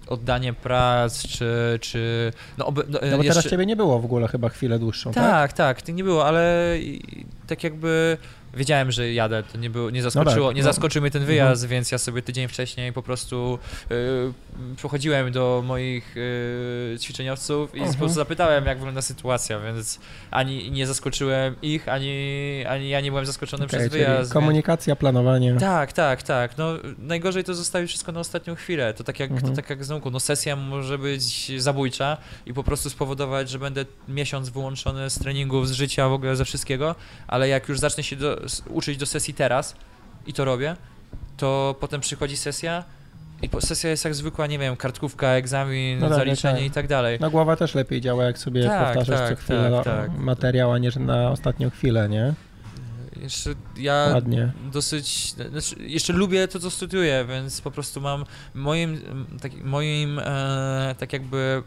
oddanie 0.07 0.53
prac, 0.53 1.27
czy... 1.27 1.77
czy 1.81 2.31
no, 2.57 2.65
oby, 2.65 2.83
no, 2.89 2.99
no 3.11 3.17
bo 3.17 3.23
jeszcze... 3.23 3.39
teraz 3.39 3.51
ciebie 3.51 3.65
nie 3.65 3.75
było 3.75 3.99
w 3.99 4.05
ogóle 4.05 4.27
chyba 4.27 4.49
chwilę 4.49 4.79
dłuższą, 4.79 5.11
tak? 5.11 5.23
Tak, 5.23 5.53
tak, 5.53 5.87
nie 5.87 6.03
było, 6.03 6.25
ale 6.25 6.75
tak 7.47 7.63
jakby 7.63 8.17
wiedziałem, 8.53 8.91
że 8.91 9.13
jadę, 9.13 9.43
to 9.43 9.57
nie, 9.57 9.69
było, 9.69 9.89
nie 9.89 10.01
zaskoczyło, 10.01 10.45
no 10.45 10.47
tak, 10.47 10.55
nie 10.55 10.61
no. 10.61 10.73
zaskoczył 10.73 11.01
mnie 11.01 11.11
ten 11.11 11.25
wyjazd, 11.25 11.63
mhm. 11.63 11.69
więc 11.69 11.91
ja 11.91 11.97
sobie 11.97 12.21
tydzień 12.21 12.47
wcześniej 12.47 12.93
po 12.93 13.03
prostu 13.03 13.59
y, 13.91 14.75
pochodziłem 14.81 15.31
do 15.31 15.63
moich 15.65 16.17
y, 16.17 16.97
ćwiczeniowców 16.99 17.75
i 17.75 17.77
mhm. 17.77 17.93
po 17.93 17.99
prostu 17.99 18.15
zapytałem, 18.15 18.65
jak 18.65 18.77
wygląda 18.77 19.01
sytuacja, 19.01 19.59
więc 19.59 19.99
ani 20.31 20.71
nie 20.71 20.87
zaskoczyłem 20.87 21.55
ich, 21.61 21.89
ani, 21.89 22.65
ani 22.69 22.89
ja 22.89 23.01
nie 23.01 23.11
byłem 23.11 23.25
zaskoczony 23.25 23.65
okay, 23.65 23.79
przez 23.79 23.91
wyjazd. 23.91 24.33
Komunikacja, 24.33 24.91
więc... 24.91 24.99
planowanie. 24.99 25.55
Tak, 25.59 25.93
tak, 25.93 26.23
tak. 26.23 26.57
No, 26.57 26.73
najgorzej 26.97 27.43
to 27.43 27.53
zostawić 27.53 27.89
wszystko 27.89 28.11
na 28.11 28.19
ostatnią 28.19 28.55
chwilę. 28.55 28.93
To 28.93 29.03
tak 29.03 29.19
jak, 29.19 29.31
mhm. 29.31 29.49
to 29.49 29.55
tak 29.55 29.69
jak 29.69 29.85
z 29.85 29.89
nauką. 29.89 30.09
No, 30.09 30.19
sesja 30.19 30.55
może 30.55 30.97
być 30.97 31.51
zabójcza 31.61 32.17
i 32.45 32.53
po 32.53 32.63
prostu 32.63 32.89
spowodować, 32.89 33.49
że 33.49 33.59
będę 33.59 33.85
miesiąc 34.07 34.49
wyłączony 34.49 35.09
z 35.09 35.19
treningów, 35.19 35.67
z 35.67 35.71
życia, 35.71 36.09
w 36.09 36.13
ogóle 36.13 36.35
ze 36.35 36.45
wszystkiego, 36.45 36.95
ale 37.27 37.47
jak 37.47 37.69
już 37.69 37.79
zacznę 37.79 38.03
się 38.03 38.15
do, 38.15 38.42
uczyć 38.69 38.97
do 38.97 39.05
sesji 39.05 39.33
teraz 39.33 39.75
i 40.27 40.33
to 40.33 40.45
robię, 40.45 40.75
to 41.37 41.75
potem 41.79 42.01
przychodzi 42.01 42.37
sesja 42.37 42.83
i 43.41 43.49
sesja 43.61 43.89
jest 43.89 44.05
jak 44.05 44.15
zwykła, 44.15 44.47
nie 44.47 44.59
wiem, 44.59 44.75
kartkówka, 44.75 45.27
egzamin, 45.27 45.99
no 45.99 46.09
tak, 46.09 46.17
zaliczenie 46.17 46.59
tak. 46.59 46.65
i 46.65 46.71
tak 46.71 46.87
dalej. 46.87 47.19
Na 47.19 47.29
głowa 47.29 47.55
też 47.55 47.75
lepiej 47.75 48.01
działa, 48.01 48.23
jak 48.23 48.37
sobie 48.37 48.63
tak, 48.63 48.85
powtarzasz 48.85 49.19
tak, 49.19 49.39
co 49.39 49.43
chwilę 49.43 49.71
tak, 49.71 49.83
tak. 49.83 50.17
materiał, 50.17 50.71
a 50.71 50.77
nie 50.77 50.91
że 50.91 50.99
na 50.99 51.29
ostatnią 51.29 51.69
chwilę, 51.69 52.09
nie? 52.09 52.33
Jeszcze 53.21 53.49
ja 53.77 54.09
Ładnie. 54.13 54.51
dosyć, 54.71 55.33
znaczy 55.49 55.75
jeszcze 55.79 56.13
lubię 56.13 56.47
to, 56.47 56.59
co 56.59 56.71
studiuję, 56.71 57.25
więc 57.29 57.61
po 57.61 57.71
prostu 57.71 58.01
mam 58.01 58.25
moim, 58.53 58.99
tak, 59.41 59.63
moim 59.63 60.19
e, 60.19 60.95
tak 60.99 61.13
jakby 61.13 61.63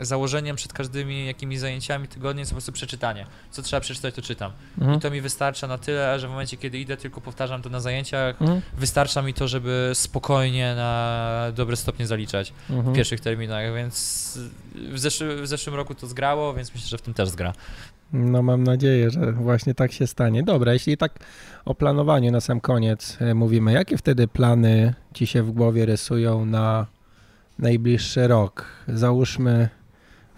założeniem 0.00 0.56
przed 0.56 0.72
każdymi 0.72 1.26
jakimiś 1.26 1.58
zajęciami 1.58 2.08
tygodnie 2.08 2.40
jest 2.40 2.50
po 2.50 2.54
prostu 2.54 2.72
przeczytanie. 2.72 3.26
Co 3.50 3.62
trzeba 3.62 3.80
przeczytać, 3.80 4.14
to 4.14 4.22
czytam. 4.22 4.52
Mhm. 4.78 4.98
I 4.98 5.00
to 5.00 5.10
mi 5.10 5.20
wystarcza 5.20 5.66
na 5.66 5.78
tyle, 5.78 6.20
że 6.20 6.26
w 6.28 6.30
momencie, 6.30 6.56
kiedy 6.56 6.78
idę, 6.78 6.96
tylko 6.96 7.20
powtarzam 7.20 7.62
to 7.62 7.70
na 7.70 7.80
zajęciach, 7.80 8.42
mhm. 8.42 8.62
wystarcza 8.76 9.22
mi 9.22 9.34
to, 9.34 9.48
żeby 9.48 9.90
spokojnie 9.94 10.74
na 10.74 11.52
dobre 11.54 11.76
stopnie 11.76 12.06
zaliczać 12.06 12.52
mhm. 12.70 12.94
w 12.94 12.96
pierwszych 12.96 13.20
terminach, 13.20 13.74
więc 13.74 14.38
w, 14.74 14.94
w 15.42 15.46
zeszłym 15.46 15.76
roku 15.76 15.94
to 15.94 16.06
zgrało, 16.06 16.54
więc 16.54 16.74
myślę, 16.74 16.88
że 16.88 16.98
w 16.98 17.02
tym 17.02 17.14
też 17.14 17.28
zgra. 17.28 17.52
No 18.12 18.42
mam 18.42 18.64
nadzieję, 18.64 19.10
że 19.10 19.32
właśnie 19.32 19.74
tak 19.74 19.92
się 19.92 20.06
stanie. 20.06 20.42
Dobra, 20.42 20.72
jeśli 20.72 20.96
tak 20.96 21.18
o 21.64 21.74
planowaniu 21.74 22.32
na 22.32 22.40
sam 22.40 22.60
koniec 22.60 23.16
e, 23.20 23.34
mówimy, 23.34 23.72
jakie 23.72 23.98
wtedy 23.98 24.28
plany 24.28 24.94
ci 25.14 25.26
się 25.26 25.42
w 25.42 25.50
głowie 25.50 25.86
rysują 25.86 26.44
na 26.44 26.86
najbliższy 27.58 28.28
rok? 28.28 28.64
Załóżmy 28.88 29.68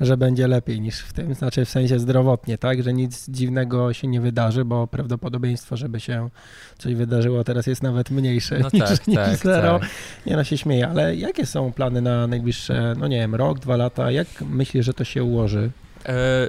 że 0.00 0.16
będzie 0.16 0.48
lepiej 0.48 0.80
niż 0.80 1.00
w 1.00 1.12
tym, 1.12 1.34
znaczy 1.34 1.64
w 1.64 1.70
sensie 1.70 1.98
zdrowotnie, 1.98 2.58
tak, 2.58 2.82
że 2.82 2.92
nic 2.92 3.28
dziwnego 3.28 3.92
się 3.92 4.08
nie 4.08 4.20
wydarzy, 4.20 4.64
bo 4.64 4.86
prawdopodobieństwo, 4.86 5.76
żeby 5.76 6.00
się 6.00 6.30
coś 6.78 6.94
wydarzyło 6.94 7.44
teraz 7.44 7.66
jest 7.66 7.82
nawet 7.82 8.10
mniejsze 8.10 8.58
no 8.58 8.68
niż, 8.72 8.82
tak, 8.82 9.06
niż 9.06 9.16
tak, 9.16 9.36
zero. 9.36 9.78
Tak. 9.78 9.88
Nie 10.26 10.36
no 10.36 10.44
się 10.44 10.58
śmieję, 10.58 10.88
ale 10.88 11.16
jakie 11.16 11.46
są 11.46 11.72
plany 11.72 12.00
na 12.00 12.26
najbliższe, 12.26 12.94
no 12.98 13.08
nie 13.08 13.18
wiem, 13.18 13.34
rok, 13.34 13.58
dwa 13.58 13.76
lata, 13.76 14.10
jak 14.10 14.26
myślisz, 14.42 14.86
że 14.86 14.94
to 14.94 15.04
się 15.04 15.24
ułoży? 15.24 15.70
E, 16.06 16.48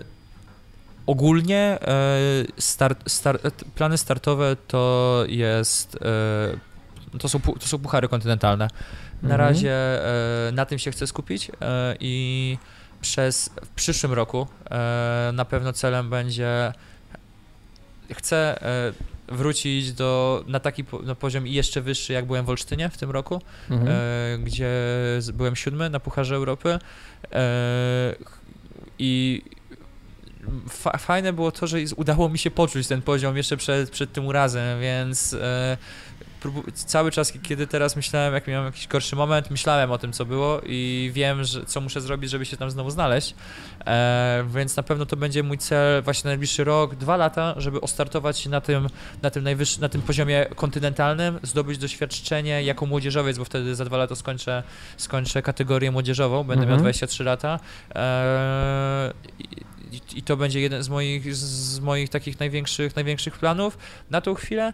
ogólnie 1.06 1.78
e, 1.82 2.18
start, 2.58 3.12
start, 3.12 3.64
plany 3.76 3.98
startowe 3.98 4.56
to 4.68 5.24
jest 5.28 5.98
e, 6.02 6.72
to 7.20 7.30
są, 7.30 7.40
to 7.40 7.68
są 7.68 7.80
puchary 7.80 8.08
kontynentalne. 8.08 8.68
Na 9.24 9.30
mhm. 9.30 9.40
razie 9.40 9.74
e, 10.48 10.52
na 10.52 10.66
tym 10.66 10.80
się 10.80 10.92
chcę 10.92 11.08
skupić 11.08 11.52
e, 11.62 11.96
i 12.00 12.58
przez 13.02 13.50
w 13.66 13.68
przyszłym 13.68 14.14
roku 14.14 14.48
e, 14.72 15.32
na 15.34 15.46
pewno 15.46 15.74
celem 15.74 16.10
będzie 16.10 16.74
chcę 18.14 18.62
e, 18.62 18.94
wrócić 19.28 19.94
do, 19.94 20.44
na 20.48 20.60
taki 20.60 20.84
na 21.04 21.16
poziom 21.16 21.48
jeszcze 21.48 21.82
wyższy, 21.82 22.14
jak 22.14 22.26
byłem 22.26 22.46
w 22.46 22.50
Olsztynie 22.50 22.90
w 22.90 22.98
tym 22.98 23.12
roku, 23.12 23.42
mhm. 23.70 23.90
e, 23.92 24.38
gdzie 24.38 24.70
byłem 25.34 25.56
siódmy 25.56 25.90
na 25.90 26.00
Pucharze 26.00 26.36
Europy 26.36 26.80
i 29.00 29.42
fa 30.70 30.98
fajne 30.98 31.34
było 31.34 31.52
to, 31.52 31.68
że 31.68 31.78
udało 31.96 32.30
mi 32.30 32.38
się 32.38 32.52
poczuć 32.52 32.88
ten 32.88 33.02
poziom 33.02 33.38
jeszcze 33.38 33.58
przed, 33.58 33.90
przed 33.90 34.14
tym 34.14 34.26
urazem, 34.26 34.82
więc 34.82 35.36
cały 36.74 37.12
czas, 37.12 37.34
kiedy 37.44 37.68
teraz 37.68 37.96
myślałem, 37.96 38.34
jak 38.34 38.48
miałem 38.48 38.66
jakiś 38.66 38.88
gorszy 38.88 39.16
moment, 39.16 39.52
myślałem 39.52 39.92
o 39.92 39.98
tym, 39.98 40.14
co 40.14 40.26
było 40.26 40.62
i 40.66 41.12
wiem, 41.14 41.44
że, 41.44 41.66
co 41.66 41.82
muszę 41.82 42.02
zrobić, 42.02 42.32
żeby 42.32 42.46
się 42.46 42.58
tam 42.58 42.72
znowu 42.72 42.90
znaleźć. 42.90 43.36
E, 43.86 44.46
więc 44.54 44.76
na 44.76 44.84
pewno 44.84 45.06
to 45.06 45.18
będzie 45.18 45.44
mój 45.44 45.58
cel 45.58 46.04
właśnie 46.04 46.28
na 46.28 46.32
najbliższy 46.32 46.64
rok, 46.64 46.96
dwa 46.96 47.18
lata, 47.18 47.54
żeby 47.58 47.82
ostartować 47.82 48.46
na 48.46 48.62
tym, 48.62 48.90
na 49.22 49.30
tym 49.30 49.44
najwyższym, 49.44 49.82
na 49.82 49.90
tym 49.90 50.02
poziomie 50.02 50.46
kontynentalnym, 50.56 51.40
zdobyć 51.44 51.78
doświadczenie 51.78 52.64
jako 52.64 52.86
młodzieżowiec, 52.86 53.38
bo 53.38 53.46
wtedy 53.46 53.76
za 53.76 53.86
dwa 53.86 53.98
lata 53.98 54.16
skończę, 54.16 54.64
skończę 54.98 55.42
kategorię 55.42 55.92
młodzieżową, 55.92 56.44
będę 56.44 56.64
mhm. 56.64 56.70
miał 56.70 56.84
23 56.84 57.24
lata. 57.24 57.60
E, 57.96 59.14
i, 59.92 60.20
i 60.20 60.24
to 60.24 60.38
będzie 60.38 60.62
jeden 60.62 60.84
z 60.84 60.90
moich, 60.90 61.36
z 61.36 61.80
moich 61.80 62.10
takich 62.10 62.40
największych, 62.40 62.96
największych 62.96 63.40
planów 63.40 63.78
na 64.10 64.22
tą 64.22 64.34
chwilę 64.34 64.74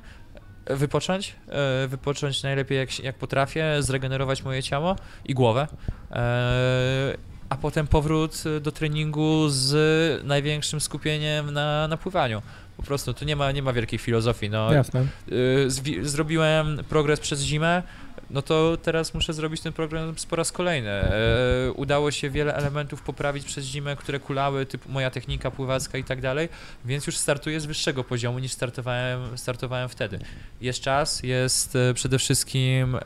wypocząć, 0.70 1.36
e, 1.48 1.88
wypocząć 1.88 2.44
najlepiej 2.44 2.78
jak, 2.78 3.00
jak 3.00 3.16
potrafię, 3.16 3.76
zregenerować 3.80 4.44
moje 4.44 4.64
ciało 4.64 4.96
i 5.26 5.34
głowę, 5.34 5.68
e, 6.12 7.18
a 7.50 7.58
potem 7.58 7.88
powrót 7.88 8.44
do 8.62 8.72
treningu 8.72 9.50
z 9.50 10.26
największym 10.26 10.82
skupieniem 10.82 11.52
na, 11.52 11.88
na 11.88 11.98
pływaniu. 11.98 12.42
Po 12.78 12.84
prostu 12.84 13.14
tu 13.14 13.26
nie 13.26 13.36
ma, 13.36 13.52
nie 13.52 13.62
ma 13.62 13.74
wielkiej 13.74 14.00
filozofii. 14.00 14.50
No, 14.50 14.74
Jasne. 14.74 15.06
Y, 15.32 15.68
zrobiłem 16.02 16.84
progres 16.90 17.20
przez 17.20 17.42
zimę, 17.42 17.84
no 18.30 18.42
to 18.42 18.78
teraz 18.84 19.14
muszę 19.14 19.34
zrobić 19.34 19.62
ten 19.62 19.74
program 19.74 20.16
po 20.30 20.36
raz 20.36 20.52
kolejny. 20.52 20.90
E, 20.90 21.72
udało 21.76 22.12
się 22.12 22.30
wiele 22.30 22.56
elementów 22.56 23.02
poprawić 23.02 23.46
przez 23.46 23.66
zimę, 23.66 23.96
które 23.96 24.20
kulały, 24.20 24.66
typu 24.66 24.92
moja 24.92 25.12
technika 25.12 25.52
pływacka 25.52 25.98
i 25.98 26.04
tak 26.04 26.22
dalej, 26.22 26.50
więc 26.86 27.08
już 27.08 27.18
startuję 27.18 27.60
z 27.60 27.66
wyższego 27.66 28.04
poziomu 28.04 28.40
niż 28.40 28.52
startowałem, 28.52 29.38
startowałem 29.38 29.90
wtedy. 29.90 30.20
Jest 30.62 30.82
czas, 30.82 31.24
jest 31.24 31.76
e, 31.76 31.94
przede 31.94 32.20
wszystkim 32.20 32.96
e, 32.96 33.02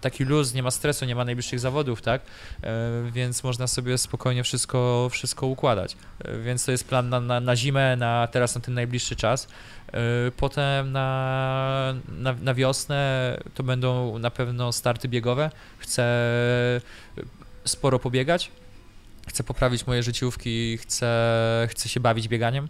taki 0.00 0.24
luz, 0.24 0.54
nie 0.54 0.62
ma 0.62 0.70
stresu, 0.70 1.04
nie 1.04 1.14
ma 1.14 1.24
najbliższych 1.24 1.60
zawodów, 1.60 2.02
tak? 2.02 2.22
E, 2.62 3.10
więc 3.12 3.44
można 3.44 3.66
sobie 3.66 3.98
spokojnie 3.98 4.42
wszystko, 4.42 5.08
wszystko 5.10 5.46
układać. 5.46 5.96
E, 6.24 6.38
więc 6.38 6.64
to 6.64 6.72
jest 6.72 6.88
plan 6.88 7.08
na, 7.08 7.20
na, 7.20 7.40
na 7.40 7.56
zimę, 7.56 7.96
na 7.96 8.26
teraz 8.26 8.54
na 8.54 8.60
ten 8.60 8.74
najbliższy 8.74 9.16
czas. 9.16 9.48
E, 9.92 10.30
potem 10.36 10.92
na, 10.92 11.94
na, 12.08 12.34
na 12.42 12.54
wiosnę 12.54 13.36
to 13.54 13.62
będą 13.62 14.18
na 14.18 14.30
pewno 14.30 14.72
starty 14.72 15.08
biegowe. 15.08 15.50
Chcę 15.78 16.04
sporo 17.64 17.98
pobiegać, 17.98 18.50
chcę 19.28 19.44
poprawić 19.44 19.86
moje 19.86 20.02
życiówki, 20.02 20.78
chcę, 20.78 21.68
chcę 21.70 21.88
się 21.88 22.00
bawić 22.00 22.28
bieganiem. 22.28 22.68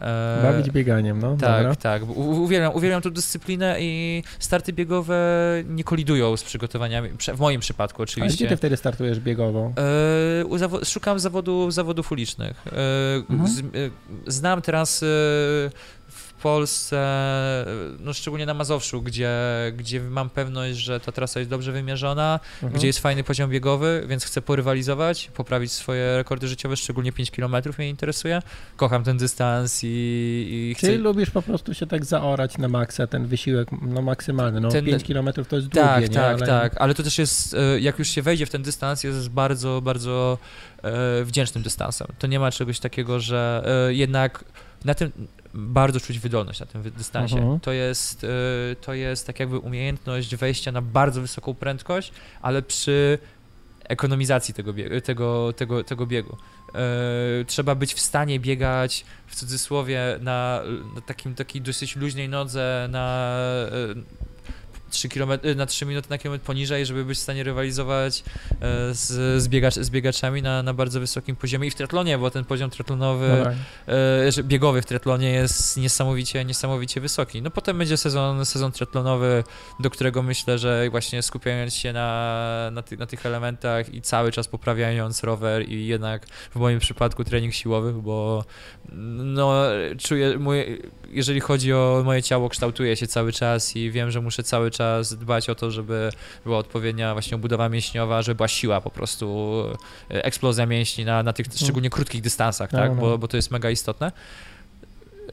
E, 0.00 0.42
bawić 0.42 0.70
bieganiem, 0.70 1.18
no. 1.18 1.36
Tak, 1.36 1.62
dobra. 1.62 1.76
tak. 1.76 2.02
Uwielbiam, 2.16 2.74
uwielbiam 2.74 3.02
tę 3.02 3.10
dyscyplinę 3.10 3.76
i 3.80 4.22
starty 4.38 4.72
biegowe 4.72 5.16
nie 5.68 5.84
kolidują 5.84 6.36
z 6.36 6.42
przygotowaniami, 6.44 7.08
w 7.34 7.40
moim 7.40 7.60
przypadku 7.60 8.02
oczywiście. 8.02 8.34
A 8.34 8.36
gdzie 8.36 8.48
ty 8.48 8.56
wtedy 8.56 8.76
startujesz 8.76 9.20
biegowo? 9.20 9.72
E, 10.80 10.84
szukam 10.84 11.18
zawodu, 11.18 11.70
zawodów 11.70 12.12
ulicznych. 12.12 12.64
Mhm. 13.28 13.48
z, 13.48 13.62
znam 14.26 14.62
teraz 14.62 15.04
Polsce, 16.42 16.98
no 18.00 18.12
szczególnie 18.12 18.46
na 18.46 18.54
Mazowszu, 18.54 19.02
gdzie, 19.02 19.30
gdzie 19.76 20.00
mam 20.00 20.30
pewność, 20.30 20.78
że 20.78 21.00
ta 21.00 21.12
trasa 21.12 21.40
jest 21.40 21.50
dobrze 21.50 21.72
wymierzona, 21.72 22.40
mhm. 22.54 22.72
gdzie 22.72 22.86
jest 22.86 22.98
fajny 22.98 23.24
poziom 23.24 23.50
biegowy, 23.50 24.04
więc 24.08 24.24
chcę 24.24 24.42
porywalizować, 24.42 25.30
poprawić 25.34 25.72
swoje 25.72 26.16
rekordy 26.16 26.48
życiowe, 26.48 26.76
szczególnie 26.76 27.12
5 27.12 27.30
km 27.30 27.56
mnie 27.78 27.88
interesuje. 27.88 28.42
Kocham 28.76 29.04
ten 29.04 29.16
dystans 29.16 29.80
i, 29.84 29.88
i 29.88 30.74
chcę... 30.78 30.86
Czyli 30.86 30.98
lubisz 30.98 31.30
po 31.30 31.42
prostu 31.42 31.74
się 31.74 31.86
tak 31.86 32.04
zaorać 32.04 32.58
na 32.58 32.68
maksa, 32.68 33.06
ten 33.06 33.26
wysiłek 33.26 33.68
no 33.82 34.02
maksymalny, 34.02 34.60
no 34.60 34.68
ten... 34.68 34.84
5 34.84 35.04
km 35.04 35.28
to 35.48 35.56
jest 35.56 35.68
długie, 35.68 35.86
Tak, 35.86 36.02
nie? 36.02 36.08
tak, 36.08 36.36
ale... 36.36 36.46
tak, 36.46 36.74
ale 36.78 36.94
to 36.94 37.02
też 37.02 37.18
jest, 37.18 37.54
e, 37.54 37.80
jak 37.80 37.98
już 37.98 38.08
się 38.08 38.22
wejdzie 38.22 38.46
w 38.46 38.50
ten 38.50 38.62
dystans, 38.62 39.04
jest 39.04 39.28
bardzo, 39.28 39.80
bardzo 39.80 40.38
e, 40.82 41.24
wdzięcznym 41.24 41.64
dystansem. 41.64 42.08
To 42.18 42.26
nie 42.26 42.40
ma 42.40 42.50
czegoś 42.50 42.80
takiego, 42.80 43.20
że 43.20 43.64
e, 43.88 43.94
jednak 43.94 44.44
na 44.84 44.94
tym 44.94 45.12
bardzo 45.54 46.00
czuć 46.00 46.18
wydolność 46.18 46.60
na 46.60 46.66
tym 46.66 46.82
dystansie. 46.82 47.36
Mhm. 47.36 47.60
To, 47.60 47.72
jest, 47.72 48.24
y, 48.24 48.28
to 48.80 48.94
jest 48.94 49.26
tak 49.26 49.40
jakby 49.40 49.58
umiejętność 49.58 50.36
wejścia 50.36 50.72
na 50.72 50.82
bardzo 50.82 51.20
wysoką 51.20 51.54
prędkość, 51.54 52.12
ale 52.42 52.62
przy 52.62 53.18
ekonomizacji 53.84 54.54
tego, 54.54 54.72
biegu, 54.72 55.00
tego, 55.00 55.52
tego, 55.52 55.84
tego 55.84 56.06
biegu. 56.06 56.36
Yy, 56.74 57.44
trzeba 57.44 57.74
być 57.74 57.94
w 57.94 58.00
stanie 58.00 58.40
biegać 58.40 59.04
w 59.26 59.34
cudzysłowie 59.34 60.18
na, 60.20 60.62
na 60.94 61.00
takim 61.00 61.34
takiej 61.34 61.62
dosyć 61.62 61.96
luźnej 61.96 62.28
nodze 62.28 62.88
na, 62.90 63.36
yy, 63.88 64.02
3 64.92 65.08
km, 65.08 65.30
na 65.56 65.66
3 65.66 65.86
minuty 65.86 66.10
na 66.10 66.18
kilometr 66.18 66.44
poniżej, 66.44 66.86
żeby 66.86 67.04
być 67.04 67.18
w 67.18 67.20
stanie 67.20 67.42
rywalizować 67.42 68.24
e, 68.50 68.94
z, 68.94 69.42
z, 69.42 69.48
biegacz, 69.48 69.74
z 69.74 69.90
biegaczami 69.90 70.42
na, 70.42 70.62
na 70.62 70.74
bardzo 70.74 71.00
wysokim 71.00 71.36
poziomie 71.36 71.68
i 71.68 71.70
w 71.70 71.74
triatlonie, 71.74 72.18
bo 72.18 72.30
ten 72.30 72.44
poziom 72.44 72.70
triatlonowy, 72.70 73.28
no 73.28 74.42
biegowy 74.42 74.82
w 74.82 74.86
triatlonie 74.86 75.30
jest 75.30 75.76
niesamowicie, 75.76 76.44
niesamowicie 76.44 77.00
wysoki. 77.00 77.42
No 77.42 77.50
potem 77.50 77.78
będzie 77.78 77.96
sezon, 77.96 78.46
sezon 78.46 78.72
triatlonowy, 78.72 79.44
do 79.80 79.90
którego 79.90 80.22
myślę, 80.22 80.58
że 80.58 80.90
właśnie 80.90 81.22
skupiając 81.22 81.74
się 81.74 81.92
na, 81.92 82.70
na, 82.72 82.82
ty, 82.82 82.96
na 82.96 83.06
tych 83.06 83.26
elementach 83.26 83.94
i 83.94 84.02
cały 84.02 84.32
czas 84.32 84.48
poprawiając 84.48 85.22
rower 85.22 85.68
i 85.68 85.86
jednak 85.86 86.26
w 86.26 86.56
moim 86.56 86.78
przypadku 86.78 87.24
trening 87.24 87.54
siłowy, 87.54 87.92
bo 87.92 88.44
no 88.92 89.52
czuję, 89.98 90.38
moje, 90.38 90.78
jeżeli 91.10 91.40
chodzi 91.40 91.72
o 91.72 92.02
moje 92.04 92.22
ciało, 92.22 92.48
kształtuje 92.48 92.96
się 92.96 93.06
cały 93.06 93.32
czas 93.32 93.76
i 93.76 93.90
wiem, 93.90 94.10
że 94.10 94.20
muszę 94.20 94.42
cały 94.42 94.70
czas 94.70 94.81
dbać 95.12 95.50
o 95.50 95.54
to, 95.54 95.70
żeby 95.70 96.10
była 96.44 96.58
odpowiednia 96.58 97.12
właśnie 97.12 97.38
budowa 97.38 97.68
mięśniowa, 97.68 98.22
żeby 98.22 98.34
była 98.34 98.48
siła 98.48 98.80
po 98.80 98.90
prostu, 98.90 99.54
e, 100.10 100.24
eksplozja 100.24 100.66
mięśni 100.66 101.04
na, 101.04 101.22
na 101.22 101.32
tych 101.32 101.46
mm. 101.46 101.58
szczególnie 101.58 101.90
krótkich 101.90 102.22
dystansach, 102.22 102.72
no, 102.72 102.78
tak? 102.78 102.90
No. 102.90 103.00
Bo, 103.00 103.18
bo 103.18 103.28
to 103.28 103.36
jest 103.36 103.50
mega 103.50 103.70
istotne. 103.70 104.12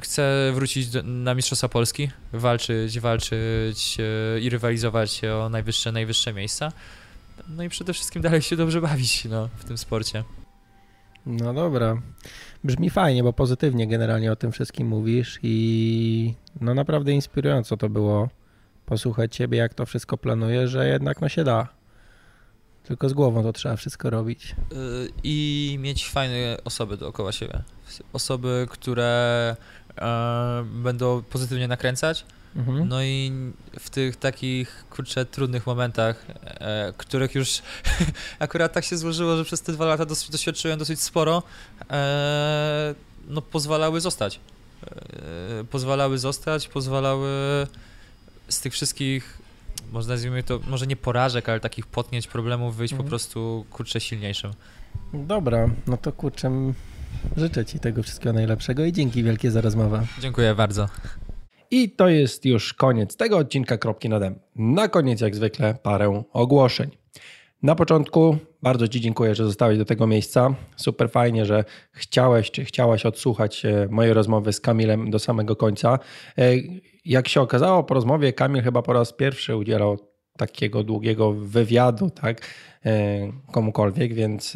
chcę 0.00 0.52
wrócić 0.54 0.88
na 1.04 1.34
Mistrzostwa 1.34 1.68
Polski, 1.68 2.10
walczyć, 2.32 3.00
walczyć 3.00 3.98
e, 4.00 4.40
i 4.40 4.50
rywalizować 4.50 5.24
o 5.24 5.48
najwyższe, 5.48 5.92
najwyższe 5.92 6.32
miejsca. 6.32 6.72
No 7.48 7.62
i 7.62 7.68
przede 7.68 7.92
wszystkim 7.92 8.22
dalej 8.22 8.42
się 8.42 8.56
dobrze 8.56 8.80
bawić 8.80 9.24
no, 9.24 9.48
w 9.56 9.64
tym 9.64 9.78
sporcie. 9.78 10.24
No 11.26 11.54
dobra. 11.54 12.02
Brzmi 12.64 12.90
fajnie, 12.90 13.22
bo 13.22 13.32
pozytywnie 13.32 13.86
generalnie 13.86 14.32
o 14.32 14.36
tym 14.36 14.52
wszystkim 14.52 14.88
mówisz 14.88 15.38
i 15.42 16.34
no 16.60 16.74
naprawdę 16.74 17.12
inspirująco 17.12 17.76
to 17.76 17.88
było 17.88 18.28
posłuchać 18.90 19.36
ciebie, 19.36 19.58
jak 19.58 19.74
to 19.74 19.86
wszystko 19.86 20.16
planuje, 20.16 20.68
że 20.68 20.88
jednak 20.88 21.20
no 21.20 21.28
się 21.28 21.44
da. 21.44 21.68
Tylko 22.84 23.08
z 23.08 23.12
głową 23.12 23.42
to 23.42 23.52
trzeba 23.52 23.76
wszystko 23.76 24.10
robić. 24.10 24.54
Y, 24.72 25.08
I 25.22 25.76
mieć 25.80 26.08
fajne 26.08 26.56
osoby 26.64 26.96
dookoła 26.96 27.32
siebie. 27.32 27.62
Osoby, 28.12 28.66
które 28.70 29.56
e, 29.98 30.64
będą 30.64 31.22
pozytywnie 31.22 31.68
nakręcać. 31.68 32.24
Mhm. 32.56 32.88
No 32.88 33.02
i 33.02 33.32
w 33.78 33.90
tych 33.90 34.16
takich, 34.16 34.84
kurczę, 34.90 35.24
trudnych 35.26 35.66
momentach, 35.66 36.26
e, 36.44 36.92
których 36.96 37.34
już 37.34 37.62
akurat 38.38 38.72
tak 38.72 38.84
się 38.84 38.96
złożyło, 38.96 39.36
że 39.36 39.44
przez 39.44 39.60
te 39.62 39.72
dwa 39.72 39.84
lata 39.86 40.06
doświadczyłem 40.06 40.78
dosyć 40.78 41.00
sporo, 41.00 41.42
e, 41.90 42.94
no 43.28 43.42
pozwalały 43.42 44.00
zostać. 44.00 44.40
E, 44.86 45.64
pozwalały 45.64 46.18
zostać, 46.18 46.68
pozwalały 46.68 47.30
z 48.50 48.60
tych 48.60 48.72
wszystkich, 48.72 49.38
może 49.92 50.08
nazwijmy 50.08 50.42
to, 50.42 50.60
może 50.66 50.86
nie 50.86 50.96
porażek, 50.96 51.48
ale 51.48 51.60
takich 51.60 51.86
potnieć 51.86 52.26
problemów 52.26 52.76
wyjść 52.76 52.92
mhm. 52.92 53.06
po 53.06 53.08
prostu 53.08 53.64
kurczę 53.70 54.00
silniejszym. 54.00 54.50
Dobra, 55.14 55.70
no 55.86 55.96
to 55.96 56.12
kurczę, 56.12 56.72
życzę 57.36 57.64
Ci 57.64 57.80
tego 57.80 58.02
wszystkiego 58.02 58.32
najlepszego 58.32 58.84
i 58.84 58.92
dzięki 58.92 59.22
wielkie 59.22 59.50
za 59.50 59.60
rozmowę. 59.60 60.06
Dziękuję 60.20 60.54
bardzo. 60.54 60.88
I 61.70 61.90
to 61.90 62.08
jest 62.08 62.44
już 62.44 62.74
koniec 62.74 63.16
tego 63.16 63.36
odcinka 63.36 63.78
Kropki 63.78 64.08
na 64.08 64.20
Dem. 64.20 64.34
Na 64.56 64.88
koniec, 64.88 65.20
jak 65.20 65.36
zwykle, 65.36 65.74
parę 65.82 66.22
ogłoszeń. 66.32 66.90
Na 67.62 67.74
początku 67.74 68.38
bardzo 68.62 68.88
Ci 68.88 69.00
dziękuję, 69.00 69.34
że 69.34 69.44
zostałeś 69.44 69.78
do 69.78 69.84
tego 69.84 70.06
miejsca. 70.06 70.54
Super 70.76 71.10
fajnie, 71.10 71.46
że 71.46 71.64
chciałeś 71.92 72.50
czy 72.50 72.64
chciałaś 72.64 73.06
odsłuchać 73.06 73.64
e, 73.64 73.88
mojej 73.90 74.14
rozmowy 74.14 74.52
z 74.52 74.60
Kamilem 74.60 75.10
do 75.10 75.18
samego 75.18 75.56
końca. 75.56 75.98
E, 76.38 76.52
jak 77.04 77.28
się 77.28 77.40
okazało 77.40 77.84
po 77.84 77.94
rozmowie, 77.94 78.32
Kamil 78.32 78.62
chyba 78.62 78.82
po 78.82 78.92
raz 78.92 79.12
pierwszy 79.12 79.56
udzielał 79.56 79.98
takiego 80.38 80.84
długiego 80.84 81.32
wywiadu, 81.32 82.10
tak, 82.10 82.40
e, 82.86 83.32
komukolwiek, 83.52 84.14
więc 84.14 84.54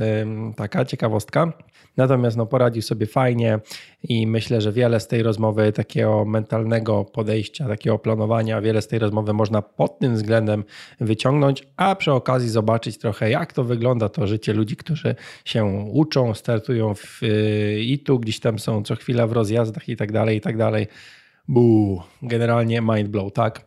taka 0.56 0.85
ciekawostka. 0.85 1.52
Natomiast 1.96 2.36
no, 2.36 2.46
poradził 2.46 2.82
sobie 2.82 3.06
fajnie 3.06 3.58
i 4.02 4.26
myślę, 4.26 4.60
że 4.60 4.72
wiele 4.72 5.00
z 5.00 5.08
tej 5.08 5.22
rozmowy, 5.22 5.72
takiego 5.72 6.24
mentalnego 6.24 7.04
podejścia, 7.04 7.68
takiego 7.68 7.98
planowania, 7.98 8.60
wiele 8.60 8.82
z 8.82 8.88
tej 8.88 8.98
rozmowy 8.98 9.32
można 9.32 9.62
pod 9.62 9.98
tym 9.98 10.14
względem 10.14 10.64
wyciągnąć, 11.00 11.68
a 11.76 11.94
przy 11.94 12.12
okazji 12.12 12.48
zobaczyć 12.48 12.98
trochę, 12.98 13.30
jak 13.30 13.52
to 13.52 13.64
wygląda 13.64 14.08
to 14.08 14.26
życie 14.26 14.52
ludzi, 14.52 14.76
którzy 14.76 15.14
się 15.44 15.64
uczą, 15.92 16.34
startują 16.34 16.94
w 16.94 17.22
y, 17.22 17.80
ITU, 17.80 18.18
gdzieś 18.18 18.40
tam 18.40 18.58
są 18.58 18.82
co 18.82 18.96
chwila 18.96 19.26
w 19.26 19.32
rozjazdach 19.32 19.88
i 19.88 19.96
tak 19.96 20.12
dalej, 20.12 20.38
i 20.38 20.40
tak 20.40 20.56
dalej. 20.56 20.86
Buu, 21.48 22.02
generalnie 22.22 22.80
mind 22.80 23.08
blow, 23.08 23.32
tak? 23.32 23.66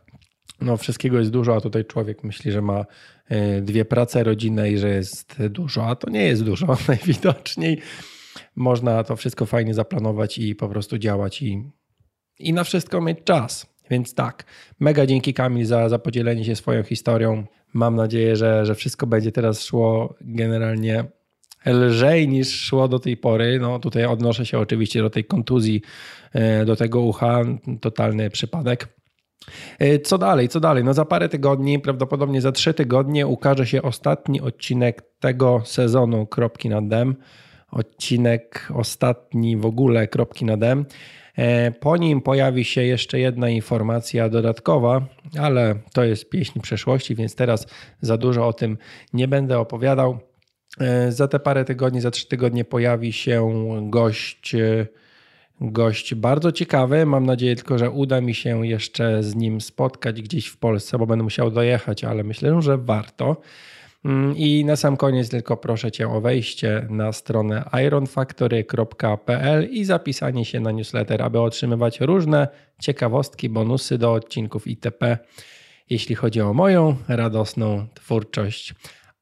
No 0.60 0.76
wszystkiego 0.76 1.18
jest 1.18 1.30
dużo, 1.30 1.56
a 1.56 1.60
tutaj 1.60 1.84
człowiek 1.84 2.24
myśli, 2.24 2.52
że 2.52 2.62
ma 2.62 2.84
y, 3.30 3.62
dwie 3.62 3.84
prace 3.84 4.24
rodzinne 4.24 4.70
i 4.70 4.78
że 4.78 4.88
jest 4.88 5.42
dużo, 5.50 5.86
a 5.86 5.96
to 5.96 6.10
nie 6.10 6.22
jest 6.22 6.44
dużo 6.44 6.66
najwidoczniej 6.88 7.80
można 8.56 9.04
to 9.04 9.16
wszystko 9.16 9.46
fajnie 9.46 9.74
zaplanować 9.74 10.38
i 10.38 10.54
po 10.54 10.68
prostu 10.68 10.98
działać 10.98 11.42
i, 11.42 11.70
i 12.38 12.52
na 12.52 12.64
wszystko 12.64 13.00
mieć 13.00 13.18
czas. 13.24 13.66
Więc 13.90 14.14
tak, 14.14 14.44
mega 14.80 15.06
dzięki 15.06 15.34
Kamil 15.34 15.66
za, 15.66 15.88
za 15.88 15.98
podzielenie 15.98 16.44
się 16.44 16.56
swoją 16.56 16.82
historią. 16.82 17.44
Mam 17.74 17.96
nadzieję, 17.96 18.36
że, 18.36 18.66
że 18.66 18.74
wszystko 18.74 19.06
będzie 19.06 19.32
teraz 19.32 19.64
szło 19.64 20.14
generalnie 20.20 21.04
lżej 21.66 22.28
niż 22.28 22.60
szło 22.60 22.88
do 22.88 22.98
tej 22.98 23.16
pory. 23.16 23.58
No 23.60 23.78
tutaj 23.78 24.04
odnoszę 24.04 24.46
się 24.46 24.58
oczywiście 24.58 25.02
do 25.02 25.10
tej 25.10 25.24
kontuzji, 25.24 25.82
e, 26.32 26.64
do 26.64 26.76
tego 26.76 27.00
ucha, 27.00 27.42
totalny 27.80 28.30
przypadek. 28.30 28.88
E, 29.78 29.98
co 29.98 30.18
dalej, 30.18 30.48
co 30.48 30.60
dalej? 30.60 30.84
No 30.84 30.94
za 30.94 31.04
parę 31.04 31.28
tygodni, 31.28 31.78
prawdopodobnie 31.78 32.40
za 32.40 32.52
trzy 32.52 32.74
tygodnie 32.74 33.26
ukaże 33.26 33.66
się 33.66 33.82
ostatni 33.82 34.40
odcinek 34.40 35.02
tego 35.20 35.62
sezonu 35.64 36.26
Kropki 36.26 36.68
nad 36.68 36.88
Dem. 36.88 37.16
Odcinek 37.70 38.68
ostatni 38.74 39.56
w 39.56 39.66
ogóle 39.66 40.08
kropki 40.08 40.44
na 40.44 40.56
D. 40.56 40.84
E, 41.36 41.70
po 41.70 41.96
nim 41.96 42.20
pojawi 42.20 42.64
się 42.64 42.82
jeszcze 42.82 43.18
jedna 43.18 43.48
informacja 43.48 44.28
dodatkowa, 44.28 45.06
ale 45.40 45.74
to 45.92 46.04
jest 46.04 46.30
pieśń 46.30 46.60
przeszłości, 46.60 47.14
więc 47.14 47.34
teraz 47.34 47.66
za 48.00 48.16
dużo 48.16 48.48
o 48.48 48.52
tym 48.52 48.78
nie 49.12 49.28
będę 49.28 49.58
opowiadał. 49.58 50.18
E, 50.80 51.12
za 51.12 51.28
te 51.28 51.38
parę 51.38 51.64
tygodni, 51.64 52.00
za 52.00 52.10
trzy 52.10 52.28
tygodnie 52.28 52.64
pojawi 52.64 53.12
się 53.12 53.50
gość, 53.82 54.54
e, 54.54 54.86
gość 55.60 56.14
bardzo 56.14 56.52
ciekawy. 56.52 57.06
Mam 57.06 57.26
nadzieję 57.26 57.56
tylko, 57.56 57.78
że 57.78 57.90
uda 57.90 58.20
mi 58.20 58.34
się 58.34 58.66
jeszcze 58.66 59.22
z 59.22 59.34
nim 59.34 59.60
spotkać 59.60 60.22
gdzieś 60.22 60.46
w 60.46 60.56
Polsce, 60.56 60.98
bo 60.98 61.06
będę 61.06 61.24
musiał 61.24 61.50
dojechać, 61.50 62.04
ale 62.04 62.24
myślę, 62.24 62.62
że 62.62 62.78
warto. 62.78 63.36
Mm, 64.04 64.36
I 64.36 64.64
na 64.64 64.76
sam 64.76 64.96
koniec 64.96 65.28
tylko 65.28 65.56
proszę 65.56 65.92
Cię 65.92 66.08
o 66.08 66.20
wejście 66.20 66.86
na 66.90 67.12
stronę 67.12 67.64
ironfactory.pl 67.86 69.68
i 69.70 69.84
zapisanie 69.84 70.44
się 70.44 70.60
na 70.60 70.72
newsletter, 70.72 71.22
aby 71.22 71.40
otrzymywać 71.40 72.00
różne 72.00 72.48
ciekawostki, 72.80 73.48
bonusy 73.48 73.98
do 73.98 74.12
odcinków 74.12 74.66
itp., 74.66 75.18
jeśli 75.90 76.14
chodzi 76.14 76.40
o 76.40 76.54
moją 76.54 76.96
radosną 77.08 77.86
twórczość. 77.94 78.74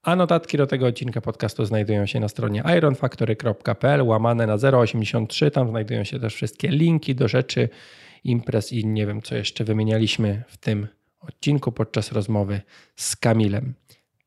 A 0.03 0.17
notatki 0.17 0.57
do 0.57 0.67
tego 0.67 0.87
odcinka 0.87 1.21
podcastu 1.21 1.65
znajdują 1.65 2.07
się 2.07 2.21
na 2.21 2.29
stronie 2.29 2.63
ironfactory.pl 2.79 4.03
łamane 4.03 4.47
na 4.47 4.55
083. 4.55 5.51
Tam 5.51 5.69
znajdują 5.69 6.05
się 6.05 6.21
też 6.21 6.35
wszystkie 6.35 6.69
linki 6.69 7.15
do 7.15 7.29
rzeczy, 7.29 7.69
imprez 8.25 8.73
i 8.73 8.87
nie 8.87 9.07
wiem, 9.07 9.23
co 9.23 9.35
jeszcze 9.35 9.65
wymienialiśmy 9.65 10.43
w 10.49 10.57
tym 10.57 10.87
odcinku 11.21 11.73
podczas 11.73 12.13
rozmowy 12.13 12.61
z 12.97 13.17
Kamilem. 13.17 13.75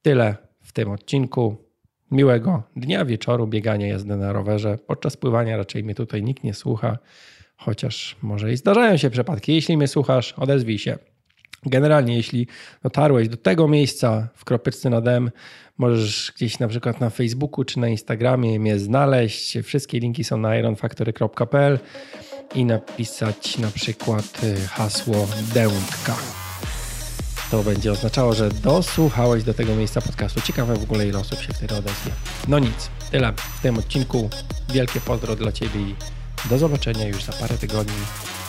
Tyle 0.01 0.35
w 0.61 0.71
tym 0.71 0.91
odcinku. 0.91 1.69
Miłego 2.11 2.63
dnia, 2.75 3.05
wieczoru, 3.05 3.47
biegania, 3.47 3.87
jazdy 3.87 4.15
na 4.15 4.33
rowerze. 4.33 4.77
Podczas 4.87 5.17
pływania 5.17 5.57
raczej 5.57 5.83
mnie 5.83 5.95
tutaj 5.95 6.23
nikt 6.23 6.43
nie 6.43 6.53
słucha, 6.53 6.97
chociaż 7.55 8.15
może 8.21 8.53
i 8.53 8.57
zdarzają 8.57 8.97
się 8.97 9.09
przypadki. 9.09 9.53
Jeśli 9.53 9.77
mnie 9.77 9.87
słuchasz, 9.87 10.33
odezwij 10.33 10.79
się. 10.79 10.97
Generalnie, 11.65 12.15
jeśli 12.15 12.47
dotarłeś 12.83 13.29
do 13.29 13.37
tego 13.37 13.67
miejsca 13.67 14.29
w 14.35 14.45
kropeczce 14.45 14.89
na 14.89 15.01
dem, 15.01 15.31
możesz 15.77 16.33
gdzieś 16.35 16.59
na 16.59 16.67
przykład 16.67 16.99
na 17.01 17.09
Facebooku 17.09 17.63
czy 17.63 17.79
na 17.79 17.87
Instagramie 17.87 18.59
mnie 18.59 18.79
znaleźć. 18.79 19.57
Wszystkie 19.63 19.99
linki 19.99 20.23
są 20.23 20.37
na 20.37 20.57
ironfactory.pl 20.57 21.79
i 22.55 22.65
napisać 22.65 23.57
na 23.57 23.71
przykład 23.71 24.43
y, 24.43 24.55
hasło 24.67 25.27
dętka 25.53 26.15
to 27.51 27.63
będzie 27.63 27.91
oznaczało, 27.91 28.33
że 28.33 28.49
dosłuchałeś 28.49 29.43
do 29.43 29.53
tego 29.53 29.75
miejsca 29.75 30.01
podcastu. 30.01 30.41
Ciekawe 30.41 30.75
w 30.75 30.83
ogóle 30.83 31.07
ile 31.07 31.19
osób 31.19 31.41
się 31.41 31.53
wtedy 31.53 31.75
odezwie. 31.75 32.11
No 32.47 32.59
nic, 32.59 32.89
tyle 33.11 33.33
w 33.59 33.61
tym 33.61 33.77
odcinku. 33.77 34.29
Wielkie 34.73 35.01
pozdro 35.01 35.35
dla 35.35 35.51
Ciebie 35.51 35.81
i 35.81 35.95
do 36.49 36.57
zobaczenia 36.57 37.07
już 37.07 37.23
za 37.23 37.33
parę 37.33 37.57
tygodni 37.57 37.93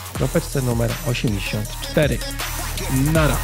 w 0.09 0.13
kropeczce 0.13 0.61
numer 0.61 0.91
84. 1.07 2.17
Nara! 3.13 3.37